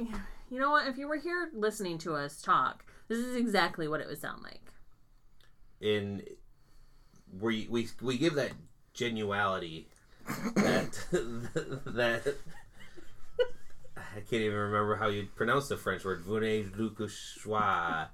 you 0.51 0.59
know 0.59 0.71
what? 0.71 0.87
If 0.87 0.99
you 0.99 1.09
were 1.09 1.17
here 1.17 1.51
listening 1.55 1.99
to 1.99 2.15
us 2.15 2.43
talk 2.43 2.85
this 3.13 3.19
is 3.19 3.37
exactly 3.37 3.89
what 3.89 4.01
it 4.01 4.07
would 4.07 4.21
sound 4.21 4.43
like. 4.43 4.73
In 5.81 6.23
we 7.41 7.67
we 7.69 7.89
we 8.01 8.17
give 8.17 8.35
that 8.35 8.53
genuality 8.95 9.87
that 10.57 10.99
that 11.87 12.35
I 13.97 14.21
can't 14.21 14.43
even 14.43 14.57
remember 14.57 14.97
how 14.97 15.09
you 15.09 15.27
pronounce 15.35 15.69
the 15.69 15.77
French 15.77 16.05
word. 16.05 16.25
Choix. 16.27 17.57
I 17.59 18.09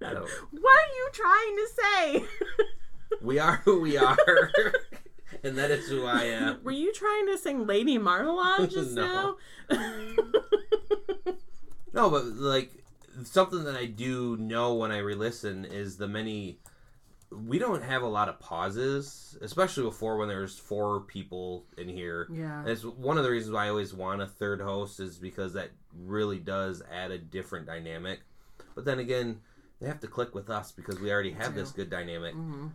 what 0.00 0.14
are 0.14 0.94
you 0.96 1.08
trying 1.12 1.56
to 1.56 1.68
say 1.78 2.24
We 3.22 3.38
are 3.38 3.56
who 3.64 3.80
we 3.80 3.98
are, 3.98 4.16
and 5.44 5.58
that 5.58 5.70
is 5.70 5.88
who 5.88 6.06
I 6.06 6.22
am. 6.24 6.60
Were 6.64 6.70
you 6.72 6.92
trying 6.94 7.26
to 7.26 7.36
sing 7.36 7.66
Lady 7.66 7.98
Marmalade 7.98 8.70
just 8.70 8.92
No. 8.92 9.36
now? 9.70 9.76
No, 11.92 12.08
but 12.08 12.24
like 12.26 12.70
something 13.24 13.64
that 13.64 13.74
I 13.76 13.86
do 13.86 14.36
know 14.36 14.74
when 14.74 14.92
I 14.92 14.98
re-listen 14.98 15.64
is 15.64 15.96
the 15.96 16.08
many. 16.08 16.58
We 17.32 17.58
don't 17.60 17.82
have 17.82 18.02
a 18.02 18.08
lot 18.08 18.28
of 18.28 18.40
pauses, 18.40 19.36
especially 19.40 19.84
before 19.84 20.16
when 20.16 20.28
there's 20.28 20.58
four 20.58 21.00
people 21.00 21.64
in 21.78 21.88
here. 21.88 22.26
yeah. 22.30 22.64
it's 22.66 22.84
one 22.84 23.18
of 23.18 23.24
the 23.24 23.30
reasons 23.30 23.52
why 23.54 23.66
I 23.66 23.68
always 23.68 23.94
want 23.94 24.20
a 24.20 24.26
third 24.26 24.60
host 24.60 24.98
is 24.98 25.16
because 25.16 25.52
that 25.52 25.70
really 25.96 26.40
does 26.40 26.82
add 26.92 27.12
a 27.12 27.18
different 27.18 27.66
dynamic. 27.66 28.20
But 28.74 28.84
then 28.84 28.98
again, 28.98 29.40
they 29.80 29.86
have 29.86 30.00
to 30.00 30.08
click 30.08 30.34
with 30.34 30.50
us 30.50 30.72
because 30.72 30.98
we 30.98 31.12
already 31.12 31.30
have 31.32 31.54
this 31.54 31.70
good 31.70 31.88
dynamic. 31.88 32.34
hmm 32.34 32.68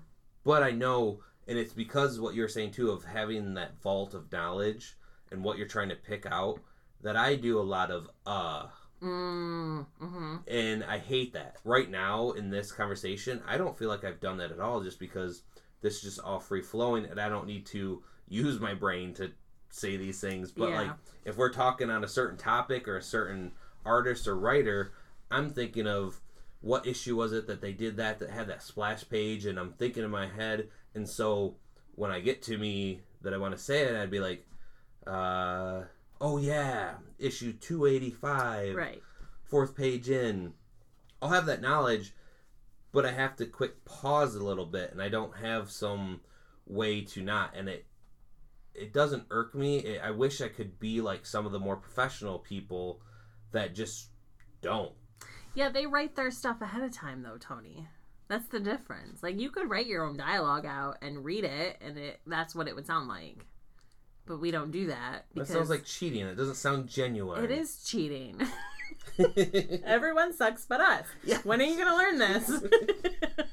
But 0.45 0.63
I 0.63 0.71
know, 0.71 1.19
and 1.47 1.57
it's 1.59 1.73
because 1.73 2.19
what 2.19 2.33
you're 2.33 2.47
saying 2.47 2.71
too 2.71 2.91
of 2.91 3.03
having 3.03 3.55
that 3.55 3.81
vault 3.81 4.13
of 4.13 4.31
knowledge 4.31 4.95
and 5.31 5.43
what 5.43 5.57
you're 5.57 5.67
trying 5.67 5.89
to 5.89 5.95
pick 5.95 6.25
out 6.25 6.59
that 7.01 7.17
I 7.17 7.35
do 7.35 7.59
a 7.59 7.61
lot 7.61 7.91
of 7.91 8.09
uh 8.25 8.67
Mm-hmm. 9.01 10.35
and 10.47 10.83
I 10.83 10.97
hate 10.99 11.33
that. 11.33 11.57
Right 11.63 11.89
now 11.89 12.31
in 12.31 12.49
this 12.49 12.71
conversation, 12.71 13.41
I 13.47 13.57
don't 13.57 13.77
feel 13.77 13.89
like 13.89 14.03
I've 14.03 14.19
done 14.19 14.37
that 14.37 14.51
at 14.51 14.59
all 14.59 14.81
just 14.81 14.99
because 14.99 15.43
this 15.81 15.95
is 15.97 16.01
just 16.01 16.19
all 16.19 16.39
free 16.39 16.61
flowing 16.61 17.05
and 17.05 17.19
I 17.19 17.29
don't 17.29 17.47
need 17.47 17.65
to 17.67 18.01
use 18.27 18.59
my 18.59 18.73
brain 18.73 19.13
to 19.15 19.31
say 19.69 19.97
these 19.97 20.19
things. 20.21 20.51
But 20.51 20.69
Yeah. 20.69 20.81
like 20.81 20.91
if 21.25 21.37
we're 21.37 21.51
talking 21.53 21.89
on 21.89 22.03
a 22.03 22.07
certain 22.07 22.37
topic 22.37 22.87
or 22.87 22.97
a 22.97 23.01
certain 23.03 23.51
artist 23.85 24.27
or 24.27 24.35
writer, 24.35 24.93
I'm 25.29 25.49
thinking 25.49 25.87
of 25.87 26.19
what 26.61 26.87
issue 26.87 27.15
was 27.17 27.33
it 27.33 27.45
that 27.47 27.61
they 27.61 27.73
did 27.73 27.97
that 27.97 28.19
that 28.19 28.29
had 28.31 28.47
that 28.47 28.63
splash 28.63 29.07
page 29.07 29.45
and 29.45 29.59
I'm 29.59 29.73
thinking 29.73 30.03
in 30.03 30.09
my 30.09 30.27
head 30.27 30.69
and 30.95 31.07
so 31.07 31.55
when 31.95 32.09
I 32.11 32.19
get 32.19 32.41
to 32.43 32.57
me 32.57 33.01
that 33.21 33.33
I 33.33 33.37
want 33.37 33.55
to 33.55 33.61
say 33.61 33.83
it, 33.83 33.95
I'd 33.95 34.09
be 34.11 34.19
like, 34.19 34.45
uh, 35.07 35.81
oh 36.21 36.37
yeah, 36.37 36.95
issue 37.19 37.53
285 37.53 38.75
Right. 38.75 39.03
fourth 39.43 39.75
page 39.75 40.09
in, 40.09 40.53
I'll 41.21 41.29
have 41.29 41.45
that 41.47 41.61
knowledge, 41.61 42.13
but 42.91 43.05
I 43.05 43.11
have 43.11 43.35
to 43.37 43.45
quick 43.45 43.85
pause 43.85 44.35
a 44.35 44.43
little 44.43 44.65
bit, 44.65 44.91
and 44.91 45.01
I 45.01 45.09
don't 45.09 45.37
have 45.37 45.69
some 45.71 46.21
way 46.65 47.01
to 47.01 47.21
not, 47.21 47.55
and 47.55 47.69
it 47.69 47.85
it 48.73 48.91
doesn't 48.91 49.23
irk 49.31 49.55
me. 49.55 49.77
It, 49.77 50.01
I 50.03 50.11
wish 50.11 50.41
I 50.41 50.49
could 50.49 50.79
be 50.79 50.99
like 50.99 51.25
some 51.25 51.45
of 51.45 51.51
the 51.53 51.59
more 51.59 51.77
professional 51.77 52.39
people 52.39 52.99
that 53.51 53.73
just 53.73 54.09
don't. 54.61 54.91
Yeah, 55.53 55.69
they 55.69 55.85
write 55.85 56.15
their 56.15 56.31
stuff 56.31 56.61
ahead 56.61 56.83
of 56.83 56.91
time 56.91 57.21
though, 57.23 57.37
Tony. 57.37 57.87
That's 58.27 58.47
the 58.47 58.59
difference. 58.59 59.23
Like 59.23 59.39
you 59.39 59.49
could 59.49 59.69
write 59.69 59.85
your 59.85 60.03
own 60.05 60.17
dialogue 60.17 60.65
out 60.65 60.97
and 61.01 61.23
read 61.23 61.45
it 61.45 61.77
and 61.79 61.97
it 61.97 62.19
that's 62.27 62.53
what 62.55 62.67
it 62.67 62.75
would 62.75 62.85
sound 62.87 63.07
like. 63.07 63.45
But 64.27 64.39
we 64.41 64.49
don't 64.49 64.71
do 64.71 64.87
that 64.87 65.25
That 65.35 65.47
sounds 65.47 65.69
like 65.69 65.85
cheating. 65.85 66.25
It 66.25 66.35
doesn't 66.35 66.55
sound 66.55 66.87
genuine. 66.87 67.43
it 67.43 67.51
is 67.51 67.83
cheating. 67.83 68.41
Everyone 69.85 70.33
sucks 70.33 70.65
but 70.65 70.81
us. 70.81 71.05
Yeah. 71.23 71.37
When 71.43 71.61
are 71.61 71.65
you 71.65 71.75
going 71.75 71.87
to 71.87 71.95
learn 71.95 72.17
this? 72.17 72.49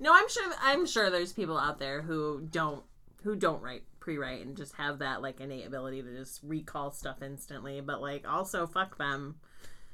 no, 0.00 0.12
I'm 0.12 0.28
sure 0.28 0.52
I'm 0.62 0.86
sure 0.86 1.10
there's 1.10 1.32
people 1.32 1.58
out 1.58 1.78
there 1.78 2.02
who 2.02 2.46
don't 2.50 2.84
who 3.24 3.36
don't 3.36 3.62
write 3.62 3.82
pre-write 4.00 4.44
and 4.44 4.56
just 4.56 4.74
have 4.74 4.98
that 4.98 5.22
like 5.22 5.40
innate 5.40 5.66
ability 5.66 6.02
to 6.02 6.16
just 6.16 6.40
recall 6.42 6.90
stuff 6.90 7.22
instantly, 7.22 7.80
but 7.80 8.00
like 8.00 8.28
also 8.28 8.66
fuck 8.66 8.98
them. 8.98 9.36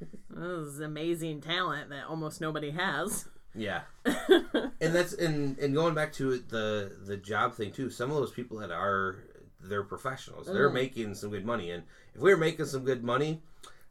This 0.31 0.75
is 0.75 0.81
amazing 0.81 1.41
talent 1.41 1.91
that 1.91 2.05
almost 2.09 2.41
nobody 2.41 2.71
has. 2.71 3.27
Yeah, 3.53 3.81
and 4.05 4.95
that's 4.95 5.13
and 5.15 5.59
and 5.59 5.75
going 5.75 5.95
back 5.95 6.13
to 6.15 6.39
the 6.39 6.93
the 7.05 7.17
job 7.17 7.55
thing 7.55 7.73
too. 7.73 7.91
Some 7.91 8.11
of 8.11 8.17
those 8.17 8.31
people 8.31 8.59
that 8.59 8.71
are 8.71 9.25
they're 9.61 9.83
professionals. 9.83 10.47
They're 10.47 10.71
Mm. 10.71 10.75
making 10.75 11.15
some 11.15 11.31
good 11.31 11.45
money, 11.45 11.71
and 11.71 11.85
if 12.15 12.21
we 12.21 12.31
were 12.31 12.37
making 12.37 12.67
some 12.67 12.85
good 12.85 13.03
money, 13.05 13.43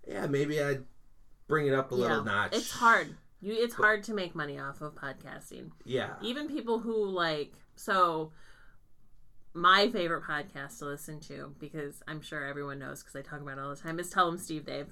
yeah, 0.08 0.26
maybe 0.28 0.62
I'd 0.62 0.86
bring 1.48 1.68
it 1.68 1.74
up 1.74 1.92
a 1.92 1.96
little 1.96 2.24
notch. 2.24 2.56
It's 2.56 2.72
hard. 2.72 3.16
You 3.42 3.54
it's 3.54 3.76
hard 3.76 4.04
to 4.06 4.14
make 4.14 4.34
money 4.36 4.60
off 4.60 4.82
of 4.82 4.96
podcasting. 4.96 5.72
Yeah, 5.86 6.16
even 6.22 6.48
people 6.48 6.80
who 6.80 7.06
like 7.06 7.54
so 7.76 8.32
my 9.54 9.90
favorite 9.90 10.24
podcast 10.24 10.78
to 10.80 10.86
listen 10.86 11.20
to 11.20 11.56
because 11.58 12.04
i'm 12.08 12.22
sure 12.22 12.44
everyone 12.46 12.78
knows 12.78 13.02
because 13.02 13.16
i 13.16 13.22
talk 13.24 13.42
about 13.42 13.58
it 13.58 13.62
all 13.62 13.72
the 13.72 13.76
time 13.76 14.00
is 14.00 14.08
tell 14.12 14.30
them 14.30 14.38
steve 14.38 14.66
dave 14.68 14.86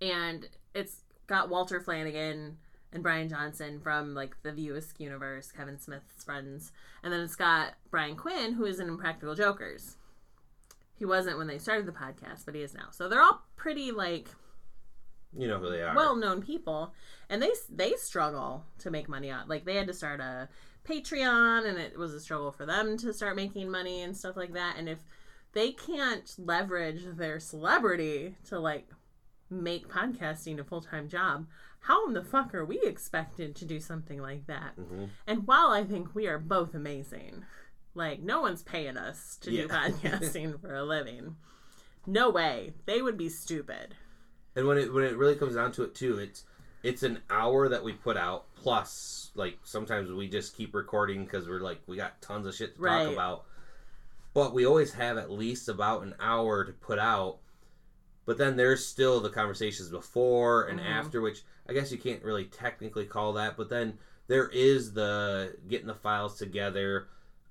and 0.00 0.48
it's 0.74 0.96
got 1.28 1.48
walter 1.48 1.80
flanagan 1.80 2.56
and 2.94 3.02
brian 3.02 3.28
johnson 3.28 3.78
from 3.80 4.14
like 4.14 4.34
the 4.42 4.52
view 4.52 4.74
Askew 4.76 5.04
universe 5.04 5.52
kevin 5.52 5.78
smith's 5.78 6.24
friends. 6.24 6.72
And 7.02 7.12
then 7.12 7.20
it's 7.20 7.36
got 7.36 7.74
brian 7.90 8.16
quinn 8.16 8.54
who 8.54 8.64
is 8.64 8.80
in 8.80 8.88
impractical 8.88 9.34
jokers. 9.34 9.96
He 10.96 11.04
wasn't 11.04 11.36
when 11.36 11.48
they 11.48 11.58
started 11.58 11.86
the 11.86 11.92
podcast 11.92 12.46
but 12.46 12.54
he 12.54 12.62
is 12.62 12.72
now. 12.72 12.88
So 12.92 13.08
they're 13.08 13.20
all 13.20 13.42
pretty 13.56 13.92
like 13.92 14.28
you 15.36 15.48
know 15.48 15.58
who 15.58 15.70
they 15.70 15.82
are. 15.82 15.94
well-known 15.94 16.42
people. 16.42 16.94
And 17.28 17.42
they 17.42 17.50
they 17.70 17.94
struggle 17.96 18.64
to 18.78 18.90
make 18.90 19.08
money 19.08 19.30
on 19.30 19.48
like 19.48 19.64
they 19.64 19.74
had 19.74 19.88
to 19.88 19.94
start 19.94 20.20
a 20.20 20.48
patreon 20.88 21.66
and 21.66 21.78
it 21.78 21.98
was 21.98 22.12
a 22.12 22.20
struggle 22.20 22.52
for 22.52 22.66
them 22.66 22.96
to 22.98 23.12
start 23.12 23.36
making 23.36 23.70
money 23.70 24.02
and 24.02 24.16
stuff 24.16 24.36
like 24.36 24.52
that. 24.52 24.76
And 24.78 24.88
if 24.88 24.98
they 25.52 25.72
can't 25.72 26.32
leverage 26.38 27.04
their 27.16 27.40
celebrity 27.40 28.36
to 28.48 28.58
like 28.58 28.88
make 29.50 29.88
podcasting 29.88 30.58
a 30.58 30.64
full-time 30.64 31.08
job 31.08 31.46
how 31.86 32.06
in 32.06 32.14
the 32.14 32.22
fuck 32.24 32.54
are 32.54 32.64
we 32.64 32.80
expected 32.82 33.54
to 33.56 33.64
do 33.64 33.78
something 33.80 34.20
like 34.20 34.46
that 34.46 34.76
Mhm. 34.78 35.10
and 35.26 35.46
while 35.46 35.70
i 35.70 35.84
think 35.84 36.14
we 36.14 36.26
are 36.26 36.38
both 36.38 36.74
amazing 36.74 37.44
like 37.94 38.20
no 38.20 38.40
one's 38.40 38.62
paying 38.62 38.96
us 38.96 39.36
to 39.42 39.50
do 39.50 39.68
podcasting 39.76 40.60
for 40.60 40.74
a 40.74 40.82
living 40.84 41.36
no 42.06 42.30
way 42.30 42.72
they 42.86 43.00
would 43.02 43.16
be 43.16 43.28
stupid 43.28 43.94
And 44.56 44.66
when 44.66 44.78
it 44.78 44.92
when 44.92 45.04
it 45.04 45.16
really 45.16 45.34
comes 45.36 45.54
down 45.56 45.72
to 45.72 45.82
it 45.82 45.94
too, 45.94 46.18
it's 46.18 46.44
it's 46.84 47.02
an 47.02 47.18
hour 47.30 47.68
that 47.68 47.82
we 47.82 47.92
put 47.92 48.16
out 48.16 48.46
plus 48.54 49.30
like 49.34 49.58
sometimes 49.64 50.12
we 50.12 50.28
just 50.28 50.54
keep 50.56 50.74
recording 50.74 51.24
because 51.24 51.48
we're 51.48 51.60
like 51.60 51.80
we 51.88 51.96
got 51.96 52.20
tons 52.22 52.46
of 52.46 52.54
shit 52.54 52.76
to 52.76 52.80
Right. 52.82 53.04
talk 53.04 53.12
about. 53.12 53.44
But 54.32 54.54
we 54.54 54.64
always 54.66 54.92
have 54.94 55.16
at 55.18 55.30
least 55.30 55.68
about 55.68 56.02
an 56.04 56.14
hour 56.20 56.64
to 56.64 56.72
put 56.72 56.98
out. 57.00 57.38
But 58.26 58.38
then 58.38 58.56
there's 58.56 58.84
still 58.86 59.20
the 59.20 59.30
conversations 59.30 59.90
before 59.90 60.64
and 60.64 60.80
Mhm. 60.80 60.86
after, 60.86 61.20
which 61.20 61.42
I 61.68 61.72
guess 61.72 61.92
you 61.92 61.98
can't 61.98 62.22
really 62.22 62.46
technically 62.46 63.04
call 63.06 63.34
that. 63.34 63.56
But 63.56 63.68
then 63.68 63.98
there 64.28 64.48
is 64.48 64.92
the 64.94 65.56
getting 65.68 65.86
the 65.86 65.94
files 65.94 66.38
together, 66.38 67.08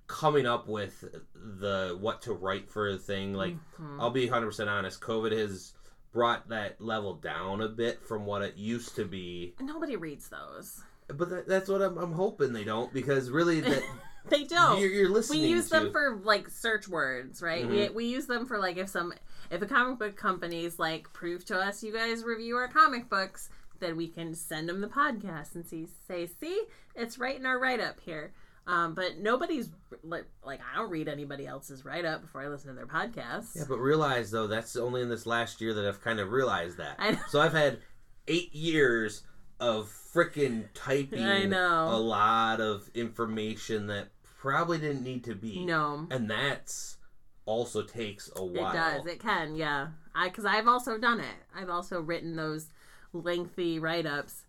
coming 0.08 0.46
up 0.46 0.68
with 0.68 1.04
the 1.36 1.98
what 2.00 2.22
to 2.24 2.34
write 2.34 2.70
for 2.70 2.92
the 2.92 2.98
thing. 2.98 3.34
Like 3.34 3.56
Mhm. 3.80 4.00
I'll 4.00 4.10
be 4.10 4.28
100% 4.28 4.68
honest. 4.70 5.00
COVID 5.02 5.32
has 5.32 5.74
brought 6.12 6.50
that 6.50 6.80
level 6.82 7.16
down 7.16 7.62
a 7.62 7.68
bit 7.70 8.04
from 8.04 8.26
what 8.26 8.42
it 8.42 8.56
used 8.56 8.96
to 8.96 9.06
be. 9.06 9.56
Nobody 9.60 9.96
reads 9.96 10.30
those. 10.30 10.82
But 11.08 11.30
that, 11.30 11.48
that's 11.48 11.70
what 11.70 11.82
I'm, 11.82 11.98
I'm 11.98 12.14
hoping 12.14 12.54
they 12.54 12.64
don't 12.64 12.94
because 12.94 13.30
really 13.30 13.60
that 13.62 13.84
They 14.30 14.46
don't. 14.46 14.80
you're, 14.80 14.90
you're 14.90 15.22
we 15.30 15.38
use 15.40 15.66
to. 15.66 15.72
them 15.72 15.92
for 15.92 16.16
like 16.24 16.48
search 16.50 16.88
words, 16.88 17.42
right? 17.42 17.68
We, 17.68 17.76
Mhm. 17.78 17.94
we 17.94 18.06
use 18.06 18.26
them 18.26 18.46
for 18.46 18.58
like 18.58 18.78
if 18.78 18.88
some 18.90 19.14
if 19.54 19.62
a 19.62 19.66
comic 19.66 20.00
book 20.00 20.16
company's 20.16 20.80
like 20.80 21.12
prove 21.14 21.46
to 21.46 21.58
us 21.58 21.84
you 21.84 21.94
guys 21.94 22.24
review 22.24 22.56
our 22.58 22.68
comic 22.68 23.10
books, 23.10 23.50
then 23.80 23.96
we 23.96 24.08
can 24.08 24.34
send 24.34 24.68
them 24.68 24.82
the 24.82 24.88
podcast 24.88 25.56
and 25.56 25.66
see 25.66 25.88
say 26.08 26.28
see 26.28 26.64
it's 26.96 27.18
right 27.18 27.38
in 27.38 27.46
our 27.46 27.60
write 27.60 27.80
up 27.80 28.00
here. 28.00 28.34
Um, 28.66 28.94
but 28.96 29.18
nobody's 29.20 29.70
like 30.04 30.26
like 30.44 30.62
I 30.62 30.78
don't 30.78 30.90
read 30.90 31.08
anybody 31.08 31.46
else's 31.46 31.86
write 31.86 32.06
up 32.06 32.22
before 32.22 32.42
I 32.42 32.48
listen 32.48 32.70
to 32.70 32.76
their 32.76 32.88
podcast. 32.88 33.56
yeah, 33.56 33.64
but 33.68 33.78
realize 33.78 34.32
though 34.32 34.48
that's 34.48 34.76
only 34.76 35.02
in 35.02 35.10
this 35.10 35.26
last 35.26 35.62
year 35.62 35.74
that 35.74 35.86
I've 35.88 36.02
kind 36.02 36.20
of 36.20 36.32
realized 36.32 36.78
that. 36.78 36.96
I 36.98 37.12
know. 37.12 37.20
So 37.30 37.42
I've 37.42 37.54
had 37.54 37.80
eight 38.28 38.54
years 38.56 39.24
of 39.60 39.94
freaking 40.14 40.66
typing 40.74 41.24
I 41.24 41.44
know. 41.46 41.90
a 41.90 41.98
lot 41.98 42.60
of 42.62 42.90
information 42.94 43.88
that 43.88 44.08
probably 44.40 44.78
didn't 44.78 45.04
need 45.04 45.24
to 45.26 45.36
be. 45.36 45.64
No. 45.66 46.08
And 46.10 46.30
that's 46.30 46.98
also 47.46 47.84
takes 47.84 48.30
a 48.36 48.44
while. 48.44 48.72
It 48.72 48.74
does. 48.74 49.06
It 49.06 49.20
can. 49.20 49.56
Yeah. 49.56 49.88
I 50.16 50.30
because 50.30 50.46
I've 50.46 50.68
also 50.68 50.98
done 50.98 51.20
it. 51.20 51.36
I've 51.56 51.70
also 51.70 52.02
written 52.02 52.36
those 52.36 52.68
lengthy 53.14 53.80
write 53.80 54.06
ups. 54.06 54.44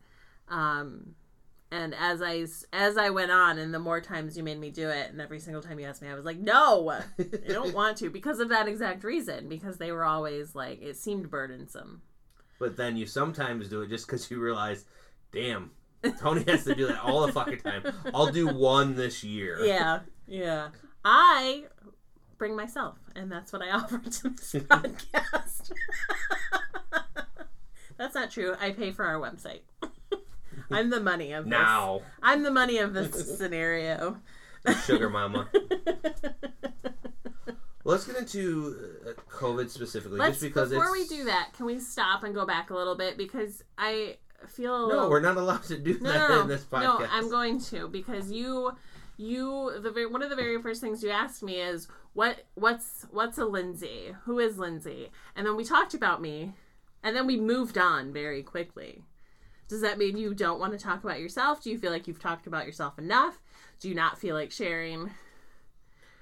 Um, 0.48 1.14
and 1.70 1.94
as 1.94 2.22
I 2.22 2.44
as 2.72 2.96
I 2.96 3.10
went 3.10 3.30
on, 3.30 3.58
and 3.58 3.74
the 3.74 3.78
more 3.78 4.00
times 4.00 4.36
you 4.36 4.42
made 4.42 4.60
me 4.60 4.70
do 4.70 4.88
it, 4.88 5.10
and 5.10 5.20
every 5.20 5.40
single 5.40 5.62
time 5.62 5.80
you 5.80 5.86
asked 5.86 6.02
me, 6.02 6.08
I 6.08 6.14
was 6.14 6.24
like, 6.24 6.38
no, 6.38 6.90
I 6.90 7.02
don't 7.48 7.74
want 7.74 7.96
to 7.98 8.10
because 8.10 8.38
of 8.38 8.48
that 8.50 8.68
exact 8.68 9.02
reason. 9.02 9.48
Because 9.48 9.78
they 9.78 9.90
were 9.90 10.04
always 10.04 10.54
like 10.54 10.82
it 10.82 10.96
seemed 10.96 11.30
burdensome. 11.30 12.02
But 12.58 12.76
then 12.76 12.96
you 12.96 13.06
sometimes 13.06 13.68
do 13.68 13.82
it 13.82 13.88
just 13.88 14.06
because 14.06 14.30
you 14.30 14.38
realize, 14.40 14.84
damn, 15.32 15.72
Tony 16.20 16.44
has 16.44 16.64
to 16.64 16.74
do 16.74 16.86
that 16.86 17.00
all 17.02 17.26
the 17.26 17.32
fucking 17.32 17.58
time. 17.58 17.82
I'll 18.14 18.30
do 18.30 18.46
one 18.48 18.94
this 18.94 19.24
year. 19.24 19.64
Yeah. 19.64 20.00
Yeah. 20.26 20.68
I 21.04 21.64
bring 22.44 22.56
myself, 22.56 22.98
and 23.16 23.32
that's 23.32 23.54
what 23.54 23.62
I 23.62 23.70
offer 23.74 23.98
to 23.98 24.28
this 24.28 24.52
podcast. 24.68 25.72
that's 27.96 28.14
not 28.14 28.30
true. 28.30 28.54
I 28.60 28.72
pay 28.72 28.90
for 28.90 29.06
our 29.06 29.18
website. 29.18 29.60
I'm 30.70 30.90
the 30.90 31.00
money 31.00 31.32
of 31.32 31.44
this. 31.44 31.50
Now, 31.50 32.02
I'm 32.22 32.42
the 32.42 32.50
money 32.50 32.76
of 32.76 32.92
this 32.92 33.38
scenario. 33.38 34.18
sugar 34.84 35.08
mama. 35.08 35.48
Let's 37.84 38.06
get 38.06 38.16
into 38.16 38.98
uh, 39.06 39.12
COVID 39.30 39.70
specifically, 39.70 40.18
Let's 40.18 40.40
just 40.40 40.42
because 40.42 40.68
before 40.68 40.96
it's, 40.96 41.10
we 41.10 41.16
do 41.16 41.24
that, 41.24 41.52
can 41.54 41.64
we 41.64 41.78
stop 41.78 42.24
and 42.24 42.34
go 42.34 42.44
back 42.44 42.68
a 42.68 42.74
little 42.74 42.94
bit 42.94 43.16
because 43.16 43.64
I 43.78 44.18
feel 44.46 44.74
a 44.74 44.80
No, 44.80 44.86
little 44.86 45.10
we're 45.10 45.20
not 45.20 45.38
allowed 45.38 45.62
to 45.64 45.78
do 45.78 45.98
no, 45.98 46.12
that 46.12 46.28
no. 46.28 46.42
in 46.42 46.48
this 46.48 46.64
podcast. 46.64 47.00
No, 47.00 47.06
I'm 47.10 47.30
going 47.30 47.58
to 47.62 47.88
because 47.88 48.30
you, 48.30 48.72
you, 49.16 49.78
the 49.80 49.90
very, 49.90 50.06
one 50.06 50.22
of 50.22 50.30
the 50.30 50.36
very 50.36 50.60
first 50.60 50.80
things 50.80 51.02
you 51.02 51.10
asked 51.10 51.42
me 51.42 51.60
is 51.60 51.88
what, 52.12 52.44
what's, 52.54 53.06
what's 53.10 53.38
a 53.38 53.44
Lindsay? 53.44 54.14
Who 54.24 54.38
is 54.38 54.58
Lindsay? 54.58 55.10
And 55.36 55.46
then 55.46 55.56
we 55.56 55.64
talked 55.64 55.94
about 55.94 56.20
me, 56.20 56.52
and 57.02 57.14
then 57.16 57.26
we 57.26 57.38
moved 57.38 57.78
on 57.78 58.12
very 58.12 58.42
quickly. 58.42 59.02
Does 59.68 59.80
that 59.80 59.98
mean 59.98 60.16
you 60.16 60.34
don't 60.34 60.60
want 60.60 60.72
to 60.72 60.78
talk 60.78 61.02
about 61.04 61.20
yourself? 61.20 61.62
Do 61.62 61.70
you 61.70 61.78
feel 61.78 61.90
like 61.90 62.06
you've 62.06 62.20
talked 62.20 62.46
about 62.46 62.66
yourself 62.66 62.98
enough? 62.98 63.38
Do 63.80 63.88
you 63.88 63.94
not 63.94 64.18
feel 64.18 64.34
like 64.34 64.50
sharing? 64.50 65.10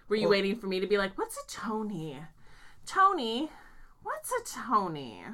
Were 0.09 0.16
you 0.16 0.22
Well- 0.22 0.30
waiting 0.30 0.57
for 0.57 0.66
me 0.66 0.80
to 0.80 0.86
be 0.86 0.99
like, 0.99 1.16
"What's 1.18 1.36
a 1.36 1.47
Tony? 1.49 2.18
Tony, 2.86 3.51
what's 4.03 4.30
a 4.32 4.45
Tony?" 4.45 5.24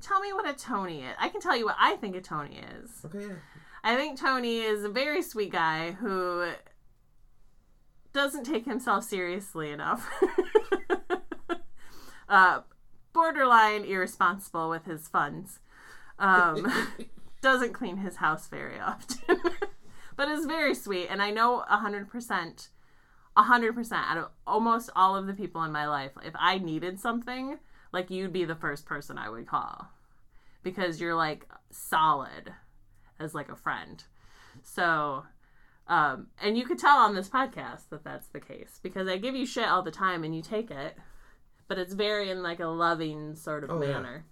Tell 0.00 0.20
me 0.20 0.32
what 0.32 0.48
a 0.48 0.52
Tony 0.54 1.02
is. 1.02 1.16
I 1.18 1.28
can 1.28 1.40
tell 1.40 1.56
you 1.56 1.64
what 1.64 1.76
I 1.78 1.96
think 1.96 2.14
a 2.16 2.20
Tony 2.20 2.58
is. 2.80 3.04
Okay. 3.04 3.34
I 3.86 3.94
think 3.94 4.18
Tony 4.18 4.62
is 4.62 4.82
a 4.82 4.88
very 4.88 5.22
sweet 5.22 5.52
guy 5.52 5.92
who 5.92 6.50
doesn't 8.12 8.42
take 8.42 8.64
himself 8.64 9.04
seriously 9.04 9.70
enough. 9.70 10.10
uh, 12.28 12.62
borderline 13.12 13.84
irresponsible 13.84 14.68
with 14.68 14.86
his 14.86 15.06
funds. 15.06 15.60
Um, 16.18 16.66
doesn't 17.42 17.74
clean 17.74 17.98
his 17.98 18.16
house 18.16 18.48
very 18.48 18.80
often, 18.80 19.36
but 20.16 20.28
is 20.30 20.46
very 20.46 20.74
sweet. 20.74 21.06
And 21.08 21.22
I 21.22 21.30
know 21.30 21.62
100%, 21.70 22.68
100% 23.36 23.92
out 23.92 24.18
of 24.18 24.30
almost 24.48 24.90
all 24.96 25.14
of 25.14 25.28
the 25.28 25.32
people 25.32 25.62
in 25.62 25.70
my 25.70 25.86
life, 25.86 26.10
if 26.24 26.34
I 26.36 26.58
needed 26.58 26.98
something, 26.98 27.60
like 27.92 28.10
you'd 28.10 28.32
be 28.32 28.44
the 28.44 28.56
first 28.56 28.84
person 28.84 29.16
I 29.16 29.30
would 29.30 29.46
call 29.46 29.92
because 30.64 31.00
you're 31.00 31.14
like 31.14 31.48
solid 31.70 32.52
as 33.20 33.34
like 33.34 33.50
a 33.50 33.56
friend. 33.56 34.02
So, 34.62 35.24
um, 35.88 36.28
and 36.42 36.56
you 36.58 36.64
could 36.64 36.78
tell 36.78 36.96
on 36.96 37.14
this 37.14 37.28
podcast 37.28 37.88
that 37.90 38.02
that's 38.04 38.28
the 38.28 38.40
case 38.40 38.80
because 38.82 39.06
I 39.08 39.16
give 39.18 39.34
you 39.34 39.46
shit 39.46 39.68
all 39.68 39.82
the 39.82 39.90
time 39.90 40.24
and 40.24 40.34
you 40.34 40.42
take 40.42 40.70
it, 40.70 40.96
but 41.68 41.78
it's 41.78 41.94
very 41.94 42.30
in 42.30 42.42
like 42.42 42.60
a 42.60 42.66
loving 42.66 43.34
sort 43.36 43.64
of 43.64 43.70
Oh, 43.70 43.82
yeah. 43.82 43.92
manner. 43.92 44.24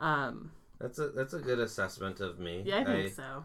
Um, 0.00 0.52
That's 0.78 0.98
a 0.98 1.08
that's 1.08 1.32
a 1.32 1.38
good 1.38 1.58
assessment 1.58 2.20
of 2.20 2.38
me. 2.38 2.62
yeah, 2.66 2.80
I 2.80 2.84
think 2.84 3.14
so. 3.14 3.44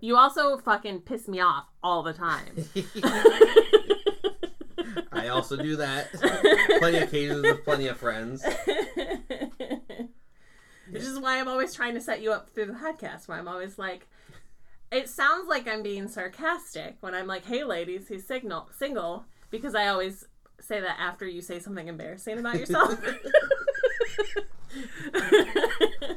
You 0.00 0.16
also 0.16 0.58
fucking 0.58 1.02
piss 1.02 1.28
me 1.28 1.38
off 1.40 1.66
all 1.82 2.02
the 2.02 2.12
time. 2.12 2.66
I 5.12 5.28
also 5.28 5.56
do 5.56 5.76
that. 5.76 6.10
plenty 6.80 6.96
of 6.98 7.04
occasions 7.04 7.42
with 7.42 7.62
plenty 7.64 7.86
of 7.86 7.96
friends. 7.98 8.44
Which 10.92 11.02
is 11.02 11.18
why 11.18 11.40
I'm 11.40 11.48
always 11.48 11.74
trying 11.74 11.94
to 11.94 12.00
set 12.00 12.22
you 12.22 12.32
up 12.32 12.50
through 12.50 12.66
the 12.66 12.72
podcast. 12.74 13.26
Where 13.26 13.38
I'm 13.38 13.48
always 13.48 13.78
like, 13.78 14.08
it 14.90 15.08
sounds 15.08 15.48
like 15.48 15.66
I'm 15.66 15.82
being 15.82 16.06
sarcastic 16.08 16.96
when 17.00 17.14
I'm 17.14 17.26
like, 17.26 17.46
"Hey, 17.46 17.64
ladies, 17.64 18.08
he's 18.08 18.26
signal 18.26 18.68
single," 18.76 19.24
because 19.50 19.74
I 19.74 19.88
always 19.88 20.26
say 20.60 20.80
that 20.80 20.96
after 20.98 21.26
you 21.26 21.40
say 21.40 21.58
something 21.58 21.88
embarrassing 21.88 22.38
about 22.38 22.58
yourself. 22.58 22.90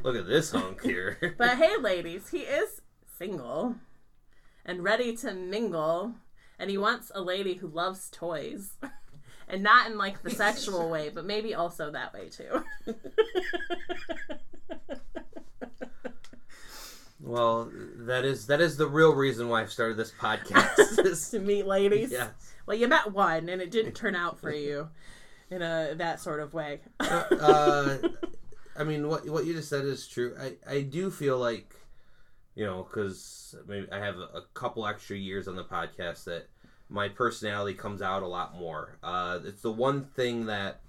Look 0.04 0.16
at 0.16 0.28
this 0.28 0.52
hunk 0.52 0.84
here. 0.84 1.36
but 1.38 1.58
hey, 1.58 1.78
ladies, 1.78 2.30
he 2.30 2.40
is 2.40 2.82
single 3.18 3.76
and 4.66 4.84
ready 4.84 5.16
to 5.18 5.34
mingle, 5.34 6.16
and 6.60 6.70
he 6.70 6.78
wants 6.78 7.12
a 7.14 7.22
lady 7.22 7.56
who 7.56 7.68
loves 7.68 8.10
toys. 8.10 8.78
And 9.48 9.62
not 9.62 9.86
in 9.86 9.96
like 10.00 10.24
the 10.24 10.32
sexual 10.32 10.90
way, 10.96 11.10
but 11.14 11.24
maybe 11.24 11.54
also 11.54 11.92
that 11.92 12.16
way 12.16 12.30
too. 12.30 12.64
Well, 17.26 17.72
that 18.06 18.24
is 18.24 18.46
that 18.48 18.62
is 18.62 18.78
the 18.78 18.88
real 18.88 19.14
reason 19.16 19.50
why 19.50 19.62
I've 19.62 19.72
started 19.72 19.98
this 19.98 20.12
podcast. 20.12 21.00
is- 21.06 21.30
to 21.32 21.40
meet 21.40 21.66
ladies. 21.66 22.12
yes. 22.12 22.30
Well, 22.68 22.78
you 22.78 22.88
met 22.88 23.12
one, 23.12 23.50
and 23.50 23.62
it 23.62 23.72
didn't 23.72 23.94
turn 23.94 24.16
out 24.16 24.40
for 24.40 24.52
you 24.52 24.90
in 25.50 25.62
a 25.64 25.94
that 25.96 26.20
sort 26.20 26.40
of 26.40 26.54
way. 26.54 26.82
uh, 27.00 27.98
I 28.78 28.84
mean, 28.84 29.08
what 29.08 29.28
what 29.28 29.46
you 29.46 29.54
just 29.54 29.70
said 29.70 29.86
is 29.86 30.08
true. 30.08 30.36
I 30.40 30.54
I 30.70 30.82
do 30.82 31.10
feel 31.10 31.38
like, 31.40 31.74
you 32.54 32.66
know, 32.66 32.84
because 32.84 33.56
maybe 33.68 33.88
I 33.92 33.98
have 34.00 34.18
a, 34.18 34.38
a 34.38 34.44
couple 34.54 34.86
extra 34.86 35.18
years 35.18 35.48
on 35.48 35.56
the 35.56 35.64
podcast 35.64 36.26
that 36.26 36.48
my 36.90 37.10
personality 37.10 37.76
comes 37.76 38.02
out 38.04 38.22
a 38.22 38.28
lot 38.28 38.56
more. 38.56 38.98
Uh, 39.02 39.40
it's 39.44 39.64
the 39.64 39.72
one 39.72 40.04
thing 40.04 40.46
that 40.46 40.82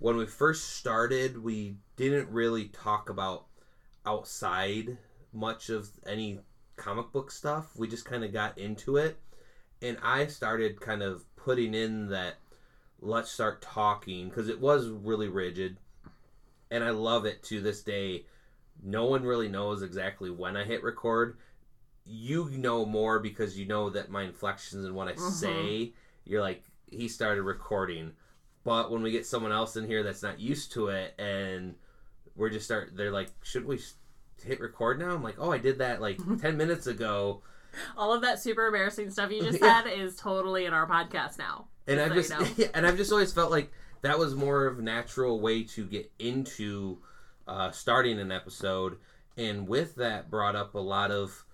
when 0.00 0.16
we 0.16 0.26
first 0.26 0.74
started, 0.76 1.42
we 1.42 1.76
didn't 1.96 2.28
really 2.30 2.64
talk 2.68 3.08
about 3.08 3.46
outside 4.04 4.98
much 5.36 5.68
of 5.68 5.90
any 6.06 6.40
comic 6.76 7.12
book 7.12 7.30
stuff. 7.30 7.76
We 7.76 7.86
just 7.88 8.04
kind 8.04 8.24
of 8.24 8.32
got 8.32 8.58
into 8.58 8.96
it, 8.96 9.18
and 9.82 9.98
I 10.02 10.26
started 10.26 10.80
kind 10.80 11.02
of 11.02 11.24
putting 11.36 11.74
in 11.74 12.08
that 12.08 12.36
let's 13.00 13.30
start 13.30 13.60
talking 13.62 14.28
because 14.28 14.48
it 14.48 14.60
was 14.60 14.88
really 14.88 15.28
rigid 15.28 15.76
and 16.70 16.82
I 16.82 16.90
love 16.90 17.26
it 17.26 17.42
to 17.44 17.60
this 17.60 17.82
day. 17.82 18.24
No 18.82 19.04
one 19.04 19.22
really 19.22 19.48
knows 19.48 19.82
exactly 19.82 20.30
when 20.30 20.56
I 20.56 20.64
hit 20.64 20.82
record. 20.82 21.36
You 22.04 22.48
know 22.50 22.84
more 22.84 23.18
because 23.18 23.58
you 23.58 23.66
know 23.66 23.90
that 23.90 24.10
my 24.10 24.22
inflections 24.22 24.84
and 24.84 24.94
what 24.94 25.08
I 25.08 25.12
Mhm. 25.12 25.18
say, 25.18 25.92
you're 26.24 26.40
like, 26.40 26.64
he 26.90 27.08
started 27.08 27.42
recording. 27.42 28.16
But 28.64 28.90
when 28.90 29.02
we 29.02 29.12
get 29.12 29.26
someone 29.26 29.52
else 29.52 29.76
in 29.76 29.86
here 29.86 30.02
that's 30.02 30.22
not 30.22 30.40
used 30.40 30.72
to 30.72 30.88
it 30.88 31.14
and 31.18 31.76
we're 32.34 32.50
just 32.50 32.64
start, 32.64 32.96
they're 32.96 33.12
like, 33.12 33.30
should 33.42 33.64
we 33.64 33.80
hit 34.44 34.60
record 34.60 34.98
now? 34.98 35.10
I'm 35.14 35.22
like, 35.22 35.36
oh, 35.38 35.50
I 35.52 35.58
did 35.58 35.78
that 35.78 36.00
like 36.00 36.18
10 36.40 36.56
minutes 36.56 36.86
ago. 36.86 37.42
All 37.96 38.12
of 38.14 38.22
that 38.22 38.40
super 38.40 38.66
embarrassing 38.66 39.10
stuff 39.10 39.30
you 39.30 39.42
just 39.42 39.58
Yeah. 39.62 39.82
said 39.82 39.92
is 39.92 40.16
totally 40.16 40.64
in 40.64 40.72
our 40.72 40.86
podcast 40.88 41.38
now. 41.38 41.66
and 41.86 42.00
I've 42.00 42.14
Just 42.14 42.30
just 42.30 42.56
so 42.56 42.62
you 42.62 42.68
and 42.74 42.86
I've 42.86 42.96
just 42.96 43.12
always 43.12 43.32
felt 43.32 43.50
like 43.50 43.70
that 44.02 44.18
was 44.18 44.34
more 44.34 44.66
of 44.66 44.78
a 44.78 44.82
natural 44.82 45.40
way 45.40 45.62
to 45.64 45.84
get 45.84 46.10
into 46.18 46.98
uh, 47.48 47.70
starting 47.70 48.18
an 48.18 48.32
episode, 48.32 48.98
and 49.36 49.68
with 49.68 49.94
that 49.96 50.30
brought 50.30 50.56
up 50.56 50.74
a 50.74 50.78
lot 50.80 51.10
of 51.10 51.44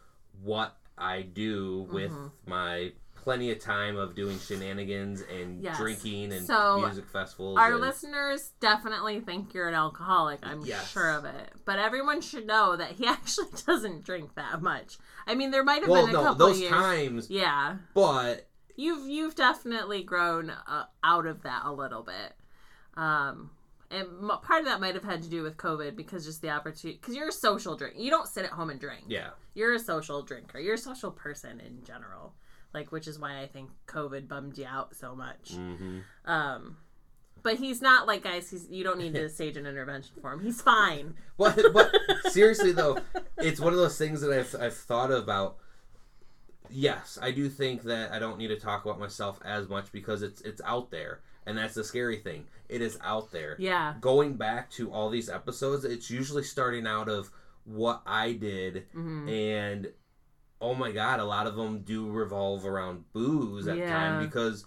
what 0.42 0.76
I 0.96 1.22
do 1.22 1.86
with 1.90 2.10
Mhm. 2.12 2.30
my 2.46 2.92
plenty 3.22 3.50
of 3.50 3.58
time 3.60 3.96
of 3.96 4.14
doing 4.14 4.38
shenanigans 4.38 5.22
and 5.22 5.62
Yes. 5.62 5.76
drinking 5.78 6.32
and 6.32 6.46
So, 6.46 6.78
music 6.80 7.08
festivals. 7.08 7.56
Our 7.58 7.72
and, 7.72 7.80
listeners 7.80 8.50
definitely 8.60 9.20
think 9.20 9.54
you're 9.54 9.68
an 9.68 9.74
alcoholic. 9.74 10.40
I'm 10.42 10.60
Yes. 10.64 10.90
sure 10.90 11.10
of 11.10 11.24
it. 11.24 11.52
But 11.64 11.78
everyone 11.78 12.20
should 12.20 12.46
know 12.46 12.76
that 12.76 12.92
he 12.92 13.06
actually 13.16 13.48
doesn't 13.66 14.04
drink 14.04 14.34
that 14.34 14.60
much. 14.60 14.98
I 15.26 15.34
mean, 15.34 15.50
there 15.52 15.64
might 15.64 15.82
have 15.82 15.88
well, 15.88 16.06
been 16.06 16.16
a 16.16 16.18
no, 16.18 16.24
couple 16.24 16.48
those 16.48 16.60
years. 16.60 16.72
times, 16.72 17.30
Yeah, 17.30 17.76
but 17.94 18.48
you've 18.76 19.06
you've 19.08 19.34
definitely 19.36 20.02
grown 20.02 20.50
uh, 20.50 20.86
out 21.04 21.26
of 21.26 21.42
that 21.44 21.62
a 21.64 21.72
little 21.72 22.02
bit. 22.02 22.34
Um, 22.96 23.50
and 23.90 24.08
m- 24.22 24.38
part 24.42 24.60
of 24.60 24.64
that 24.66 24.80
might 24.80 24.94
have 24.94 25.04
had 25.04 25.22
to 25.22 25.28
do 25.28 25.42
with 25.42 25.56
COVID 25.56 25.96
because 25.96 26.24
just 26.24 26.42
the 26.42 26.50
opportunity. 26.50 26.98
Because 27.00 27.14
you're 27.14 27.28
a 27.28 27.32
social 27.32 27.76
drink. 27.76 27.94
You 27.98 28.10
don't 28.10 28.26
sit 28.26 28.44
at 28.44 28.50
home 28.50 28.70
and 28.70 28.80
drink. 28.80 29.04
yeah, 29.06 29.30
You're 29.54 29.74
a 29.74 29.78
social 29.78 30.22
drinker. 30.22 30.58
You're 30.58 30.74
a 30.74 30.78
social 30.78 31.10
person 31.10 31.60
in 31.60 31.84
general. 31.84 32.34
Like, 32.74 32.90
which 32.92 33.06
is 33.06 33.18
why 33.18 33.40
I 33.40 33.46
think 33.46 33.70
COVID 33.86 34.28
bummed 34.28 34.56
you 34.58 34.66
out 34.66 34.94
so 34.96 35.14
much. 35.14 35.52
hmm 35.52 36.00
Um, 36.24 36.76
but 37.42 37.56
he's 37.56 37.82
not 37.82 38.06
like 38.06 38.22
guys. 38.22 38.50
He's 38.50 38.68
you 38.70 38.84
don't 38.84 38.98
need 38.98 39.14
to 39.14 39.28
stage 39.38 39.56
an 39.56 39.66
intervention 39.66 40.14
for 40.20 40.32
him. 40.32 40.40
He's 40.40 40.62
fine. 40.62 41.14
But 41.36 41.60
but 41.72 41.90
seriously 42.30 42.72
though, 42.72 42.98
it's 43.38 43.60
one 43.60 43.72
of 43.72 43.78
those 43.78 43.98
things 43.98 44.20
that 44.20 44.32
I've 44.32 44.54
I've 44.60 44.76
thought 44.76 45.10
about. 45.10 45.56
Yes, 46.70 47.18
I 47.20 47.32
do 47.32 47.48
think 47.50 47.82
that 47.82 48.12
I 48.12 48.18
don't 48.18 48.38
need 48.38 48.48
to 48.48 48.58
talk 48.58 48.84
about 48.84 48.98
myself 48.98 49.38
as 49.44 49.68
much 49.68 49.92
because 49.92 50.22
it's 50.22 50.40
it's 50.40 50.62
out 50.64 50.90
there, 50.90 51.20
and 51.46 51.58
that's 51.58 51.74
the 51.74 51.84
scary 51.84 52.16
thing. 52.18 52.46
It 52.68 52.80
is 52.80 52.98
out 53.02 53.30
there. 53.32 53.56
Yeah. 53.58 53.94
Going 54.00 54.34
back 54.36 54.70
to 54.72 54.90
all 54.90 55.10
these 55.10 55.28
episodes, 55.28 55.84
it's 55.84 56.10
usually 56.10 56.44
starting 56.44 56.86
out 56.86 57.08
of 57.10 57.30
what 57.64 58.00
I 58.06 58.32
did, 58.32 58.84
hmm 58.92 59.28
and 59.28 59.88
oh 60.62 60.74
my 60.74 60.92
god, 60.92 61.20
a 61.20 61.24
lot 61.24 61.46
of 61.46 61.56
them 61.56 61.80
do 61.80 62.08
revolve 62.10 62.64
around 62.64 63.04
booze 63.12 63.66
at 63.66 63.76
Yeah. 63.76 63.88
time 63.90 64.18
because 64.18 64.64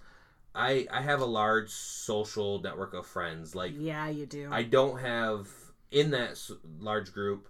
I 0.53 0.87
I 0.91 1.01
have 1.01 1.21
a 1.21 1.25
large 1.25 1.69
social 1.71 2.61
network 2.61 2.93
of 2.93 3.07
friends. 3.07 3.55
Like 3.55 3.73
Yeah, 3.75 4.07
you 4.09 4.25
do. 4.25 4.49
I 4.51 4.63
don't 4.63 4.99
have 4.99 5.47
in 5.91 6.11
that 6.11 6.39
large 6.79 7.11
group. 7.13 7.47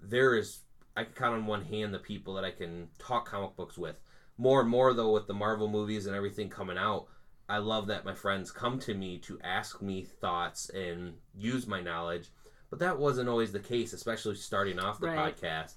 There 0.00 0.36
is 0.36 0.60
I 0.96 1.04
can 1.04 1.12
count 1.14 1.34
on 1.34 1.46
one 1.46 1.64
hand 1.64 1.92
the 1.92 1.98
people 1.98 2.34
that 2.34 2.44
I 2.44 2.50
can 2.50 2.88
talk 2.98 3.28
comic 3.28 3.56
books 3.56 3.76
with. 3.76 3.96
More 4.38 4.60
and 4.60 4.68
more 4.68 4.92
though, 4.94 5.12
with 5.12 5.26
the 5.26 5.34
Marvel 5.34 5.68
movies 5.68 6.06
and 6.06 6.14
everything 6.14 6.48
coming 6.50 6.78
out, 6.78 7.08
I 7.48 7.58
love 7.58 7.86
that 7.88 8.04
my 8.04 8.14
friends 8.14 8.50
come 8.50 8.78
to 8.80 8.94
me 8.94 9.18
to 9.18 9.38
ask 9.42 9.80
me 9.80 10.02
thoughts 10.02 10.68
and 10.70 11.14
use 11.34 11.66
my 11.66 11.80
knowledge. 11.80 12.30
But 12.70 12.78
that 12.80 12.98
wasn't 12.98 13.28
always 13.28 13.52
the 13.52 13.60
case, 13.60 13.92
especially 13.92 14.34
starting 14.34 14.78
off 14.78 14.98
the 14.98 15.06
Right. 15.06 15.36
podcast. 15.36 15.74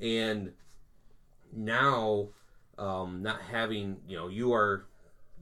And 0.00 0.52
now, 1.54 2.28
um, 2.78 3.22
not 3.22 3.40
having 3.42 3.98
you 4.06 4.16
know, 4.16 4.28
you 4.28 4.52
are 4.52 4.86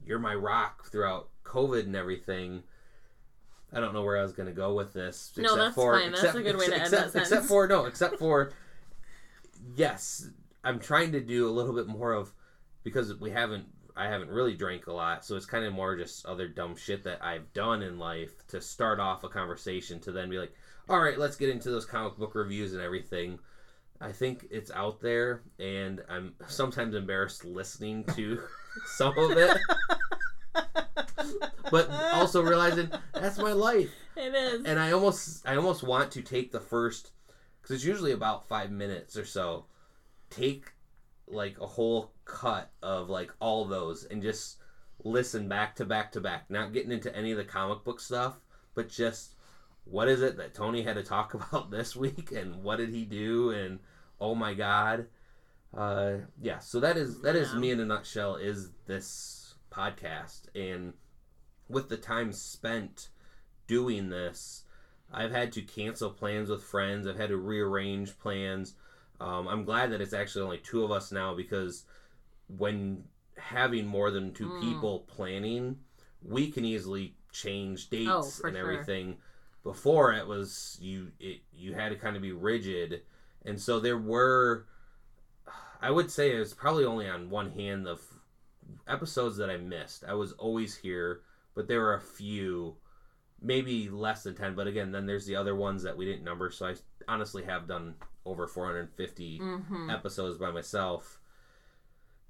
you're 0.05 0.19
my 0.19 0.35
rock 0.35 0.89
throughout 0.91 1.29
COVID 1.43 1.81
and 1.81 1.95
everything. 1.95 2.63
I 3.73 3.79
don't 3.79 3.93
know 3.93 4.03
where 4.03 4.17
I 4.17 4.21
was 4.21 4.31
going 4.31 4.47
to 4.47 4.53
go 4.53 4.73
with 4.73 4.93
this. 4.93 5.33
No, 5.35 5.43
except 5.43 5.59
that's 5.59 5.75
for, 5.75 5.99
fine. 5.99 6.11
That's 6.11 6.23
except, 6.23 6.37
a 6.37 6.43
good 6.43 6.57
way 6.57 6.67
to 6.67 6.73
end 6.73 6.83
except, 6.83 7.13
that 7.13 7.19
Except 7.21 7.45
for 7.45 7.67
no, 7.67 7.85
except 7.85 8.19
for 8.19 8.53
yes, 9.75 10.29
I'm 10.63 10.79
trying 10.79 11.11
to 11.13 11.21
do 11.21 11.49
a 11.49 11.51
little 11.51 11.73
bit 11.73 11.87
more 11.87 12.13
of 12.13 12.31
because 12.83 13.13
we 13.19 13.31
haven't. 13.31 13.65
I 13.97 14.09
haven't 14.09 14.29
really 14.29 14.55
drank 14.55 14.87
a 14.87 14.93
lot, 14.93 15.23
so 15.23 15.37
it's 15.37 15.45
kind 15.45 15.63
of 15.63 15.71
more 15.71 15.95
just 15.95 16.25
other 16.25 16.49
dumb 16.49 16.75
shit 16.75 17.05
that 17.05 17.23
I've 17.23 17.53
done 17.53 17.81
in 17.81 17.97
life 17.97 18.45
to 18.49 18.59
start 18.59 18.99
off 18.99 19.23
a 19.23 19.29
conversation 19.29 20.01
to 20.01 20.11
then 20.11 20.29
be 20.29 20.37
like, 20.37 20.51
all 20.89 20.99
right, 20.99 21.17
let's 21.17 21.37
get 21.37 21.47
into 21.47 21.71
those 21.71 21.85
comic 21.85 22.17
book 22.17 22.35
reviews 22.35 22.73
and 22.73 22.81
everything. 22.81 23.39
I 24.01 24.11
think 24.11 24.47
it's 24.51 24.71
out 24.71 24.99
there, 25.01 25.41
and 25.59 26.01
I'm 26.09 26.33
sometimes 26.47 26.95
embarrassed 26.95 27.45
listening 27.45 28.03
to 28.15 28.41
some 28.85 29.17
of 29.17 29.31
it, 29.31 29.57
but 31.71 31.89
also 32.13 32.41
realizing 32.41 32.89
that's 33.13 33.37
my 33.37 33.53
life 33.53 33.91
it 34.15 34.33
is. 34.33 34.65
and 34.65 34.79
I 34.79 34.91
almost 34.91 35.47
I 35.47 35.55
almost 35.55 35.83
want 35.83 36.11
to 36.11 36.21
take 36.21 36.51
the 36.51 36.59
first 36.59 37.11
because 37.61 37.75
it's 37.75 37.85
usually 37.85 38.11
about 38.11 38.47
five 38.47 38.71
minutes 38.71 39.17
or 39.17 39.25
so. 39.25 39.65
Take 40.29 40.73
like 41.27 41.59
a 41.59 41.65
whole 41.65 42.11
cut 42.25 42.71
of 42.83 43.09
like 43.09 43.31
all 43.39 43.65
those 43.65 44.03
and 44.05 44.21
just 44.21 44.57
listen 45.03 45.47
back 45.47 45.75
to 45.77 45.85
back 45.85 46.11
to 46.13 46.21
back. 46.21 46.49
Not 46.49 46.73
getting 46.73 46.91
into 46.91 47.15
any 47.15 47.31
of 47.31 47.37
the 47.37 47.45
comic 47.45 47.83
book 47.83 47.99
stuff, 47.99 48.35
but 48.73 48.89
just 48.89 49.34
what 49.85 50.07
is 50.09 50.21
it 50.21 50.37
that 50.37 50.53
Tony 50.53 50.81
had 50.83 50.95
to 50.95 51.03
talk 51.03 51.33
about 51.35 51.71
this 51.71 51.95
week 51.95 52.31
and 52.31 52.63
what 52.63 52.77
did 52.77 52.89
he 52.89 53.05
do 53.05 53.51
and 53.51 53.79
oh 54.19 54.35
my 54.35 54.53
god. 54.53 55.07
Uh 55.75 56.17
yeah, 56.41 56.59
so 56.59 56.79
that 56.79 56.97
is 56.97 57.21
that 57.21 57.35
is 57.35 57.53
Yeah. 57.53 57.59
me 57.59 57.71
in 57.71 57.79
a 57.79 57.85
nutshell 57.85 58.35
is 58.35 58.71
this 58.87 59.55
podcast 59.71 60.43
and 60.55 60.93
with 61.67 61.89
the 61.89 61.97
time 61.97 62.31
spent 62.31 63.09
doing 63.67 64.09
this, 64.09 64.63
I've 65.11 65.31
had 65.31 65.51
to 65.53 65.61
cancel 65.63 66.11
plans 66.11 66.49
with 66.49 66.63
friends. 66.63 67.07
I've 67.07 67.17
had 67.17 67.29
to 67.29 67.37
rearrange 67.37 68.17
plans. 68.19 68.75
Um, 69.19 69.47
I'm 69.47 69.65
glad 69.65 69.91
that 69.91 70.01
it's 70.01 70.13
actually 70.13 70.43
only 70.43 70.57
two 70.59 70.83
of 70.83 70.91
us 70.91 71.11
now 71.11 71.33
because 71.35 71.85
when 72.47 73.03
having 73.37 73.85
more 73.87 74.11
than 74.11 74.33
two 74.33 74.49
Mm. 74.49 74.59
people 74.61 74.99
planning, 75.07 75.79
we 76.21 76.51
can 76.51 76.63
easily 76.63 77.15
change 77.31 77.89
dates 77.89 78.41
Oh, 78.43 78.47
and 78.47 78.55
sure. 78.55 78.77
Before 79.65 80.13
it 80.13 80.25
was 80.25 80.77
you 80.79 81.11
it 81.19 81.41
you 81.53 81.73
had 81.73 81.89
to 81.89 81.95
kind 81.97 82.15
of 82.15 82.21
be 82.21 82.31
rigid. 82.31 83.01
And 83.43 83.59
so 83.59 83.81
there 83.81 83.97
were 83.97 84.65
i 85.81 85.91
would 85.91 86.09
say 86.09 86.33
it 86.33 86.39
was 86.39 86.53
probably 86.53 86.85
only 86.85 87.09
on 87.09 87.29
one 87.29 87.51
hand 87.51 87.85
the 87.85 87.93
f- 87.95 88.19
episodes 88.87 89.35
that 89.37 89.49
i 89.49 89.57
missed. 89.57 90.05
I 90.07 90.13
was 90.13 90.31
always 90.33 90.77
here 90.77 91.21
but 91.55 91.67
there 91.67 91.81
were 91.81 91.95
a 91.95 92.01
few 92.01 92.75
maybe 93.41 93.89
less 93.89 94.23
than 94.23 94.35
10 94.35 94.55
but 94.55 94.67
again 94.67 94.91
then 94.91 95.05
there's 95.05 95.25
the 95.25 95.35
other 95.35 95.53
ones 95.55 95.83
that 95.83 95.97
we 95.97 96.05
didn't 96.05 96.23
number 96.23 96.49
so 96.49 96.67
i 96.67 96.75
honestly 97.07 97.43
have 97.43 97.67
done 97.67 97.95
over 98.25 98.47
450 98.47 99.39
Mm-hmm. 99.39 99.89
episodes 99.91 100.37
by 100.39 100.49
myself. 100.51 101.19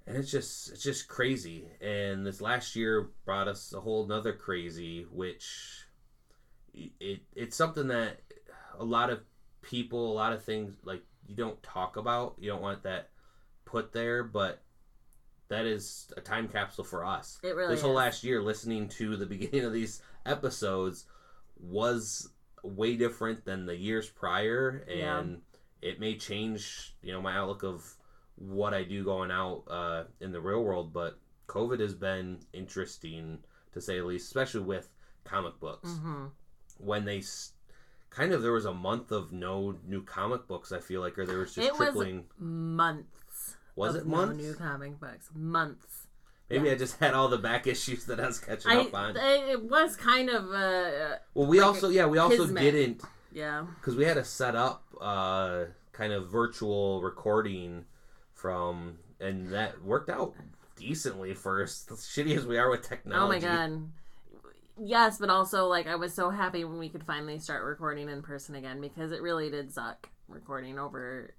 And 0.08 0.18
it's 0.18 0.30
just 0.30 0.72
it's 0.72 0.84
just 0.84 1.08
crazy. 1.08 1.66
And 1.82 2.26
this 2.26 2.42
last 2.42 2.76
year 2.76 3.10
brought 3.26 3.48
us 3.48 3.74
a 3.74 3.80
whole 3.80 4.06
nother 4.06 4.34
crazy 4.34 5.06
which 5.12 5.85
it 7.00 7.22
it's 7.36 7.56
something 7.56 7.88
that 7.88 8.22
a 8.80 8.84
lot 8.84 9.10
of 9.10 9.20
people 9.62 10.12
a 10.12 10.16
lot 10.16 10.34
of 10.34 10.44
things 10.44 10.74
like 10.84 11.02
you 11.28 11.36
don't 11.36 11.62
talk 11.64 11.98
about 11.98 12.36
you 12.40 12.50
don't 12.50 12.62
want 12.62 12.84
that 12.84 13.10
put 13.66 13.92
there 13.94 14.24
but 14.24 14.62
that 15.48 15.66
is 15.66 16.12
a 16.18 16.22
time 16.22 16.48
capsule 16.48 16.84
for 16.84 17.06
us 17.06 17.40
It 17.44 17.56
really 17.56 17.74
this 17.76 17.82
whole 17.82 17.92
is. 17.92 17.96
last 17.98 18.24
year 18.24 18.42
listening 18.42 18.88
to 18.90 19.16
the 19.16 19.26
beginning 19.36 19.66
of 19.66 19.74
these 19.74 20.02
episodes 20.26 21.06
was 21.58 22.30
way 22.64 22.96
different 22.96 23.46
than 23.46 23.66
the 23.66 23.76
years 23.76 24.10
prior 24.10 24.84
Yeah. 24.90 25.20
and 25.20 25.42
it 25.82 26.00
may 26.00 26.18
change 26.18 26.96
you 27.02 27.14
know 27.14 27.22
my 27.22 27.36
outlook 27.36 27.64
of 27.64 27.96
what 28.36 28.74
i 28.74 28.84
do 28.84 29.04
going 29.04 29.32
out 29.32 29.64
uh, 29.70 30.04
in 30.20 30.32
the 30.32 30.42
real 30.42 30.64
world 30.64 30.92
but 30.94 31.18
covid 31.48 31.80
has 31.80 31.94
been 31.94 32.40
interesting 32.54 33.40
to 33.72 33.80
say 33.82 33.98
the 34.00 34.04
least 34.06 34.26
especially 34.28 34.62
with 34.62 34.90
comic 35.24 35.60
books 35.60 35.90
Mm-hmm. 35.90 36.26
When 36.78 37.06
they 37.06 37.20
s- 37.20 37.52
kind 38.10 38.32
of 38.32 38.42
there 38.42 38.52
was 38.52 38.66
a 38.66 38.74
month 38.74 39.12
of 39.12 39.32
no 39.32 39.76
new 39.88 40.02
comic 40.04 40.48
books 40.48 40.72
i 40.72 40.80
feel 40.80 41.02
like 41.02 41.18
or 41.18 41.26
there 41.26 41.40
was 41.40 41.54
just 41.54 41.68
It 41.68 41.74
was 41.74 41.90
trickling 41.90 42.26
Months. 42.40 43.58
was, 43.76 43.96
it 43.96 44.06
no 44.08 44.18
months 44.18 44.44
new 44.44 44.54
comic 44.54 45.00
books. 45.00 45.30
Months. 45.36 46.08
maybe 46.50 46.68
yeah. 46.68 46.74
i 46.74 46.76
just 46.76 47.00
had 47.00 47.14
all 47.14 47.28
the 47.28 47.38
back 47.38 47.68
issues 47.68 48.06
that 48.06 48.20
i 48.20 48.26
was 48.28 48.40
catching 48.40 48.72
I, 48.72 48.82
up 48.82 48.94
on 48.94 49.18
it 49.18 49.50
it 49.50 49.64
was 49.64 49.96
kind 49.96 50.30
of 50.30 50.52
a 50.52 51.20
well 51.34 51.48
we 51.48 51.60
like 51.60 51.68
also 51.68 51.90
yeah 51.90 52.06
we 52.06 52.18
also 52.18 52.44
kismet. 52.46 52.62
didn't 52.64 53.02
yeah. 53.34 53.66
because 53.80 53.96
we 53.98 54.06
had 54.06 54.14
to 54.16 54.24
set 54.24 54.56
up 54.56 54.84
uh, 55.02 55.66
kind 55.92 56.14
of 56.14 56.30
virtual 56.30 57.02
recording 57.02 57.84
from, 58.34 58.98
and 59.20 59.50
that 59.50 59.84
worked 59.84 60.10
out 60.10 60.34
decently 60.78 61.34
for 61.34 61.62
as 61.62 61.86
shitty 61.90 62.38
as 62.38 62.46
we 62.46 62.58
are 62.58 62.70
with 62.70 62.82
technology. 62.88 63.46
Oh 63.46 63.50
my 63.50 63.56
god. 63.56 63.90
Yes, 64.78 65.18
but 65.18 65.30
also 65.30 65.68
like 65.68 65.88
I 65.88 65.96
was 65.96 66.14
so 66.14 66.30
happy 66.30 66.66
when 66.66 66.78
we 66.78 66.90
could 66.90 67.04
finally 67.04 67.40
start 67.40 67.64
recording 67.64 68.10
in 68.10 68.22
person 68.22 68.56
again 68.56 68.82
because 68.82 69.12
it 69.12 69.22
really 69.22 69.50
did 69.50 69.72
suck 69.72 70.10
recording 70.28 70.80
over 70.80 71.34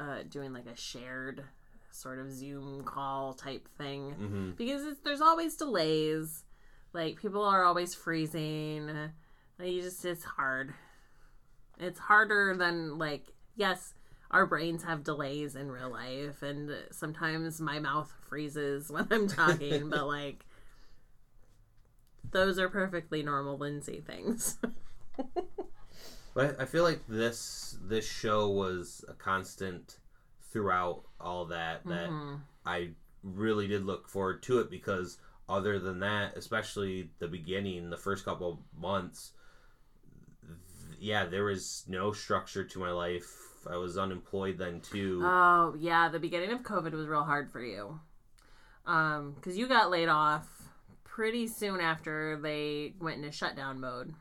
uh 0.00 0.22
doing 0.28 0.52
like 0.52 0.66
a 0.66 0.76
shared 0.76 1.44
sort 1.90 2.18
of 2.18 2.32
Zoom 2.32 2.82
call 2.84 3.34
type 3.34 3.68
thing 3.76 4.12
hmm 4.12 4.50
because 4.56 4.84
it's, 4.84 5.00
there's 5.00 5.20
always 5.20 5.56
delays. 5.56 6.44
Like 6.92 7.20
people 7.20 7.44
are 7.44 7.64
always 7.64 7.94
freezing. 7.94 8.88
Like, 9.58 9.68
you 9.68 9.82
just 9.82 10.04
it's 10.04 10.24
hard. 10.24 10.72
It's 11.78 11.98
harder 11.98 12.56
than 12.56 12.98
like 12.98 13.32
yes, 13.56 13.94
our 14.30 14.46
brains 14.46 14.82
have 14.84 15.04
delays 15.04 15.54
in 15.56 15.70
real 15.70 15.90
life 15.90 16.42
and 16.42 16.70
sometimes 16.90 17.60
my 17.60 17.78
mouth 17.78 18.12
freezes 18.28 18.90
when 18.90 19.06
I'm 19.10 19.28
talking, 19.28 19.88
but 19.90 20.06
like 20.08 20.44
those 22.32 22.58
are 22.58 22.68
perfectly 22.68 23.22
normal 23.22 23.58
Lindsay 23.58 24.02
things. 24.06 24.58
But 26.32 26.60
I 26.60 26.64
feel 26.64 26.84
like 26.84 27.00
this 27.08 27.76
this 27.82 28.06
show 28.08 28.48
was 28.48 29.04
a 29.08 29.14
constant 29.14 29.98
throughout 30.52 31.02
all 31.20 31.46
that. 31.46 31.84
That 31.86 32.08
Mhm. 32.08 32.40
I 32.64 32.90
really 33.22 33.66
did 33.66 33.84
look 33.84 34.08
forward 34.08 34.42
to 34.44 34.60
it 34.60 34.70
because 34.70 35.18
other 35.48 35.78
than 35.80 35.98
that, 36.00 36.36
especially 36.36 37.10
the 37.18 37.26
beginning, 37.26 37.90
the 37.90 37.96
first 37.96 38.24
couple 38.24 38.64
months, 38.76 39.32
th- 40.46 41.00
yeah, 41.00 41.26
there 41.26 41.44
was 41.44 41.84
no 41.88 42.12
structure 42.12 42.64
to 42.64 42.78
my 42.78 42.92
life. 42.92 43.66
I 43.68 43.76
was 43.76 43.98
unemployed 43.98 44.56
then 44.56 44.80
too. 44.80 45.20
Oh 45.24 45.74
yeah, 45.78 46.08
the 46.08 46.20
beginning 46.20 46.52
of 46.52 46.62
COVID 46.62 46.92
was 46.92 47.08
real 47.08 47.24
hard 47.24 47.50
for 47.50 47.62
you, 47.62 48.00
um, 48.86 49.32
because 49.32 49.58
you 49.58 49.66
got 49.66 49.90
laid 49.90 50.08
off 50.08 50.48
pretty 51.10 51.48
soon 51.48 51.80
after 51.80 52.38
they 52.40 52.94
went 53.00 53.16
into 53.16 53.32
shutdown 53.32 53.80
mode, 53.80 54.14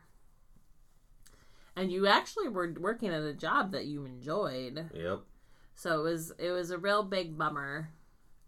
and 1.75 1.91
you 1.91 2.07
actually 2.07 2.47
were 2.47 2.73
working 2.79 3.09
at 3.09 3.21
a 3.21 3.33
job 3.33 3.71
that 3.71 3.85
you 3.85 4.05
enjoyed. 4.05 4.89
yep. 4.93 5.19
So 5.75 5.99
it 5.99 6.03
was 6.03 6.33
it 6.39 6.51
was 6.51 6.71
a 6.71 6.77
real 6.77 7.03
big 7.03 7.37
bummer 7.37 7.89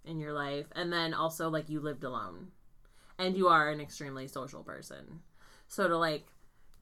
in 0.04 0.20
your 0.20 0.34
life, 0.34 0.66
and 0.76 0.92
then 0.92 1.14
also 1.14 1.50
like 1.50 1.70
you 1.70 1.80
lived 1.80 2.04
alone, 2.04 2.48
and 3.20 3.38
you 3.38 3.48
are 3.48 3.70
an 3.70 3.80
extremely 3.80 4.28
social 4.28 4.64
person. 4.64 5.22
So 5.68 5.88
to 5.88 5.98
like 5.98 6.26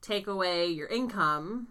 take 0.02 0.28
away 0.28 0.68
your 0.68 0.88
income, 0.88 1.68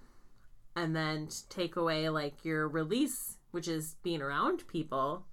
and 0.77 0.95
then 0.95 1.29
take 1.49 1.77
away 1.77 2.11
like 2.11 2.45
your 2.45 2.69
release, 2.69 3.39
which 3.53 3.67
is 3.67 3.97
being 4.03 4.21
around 4.21 4.69
people, 4.69 5.25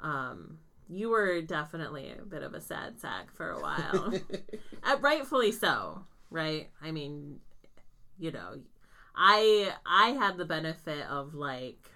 um, 0.00 0.60
you 0.88 1.10
were 1.10 1.42
definitely 1.42 2.12
a 2.18 2.24
bit 2.24 2.42
of 2.42 2.54
a 2.54 2.60
sad 2.60 3.00
sack 3.00 3.30
for 3.32 3.50
a 3.50 3.60
while, 3.60 4.14
uh, 4.82 4.96
rightfully 5.00 5.52
so. 5.52 6.04
Right? 6.30 6.68
I 6.82 6.90
mean, 6.90 7.40
you 8.18 8.30
know, 8.30 8.60
I 9.14 9.72
I 9.86 10.10
had 10.10 10.36
the 10.36 10.44
benefit 10.44 11.06
of 11.08 11.34
like 11.34 11.90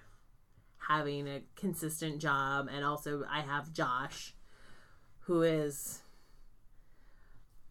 having 0.88 1.28
a 1.28 1.43
consistent 1.55 2.20
job 2.20 2.68
and 2.72 2.84
also 2.84 3.24
I 3.30 3.40
have 3.40 3.72
Josh 3.72 4.34
who 5.20 5.43
is 5.43 6.01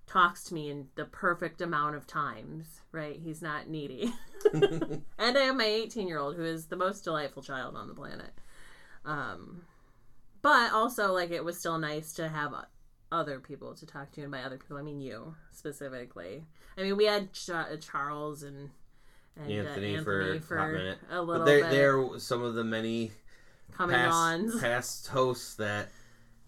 talks 0.08 0.44
to 0.46 0.54
me 0.54 0.70
in 0.70 0.88
the 0.96 1.06
perfect 1.06 1.62
amount 1.62 1.96
of 1.96 2.06
times, 2.06 2.82
right? 2.92 3.20
He's 3.22 3.42
not 3.42 3.70
needy. 3.70 4.14
and 4.54 5.04
I 5.20 5.42
have 5.42 5.56
my 5.56 5.66
18 5.66 6.08
year 6.08 6.20
old 6.20 6.36
who 6.36 6.44
is 6.44 6.66
the 6.66 6.76
most 6.76 7.04
delightful 7.04 7.44
child 7.44 7.76
on 7.76 7.88
the 7.88 7.94
planet. 7.94 8.32
Um, 9.06 9.64
but 10.42 10.72
also, 10.72 11.12
like, 11.14 11.32
it 11.32 11.44
was 11.44 11.58
still 11.58 11.78
nice 11.78 12.14
to 12.14 12.30
have 12.30 12.54
other 13.12 13.40
people 13.40 13.74
to 13.76 13.86
talk 13.86 14.12
to, 14.14 14.22
and 14.22 14.32
by 14.32 14.42
other 14.42 14.58
people, 14.58 14.78
I 14.78 14.82
mean 14.82 15.02
you 15.02 15.36
specifically. 15.52 16.46
I 16.78 16.84
mean, 16.84 16.98
we 16.98 17.06
had 17.06 17.34
Ch- 17.34 17.50
uh, 17.50 17.76
Charles 17.78 18.44
and, 18.44 18.70
and 19.36 19.52
Anthony, 19.52 19.98
uh, 19.98 20.04
for, 20.04 20.22
Anthony 20.22 20.40
a 20.58 20.68
minute. 20.68 20.98
a 21.10 21.22
little 21.22 21.40
But 21.40 21.46
there, 21.46 21.62
bit 21.64 21.72
there 21.72 22.02
were 22.02 22.20
some 22.20 22.42
of 22.42 22.54
the 22.54 22.64
many 22.64 23.12
coming 23.72 23.96
past 24.60 25.08
hosts 25.08 25.56
that 25.56 25.90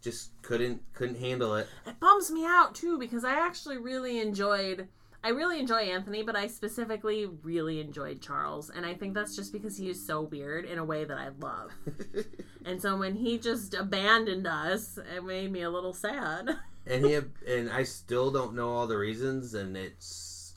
just 0.01 0.31
couldn't 0.41 0.81
couldn't 0.93 1.19
handle 1.19 1.55
it. 1.55 1.67
It 1.87 1.99
bums 1.99 2.29
me 2.31 2.45
out 2.45 2.75
too 2.75 2.97
because 2.97 3.23
I 3.23 3.33
actually 3.33 3.77
really 3.77 4.19
enjoyed. 4.19 4.87
I 5.25 5.29
really 5.29 5.57
enjoy 5.57 5.83
Anthony, 5.83 6.21
but 6.21 6.35
I 6.35 6.47
specifically 6.47 7.25
really 7.25 7.79
enjoyed 7.79 8.21
Charles, 8.21 8.69
and 8.69 8.85
I 8.85 8.93
think 8.93 9.13
that's 9.13 9.37
just 9.37 9.53
because 9.53 9.77
he 9.77 9.89
is 9.89 10.05
so 10.05 10.23
weird 10.23 10.65
in 10.65 10.77
a 10.77 10.83
way 10.83 11.05
that 11.05 11.17
I 11.17 11.29
love. 11.39 11.71
and 12.65 12.81
so 12.81 12.97
when 12.97 13.15
he 13.15 13.37
just 13.37 13.73
abandoned 13.73 14.45
us, 14.45 14.97
it 14.97 15.23
made 15.23 15.49
me 15.49 15.61
a 15.61 15.69
little 15.69 15.93
sad. 15.93 16.49
and 16.85 17.05
he 17.05 17.19
and 17.47 17.71
I 17.71 17.83
still 17.83 18.31
don't 18.31 18.53
know 18.53 18.71
all 18.71 18.85
the 18.85 18.97
reasons, 18.97 19.53
and 19.53 19.77
it's 19.77 20.55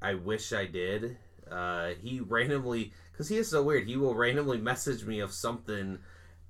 I 0.00 0.14
wish 0.14 0.52
I 0.52 0.66
did. 0.66 1.16
Uh, 1.48 1.90
he 2.02 2.18
randomly, 2.18 2.92
because 3.12 3.28
he 3.28 3.36
is 3.36 3.50
so 3.50 3.62
weird, 3.62 3.86
he 3.86 3.96
will 3.96 4.16
randomly 4.16 4.58
message 4.58 5.04
me 5.04 5.20
of 5.20 5.32
something, 5.32 6.00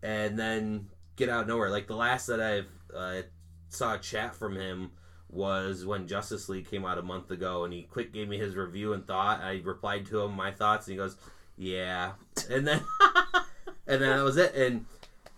and 0.02 0.38
then 0.38 0.86
get 1.16 1.28
out 1.28 1.42
of 1.42 1.48
nowhere. 1.48 1.68
Like 1.68 1.86
the 1.86 1.96
last 1.96 2.28
that 2.28 2.40
I've 2.40 2.70
uh, 2.96 3.22
saw 3.68 3.96
a 3.96 3.98
chat 3.98 4.34
from 4.34 4.56
him 4.56 4.92
was 5.32 5.86
when 5.86 6.06
Justice 6.06 6.48
League 6.48 6.68
came 6.68 6.84
out 6.84 6.98
a 6.98 7.02
month 7.02 7.30
ago, 7.30 7.64
and 7.64 7.72
he 7.72 7.82
quick 7.82 8.12
gave 8.12 8.28
me 8.28 8.38
his 8.38 8.54
review 8.54 8.92
and 8.92 9.06
thought. 9.06 9.40
I 9.40 9.62
replied 9.64 10.06
to 10.06 10.20
him 10.20 10.36
my 10.36 10.52
thoughts, 10.52 10.86
and 10.86 10.92
he 10.92 10.98
goes, 10.98 11.16
"Yeah," 11.56 12.12
and 12.50 12.66
then 12.66 12.82
and 13.86 14.02
then 14.02 14.16
that 14.16 14.22
was 14.22 14.36
it. 14.36 14.54
And 14.54 14.84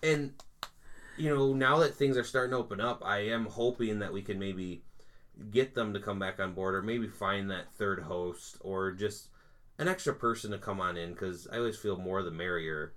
and 0.02 0.32
you 1.16 1.32
know 1.32 1.54
now 1.54 1.78
that 1.78 1.94
things 1.94 2.18
are 2.18 2.24
starting 2.24 2.50
to 2.50 2.58
open 2.58 2.80
up, 2.80 3.02
I 3.04 3.18
am 3.18 3.46
hoping 3.46 4.00
that 4.00 4.12
we 4.12 4.20
can 4.20 4.38
maybe 4.38 4.82
get 5.50 5.74
them 5.74 5.94
to 5.94 6.00
come 6.00 6.18
back 6.18 6.40
on 6.40 6.52
board, 6.54 6.74
or 6.74 6.82
maybe 6.82 7.06
find 7.06 7.50
that 7.50 7.72
third 7.72 8.00
host, 8.00 8.56
or 8.60 8.90
just 8.90 9.28
an 9.78 9.86
extra 9.86 10.12
person 10.12 10.50
to 10.50 10.58
come 10.58 10.80
on 10.80 10.96
in 10.96 11.12
because 11.12 11.46
I 11.52 11.58
always 11.58 11.78
feel 11.78 11.96
more 11.96 12.22
the 12.22 12.30
merrier. 12.32 12.94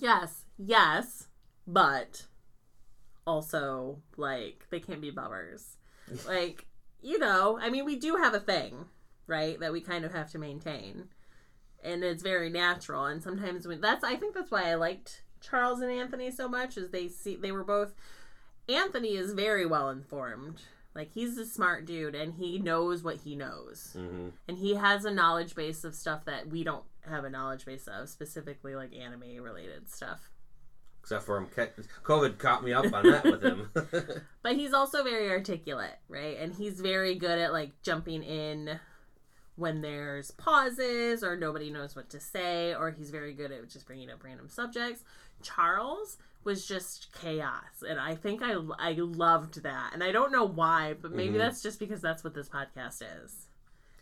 yes, 0.00 0.44
yes, 0.56 1.28
but 1.66 2.24
also 3.28 3.98
like 4.16 4.66
they 4.70 4.80
can't 4.80 5.02
be 5.02 5.10
bummers. 5.10 5.76
like 6.26 6.64
you 7.00 7.18
know, 7.18 7.58
I 7.60 7.70
mean, 7.70 7.84
we 7.84 7.94
do 7.94 8.16
have 8.16 8.34
a 8.34 8.40
thing, 8.40 8.86
right, 9.28 9.60
that 9.60 9.70
we 9.72 9.80
kind 9.80 10.04
of 10.04 10.12
have 10.12 10.32
to 10.32 10.38
maintain, 10.38 11.04
and 11.84 12.02
it's 12.02 12.24
very 12.24 12.50
natural. 12.50 13.04
And 13.04 13.22
sometimes 13.22 13.68
when 13.68 13.80
that's, 13.80 14.02
I 14.02 14.16
think 14.16 14.34
that's 14.34 14.50
why 14.50 14.64
I 14.64 14.74
liked 14.74 15.22
Charles 15.40 15.80
and 15.80 15.92
Anthony 15.92 16.32
so 16.32 16.48
much, 16.48 16.76
is 16.76 16.90
they 16.90 17.06
see 17.08 17.36
they 17.36 17.52
were 17.52 17.62
both. 17.64 17.94
Anthony 18.68 19.16
is 19.16 19.32
very 19.32 19.64
well 19.64 19.90
informed. 19.90 20.62
Like 20.94 21.12
he's 21.12 21.38
a 21.38 21.46
smart 21.46 21.84
dude 21.86 22.16
and 22.16 22.34
he 22.34 22.58
knows 22.58 23.04
what 23.04 23.18
he 23.18 23.36
knows. 23.36 23.96
hmm 23.96 24.30
And 24.48 24.58
he 24.58 24.74
has 24.74 25.04
a 25.04 25.12
knowledge 25.12 25.54
base 25.54 25.84
of 25.84 25.94
stuff 25.94 26.24
that 26.24 26.48
we 26.48 26.64
don't 26.64 26.84
have 27.08 27.24
a 27.24 27.30
knowledge 27.30 27.64
base 27.64 27.86
of, 27.86 28.08
specifically 28.08 28.74
like 28.74 28.94
anime 28.94 29.42
related 29.42 29.88
stuff. 29.88 30.30
Except 31.08 31.24
for 31.24 31.38
him, 31.38 31.46
COVID 32.04 32.36
caught 32.36 32.62
me 32.62 32.74
up 32.74 32.92
on 32.92 33.02
that 33.10 33.24
with 33.24 33.42
him. 33.42 33.70
But 34.42 34.56
he's 34.56 34.74
also 34.74 35.02
very 35.02 35.30
articulate, 35.30 35.96
right? 36.06 36.36
And 36.38 36.52
he's 36.54 36.80
very 36.82 37.14
good 37.14 37.38
at 37.38 37.50
like 37.50 37.70
jumping 37.82 38.22
in 38.22 38.78
when 39.56 39.80
there's 39.80 40.30
pauses 40.32 41.24
or 41.24 41.34
nobody 41.34 41.70
knows 41.70 41.96
what 41.96 42.10
to 42.10 42.20
say, 42.20 42.74
or 42.74 42.90
he's 42.90 43.08
very 43.10 43.32
good 43.32 43.50
at 43.52 43.70
just 43.70 43.86
bringing 43.86 44.10
up 44.10 44.22
random 44.22 44.50
subjects. 44.50 45.02
Charles 45.42 46.18
was 46.44 46.66
just 46.66 47.10
chaos, 47.18 47.82
and 47.88 47.98
I 47.98 48.14
think 48.14 48.42
I 48.42 48.56
I 48.78 48.92
loved 48.92 49.62
that, 49.62 49.92
and 49.94 50.04
I 50.04 50.12
don't 50.12 50.30
know 50.30 50.44
why, 50.44 50.94
but 51.00 51.12
maybe 51.12 51.36
Mhm. 51.36 51.38
that's 51.38 51.62
just 51.62 51.78
because 51.78 52.02
that's 52.02 52.22
what 52.22 52.34
this 52.34 52.50
podcast 52.50 53.02
is. 53.24 53.46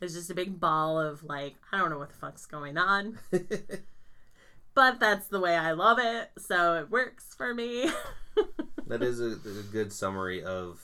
It's 0.00 0.14
just 0.14 0.30
a 0.30 0.34
big 0.34 0.58
ball 0.58 1.00
of 1.00 1.22
like 1.22 1.54
I 1.70 1.78
don't 1.78 1.90
know 1.90 1.98
what 1.98 2.08
the 2.10 2.16
fuck's 2.16 2.46
going 2.46 2.76
on, 2.76 3.18
but 4.76 5.00
that's 5.00 5.26
the 5.26 5.40
way 5.40 5.56
I 5.56 5.72
love 5.72 5.98
it, 5.98 6.30
so 6.38 6.74
it 6.74 6.90
works 6.90 7.34
for 7.36 7.52
me. 7.52 7.90
that 8.86 9.02
is 9.02 9.20
a, 9.20 9.32
a 9.32 9.62
good 9.72 9.92
summary 9.92 10.44
of 10.44 10.80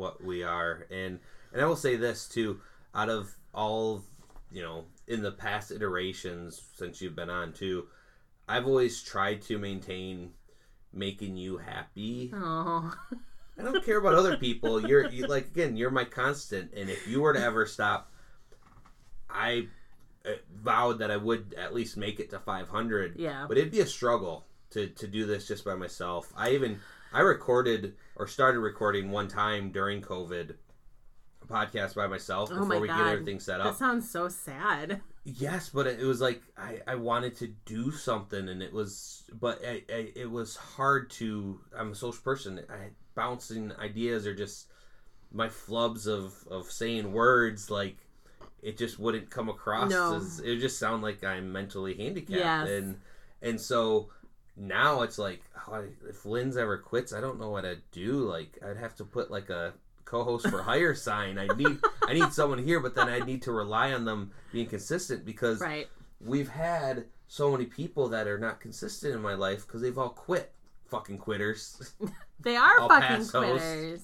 what 0.00 0.24
we 0.24 0.42
are 0.42 0.86
and 0.90 1.20
and 1.52 1.60
i 1.60 1.64
will 1.66 1.76
say 1.76 1.94
this 1.94 2.26
too 2.26 2.58
out 2.94 3.10
of 3.10 3.36
all 3.52 4.02
you 4.50 4.62
know 4.62 4.84
in 5.06 5.22
the 5.22 5.30
past 5.30 5.70
iterations 5.70 6.62
since 6.74 7.00
you've 7.00 7.14
been 7.14 7.30
on 7.30 7.52
too 7.52 7.86
i've 8.48 8.66
always 8.66 9.02
tried 9.02 9.42
to 9.42 9.58
maintain 9.58 10.30
making 10.92 11.36
you 11.36 11.58
happy 11.58 12.30
oh. 12.34 12.92
i 13.58 13.62
don't 13.62 13.84
care 13.84 13.98
about 13.98 14.14
other 14.14 14.38
people 14.38 14.80
you're 14.88 15.08
you, 15.10 15.26
like 15.26 15.48
again 15.48 15.76
you're 15.76 15.90
my 15.90 16.04
constant 16.04 16.72
and 16.74 16.88
if 16.88 17.06
you 17.06 17.20
were 17.20 17.34
to 17.34 17.42
ever 17.42 17.66
stop 17.66 18.10
i 19.28 19.66
Uh, 20.26 20.32
vowed 20.54 20.98
that 20.98 21.10
i 21.10 21.16
would 21.16 21.54
at 21.56 21.72
least 21.72 21.96
make 21.96 22.20
it 22.20 22.28
to 22.30 22.38
500 22.38 23.16
Yeah. 23.18 23.46
but 23.48 23.56
it'd 23.56 23.70
be 23.72 23.80
a 23.80 23.86
struggle 23.86 24.44
to 24.70 24.86
to 24.88 25.06
do 25.06 25.24
this 25.26 25.48
just 25.48 25.64
by 25.64 25.74
myself. 25.74 26.30
I 26.36 26.50
even 26.50 26.78
I 27.12 27.20
recorded 27.20 27.94
or 28.16 28.26
started 28.28 28.60
recording 28.60 29.10
one 29.10 29.26
time 29.28 29.72
during 29.72 30.00
COVID 30.02 30.54
a 31.42 31.46
podcast 31.46 31.94
by 31.96 32.06
myself 32.06 32.50
Oh 32.52 32.54
before 32.54 32.66
my 32.68 32.78
we 32.78 32.86
God. 32.88 32.98
get 32.98 33.06
everything 33.14 33.40
set 33.40 33.60
up. 33.60 33.66
That 33.72 33.78
sounds 33.78 34.08
so 34.10 34.28
sad. 34.28 35.00
yes, 35.24 35.70
but 35.70 35.86
it 35.88 36.04
was 36.04 36.20
like 36.20 36.42
I 36.56 36.80
I 36.86 36.94
wanted 36.96 37.34
to 37.36 37.48
do 37.64 37.90
something 37.90 38.48
and 38.48 38.62
it 38.62 38.72
was 38.72 39.24
but 39.32 39.60
I, 39.66 39.82
I, 39.92 40.12
it 40.14 40.30
was 40.30 40.54
hard 40.54 41.10
to 41.18 41.60
I'm 41.76 41.92
a 41.92 41.94
social 41.94 42.22
person. 42.22 42.60
I 42.70 42.90
bouncing 43.14 43.72
ideas 43.80 44.26
or 44.26 44.34
just 44.34 44.68
my 45.32 45.48
flubs 45.48 46.06
of 46.06 46.34
of 46.48 46.70
saying 46.70 47.10
words 47.12 47.70
like 47.70 47.96
it 48.62 48.76
just 48.78 48.98
wouldn't 48.98 49.30
come 49.30 49.48
across 49.48 49.90
No. 49.90 50.16
as 50.16 50.40
it 50.40 50.48
would 50.48 50.60
just 50.60 50.78
sound 50.78 51.02
like 51.02 51.22
I'm 51.24 51.50
mentally 51.52 51.94
handicapped 51.94 52.30
Yes. 52.38 52.68
and 52.68 53.00
and 53.42 53.60
so 53.60 54.10
now 54.56 55.02
it's 55.02 55.18
like 55.18 55.42
oh, 55.68 55.84
if 56.08 56.24
Lynn's 56.26 56.56
ever 56.56 56.76
quits, 56.78 57.12
I 57.12 57.20
don't 57.20 57.38
know 57.40 57.50
what 57.50 57.64
I'd 57.64 57.82
do. 57.92 58.12
Like 58.28 58.58
I'd 58.66 58.76
have 58.76 58.94
to 58.96 59.04
put 59.04 59.30
like 59.30 59.48
a 59.50 59.72
co-host 60.04 60.48
for 60.48 60.62
hire 60.62 60.94
sign. 61.08 61.38
I 61.38 61.46
need 61.56 61.78
I 62.06 62.12
need 62.14 62.32
someone 62.32 62.58
here, 62.62 62.80
but 62.80 62.94
then 62.94 63.08
I 63.08 63.20
need 63.20 63.42
to 63.42 63.52
rely 63.52 63.92
on 63.92 64.04
them 64.04 64.32
being 64.52 64.66
consistent 64.66 65.24
because 65.24 65.60
Right. 65.60 65.88
we've 66.20 66.48
had 66.50 67.06
so 67.28 67.50
many 67.52 67.64
people 67.66 68.08
that 68.08 68.26
are 68.26 68.38
not 68.38 68.60
consistent 68.60 69.14
in 69.14 69.22
my 69.22 69.34
life 69.34 69.66
because 69.66 69.80
they've 69.82 69.96
all 69.98 70.10
quit. 70.10 70.52
Fucking 70.88 71.18
quitters. 71.18 71.92
They 72.40 72.56
are 72.56 72.72
I'll 72.80 72.88
fucking 72.88 73.06
pass 73.06 73.30
host. 73.30 73.62
quitters. 73.62 74.00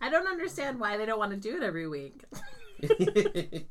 I 0.00 0.08
don't 0.08 0.26
understand 0.26 0.80
why 0.80 0.96
they 0.96 1.04
don't 1.04 1.18
want 1.18 1.32
to 1.32 1.36
do 1.36 1.56
it 1.58 1.62
every 1.62 1.86
week. 1.86 2.24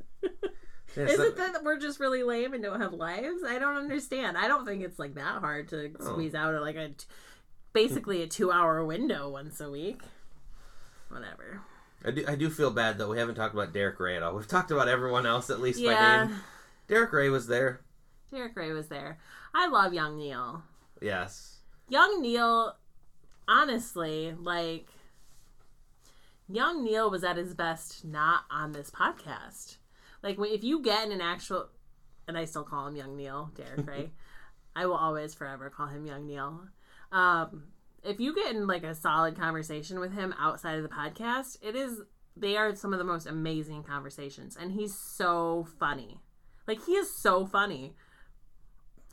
Yeah, 0.97 1.03
Is 1.05 1.18
so- 1.18 1.24
it 1.24 1.38
that 1.38 1.64
we're 1.64 1.78
just 1.80 1.99
really 1.99 2.24
lame 2.24 2.53
and 2.53 2.64
don't 2.64 2.82
have 2.82 2.93
lives? 2.93 3.43
I 3.47 3.60
don't 3.60 3.78
understand. 3.78 4.38
I 4.38 4.47
don't 4.47 4.66
think 4.66 4.84
it's 4.84 4.97
like 4.97 5.14
that 5.16 5.39
hard 5.39 5.70
to 5.70 5.91
Oh. 5.99 6.03
squeeze 6.14 6.34
out 6.34 6.55
a, 6.55 6.60
like 6.62 6.76
a 6.76 6.89
basically 7.74 8.24
a 8.24 8.28
two 8.28 8.51
hour 8.51 8.84
window 8.84 9.30
once 9.30 9.62
a 9.62 9.70
week. 9.70 10.01
Whatever. 11.10 11.62
I 12.03 12.12
do, 12.12 12.26
I 12.28 12.36
do 12.36 12.49
feel 12.49 12.72
bad 12.72 12.97
though. 12.97 13.10
We 13.10 13.20
haven't 13.20 13.36
talked 13.36 13.53
about 13.53 13.72
Derek 13.72 13.99
Ray 13.99 14.18
at 14.18 14.24
all. 14.24 14.36
We've 14.36 14.47
talked 14.47 14.72
about 14.72 14.88
everyone 14.88 15.26
else 15.28 15.49
at 15.51 15.62
least 15.62 15.84
by 15.84 15.93
name. 16.26 16.36
Derek 16.88 17.14
Ray 17.14 17.30
was 17.30 17.45
there. 17.47 17.82
Derek 18.32 18.55
Ray 18.55 18.72
was 18.72 18.88
there. 18.88 19.20
I 19.53 19.68
love 19.68 19.93
young 19.93 20.18
Neil. 20.18 20.64
Yes. 21.01 21.57
young 21.88 22.22
Neil, 22.22 22.76
honestly, 23.47 24.34
like 24.39 24.88
young 26.50 26.84
Neil 26.84 27.10
was 27.10 27.24
at 27.24 27.38
his 27.38 27.54
best 27.54 28.04
not 28.04 28.43
on 28.50 28.72
this 28.72 28.89
podcast. 28.89 29.78
Like 30.24 30.38
if 30.39 30.64
you 30.64 30.82
get 30.82 31.06
in 31.06 31.12
an 31.12 31.22
actual, 31.22 31.70
and 32.28 32.38
I 32.38 32.45
still 32.45 32.64
call 32.64 32.88
him 32.88 32.95
young 32.95 33.16
Neil, 33.16 33.52
Derek 33.56 33.88
Ray. 33.88 34.12
I 34.76 34.86
will 34.86 34.95
always 34.95 35.34
forever 35.34 35.70
call 35.70 35.88
him 35.88 36.06
young 36.06 36.26
Neil. 36.28 36.62
Um, 37.12 37.64
if 38.04 38.20
you 38.20 38.34
get 38.34 38.56
in 38.56 38.68
like 38.68 38.84
a 38.84 38.95
solid 38.95 39.38
conversation 39.38 40.00
with 40.00 40.14
him 40.14 40.34
outside 40.39 40.78
of 40.78 40.84
the 40.84 40.89
podcast, 40.89 41.58
it 41.62 41.76
is 41.76 42.02
they 42.36 42.56
are 42.56 42.76
some 42.76 42.93
of 42.93 43.00
the 43.00 43.06
most 43.06 43.28
amazing 43.28 43.84
conversations, 43.84 44.58
and 44.60 44.72
he's 44.72 44.97
so 44.97 45.68
funny. 45.80 46.22
Like 46.68 46.86
he 46.86 46.93
is 46.93 47.14
so 47.14 47.45
funny. 47.45 47.95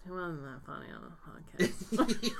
He 0.04 0.10
wasn't 0.12 0.42
that 0.42 0.64
funny 0.64 0.86
on 0.92 1.02
the 1.02 1.64
podcast. 1.64 2.32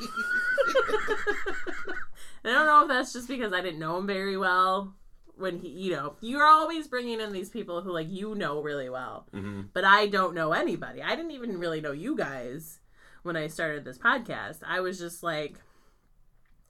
I 2.47 2.53
don't 2.53 2.67
know 2.67 2.83
if 2.83 2.89
that's 2.89 3.13
just 3.13 3.29
because 3.29 3.53
I 3.53 3.61
didn't 3.61 3.81
know 3.81 3.99
him 3.99 4.07
very 4.07 4.37
well. 4.37 4.95
When 5.37 5.59
he, 5.59 5.69
you 5.69 5.93
know, 5.93 6.15
you're 6.23 6.47
always 6.47 6.89
bringing 6.89 7.21
in 7.21 7.33
these 7.33 7.51
people 7.51 7.83
who 7.83 7.93
like 7.93 8.09
you 8.09 8.35
know 8.35 8.63
really 8.63 8.89
well, 8.89 9.27
hmm 9.33 9.63
but 9.75 9.85
I 9.85 10.07
don't 10.07 10.35
know 10.35 10.53
anybody. 10.53 11.03
I 11.03 11.15
didn't 11.15 11.33
even 11.33 11.59
really 11.59 11.81
know 11.83 11.93
you 11.93 12.17
guys 12.17 12.79
when 13.23 13.37
I 13.37 13.49
started 13.49 13.85
this 13.85 13.99
podcast. 13.99 14.61
I 14.67 14.81
was 14.81 14.99
just 14.99 15.23
like 15.23 15.61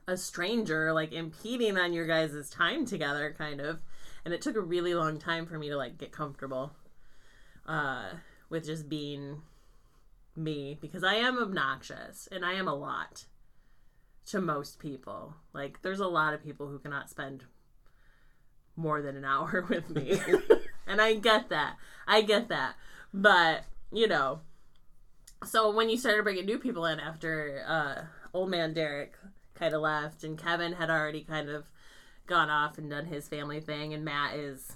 a 0.09 0.17
stranger, 0.17 0.93
like 0.93 1.13
impeding 1.13 1.77
on 1.79 1.93
your 1.93 2.07
guys' 2.07 2.51
time 2.51 2.87
together, 2.87 3.35
kind 3.37 3.61
of. 3.61 3.81
And 4.25 4.35
it 4.35 4.41
took 4.41 4.57
a 4.57 4.61
really 4.61 4.95
long 4.95 5.19
time 5.19 5.47
for 5.47 5.59
me 5.59 5.69
to 5.69 5.77
like 5.77 5.99
get 5.99 6.11
comfortable 6.11 6.73
uh, 7.69 8.11
with 8.49 8.65
just 8.65 8.89
being 8.89 9.43
me 10.35 10.77
because 10.81 11.05
I 11.05 11.15
am 11.15 11.39
obnoxious 11.39 12.29
and 12.33 12.45
I 12.45 12.55
am 12.55 12.67
a 12.67 12.75
lot 12.75 13.25
to 14.27 14.41
most 14.41 14.79
people. 14.79 15.35
Like, 15.53 15.83
there's 15.83 16.01
a 16.01 16.07
lot 16.07 16.35
of 16.35 16.43
people 16.43 16.69
who 16.69 16.79
cannot 16.79 17.11
spend 17.11 17.45
more 18.75 19.03
than 19.03 19.17
an 19.17 19.25
hour 19.27 19.65
with 19.69 19.91
me. 19.91 20.21
and 20.87 21.01
I 21.01 21.15
get 21.15 21.49
that. 21.51 21.77
I 22.07 22.23
get 22.23 22.49
that. 22.49 22.75
But, 23.13 23.65
you 23.93 24.07
know, 24.07 24.41
so 25.45 25.71
when 25.71 25.89
you 25.89 25.97
started 25.97 26.25
bringing 26.25 26.47
new 26.47 26.59
people 26.59 26.87
in 26.87 27.01
after 27.01 27.65
uh, 27.67 28.03
old 28.35 28.51
man 28.51 28.75
Derek 28.75 29.15
kind 29.55 29.75
of 29.75 29.81
left 29.81 30.25
and 30.25 30.37
Kevin 30.39 30.73
had 30.73 30.91
already 30.91 31.23
kind 31.23 31.49
of 31.49 31.65
gone 32.27 32.51
off 32.51 32.79
and 32.79 32.91
done 32.91 33.07
his 33.07 33.29
family 33.29 33.61
thing, 33.61 33.95
and 33.95 34.05
Matt 34.05 34.35
is. 34.35 34.73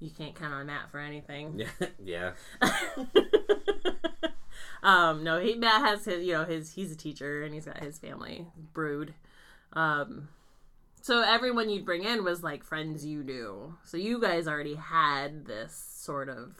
You 0.00 0.10
can't 0.10 0.34
count 0.34 0.54
on 0.54 0.66
Matt 0.66 0.90
for 0.90 0.98
anything. 0.98 1.60
Yeah. 1.60 1.88
Yeah. 2.02 2.32
Um, 4.82 5.24
no, 5.24 5.40
he 5.40 5.54
Matt 5.54 5.82
has 5.82 6.04
his, 6.04 6.24
you 6.24 6.32
know, 6.32 6.44
his 6.44 6.72
he's 6.74 6.92
a 6.92 6.96
teacher 6.96 7.42
and 7.42 7.54
he's 7.54 7.66
got 7.66 7.78
his 7.82 7.98
family 7.98 8.46
brood. 8.72 9.14
Um, 9.72 10.28
so 11.00 11.20
everyone 11.22 11.68
you'd 11.68 11.84
bring 11.84 12.04
in 12.04 12.24
was 12.24 12.42
like 12.42 12.64
friends 12.64 13.04
you 13.04 13.22
knew. 13.22 13.76
So 13.84 13.96
you 13.96 14.20
guys 14.20 14.48
already 14.48 14.76
had 14.76 15.46
this 15.46 15.74
sort 15.74 16.28
of 16.28 16.54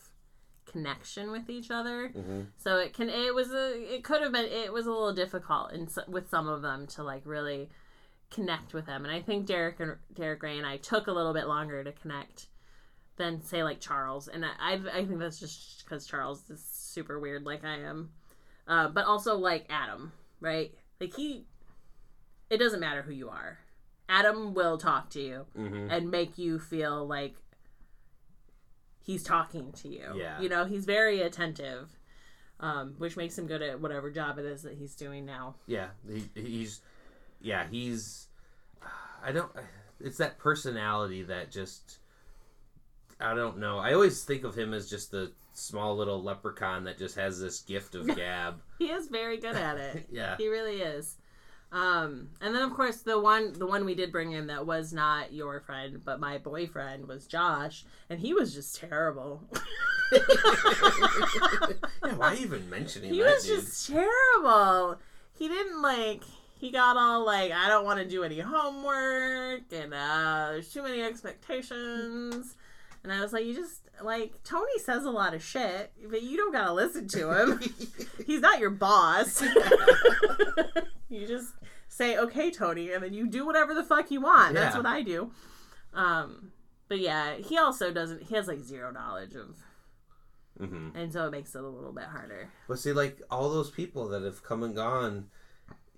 connection 0.71 1.31
with 1.31 1.49
each 1.49 1.71
other. 1.71 2.09
hmm 2.09 2.43
So 2.59 2.77
it 2.79 2.93
can 2.93 3.09
it 3.09 3.35
was 3.35 3.53
a 3.53 3.95
it 3.95 4.05
could 4.05 4.21
have 4.23 4.33
been 4.33 4.47
it 4.47 4.73
was 4.73 4.87
a 4.87 4.91
little 4.91 5.15
difficult 5.15 5.73
in, 5.73 5.89
with 6.09 6.29
some 6.29 6.49
of 6.49 6.63
them 6.63 6.87
to 6.89 7.03
like 7.03 7.23
really 7.25 7.71
connect 8.31 8.75
with 8.75 8.87
them. 8.87 9.05
And 9.05 9.15
I 9.15 9.23
think 9.23 9.47
Derek 9.47 9.81
and 9.81 9.97
Derek 10.13 10.43
Ray 10.43 10.59
and 10.59 10.67
I 10.67 10.77
took 10.77 11.07
a 11.07 11.13
little 11.13 11.33
bit 11.33 11.47
longer 11.47 11.85
to 11.85 11.93
connect 11.93 12.47
than 13.17 13.41
say 13.43 13.63
like 13.63 13.81
Charles. 13.81 14.27
And 14.29 14.45
I 14.45 14.51
I, 14.59 14.73
I 14.93 15.05
think 15.07 15.21
that's 15.21 15.39
just 15.41 15.85
because 15.85 16.07
Charles 16.07 16.51
is 16.51 16.61
super 16.95 17.19
weird 17.19 17.45
like 17.45 17.65
I 17.65 17.81
am. 17.81 18.11
Uh, 18.67 18.89
but 18.89 19.05
also 19.05 19.37
like 19.37 19.67
Adam, 19.69 20.13
right? 20.41 20.73
Like 21.01 21.15
he, 21.15 21.45
it 22.49 22.57
doesn't 22.59 22.81
matter 22.81 23.03
who 23.03 23.13
you 23.13 23.29
are. 23.29 23.59
Adam 24.09 24.55
will 24.55 24.79
talk 24.79 25.11
to 25.11 25.21
you 25.21 25.47
hmm 25.55 25.89
and 25.91 26.11
make 26.11 26.39
you 26.39 26.59
feel 26.59 27.07
like 27.07 27.35
he's 29.05 29.23
talking 29.23 29.73
to 29.73 29.89
you. 29.89 30.15
Yeah. 30.17 30.41
You 30.41 30.49
know, 30.49 30.65
he's 30.65 30.85
very 30.85 31.21
attentive, 31.21 31.89
um, 32.61 32.95
which 32.99 33.17
makes 33.17 33.37
him 33.39 33.47
good 33.47 33.63
at 33.63 33.81
whatever 33.81 34.11
job 34.11 34.39
it 34.39 34.45
is 34.45 34.63
that 34.63 34.75
he's 34.75 34.95
doing 34.95 35.25
now. 35.27 35.57
Yeah. 35.67 35.89
He, 36.09 36.29
he's. 36.35 36.81
Yeah. 37.41 37.67
He's. 37.71 38.29
I 39.25 39.33
don't. 39.33 39.51
It's 40.01 40.19
that 40.19 40.39
personality 40.39 41.23
that 41.25 41.51
just. 41.51 41.99
I 43.21 43.35
don't 43.35 43.59
know. 43.59 43.79
I 43.79 43.93
always 43.93 44.25
think 44.25 44.45
of 44.45 44.55
him 44.55 44.75
as 44.75 44.91
just 44.91 45.11
the 45.11 45.33
small 45.55 45.97
little 45.97 46.23
leprechaun 46.23 46.85
that 46.85 46.99
just 46.99 47.15
has 47.17 47.41
this 47.41 47.61
gift 47.61 47.95
of 47.95 48.07
gab. 48.17 48.61
He 48.79 48.91
is 48.91 49.09
very 49.09 49.39
good 49.39 49.57
at 49.57 49.79
it. 49.79 50.07
yeah. 50.13 50.37
he 50.37 50.49
really 50.49 50.83
is. 50.83 51.17
Um, 51.73 52.29
and 52.41 52.55
then 52.55 52.63
of 52.63 52.73
course 52.73 52.99
the 52.99 53.19
one 53.19 53.53
the 53.55 53.67
one 53.67 53.85
we 53.85 53.97
did 53.97 54.13
bring 54.13 54.31
in 54.31 54.47
that 54.47 54.65
was 54.65 54.93
not 54.93 55.33
your 55.33 55.59
friend 55.59 56.01
but 56.05 56.21
my 56.21 56.39
boyfriend 56.39 57.09
was 57.09 57.27
Josh, 57.27 57.85
and 58.09 58.21
he 58.21 58.33
was 58.33 58.55
just 58.55 58.77
terrible. 58.79 59.43
yeah, 60.13 60.21
why 62.17 62.37
even 62.37 62.71
mentioning 62.71 63.13
he 63.13 63.23
that, 63.23 63.35
was 63.35 63.47
dude? 63.47 63.61
just 63.61 63.89
terrible. 63.89 64.99
He 65.37 65.49
didn't 65.49 65.83
like. 65.83 66.23
He 66.57 66.71
got 66.71 66.97
all 66.97 67.27
like, 67.27 67.51
I 67.51 67.69
don't 67.69 67.85
want 67.85 67.99
to 67.99 68.07
do 68.07 68.23
any 68.23 68.39
homework, 68.39 69.63
and 69.73 69.93
uh, 69.93 70.51
there's 70.53 70.73
too 70.73 70.83
many 70.83 71.03
expectations. 71.03 72.55
And 73.05 73.13
I 73.13 73.21
was 73.21 73.35
like, 73.35 73.45
you 73.45 73.55
just 73.55 73.83
like 74.03 74.43
Tony 74.45 74.79
says 74.79 75.05
a 75.05 75.11
lot 75.11 75.35
of 75.35 75.43
shit, 75.45 75.93
but 76.11 76.23
you 76.23 76.39
don't 76.39 76.53
gotta 76.53 76.73
listen 76.73 77.07
to 77.09 77.31
him. 77.31 77.61
He's 78.27 78.41
not 78.41 78.59
your 78.59 78.71
boss. 78.71 79.43
you 81.11 81.27
just 81.27 81.53
say, 81.89 82.17
okay, 82.17 82.51
Tony, 82.51 82.93
and 82.93 83.05
then 83.05 83.13
you 83.13 83.29
do 83.29 83.47
whatever 83.47 83.75
the 83.75 83.85
fuck 83.85 84.11
you 84.11 84.23
want. 84.23 84.55
That's 84.55 84.75
what 84.75 84.87
I 84.87 85.03
do. 85.03 85.31
Um, 85.93 86.53
but 86.89 86.99
yeah, 86.99 87.37
he 87.37 87.59
also 87.59 87.93
doesn't. 87.93 88.23
He 88.23 88.35
has 88.35 88.49
like 88.49 88.61
zero 88.61 88.91
knowledge 88.91 89.35
of, 89.35 89.57
hmm 90.59 90.89
and 90.95 91.13
so 91.13 91.27
it 91.27 91.31
makes 91.31 91.55
it 91.55 91.63
a 91.63 91.69
little 91.69 91.93
bit 91.93 92.05
harder. 92.05 92.49
But 92.69 92.79
see, 92.79 92.93
like 92.93 93.21
all 93.31 93.51
those 93.51 93.71
people 93.71 94.09
that 94.09 94.23
have 94.23 94.43
come 94.43 94.63
and 94.63 94.75
gone, 94.75 95.27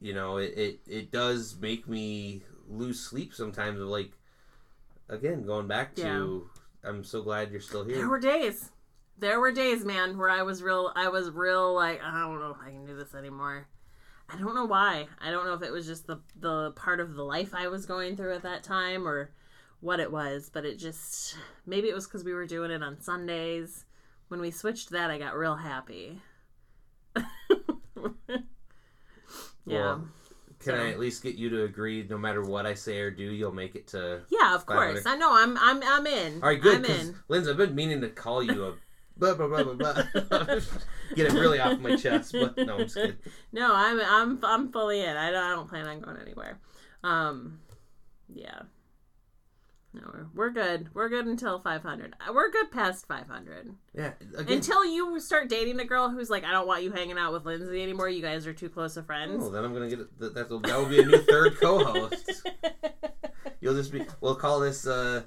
you 0.00 0.12
know, 0.12 0.38
it, 0.38 0.54
it, 0.56 0.80
it 0.88 1.12
does 1.12 1.56
make 1.60 1.88
me 1.88 2.42
lose 2.68 2.98
sleep 2.98 3.32
sometimes. 3.32 3.80
Of 3.80 3.86
like, 3.86 4.10
again, 5.08 5.46
going 5.46 5.68
back 5.68 5.94
to, 5.96 6.50
I'm 6.86 7.04
so 7.04 7.22
glad 7.22 7.50
you're 7.50 7.60
still 7.60 7.84
here. 7.84 7.96
There 7.96 8.08
were 8.08 8.20
days. 8.20 8.70
There 9.18 9.40
were 9.40 9.52
days, 9.52 9.84
man, 9.84 10.18
where 10.18 10.30
I 10.30 10.42
was 10.42 10.62
real 10.62 10.92
I 10.94 11.08
was 11.08 11.30
real 11.30 11.74
like 11.74 12.02
I 12.02 12.20
don't 12.20 12.38
know 12.38 12.50
if 12.50 12.58
I 12.64 12.70
can 12.70 12.86
do 12.86 12.96
this 12.96 13.14
anymore. 13.14 13.66
I 14.28 14.36
don't 14.36 14.54
know 14.54 14.64
why. 14.64 15.06
I 15.20 15.30
don't 15.30 15.46
know 15.46 15.54
if 15.54 15.62
it 15.62 15.72
was 15.72 15.86
just 15.86 16.06
the 16.06 16.20
the 16.38 16.72
part 16.72 17.00
of 17.00 17.14
the 17.14 17.24
life 17.24 17.54
I 17.54 17.68
was 17.68 17.86
going 17.86 18.16
through 18.16 18.34
at 18.34 18.42
that 18.42 18.62
time 18.62 19.06
or 19.06 19.30
what 19.80 20.00
it 20.00 20.10
was, 20.10 20.50
but 20.52 20.64
it 20.64 20.78
just 20.78 21.36
maybe 21.64 21.88
it 21.88 21.94
was 21.94 22.06
cuz 22.06 22.24
we 22.24 22.34
were 22.34 22.46
doing 22.46 22.70
it 22.70 22.82
on 22.82 23.00
Sundays. 23.00 23.84
When 24.28 24.40
we 24.40 24.50
switched 24.50 24.90
that, 24.90 25.10
I 25.10 25.18
got 25.18 25.36
real 25.36 25.56
happy. 25.56 26.20
yeah. 27.16 27.24
Well, 29.66 30.08
Can 30.66 30.80
I 30.80 30.90
at 30.90 30.98
least 30.98 31.22
get 31.22 31.36
you 31.36 31.48
to 31.50 31.64
agree? 31.64 32.06
No 32.08 32.18
matter 32.18 32.42
what 32.42 32.66
I 32.66 32.74
say 32.74 32.98
or 32.98 33.10
do, 33.10 33.22
you'll 33.22 33.52
make 33.52 33.74
it 33.74 33.86
to. 33.88 34.22
yeah, 34.30 34.54
of 34.54 34.66
course. 34.66 35.06
I 35.06 35.16
know. 35.16 35.32
I'm 35.32 35.56
I'm 35.58 35.82
I'm 35.82 36.06
in. 36.06 36.42
All 36.42 36.48
right, 36.48 36.60
good. 36.60 36.78
I'm 36.78 36.84
in. 36.84 37.14
Linz, 37.28 37.48
I've 37.48 37.56
been 37.56 37.74
meaning 37.74 38.00
to 38.02 38.08
call 38.08 38.42
you 38.42 38.64
a. 38.66 38.74
Blah, 39.18 39.32
blah, 39.32 39.46
blah, 39.48 39.62
blah, 39.62 39.72
blah. 39.72 39.94
Get 41.14 41.28
it 41.28 41.32
really 41.32 41.58
off 41.58 41.78
my 41.78 41.96
chest, 41.96 42.32
but 42.32 42.54
no, 42.58 42.74
I'm 42.74 42.80
just 42.80 42.96
kidding. 42.96 43.16
No, 43.50 43.74
I'm 43.74 43.98
I'm 43.98 44.38
I'm 44.44 44.70
fully 44.70 45.00
in. 45.00 45.16
I 45.16 45.30
don't, 45.30 45.42
I 45.42 45.50
don't 45.54 45.66
plan 45.70 45.86
on 45.86 46.00
going 46.00 46.18
anywhere. 46.20 46.58
Um, 47.02 47.60
yeah. 48.28 48.64
No, 49.96 50.02
we're, 50.12 50.26
we're 50.34 50.50
good. 50.50 50.88
We're 50.92 51.08
good 51.08 51.24
until 51.26 51.58
500. 51.58 52.14
Uh, 52.20 52.32
We're 52.34 52.50
good 52.50 52.70
past 52.70 53.08
500. 53.08 53.74
Yeah, 53.94 54.12
again. 54.36 54.56
Until 54.58 54.84
you 54.84 55.18
start 55.20 55.48
dating 55.48 55.80
a 55.80 55.86
girl 55.86 56.10
who's 56.10 56.28
like, 56.28 56.44
I 56.44 56.50
don't 56.50 56.66
want 56.66 56.82
you 56.82 56.92
hanging 56.92 57.16
out 57.16 57.32
with 57.32 57.46
Lindsay 57.46 57.82
anymore. 57.82 58.10
You 58.10 58.20
guys 58.20 58.46
are 58.46 58.52
too 58.52 58.68
close 58.68 58.98
of 58.98 59.06
friends. 59.06 59.42
Oh, 59.42 59.48
then 59.50 59.64
I'm 59.64 59.72
gonna 59.72 59.88
get. 59.88 60.18
That 60.18 60.34
that 60.34 60.50
will 60.50 60.86
be 60.86 61.00
a 61.00 61.06
new 61.06 61.16
third 61.22 61.56
co-host. 61.60 62.46
You'll 63.62 63.74
just 63.74 63.90
be. 63.90 64.04
We'll 64.20 64.34
call 64.34 64.60
this 64.60 64.86
uh, 64.86 65.22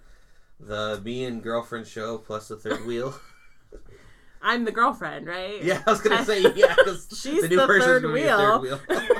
the 0.59 1.01
me 1.03 1.25
and 1.25 1.41
girlfriend 1.41 1.87
show 1.87 2.19
plus 2.19 2.47
the 2.49 2.55
third 2.57 2.85
wheel. 2.85 3.15
I'm 4.41 4.65
the 4.65 4.71
girlfriend, 4.71 5.25
right? 5.25 5.63
Yeah, 5.63 5.81
I 5.87 5.89
was 5.89 5.99
gonna 6.01 6.23
say 6.23 6.41
yeah. 6.55 6.75
She's 7.09 7.41
the 7.41 7.47
new 7.49 7.57
the 7.57 7.65
person's 7.65 7.85
third 7.85 8.01
gonna 8.03 8.13
be 8.13 8.23
a 8.23 8.37
wheel. 8.37 8.77
third 8.77 8.99
wheel. 8.99 9.15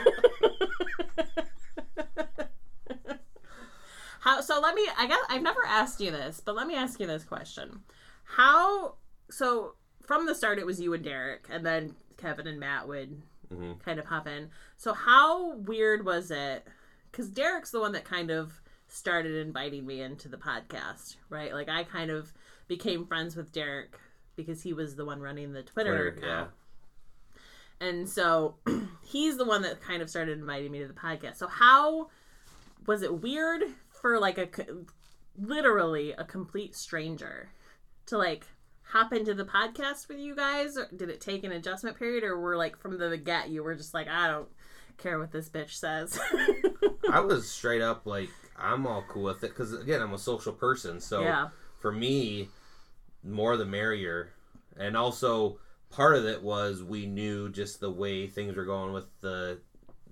How 4.20 4.42
so 4.42 4.60
let 4.60 4.76
me 4.76 4.88
I 4.98 5.08
guess 5.08 5.20
I've 5.30 5.42
never 5.42 5.66
asked 5.66 6.00
you 6.02 6.12
this, 6.12 6.42
but 6.44 6.56
let 6.56 6.68
me 6.68 6.76
ask 6.76 7.00
you 7.00 7.08
this 7.08 7.24
question. 7.24 7.82
How 8.24 8.96
so 9.30 9.76
from 10.06 10.26
the 10.26 10.36
start 10.36 10.60
it 10.60 10.66
was 10.66 10.80
you 10.82 10.94
and 10.94 11.04
Derek 11.04 11.48
and 11.50 11.66
then 11.66 11.96
Kevin 12.18 12.48
and 12.48 12.60
Matt 12.60 12.88
would 12.88 13.22
Mhm. 13.52 13.80
kind 13.84 14.00
of 14.00 14.06
hop 14.06 14.28
in. 14.28 14.52
So 14.78 14.94
how 14.94 15.56
weird 15.56 16.06
was 16.06 16.30
it 16.32 16.68
cuz 17.12 17.30
Derek's 17.30 17.72
the 17.72 17.80
one 17.80 17.94
that 17.94 18.06
kind 18.06 18.30
of 18.30 18.62
started 18.88 19.36
inviting 19.36 19.86
me 19.86 20.02
into 20.02 20.28
the 20.28 20.38
podcast, 20.38 21.16
right? 21.30 21.54
Like 21.54 21.70
I 21.70 21.84
kind 21.84 22.12
of 22.12 22.32
became 22.68 23.06
friends 23.08 23.36
with 23.36 23.52
Derek 23.52 23.98
because 24.36 24.62
he 24.64 24.74
was 24.74 24.96
the 24.96 25.06
one 25.06 25.20
running 25.22 25.52
the 25.54 25.64
Twitter, 25.64 26.12
Twitter, 26.12 26.28
account. 26.28 26.52
yeah. 26.52 27.88
And 27.88 28.10
so 28.10 28.56
he's 29.04 29.38
the 29.38 29.46
one 29.46 29.62
that 29.64 29.82
kind 29.82 30.02
of 30.02 30.10
started 30.10 30.38
inviting 30.38 30.72
me 30.72 30.80
to 30.80 30.88
the 30.88 30.94
podcast. 30.94 31.38
So 31.38 31.48
how 31.48 32.10
was 32.86 33.02
it 33.02 33.22
weird 33.22 33.64
for 34.02 34.20
like 34.20 34.38
a 34.38 34.48
literally 35.38 36.12
a 36.14 36.24
complete 36.24 36.76
stranger 36.76 37.50
to 38.06 38.18
like 38.18 38.46
hop 38.84 39.14
into 39.14 39.34
the 39.34 39.46
podcast 39.46 40.08
with 40.08 40.18
you 40.18 40.36
guys 40.36 40.78
or 40.78 40.90
did 40.96 41.10
it 41.10 41.22
take 41.22 41.44
an 41.44 41.52
adjustment 41.52 41.98
period 41.98 42.24
or 42.24 42.40
were 42.40 42.58
like 42.58 42.78
from 42.78 42.98
the 42.98 43.18
get 43.18 43.50
you 43.50 43.64
were 43.64 43.76
just 43.76 43.94
like 43.94 44.08
I 44.08 44.28
don't 44.28 44.50
care 44.98 45.20
what 45.20 45.32
this 45.32 45.50
bitch 45.50 45.72
says. 45.72 46.20
I 47.12 47.20
was 47.22 47.50
straight 47.52 47.82
up 47.82 48.06
like 48.06 48.30
I'm 48.58 48.86
all 48.86 49.04
cool 49.08 49.24
with 49.24 49.44
it 49.44 49.50
because 49.50 49.74
again 49.74 50.02
I'm 50.02 50.14
a 50.14 50.20
social 50.20 50.54
person, 50.54 51.00
so 51.00 51.22
yeah. 51.22 51.50
for 51.80 51.92
me, 51.92 52.50
more 53.24 53.58
the 53.58 53.66
merrier. 53.66 54.34
And 54.78 54.96
also, 54.96 55.60
part 55.90 56.16
of 56.16 56.26
it 56.26 56.42
was 56.42 56.84
we 56.84 57.06
knew 57.06 57.50
just 57.50 57.80
the 57.80 57.92
way 57.92 58.28
things 58.28 58.56
were 58.56 58.66
going 58.66 58.94
with 58.94 59.06
the 59.22 59.60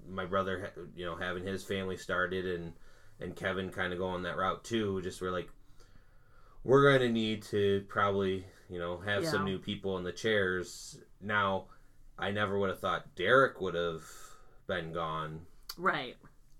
my 0.09 0.25
brother, 0.25 0.71
you 0.95 1.05
know, 1.05 1.15
having 1.15 1.45
his 1.45 1.63
family 1.63 1.97
started, 1.97 2.45
and 2.45 2.73
and 3.19 3.35
Kevin 3.35 3.69
kind 3.69 3.93
of 3.93 3.99
going 3.99 4.23
that 4.23 4.37
route 4.37 4.63
too. 4.63 5.01
Just 5.01 5.21
we're 5.21 5.31
like, 5.31 5.49
we're 6.63 6.83
going 6.83 7.07
to 7.07 7.09
need 7.09 7.43
to 7.43 7.83
probably, 7.87 8.45
you 8.69 8.79
know, 8.79 8.97
have 8.99 9.25
some 9.25 9.45
new 9.45 9.57
people 9.57 9.97
in 9.97 10.03
the 10.03 10.11
chairs. 10.11 10.99
Now, 11.21 11.65
I 12.19 12.31
never 12.31 12.57
would 12.59 12.69
have 12.69 12.79
thought 12.79 13.15
Derek 13.15 13.61
would 13.61 13.75
have 13.75 14.03
been 14.67 14.91
gone. 14.93 15.41
Right. 15.77 16.15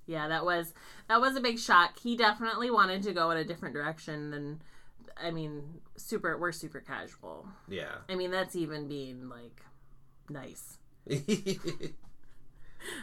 Yeah, 0.06 0.28
that 0.30 0.46
was 0.46 0.74
that 1.10 1.20
was 1.20 1.36
a 1.36 1.42
big 1.42 1.60
shock. 1.60 2.00
He 2.00 2.16
definitely 2.16 2.72
wanted 2.72 3.04
to 3.04 3.14
go 3.14 3.30
in 3.32 3.38
a 3.38 3.44
different 3.44 3.76
direction 3.76 4.32
than 4.32 4.62
I 5.22 5.32
mean, 5.32 5.82
super 5.98 6.38
we're 6.38 6.54
super 6.54 6.80
casual. 6.80 7.48
Yeah. 7.68 7.96
I 8.08 8.16
mean, 8.16 8.32
that's 8.32 8.56
even 8.56 8.88
being 8.88 9.28
like 9.28 9.62
nice. 10.30 10.78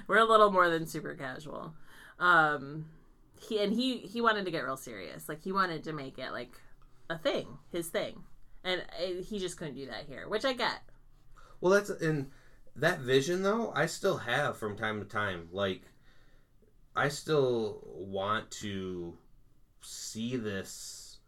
We're 0.06 0.18
a 0.18 0.24
little 0.24 0.50
more 0.50 0.70
than 0.70 0.86
super 0.86 1.14
casual. 1.14 1.74
Um 2.18 2.86
he 3.48 3.62
and 3.62 3.72
he 3.72 3.98
he 3.98 4.20
wanted 4.20 4.44
to 4.44 4.50
get 4.50 4.64
real 4.64 4.76
serious. 4.76 5.28
Like 5.28 5.42
he 5.42 5.52
wanted 5.52 5.84
to 5.84 5.92
make 5.92 6.18
it 6.18 6.32
like 6.32 6.52
a 7.10 7.18
thing, 7.18 7.46
his 7.70 7.88
thing. 7.88 8.22
And 8.62 8.82
uh, 8.98 9.22
he 9.22 9.38
just 9.38 9.58
couldn't 9.58 9.74
do 9.74 9.86
that 9.86 10.06
here, 10.06 10.28
which 10.28 10.44
I 10.44 10.52
get. 10.54 10.80
Well, 11.60 11.72
that's 11.72 11.90
and 11.90 12.30
that 12.76 13.00
vision 13.00 13.42
though 13.42 13.72
I 13.74 13.86
still 13.86 14.18
have 14.18 14.56
from 14.56 14.76
time 14.76 15.00
to 15.00 15.06
time. 15.06 15.48
Like, 15.52 15.82
I 16.96 17.08
still 17.08 17.80
want 17.84 18.50
to 18.62 19.18
see 19.80 20.36
this 20.36 21.18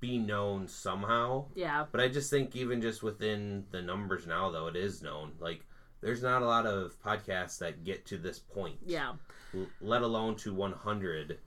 be 0.00 0.18
known 0.18 0.68
somehow. 0.68 1.46
Yeah. 1.54 1.86
But 1.90 2.00
I 2.00 2.08
just 2.08 2.30
think 2.30 2.54
even 2.54 2.80
just 2.80 3.02
within 3.02 3.64
the 3.70 3.82
numbers 3.82 4.26
now, 4.26 4.50
though, 4.50 4.68
it 4.68 4.76
is 4.76 5.02
known. 5.02 5.32
Like, 5.40 5.64
there's 6.00 6.22
not 6.22 6.42
a 6.42 6.46
lot 6.46 6.66
of 6.66 7.00
podcasts 7.02 7.58
that 7.58 7.84
get 7.84 8.06
to 8.06 8.18
this 8.18 8.38
point. 8.38 8.76
Yeah. 8.84 9.12
L- 9.54 9.66
let 9.80 10.02
alone 10.02 10.36
to 10.36 10.54
100. 10.54 11.38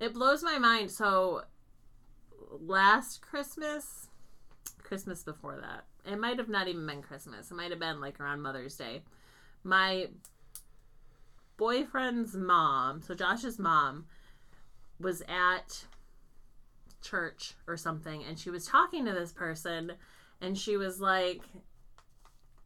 It 0.00 0.14
blows 0.14 0.42
my 0.42 0.58
mind. 0.58 0.90
So 0.90 1.42
last 2.60 3.22
Christmas, 3.22 4.08
Christmas 4.82 5.22
before 5.22 5.60
that, 5.60 5.84
it 6.10 6.18
might 6.18 6.38
have 6.38 6.48
not 6.48 6.68
even 6.68 6.86
been 6.86 7.02
Christmas. 7.02 7.50
It 7.50 7.54
might 7.54 7.70
have 7.70 7.80
been 7.80 8.00
like 8.00 8.20
around 8.20 8.42
Mother's 8.42 8.76
Day. 8.76 9.02
My 9.64 10.08
boyfriend's 11.56 12.34
mom, 12.34 13.02
so 13.02 13.14
Josh's 13.14 13.58
mom, 13.58 14.06
was 14.98 15.22
at 15.28 15.84
church 17.02 17.54
or 17.66 17.76
something, 17.76 18.24
and 18.24 18.38
she 18.38 18.50
was 18.50 18.64
talking 18.66 19.04
to 19.04 19.12
this 19.12 19.32
person, 19.32 19.92
and 20.40 20.58
she 20.58 20.76
was 20.76 21.00
like, 21.00 21.42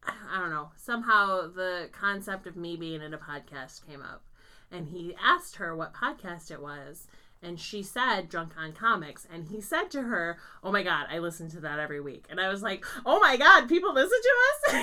I 0.07 0.39
don't 0.39 0.49
know, 0.49 0.71
somehow 0.75 1.47
the 1.47 1.89
concept 1.91 2.47
of 2.47 2.55
me 2.55 2.75
being 2.75 3.01
in 3.01 3.13
a 3.13 3.17
podcast 3.17 3.85
came 3.85 4.01
up. 4.01 4.23
And 4.71 4.87
he 4.87 5.15
asked 5.23 5.57
her 5.57 5.75
what 5.75 5.93
podcast 5.93 6.51
it 6.51 6.61
was. 6.61 7.07
And 7.41 7.59
she 7.59 7.83
said 7.83 8.29
Drunk 8.29 8.53
on 8.57 8.73
Comics. 8.73 9.27
And 9.31 9.45
he 9.45 9.61
said 9.61 9.89
to 9.91 10.01
her, 10.01 10.39
Oh 10.63 10.71
my 10.71 10.83
God, 10.83 11.07
I 11.09 11.19
listen 11.19 11.49
to 11.51 11.59
that 11.61 11.79
every 11.79 12.01
week. 12.01 12.25
And 12.29 12.39
I 12.39 12.49
was 12.49 12.61
like, 12.61 12.83
Oh 13.05 13.19
my 13.19 13.37
God, 13.37 13.69
people 13.69 13.93
listen 13.93 14.19
to 14.21 14.35
us? 14.67 14.73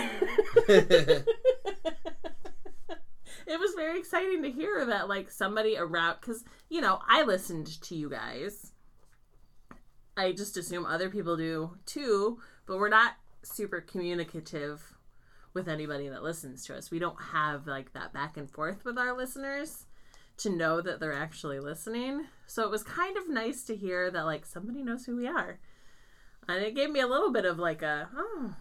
it 3.46 3.60
was 3.60 3.74
very 3.74 3.98
exciting 3.98 4.42
to 4.42 4.50
hear 4.50 4.86
that, 4.86 5.08
like, 5.08 5.30
somebody 5.30 5.76
around, 5.76 6.16
because, 6.20 6.44
you 6.68 6.80
know, 6.80 7.00
I 7.06 7.24
listened 7.24 7.80
to 7.82 7.94
you 7.94 8.08
guys. 8.08 8.72
I 10.16 10.32
just 10.32 10.56
assume 10.56 10.86
other 10.86 11.10
people 11.10 11.36
do 11.36 11.76
too, 11.86 12.38
but 12.66 12.78
we're 12.78 12.88
not 12.88 13.14
super 13.42 13.80
communicative 13.80 14.93
with 15.54 15.68
anybody 15.68 16.08
that 16.08 16.22
listens 16.22 16.66
to 16.66 16.76
us. 16.76 16.90
We 16.90 16.98
don't 16.98 17.20
have 17.32 17.66
like 17.66 17.92
that 17.94 18.12
back 18.12 18.36
and 18.36 18.50
forth 18.50 18.84
with 18.84 18.98
our 18.98 19.16
listeners 19.16 19.86
to 20.38 20.50
know 20.50 20.80
that 20.80 20.98
they're 20.98 21.12
actually 21.12 21.60
listening. 21.60 22.26
So 22.46 22.64
it 22.64 22.70
was 22.70 22.82
kind 22.82 23.16
of 23.16 23.28
nice 23.28 23.62
to 23.64 23.76
hear 23.76 24.10
that 24.10 24.24
like 24.24 24.44
somebody 24.44 24.82
knows 24.82 25.06
who 25.06 25.16
we 25.16 25.28
are. 25.28 25.60
And 26.48 26.62
it 26.62 26.74
gave 26.74 26.90
me 26.90 27.00
a 27.00 27.06
little 27.06 27.32
bit 27.32 27.44
of 27.44 27.58
like 27.58 27.82
a 27.82 28.08
oh, 28.16 28.54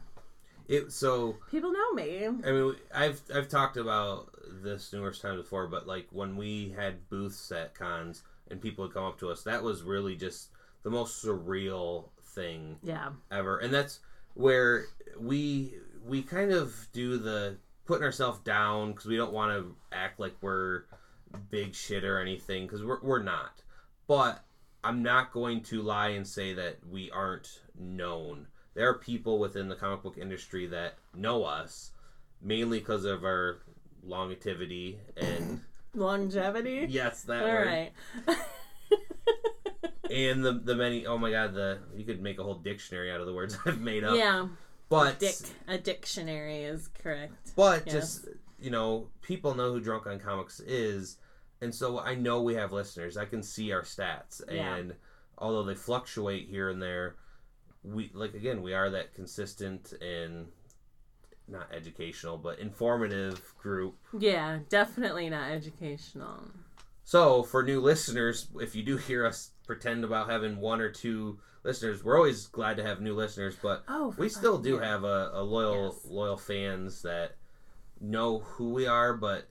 It 0.68 0.92
so 0.92 1.38
people 1.50 1.72
know 1.74 1.94
me. 1.94 2.28
I 2.28 2.52
mean 2.52 2.76
I've 2.94 3.22
I've 3.34 3.50
talked 3.50 3.78
about 3.78 4.30
this 4.62 4.94
numerous 4.94 5.20
times 5.20 5.42
before, 5.42 5.68
but 5.68 5.88
like 5.88 6.08
when 6.12 6.38
we 6.38 6.76
had 6.78 7.10
booths 7.10 7.52
at 7.52 7.74
cons 7.74 8.22
and 8.52 8.62
people 8.62 8.86
would 8.86 8.94
come 8.94 9.04
up 9.06 9.20
to 9.20 9.32
us, 9.32 9.42
that 9.44 9.64
was 9.64 9.82
really 9.82 10.16
just 10.16 10.50
the 10.84 10.92
most 10.92 11.26
surreal 11.26 12.10
thing 12.22 12.78
Yeah. 12.84 13.10
ever 13.32 13.58
and 13.60 13.74
that's 13.74 14.00
where 14.36 14.86
we 15.20 15.76
we 16.06 16.22
kind 16.22 16.52
of 16.52 16.88
do 16.92 17.18
the 17.18 17.58
putting 17.86 18.04
ourselves 18.04 18.40
down 18.40 18.92
because 18.92 19.06
we 19.06 19.18
don't 19.18 19.34
want 19.34 19.52
to 19.52 19.76
act 19.92 20.20
like 20.20 20.36
we're 20.42 20.84
big 21.50 21.74
shit 21.74 22.04
or 22.04 22.20
anything 22.20 22.66
because 22.66 22.84
we're, 22.84 23.02
we're 23.02 23.24
not 23.24 23.62
but 24.08 24.44
i'm 24.84 25.02
not 25.02 25.32
going 25.34 25.62
to 25.62 25.82
lie 25.82 26.10
and 26.10 26.28
say 26.28 26.54
that 26.54 26.78
we 26.90 27.10
aren't 27.12 27.62
known 27.78 28.48
there 28.76 28.88
are 28.88 28.98
people 28.98 29.40
within 29.40 29.68
the 29.68 29.76
comic 29.76 30.04
book 30.04 30.18
industry 30.18 30.68
that 30.68 30.96
know 31.16 31.44
us 31.44 31.92
mainly 32.42 32.80
because 32.80 33.06
of 33.06 33.24
our 33.24 33.60
longevity 34.04 35.00
and 35.18 35.62
Longevity. 35.96 36.86
yes 36.90 37.24
that 37.24 37.44
All 37.44 37.50
word 37.50 37.68
right. 37.68 37.92
and 40.12 40.44
the 40.44 40.54
the 40.54 40.76
many 40.76 41.06
oh 41.06 41.18
my 41.18 41.32
god 41.32 41.54
the 41.54 41.80
you 41.96 42.04
could 42.04 42.22
make 42.22 42.40
a 42.40 42.44
whole 42.44 42.56
dictionary 42.56 43.12
out 43.12 43.22
of 43.22 43.26
the 43.28 43.34
words 43.34 43.58
i've 43.66 43.80
made 43.80 44.04
up 44.04 44.16
yeah. 44.16 44.48
But 44.94 45.20
Dick. 45.20 45.36
A 45.68 45.78
dictionary 45.78 46.64
is 46.64 46.88
correct. 46.88 47.52
But 47.56 47.84
Yes. 47.86 47.94
just 47.96 48.28
you 48.60 48.70
know, 48.70 49.10
people 49.22 49.56
know 49.56 49.74
who 49.74 49.82
Drunk 49.82 50.08
on 50.08 50.20
Comics 50.20 50.60
is, 50.62 51.18
and 51.62 51.74
so 51.74 52.00
I 52.00 52.16
know 52.16 52.42
we 52.42 52.54
have 52.56 52.72
listeners. 52.72 53.18
I 53.18 53.26
can 53.26 53.44
see 53.44 53.72
our 53.72 53.82
stats, 53.82 54.42
Yeah. 54.50 54.76
and 54.76 54.96
although 55.38 55.64
they 55.64 55.76
fluctuate 55.76 56.48
here 56.48 56.70
and 56.70 56.82
there, 56.82 57.16
we 57.84 58.12
like 58.14 58.34
again 58.34 58.62
we 58.62 58.74
are 58.74 58.90
that 58.92 59.14
consistent 59.14 59.92
and 60.02 60.48
not 61.48 61.68
educational 61.74 62.38
but 62.38 62.60
informative 62.60 63.54
group. 63.58 63.96
Yeah, 64.18 64.60
definitely 64.70 65.30
not 65.30 65.52
educational. 65.52 66.52
So 67.04 67.44
for 67.44 67.64
new 67.64 67.82
listeners, 67.82 68.48
if 68.62 68.76
you 68.76 68.84
do 68.84 68.96
hear 68.96 69.26
us 69.26 69.52
pretend 69.68 70.06
about 70.06 70.30
having 70.30 70.58
one 70.58 70.80
or 70.80 70.90
two 70.90 71.40
listeners, 71.64 72.04
we're 72.04 72.18
always 72.18 72.48
glad 72.48 72.78
to 72.78 72.84
have 72.84 73.02
new 73.02 73.14
listeners, 73.16 73.56
but 73.62 73.84
Oh, 73.88 74.14
we 74.18 74.30
still 74.30 74.58
do 74.58 74.76
sake. 74.78 74.84
have 74.84 75.04
a, 75.04 75.32
a 75.34 75.44
loyal 75.44 75.94
Yes. 75.94 76.06
loyal 76.06 76.38
fans 76.38 77.02
that 77.04 77.36
know 78.02 78.40
who 78.40 78.70
we 78.74 78.86
are 78.86 79.14
but 79.14 79.48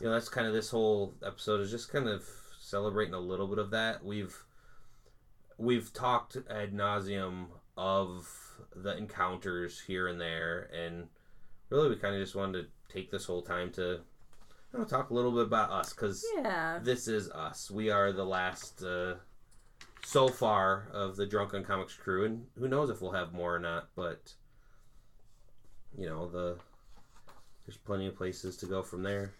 you 0.00 0.06
know 0.06 0.12
that's 0.12 0.28
kind 0.28 0.46
of 0.46 0.52
this 0.52 0.70
whole 0.70 1.14
episode 1.24 1.60
is 1.60 1.70
just 1.70 1.90
kind 1.90 2.06
of 2.08 2.24
celebrating 2.60 3.14
a 3.14 3.18
little 3.18 3.48
bit 3.48 3.58
of 3.58 3.70
that 3.70 4.04
we've 4.04 4.44
we've 5.56 5.92
talked 5.92 6.36
ad 6.48 6.72
nauseum 6.72 7.46
of 7.76 8.28
the 8.76 8.96
encounters 8.96 9.80
here 9.80 10.06
and 10.06 10.20
there 10.20 10.70
and 10.72 11.08
really 11.70 11.88
we 11.88 11.96
kind 11.96 12.14
of 12.14 12.20
just 12.20 12.36
wanted 12.36 12.62
to 12.62 12.92
take 12.94 13.10
this 13.10 13.24
whole 13.24 13.42
time 13.42 13.70
to 13.72 14.00
you 14.72 14.78
know, 14.78 14.84
talk 14.84 15.10
a 15.10 15.14
little 15.14 15.32
bit 15.32 15.42
about 15.46 15.70
us 15.70 15.92
because 15.92 16.24
Yeah. 16.36 16.78
this 16.82 17.08
is 17.08 17.30
us. 17.30 17.70
We 17.70 17.90
are 17.90 18.12
the 18.12 18.24
last 18.24 18.82
uh, 18.82 19.14
so 20.08 20.26
far 20.26 20.88
of 20.90 21.16
the 21.16 21.26
Drunk 21.26 21.52
on 21.52 21.62
Comics 21.62 21.92
crew, 21.92 22.24
and 22.24 22.46
who 22.58 22.66
knows 22.66 22.88
if 22.88 23.02
we'll 23.02 23.12
have 23.12 23.34
more 23.34 23.54
or 23.54 23.58
not. 23.58 23.88
But 23.94 24.32
you 25.98 26.06
know, 26.06 26.26
the 26.26 26.56
there's 27.66 27.76
plenty 27.76 28.06
of 28.06 28.16
places 28.16 28.56
to 28.58 28.66
go 28.66 28.82
from 28.82 29.02
there. 29.02 29.34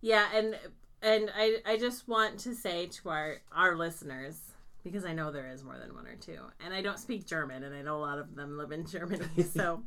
Yeah, 0.00 0.26
and 0.34 0.58
and 1.02 1.30
I 1.36 1.58
I 1.64 1.76
just 1.76 2.08
want 2.08 2.40
to 2.40 2.54
say 2.56 2.86
to 2.86 3.10
our 3.10 3.36
our 3.52 3.76
listeners 3.76 4.40
because 4.82 5.04
I 5.04 5.12
know 5.12 5.30
there 5.30 5.52
is 5.52 5.62
more 5.62 5.78
than 5.78 5.94
one 5.94 6.08
or 6.08 6.16
two, 6.16 6.40
and 6.64 6.74
I 6.74 6.82
don't 6.82 6.98
speak 6.98 7.24
German, 7.24 7.62
and 7.62 7.72
I 7.72 7.82
know 7.82 7.98
a 7.98 8.02
lot 8.02 8.18
of 8.18 8.34
them 8.34 8.58
live 8.58 8.72
in 8.72 8.86
Germany, 8.86 9.24
so 9.54 9.84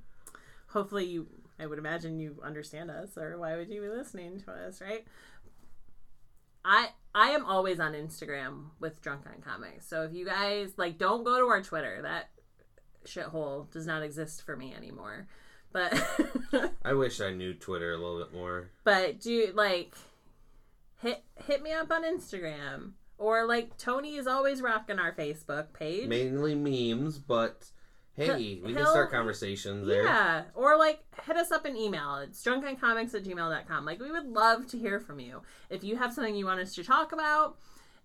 hopefully 0.67 1.07
you 1.07 1.27
I 1.59 1.65
would 1.65 1.77
imagine 1.77 2.21
you 2.21 2.37
understand 2.41 2.89
us, 2.89 3.17
or 3.17 3.37
why 3.37 3.57
would 3.57 3.69
you 3.69 3.81
be 3.81 3.89
listening 3.89 4.39
to 4.45 4.51
us, 4.53 4.79
right? 4.79 5.05
I 6.63 6.91
I 7.13 7.29
am 7.29 7.45
always 7.45 7.79
on 7.79 7.93
Instagram 7.93 8.65
with 8.79 9.01
Drunk 9.01 9.25
on 9.25 9.41
Comics, 9.41 9.87
so 9.87 10.03
if 10.03 10.13
you 10.13 10.25
guys 10.25 10.71
like, 10.77 10.97
don't 10.97 11.23
go 11.23 11.39
to 11.39 11.45
our 11.47 11.61
Twitter. 11.61 12.01
That 12.01 12.29
shithole 13.05 13.69
does 13.71 13.85
not 13.85 14.03
exist 14.03 14.43
for 14.43 14.55
me 14.55 14.73
anymore. 14.73 15.27
But 15.73 15.93
I 16.85 16.93
wish 16.93 17.21
I 17.21 17.31
knew 17.31 17.53
Twitter 17.53 17.93
a 17.93 17.97
little 17.97 18.19
bit 18.19 18.33
more. 18.33 18.71
But 18.83 19.21
do 19.21 19.51
like 19.53 19.95
hit 20.97 21.23
hit 21.45 21.63
me 21.63 21.71
up 21.71 21.91
on 21.91 22.03
Instagram 22.03 22.91
or 23.17 23.45
like 23.45 23.77
Tony 23.77 24.15
is 24.15 24.27
always 24.27 24.61
rocking 24.61 24.99
our 24.99 25.13
Facebook 25.13 25.73
page. 25.73 26.07
Mainly 26.07 26.55
memes, 26.55 27.19
but 27.19 27.71
hey, 28.27 28.59
we 28.63 28.73
can 28.73 28.85
start 28.85 29.11
conversations 29.11 29.87
there. 29.87 30.03
Yeah, 30.03 30.43
or 30.55 30.77
like 30.77 30.99
hit 31.25 31.37
us 31.37 31.51
up 31.51 31.65
an 31.65 31.75
email. 31.75 32.15
It's 32.17 32.43
drunkencomics 32.43 33.13
at 33.13 33.23
gmail.com. 33.23 33.85
Like, 33.85 33.99
we 33.99 34.11
would 34.11 34.27
love 34.27 34.67
to 34.67 34.77
hear 34.77 34.99
from 34.99 35.19
you. 35.19 35.41
If 35.69 35.83
you 35.83 35.97
have 35.97 36.13
something 36.13 36.35
you 36.35 36.45
want 36.45 36.59
us 36.59 36.75
to 36.75 36.83
talk 36.83 37.11
about, 37.11 37.57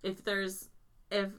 if 0.03 0.23
there's, 0.23 0.69
if, 1.11 1.29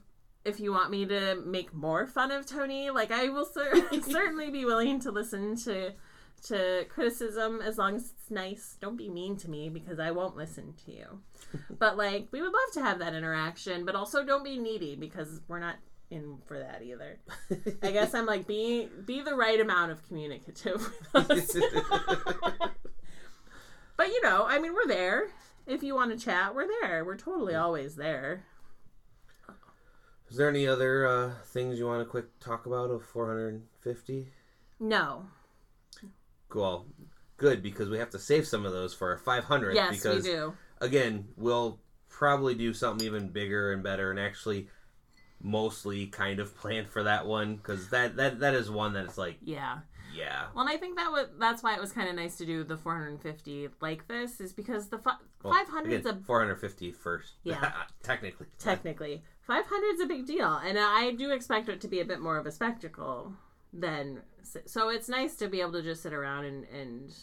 if 0.45 0.59
you 0.59 0.71
want 0.71 0.91
me 0.91 1.05
to 1.05 1.41
make 1.45 1.73
more 1.73 2.07
fun 2.07 2.31
of 2.31 2.45
Tony, 2.45 2.89
like 2.89 3.11
I 3.11 3.29
will 3.29 3.45
cer- 3.45 3.89
certainly 4.09 4.49
be 4.49 4.65
willing 4.65 4.99
to 5.01 5.11
listen 5.11 5.55
to 5.63 5.93
to 6.41 6.85
criticism 6.87 7.61
as 7.61 7.77
long 7.77 7.95
as 7.95 8.11
it's 8.11 8.31
nice. 8.31 8.77
Don't 8.79 8.95
be 8.95 9.09
mean 9.09 9.35
to 9.37 9.49
me 9.49 9.67
because 9.67 9.99
I 9.99 10.11
won't 10.11 10.37
listen 10.37 10.73
to 10.85 10.91
you. 10.91 11.19
but 11.79 11.97
like 11.97 12.27
we 12.31 12.41
would 12.41 12.53
love 12.53 12.73
to 12.73 12.81
have 12.81 12.99
that 12.99 13.13
interaction, 13.13 13.85
but 13.85 13.95
also 13.95 14.23
don't 14.23 14.43
be 14.43 14.57
needy 14.57 14.95
because 14.95 15.41
we're 15.47 15.59
not 15.59 15.75
in 16.09 16.37
for 16.45 16.59
that 16.59 16.81
either. 16.83 17.19
I 17.83 17.91
guess 17.91 18.13
I'm 18.13 18.25
like 18.25 18.47
be 18.47 18.87
be 19.05 19.21
the 19.21 19.35
right 19.35 19.59
amount 19.59 19.91
of 19.91 20.05
communicative 20.07 20.89
with 21.13 21.31
us. 21.31 21.55
but 23.97 24.07
you 24.07 24.21
know, 24.23 24.45
I 24.47 24.59
mean, 24.59 24.73
we're 24.73 24.87
there. 24.87 25.29
If 25.67 25.83
you 25.83 25.93
want 25.93 26.11
to 26.11 26.17
chat, 26.23 26.55
we're 26.55 26.67
there. 26.81 27.05
We're 27.05 27.17
totally 27.17 27.53
always 27.55 27.95
there. 27.95 28.45
Is 30.29 30.37
there 30.37 30.49
any 30.49 30.67
other 30.67 31.07
uh, 31.07 31.31
things 31.45 31.79
you 31.79 31.85
want 31.87 32.01
to 32.01 32.05
quick 32.05 32.39
talk 32.39 32.65
about 32.65 32.91
of 32.91 33.03
450? 33.03 34.27
No. 34.79 35.25
Well, 36.53 36.85
good 37.37 37.63
because 37.63 37.89
we 37.89 37.97
have 37.97 38.11
to 38.11 38.19
save 38.19 38.47
some 38.47 38.65
of 38.65 38.71
those 38.71 38.93
for 38.93 39.09
our 39.09 39.41
500th. 39.41 39.73
Yes, 39.75 39.91
because 39.91 40.23
we 40.23 40.31
do. 40.31 40.53
again, 40.81 41.27
we'll 41.35 41.79
probably 42.09 42.53
do 42.55 42.73
something 42.73 43.05
even 43.05 43.29
bigger 43.29 43.71
and 43.71 43.81
better, 43.83 44.11
and 44.11 44.19
actually, 44.19 44.67
mostly 45.41 46.07
kind 46.07 46.39
of 46.39 46.55
planned 46.61 46.89
for 46.89 47.03
that 47.03 47.25
one 47.27 47.55
because 47.55 47.89
that 47.89 48.15
that 48.17 48.39
that 48.39 48.53
is 48.53 48.69
one 48.69 48.93
that 48.93 49.05
it's 49.05 49.17
like, 49.17 49.37
Yeah. 49.41 49.79
yeah, 50.13 50.47
Well, 50.53 50.65
and 50.67 50.69
I 50.69 50.77
think 50.77 50.97
that 50.97 51.11
was 51.11 51.27
that's 51.39 51.63
why 51.63 51.73
it 51.75 51.79
was 51.81 51.91
kind 51.91 52.09
of 52.09 52.15
nice 52.15 52.37
to 52.37 52.45
do 52.45 52.63
the 52.63 52.77
450 52.77 53.69
like 53.81 54.07
this 54.07 54.41
is 54.41 54.51
because 54.53 54.87
the 54.89 54.97
fi- 54.97 55.17
well, 55.43 55.53
500 55.53 55.91
is 55.93 56.05
a 56.05 56.09
again, 56.09 56.23
450 56.23 56.91
first. 56.91 57.33
Yeah. 57.43 57.71
technically. 58.03 58.47
technically 58.57 59.23
500 59.41 59.85
is 59.95 60.01
a 60.01 60.05
big 60.05 60.25
deal 60.27 60.53
and 60.65 60.77
i 60.77 61.11
do 61.11 61.31
expect 61.31 61.69
it 61.69 61.79
to 61.81 61.87
be 61.87 61.99
a 62.01 62.05
bit 62.05 62.19
more 62.19 62.37
of 62.37 62.45
a 62.45 62.51
spectacle 62.51 63.33
than 63.71 64.21
so 64.65 64.89
it's 64.89 65.07
nice 65.09 65.35
to 65.35 65.47
be 65.47 65.61
able 65.61 65.71
to 65.73 65.81
just 65.83 66.01
sit 66.03 66.11
around 66.13 66.45
and 66.45 66.65
and 66.65 67.13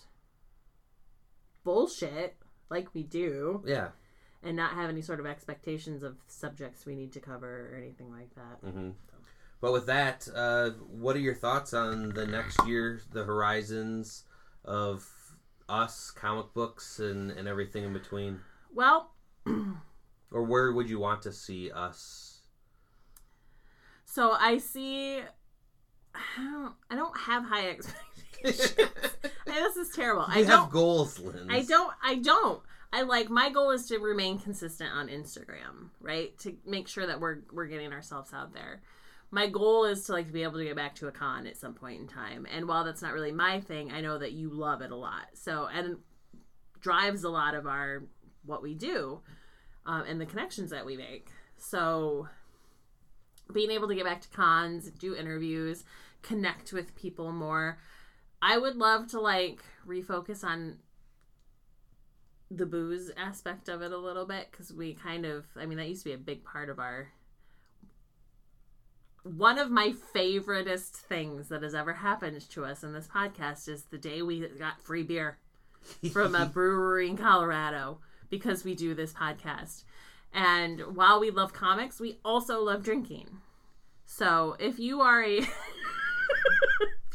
bullshit 1.64 2.36
like 2.70 2.88
we 2.94 3.02
do 3.02 3.62
Yeah. 3.66 3.88
And 4.42 4.56
not 4.56 4.72
have 4.72 4.88
any 4.90 5.02
sort 5.02 5.18
of 5.20 5.26
expectations 5.26 6.02
of 6.02 6.16
subjects 6.28 6.86
we 6.86 6.94
need 6.94 7.12
to 7.12 7.20
cover 7.20 7.70
or 7.72 7.76
anything 7.76 8.10
like 8.12 8.34
that 8.34 8.70
hmm 8.70 8.90
But 9.60 9.72
with 9.72 9.86
that, 9.86 10.28
uh, 10.34 10.70
what 10.90 11.16
are 11.16 11.20
your 11.20 11.34
thoughts 11.34 11.72
on 11.74 12.10
the 12.10 12.26
next 12.26 12.58
year, 12.66 13.00
the 13.12 13.24
horizons 13.24 14.24
of 14.64 15.08
us, 15.68 16.10
comic 16.10 16.52
books, 16.54 16.98
and, 16.98 17.30
and 17.30 17.48
everything 17.48 17.84
in 17.84 17.92
between? 17.92 18.40
well 18.72 19.12
Or 20.32 20.42
where 20.42 20.72
would 20.72 20.90
you 20.90 20.98
want 20.98 21.22
to 21.22 21.32
see 21.32 21.70
us? 21.70 22.32
so 24.04 24.32
i 24.38 24.56
see 24.58 25.18
i 26.14 26.42
don't, 26.42 26.74
I 26.90 26.94
don't 26.94 27.16
have 27.18 27.44
high 27.44 27.68
expectations 27.74 28.76
And 29.46 29.54
this 29.54 29.76
is 29.76 29.90
terrible 29.94 30.24
i 30.28 30.38
You 30.40 30.46
don't 30.46 30.60
have 30.64 30.70
goals, 30.70 31.18
Lynn. 31.18 31.48
I 31.50 31.62
don't. 31.62 31.92
I 32.02 32.16
don't. 32.16 32.60
I 32.92 33.02
like 33.02 33.28
my 33.28 33.50
goal 33.50 33.70
is 33.70 33.86
to 33.86 33.98
remain 33.98 34.38
consistent 34.38 34.90
on 34.92 35.08
Instagram, 35.08 35.90
right? 36.00 36.36
To 36.38 36.56
make 36.66 36.88
sure 36.88 37.06
that 37.06 37.20
we're 37.20 37.38
we're 37.52 37.66
getting 37.66 37.92
ourselves 37.92 38.32
out 38.32 38.54
there. 38.54 38.82
My 39.30 39.48
goal 39.48 39.84
is 39.84 40.04
to 40.04 40.12
like 40.12 40.26
to 40.26 40.32
be 40.32 40.44
able 40.44 40.58
to 40.58 40.64
get 40.64 40.76
back 40.76 40.94
to 40.96 41.08
a 41.08 41.12
con 41.12 41.46
at 41.46 41.56
some 41.56 41.74
point 41.74 42.00
in 42.00 42.06
time. 42.06 42.46
And 42.50 42.68
while 42.68 42.84
that's 42.84 43.02
not 43.02 43.12
really 43.12 43.32
my 43.32 43.60
thing, 43.60 43.90
I 43.90 44.00
know 44.00 44.18
that 44.18 44.32
you 44.32 44.50
love 44.50 44.82
it 44.82 44.92
a 44.92 44.96
lot. 44.96 45.26
So 45.34 45.68
and 45.72 45.96
drives 46.80 47.24
a 47.24 47.28
lot 47.28 47.54
of 47.54 47.66
our 47.66 48.04
what 48.44 48.62
we 48.62 48.74
do 48.74 49.20
um, 49.84 50.04
and 50.06 50.20
the 50.20 50.26
connections 50.26 50.70
that 50.70 50.86
we 50.86 50.96
make. 50.96 51.28
So 51.56 52.28
being 53.52 53.70
able 53.70 53.88
to 53.88 53.94
get 53.94 54.04
back 54.04 54.20
to 54.22 54.28
cons, 54.28 54.90
do 54.90 55.14
interviews, 55.14 55.84
connect 56.22 56.72
with 56.72 56.94
people 56.96 57.32
more. 57.32 57.78
I 58.42 58.58
would 58.58 58.76
love 58.76 59.08
to 59.08 59.20
like 59.20 59.64
refocus 59.86 60.44
on 60.44 60.78
the 62.50 62.66
booze 62.66 63.10
aspect 63.16 63.68
of 63.68 63.82
it 63.82 63.92
a 63.92 63.98
little 63.98 64.26
bit 64.26 64.48
because 64.50 64.72
we 64.72 64.94
kind 64.94 65.24
of, 65.24 65.46
I 65.56 65.66
mean, 65.66 65.78
that 65.78 65.88
used 65.88 66.02
to 66.02 66.10
be 66.10 66.14
a 66.14 66.18
big 66.18 66.44
part 66.44 66.68
of 66.68 66.78
our. 66.78 67.12
One 69.24 69.58
of 69.58 69.70
my 69.70 69.92
favoriteest 70.14 70.90
things 70.90 71.48
that 71.48 71.62
has 71.62 71.74
ever 71.74 71.94
happened 71.94 72.48
to 72.50 72.64
us 72.64 72.84
in 72.84 72.92
this 72.92 73.08
podcast 73.08 73.68
is 73.68 73.84
the 73.84 73.98
day 73.98 74.22
we 74.22 74.46
got 74.46 74.80
free 74.80 75.02
beer 75.02 75.38
from 76.12 76.36
a 76.36 76.46
brewery 76.46 77.08
in 77.08 77.16
Colorado 77.16 77.98
because 78.30 78.64
we 78.64 78.74
do 78.74 78.94
this 78.94 79.12
podcast. 79.12 79.82
And 80.32 80.94
while 80.94 81.18
we 81.18 81.30
love 81.30 81.52
comics, 81.52 81.98
we 81.98 82.18
also 82.24 82.62
love 82.62 82.84
drinking. 82.84 83.40
So 84.04 84.56
if 84.60 84.78
you 84.78 85.00
are 85.00 85.24
a 85.24 85.40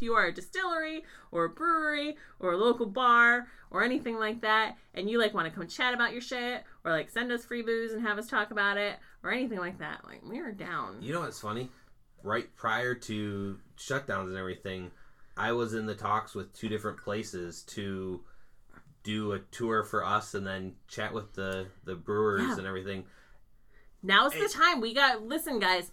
if 0.01 0.05
you 0.05 0.13
are 0.15 0.25
a 0.25 0.33
distillery 0.33 1.03
or 1.31 1.45
a 1.45 1.49
brewery 1.49 2.17
or 2.39 2.53
a 2.53 2.57
local 2.57 2.87
bar 2.87 3.47
or 3.69 3.83
anything 3.83 4.17
like 4.17 4.41
that 4.41 4.75
and 4.95 5.07
you 5.07 5.19
like 5.19 5.31
want 5.33 5.47
to 5.47 5.53
come 5.53 5.67
chat 5.67 5.93
about 5.93 6.11
your 6.11 6.21
shit 6.21 6.63
or 6.83 6.91
like 6.91 7.07
send 7.09 7.31
us 7.31 7.45
free 7.45 7.61
booze 7.61 7.93
and 7.93 8.01
have 8.01 8.17
us 8.17 8.27
talk 8.27 8.49
about 8.49 8.77
it 8.77 8.95
or 9.23 9.31
anything 9.31 9.59
like 9.59 9.77
that, 9.77 10.03
like 10.05 10.21
we 10.27 10.39
are 10.39 10.51
down. 10.51 10.97
You 11.01 11.13
know 11.13 11.21
what's 11.21 11.39
funny? 11.39 11.69
Right 12.23 12.53
prior 12.55 12.95
to 12.95 13.59
shutdowns 13.77 14.27
and 14.29 14.37
everything, 14.37 14.89
I 15.37 15.51
was 15.51 15.75
in 15.75 15.85
the 15.85 15.95
talks 15.95 16.33
with 16.33 16.51
two 16.57 16.67
different 16.67 16.97
places 16.97 17.61
to 17.69 18.21
do 19.03 19.33
a 19.33 19.39
tour 19.39 19.83
for 19.83 20.03
us 20.03 20.33
and 20.33 20.45
then 20.45 20.73
chat 20.87 21.13
with 21.13 21.33
the 21.33 21.67
the 21.83 21.95
brewers 21.95 22.41
Yeah. 22.41 22.57
and 22.57 22.65
everything. 22.67 23.05
Now's 24.01 24.33
the 24.33 24.49
time. 24.51 24.81
We 24.81 24.95
got 24.95 25.21
listen, 25.21 25.59
guys. 25.59 25.91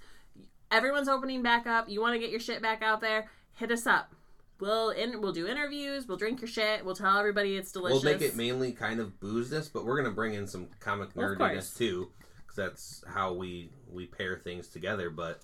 Everyone's 0.71 1.09
opening 1.09 1.43
back 1.43 1.67
up. 1.67 1.89
You 1.89 2.01
want 2.03 2.15
to 2.15 2.19
get 2.19 2.31
your 2.31 2.41
shit 2.41 2.61
back 2.61 2.83
out 2.83 3.01
there? 3.03 3.31
Hit 3.59 3.71
us 3.71 3.87
up. 3.87 4.15
We'll 4.61 4.91
in 4.91 5.21
we'll 5.21 5.33
do 5.33 5.47
interviews. 5.47 6.09
We'll 6.09 6.17
drink 6.17 6.41
your 6.41 6.49
shit. 6.49 6.85
We'll 6.85 6.97
tell 6.97 7.17
everybody 7.19 7.57
it's 7.57 7.71
delicious. 7.73 8.03
We'll 8.03 8.13
make 8.13 8.23
it 8.23 8.35
mainly 8.37 8.73
kind 8.73 8.99
of 9.01 9.19
boozeness, 9.21 9.69
but 9.73 9.85
we're 9.85 9.97
gonna 9.97 10.15
bring 10.15 10.35
in 10.35 10.47
some 10.47 10.67
comic 10.81 11.09
Of 11.11 11.15
course. 11.15 11.39
nerdiness 11.39 11.77
too, 11.77 12.11
because 12.39 12.57
that's 12.57 13.05
how 13.07 13.35
we 13.35 13.71
we 13.89 14.07
pair 14.07 14.37
things 14.37 14.67
together. 14.69 15.11
But 15.11 15.41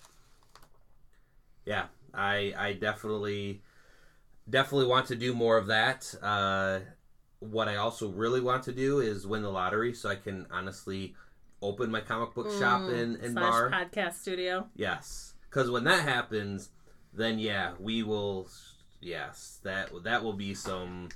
yeah, 1.65 1.86
I 2.12 2.55
I 2.57 2.73
definitely 2.74 3.62
definitely 4.49 4.86
want 4.86 5.07
to 5.09 5.16
do 5.16 5.32
more 5.32 5.57
of 5.57 5.69
that. 5.69 6.12
Uh, 6.20 6.81
what 7.41 7.69
I 7.69 7.77
also 7.77 8.09
really 8.11 8.41
want 8.41 8.65
to 8.65 8.73
do 8.73 9.01
is 9.01 9.27
win 9.27 9.43
the 9.43 9.51
lottery, 9.51 9.95
so 9.95 10.09
I 10.09 10.16
can 10.16 10.47
honestly 10.51 11.15
open 11.62 11.91
my 11.91 12.01
comic 12.01 12.35
book 12.35 12.51
shop 12.59 12.82
Mm, 12.82 12.93
in 12.93 13.16
in 13.16 13.32
slash 13.32 13.51
bar. 13.51 13.70
podcast 13.70 14.15
studio. 14.15 14.69
Yes, 14.74 15.35
because 15.49 15.70
when 15.70 15.85
that 15.85 16.03
happens, 16.03 16.70
then 17.15 17.39
yeah, 17.39 17.73
we 17.78 18.03
will. 18.03 18.49
Yes, 19.01 19.61
that 19.65 19.91
that 20.05 20.24
will 20.24 20.32
be 20.32 20.55
some 20.55 21.09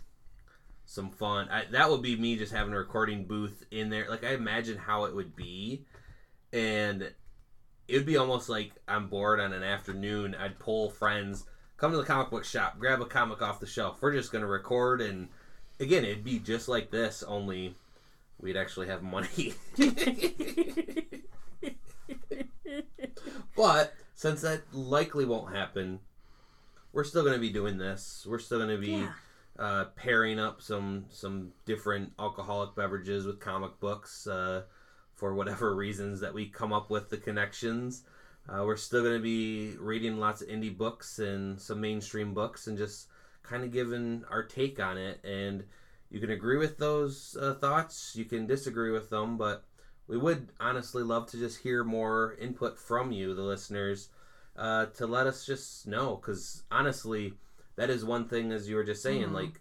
some 0.85 1.11
fun. 1.11 1.49
I, 1.51 1.65
that 1.73 1.91
would 1.91 2.03
be 2.03 2.17
me 2.17 2.37
just 2.37 2.53
having 2.53 2.73
a 2.73 2.79
recording 2.79 3.25
booth 3.25 3.65
in 3.71 3.91
there. 3.91 4.09
Like 4.09 4.25
I 4.25 4.35
imagine 4.35 4.79
how 4.79 5.05
it 5.05 5.15
would 5.15 5.35
be, 5.37 5.85
and 6.53 7.03
it 7.89 7.95
would 7.97 8.07
be 8.07 8.17
almost 8.17 8.49
like 8.49 8.73
I'm 8.87 9.09
bored 9.09 9.41
on 9.41 9.53
an 9.53 9.63
afternoon. 9.63 10.35
I'd 10.35 10.59
pull 10.59 10.91
friends, 10.91 11.45
come 11.77 11.93
to 11.93 11.99
the 11.99 12.05
comic 12.05 12.31
book 12.31 12.45
shop, 12.45 12.79
grab 12.79 13.01
a 13.01 13.07
comic 13.07 13.43
off 13.43 13.61
the 13.61 13.67
shelf. 13.67 13.99
We're 14.01 14.13
just 14.13 14.33
gonna 14.33 14.47
record, 14.47 15.01
and 15.01 15.29
again, 15.81 16.05
it'd 16.05 16.25
be 16.25 16.39
just 16.39 16.69
like 16.69 16.91
this, 16.91 17.23
only 17.23 17.75
we'd 18.41 18.57
actually 18.57 18.89
have 18.89 19.03
money. 19.03 19.55
But 23.59 23.93
since 24.19 24.41
that 24.41 24.75
likely 24.75 25.25
won't 25.25 25.55
happen, 25.55 26.01
we're 26.93 27.05
still 27.05 27.23
going 27.23 27.35
to 27.35 27.41
be 27.41 27.51
doing 27.51 27.79
this. 27.79 28.27
We're 28.29 28.41
still 28.41 28.59
going 28.59 28.75
to 28.75 28.85
be 28.85 28.91
Yeah. 28.95 29.13
uh, 29.57 29.85
pairing 29.95 30.41
up 30.41 30.61
some 30.61 31.05
some 31.09 31.53
different 31.67 32.15
alcoholic 32.19 32.75
beverages 32.75 33.27
with 33.27 33.39
comic 33.39 33.79
books 33.79 34.27
uh, 34.27 34.65
for 35.15 35.35
whatever 35.35 35.73
reasons 35.87 36.19
that 36.19 36.35
we 36.35 36.49
come 36.49 36.73
up 36.73 36.91
with 36.91 37.11
the 37.11 37.17
connections. 37.17 38.03
Uh, 38.49 38.65
we're 38.67 38.77
still 38.77 39.03
going 39.05 39.15
to 39.15 39.23
be 39.23 39.77
reading 39.79 40.19
lots 40.19 40.43
of 40.43 40.49
indie 40.49 40.77
books 40.77 41.21
and 41.21 41.61
some 41.61 41.81
mainstream 41.81 42.35
books 42.35 42.67
and 42.67 42.77
just 42.77 43.07
kind 43.45 43.63
of 43.63 43.71
giving 43.71 44.25
our 44.31 44.43
take 44.43 44.81
on 44.81 44.99
it. 44.99 45.21
And 45.25 45.63
you 46.11 46.19
can 46.19 46.31
agree 46.31 46.57
with 46.57 46.77
those 46.79 47.37
uh, 47.41 47.55
thoughts, 47.55 48.17
you 48.17 48.25
can 48.25 48.49
disagree 48.49 48.91
with 48.91 49.11
them, 49.11 49.37
but 49.37 49.63
we 50.09 50.17
would 50.19 50.49
honestly 50.59 51.03
love 51.03 51.27
to 51.31 51.37
just 51.37 51.59
hear 51.59 51.85
more 51.85 52.35
input 52.41 52.79
from 52.79 53.13
you, 53.13 53.35
the 53.35 53.43
listeners, 53.43 54.09
uh, 54.57 54.87
to 54.87 55.07
let 55.07 55.27
us 55.27 55.47
just 55.47 55.87
know. 55.87 56.17
Because 56.17 56.65
honestly, 56.71 57.35
that 57.77 57.91
is 57.91 58.05
one 58.05 58.27
thing, 58.27 58.51
as 58.51 58.69
you 58.69 58.75
were 58.77 58.85
just 58.85 59.03
saying, 59.03 59.29
Mhm. 59.29 59.33
like 59.33 59.61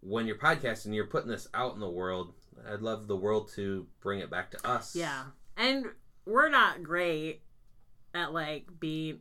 when 0.00 0.26
you're 0.26 0.38
podcasting, 0.38 0.94
you're 0.94 1.06
putting 1.06 1.30
this 1.30 1.48
out 1.54 1.74
in 1.74 1.80
the 1.80 1.90
world. 1.90 2.34
I'd 2.68 2.82
love 2.82 3.06
the 3.08 3.16
world 3.16 3.50
to 3.54 3.86
bring 4.00 4.20
it 4.20 4.30
back 4.30 4.50
to 4.52 4.66
us. 4.68 4.94
Yeah. 4.94 5.24
And 5.56 5.86
we're 6.26 6.48
not 6.50 6.82
great 6.82 7.42
at 8.14 8.32
like 8.32 8.68
being 8.78 9.20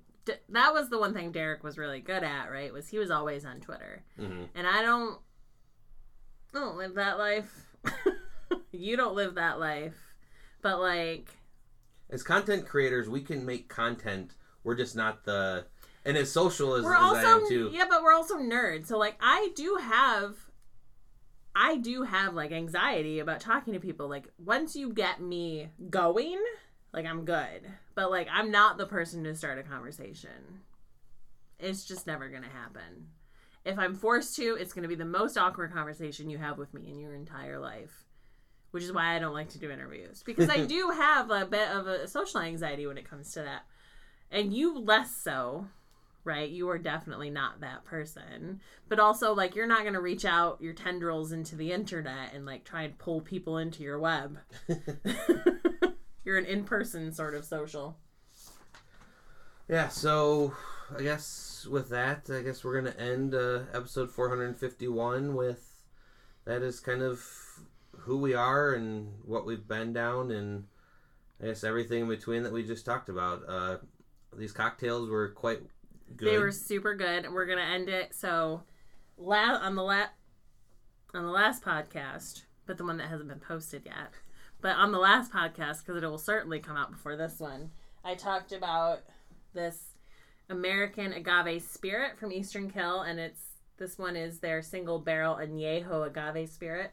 that 0.49 0.71
was 0.73 0.89
the 0.89 0.99
one 0.99 1.13
thing 1.15 1.31
Derek 1.31 1.63
was 1.63 1.77
really 1.79 1.99
good 1.99 2.23
at, 2.23 2.51
right? 2.51 2.71
Was 2.71 2.89
he 2.89 2.99
was 2.99 3.09
always 3.09 3.43
on 3.45 3.59
Twitter. 3.59 4.03
hmm 4.17 4.43
And 4.53 4.67
I 4.67 4.81
don't 4.83 5.19
I 6.53 6.59
don't 6.59 6.77
live 6.77 6.95
that 6.95 7.17
life. 7.17 7.65
you 8.71 8.97
don't 8.97 9.15
live 9.15 9.35
that 9.35 9.59
life. 9.59 10.10
But 10.61 10.79
like 10.79 11.37
As 12.09 12.23
content 12.23 12.67
creators, 12.67 13.09
we 13.09 13.21
can 13.21 13.45
make 13.45 13.69
content. 13.69 14.35
We're 14.63 14.75
just 14.75 14.95
not 14.95 15.25
the. 15.25 15.65
And 16.03 16.17
as 16.17 16.31
social 16.31 16.73
as, 16.73 16.83
we're 16.83 16.95
as 16.95 17.23
I 17.23 17.23
am 17.23 17.47
too. 17.47 17.69
yeah, 17.73 17.85
but 17.87 18.01
we're 18.01 18.13
also 18.13 18.37
nerds. 18.37 18.87
So 18.87 18.97
like 18.97 19.15
I 19.21 19.49
do 19.55 19.77
have 19.81 20.35
I 21.55 21.77
do 21.77 22.03
have 22.03 22.33
like 22.33 22.51
anxiety 22.51 23.19
about 23.19 23.39
talking 23.39 23.73
to 23.73 23.79
people. 23.79 24.07
Like 24.07 24.27
once 24.37 24.75
you 24.75 24.93
get 24.93 25.21
me 25.21 25.69
going, 25.89 26.41
like 26.93 27.05
I'm 27.05 27.25
good. 27.25 27.67
But 27.95 28.09
like 28.09 28.27
I'm 28.31 28.51
not 28.51 28.77
the 28.77 28.85
person 28.85 29.23
to 29.25 29.35
start 29.35 29.59
a 29.59 29.63
conversation. 29.63 30.61
It's 31.59 31.85
just 31.85 32.07
never 32.07 32.29
going 32.29 32.43
to 32.43 32.49
happen. 32.49 33.09
If 33.63 33.77
I'm 33.77 33.93
forced 33.93 34.35
to, 34.37 34.57
it's 34.59 34.73
going 34.73 34.81
to 34.83 34.89
be 34.89 34.95
the 34.95 35.05
most 35.05 35.37
awkward 35.37 35.71
conversation 35.71 36.29
you 36.29 36.39
have 36.39 36.57
with 36.57 36.73
me 36.73 36.89
in 36.89 36.99
your 36.99 37.13
entire 37.13 37.59
life. 37.59 38.05
Which 38.71 38.83
is 38.83 38.93
why 38.93 39.15
I 39.15 39.19
don't 39.19 39.33
like 39.33 39.49
to 39.49 39.59
do 39.59 39.69
interviews 39.69 40.23
because 40.25 40.49
I 40.49 40.65
do 40.65 40.89
have 40.97 41.29
a 41.29 41.45
bit 41.45 41.67
of 41.69 41.87
a 41.87 42.07
social 42.07 42.39
anxiety 42.39 42.87
when 42.87 42.97
it 42.97 43.09
comes 43.09 43.33
to 43.33 43.41
that. 43.41 43.63
And 44.31 44.53
you 44.53 44.79
less 44.79 45.13
so 45.13 45.67
right? 46.23 46.49
You 46.49 46.69
are 46.69 46.77
definitely 46.77 47.29
not 47.29 47.61
that 47.61 47.83
person. 47.83 48.61
But 48.87 48.99
also, 48.99 49.33
like, 49.33 49.55
you're 49.55 49.67
not 49.67 49.81
going 49.81 49.93
to 49.93 50.01
reach 50.01 50.25
out 50.25 50.61
your 50.61 50.73
tendrils 50.73 51.31
into 51.31 51.55
the 51.55 51.71
internet 51.71 52.33
and, 52.33 52.45
like, 52.45 52.63
try 52.63 52.83
and 52.83 52.97
pull 52.97 53.21
people 53.21 53.57
into 53.57 53.83
your 53.83 53.99
web. 53.99 54.37
you're 56.23 56.37
an 56.37 56.45
in 56.45 56.63
person 56.63 57.11
sort 57.11 57.35
of 57.35 57.45
social. 57.45 57.97
Yeah, 59.67 59.87
so 59.87 60.53
I 60.97 61.01
guess 61.01 61.65
with 61.69 61.89
that, 61.89 62.29
I 62.29 62.41
guess 62.41 62.63
we're 62.63 62.81
gonna 62.81 62.95
end 62.97 63.33
uh, 63.33 63.61
episode 63.73 64.11
451 64.11 65.33
with 65.33 65.67
that 66.45 66.61
is 66.61 66.79
kind 66.79 67.01
of 67.01 67.25
who 68.01 68.17
we 68.17 68.33
are 68.33 68.73
and 68.73 69.07
what 69.25 69.45
we've 69.45 69.67
been 69.67 69.93
down, 69.93 70.31
and 70.31 70.65
I 71.41 71.47
guess 71.47 71.63
everything 71.63 72.01
in 72.03 72.07
between 72.07 72.43
that 72.43 72.53
we 72.53 72.63
just 72.63 72.85
talked 72.85 73.09
about. 73.09 73.43
Uh, 73.47 73.77
these 74.37 74.51
cocktails 74.51 75.09
were 75.09 75.29
quite 75.29 75.61
good. 76.15 76.27
They 76.27 76.37
were 76.37 76.51
super 76.51 76.95
good. 76.95 77.25
and 77.25 77.33
We're 77.33 77.45
going 77.45 77.57
to 77.57 77.63
end 77.63 77.89
it. 77.89 78.13
So, 78.15 78.63
la- 79.17 79.57
on 79.57 79.75
the 79.75 79.83
la- 79.83 80.09
on 81.13 81.25
the 81.25 81.31
last 81.31 81.63
podcast, 81.63 82.43
but 82.65 82.77
the 82.77 82.85
one 82.85 82.97
that 82.97 83.09
hasn't 83.09 83.29
been 83.29 83.39
posted 83.39 83.83
yet. 83.85 84.11
But 84.61 84.77
on 84.77 84.91
the 84.91 84.99
last 84.99 85.31
podcast, 85.31 85.79
because 85.85 86.01
it 86.01 86.07
will 86.07 86.17
certainly 86.17 86.59
come 86.59 86.77
out 86.77 86.91
before 86.91 87.15
this 87.15 87.39
one, 87.39 87.71
I 88.05 88.15
talked 88.15 88.51
about 88.51 88.99
this 89.53 89.95
American 90.49 91.13
agave 91.13 91.61
spirit 91.63 92.17
from 92.17 92.31
Eastern 92.31 92.69
Kille, 92.69 93.01
and 93.01 93.19
it's 93.19 93.41
this 93.77 93.97
one 93.97 94.15
is 94.15 94.39
their 94.39 94.61
single 94.61 94.99
barrel 94.99 95.35
añejo 95.35 96.05
agave 96.07 96.49
spirit. 96.49 96.91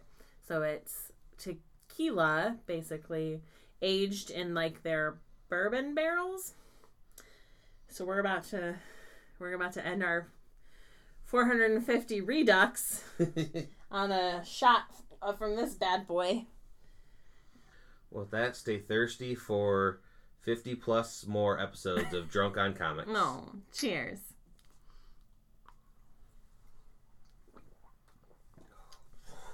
So 0.49 0.63
it's 0.63 1.13
tequila, 1.37 2.57
basically 2.65 3.43
aged 3.83 4.31
in 4.31 4.55
like 4.55 4.83
their 4.83 5.19
bourbon 5.51 5.95
barrels. 5.95 6.55
So 7.89 8.07
we're 8.07 8.21
about 8.21 8.45
to 8.45 8.77
we're 9.39 9.53
about 9.53 9.75
to 9.75 9.87
end 9.87 10.03
our 10.03 10.29
450 11.25 12.23
redux 12.23 13.05
on 13.91 14.11
a 14.11 14.43
shot 14.43 14.85
from 15.37 15.55
this 15.55 15.75
bad 15.75 16.07
boy. 16.07 16.47
Well, 18.11 18.27
that, 18.31 18.57
stay 18.57 18.79
thirsty 18.79 19.35
for 19.35 20.01
50 20.41 20.77
plus 20.77 21.27
more 21.27 21.61
episodes 21.61 22.15
of 22.15 22.31
Drunk 22.31 22.57
on 22.57 22.73
Comics. 22.73 23.09
No, 23.09 23.51
cheers. 23.71 24.19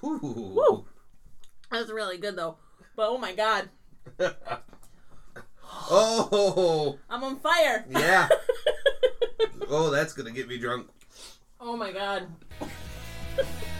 Ooh. 0.03 0.19
Woo. 0.21 0.85
That's 1.71 1.89
really 1.91 2.17
good 2.17 2.35
though. 2.35 2.57
But 2.95 3.09
oh 3.09 3.17
my 3.17 3.33
god, 3.33 3.69
oh, 5.91 6.97
I'm 7.09 7.23
on 7.23 7.39
fire. 7.39 7.85
yeah. 7.89 8.29
Oh, 9.67 9.89
that's 9.89 10.13
gonna 10.13 10.29
get 10.29 10.47
me 10.47 10.59
drunk. 10.59 10.87
oh 11.59 11.75
my 11.75 11.91
god. 11.91 12.27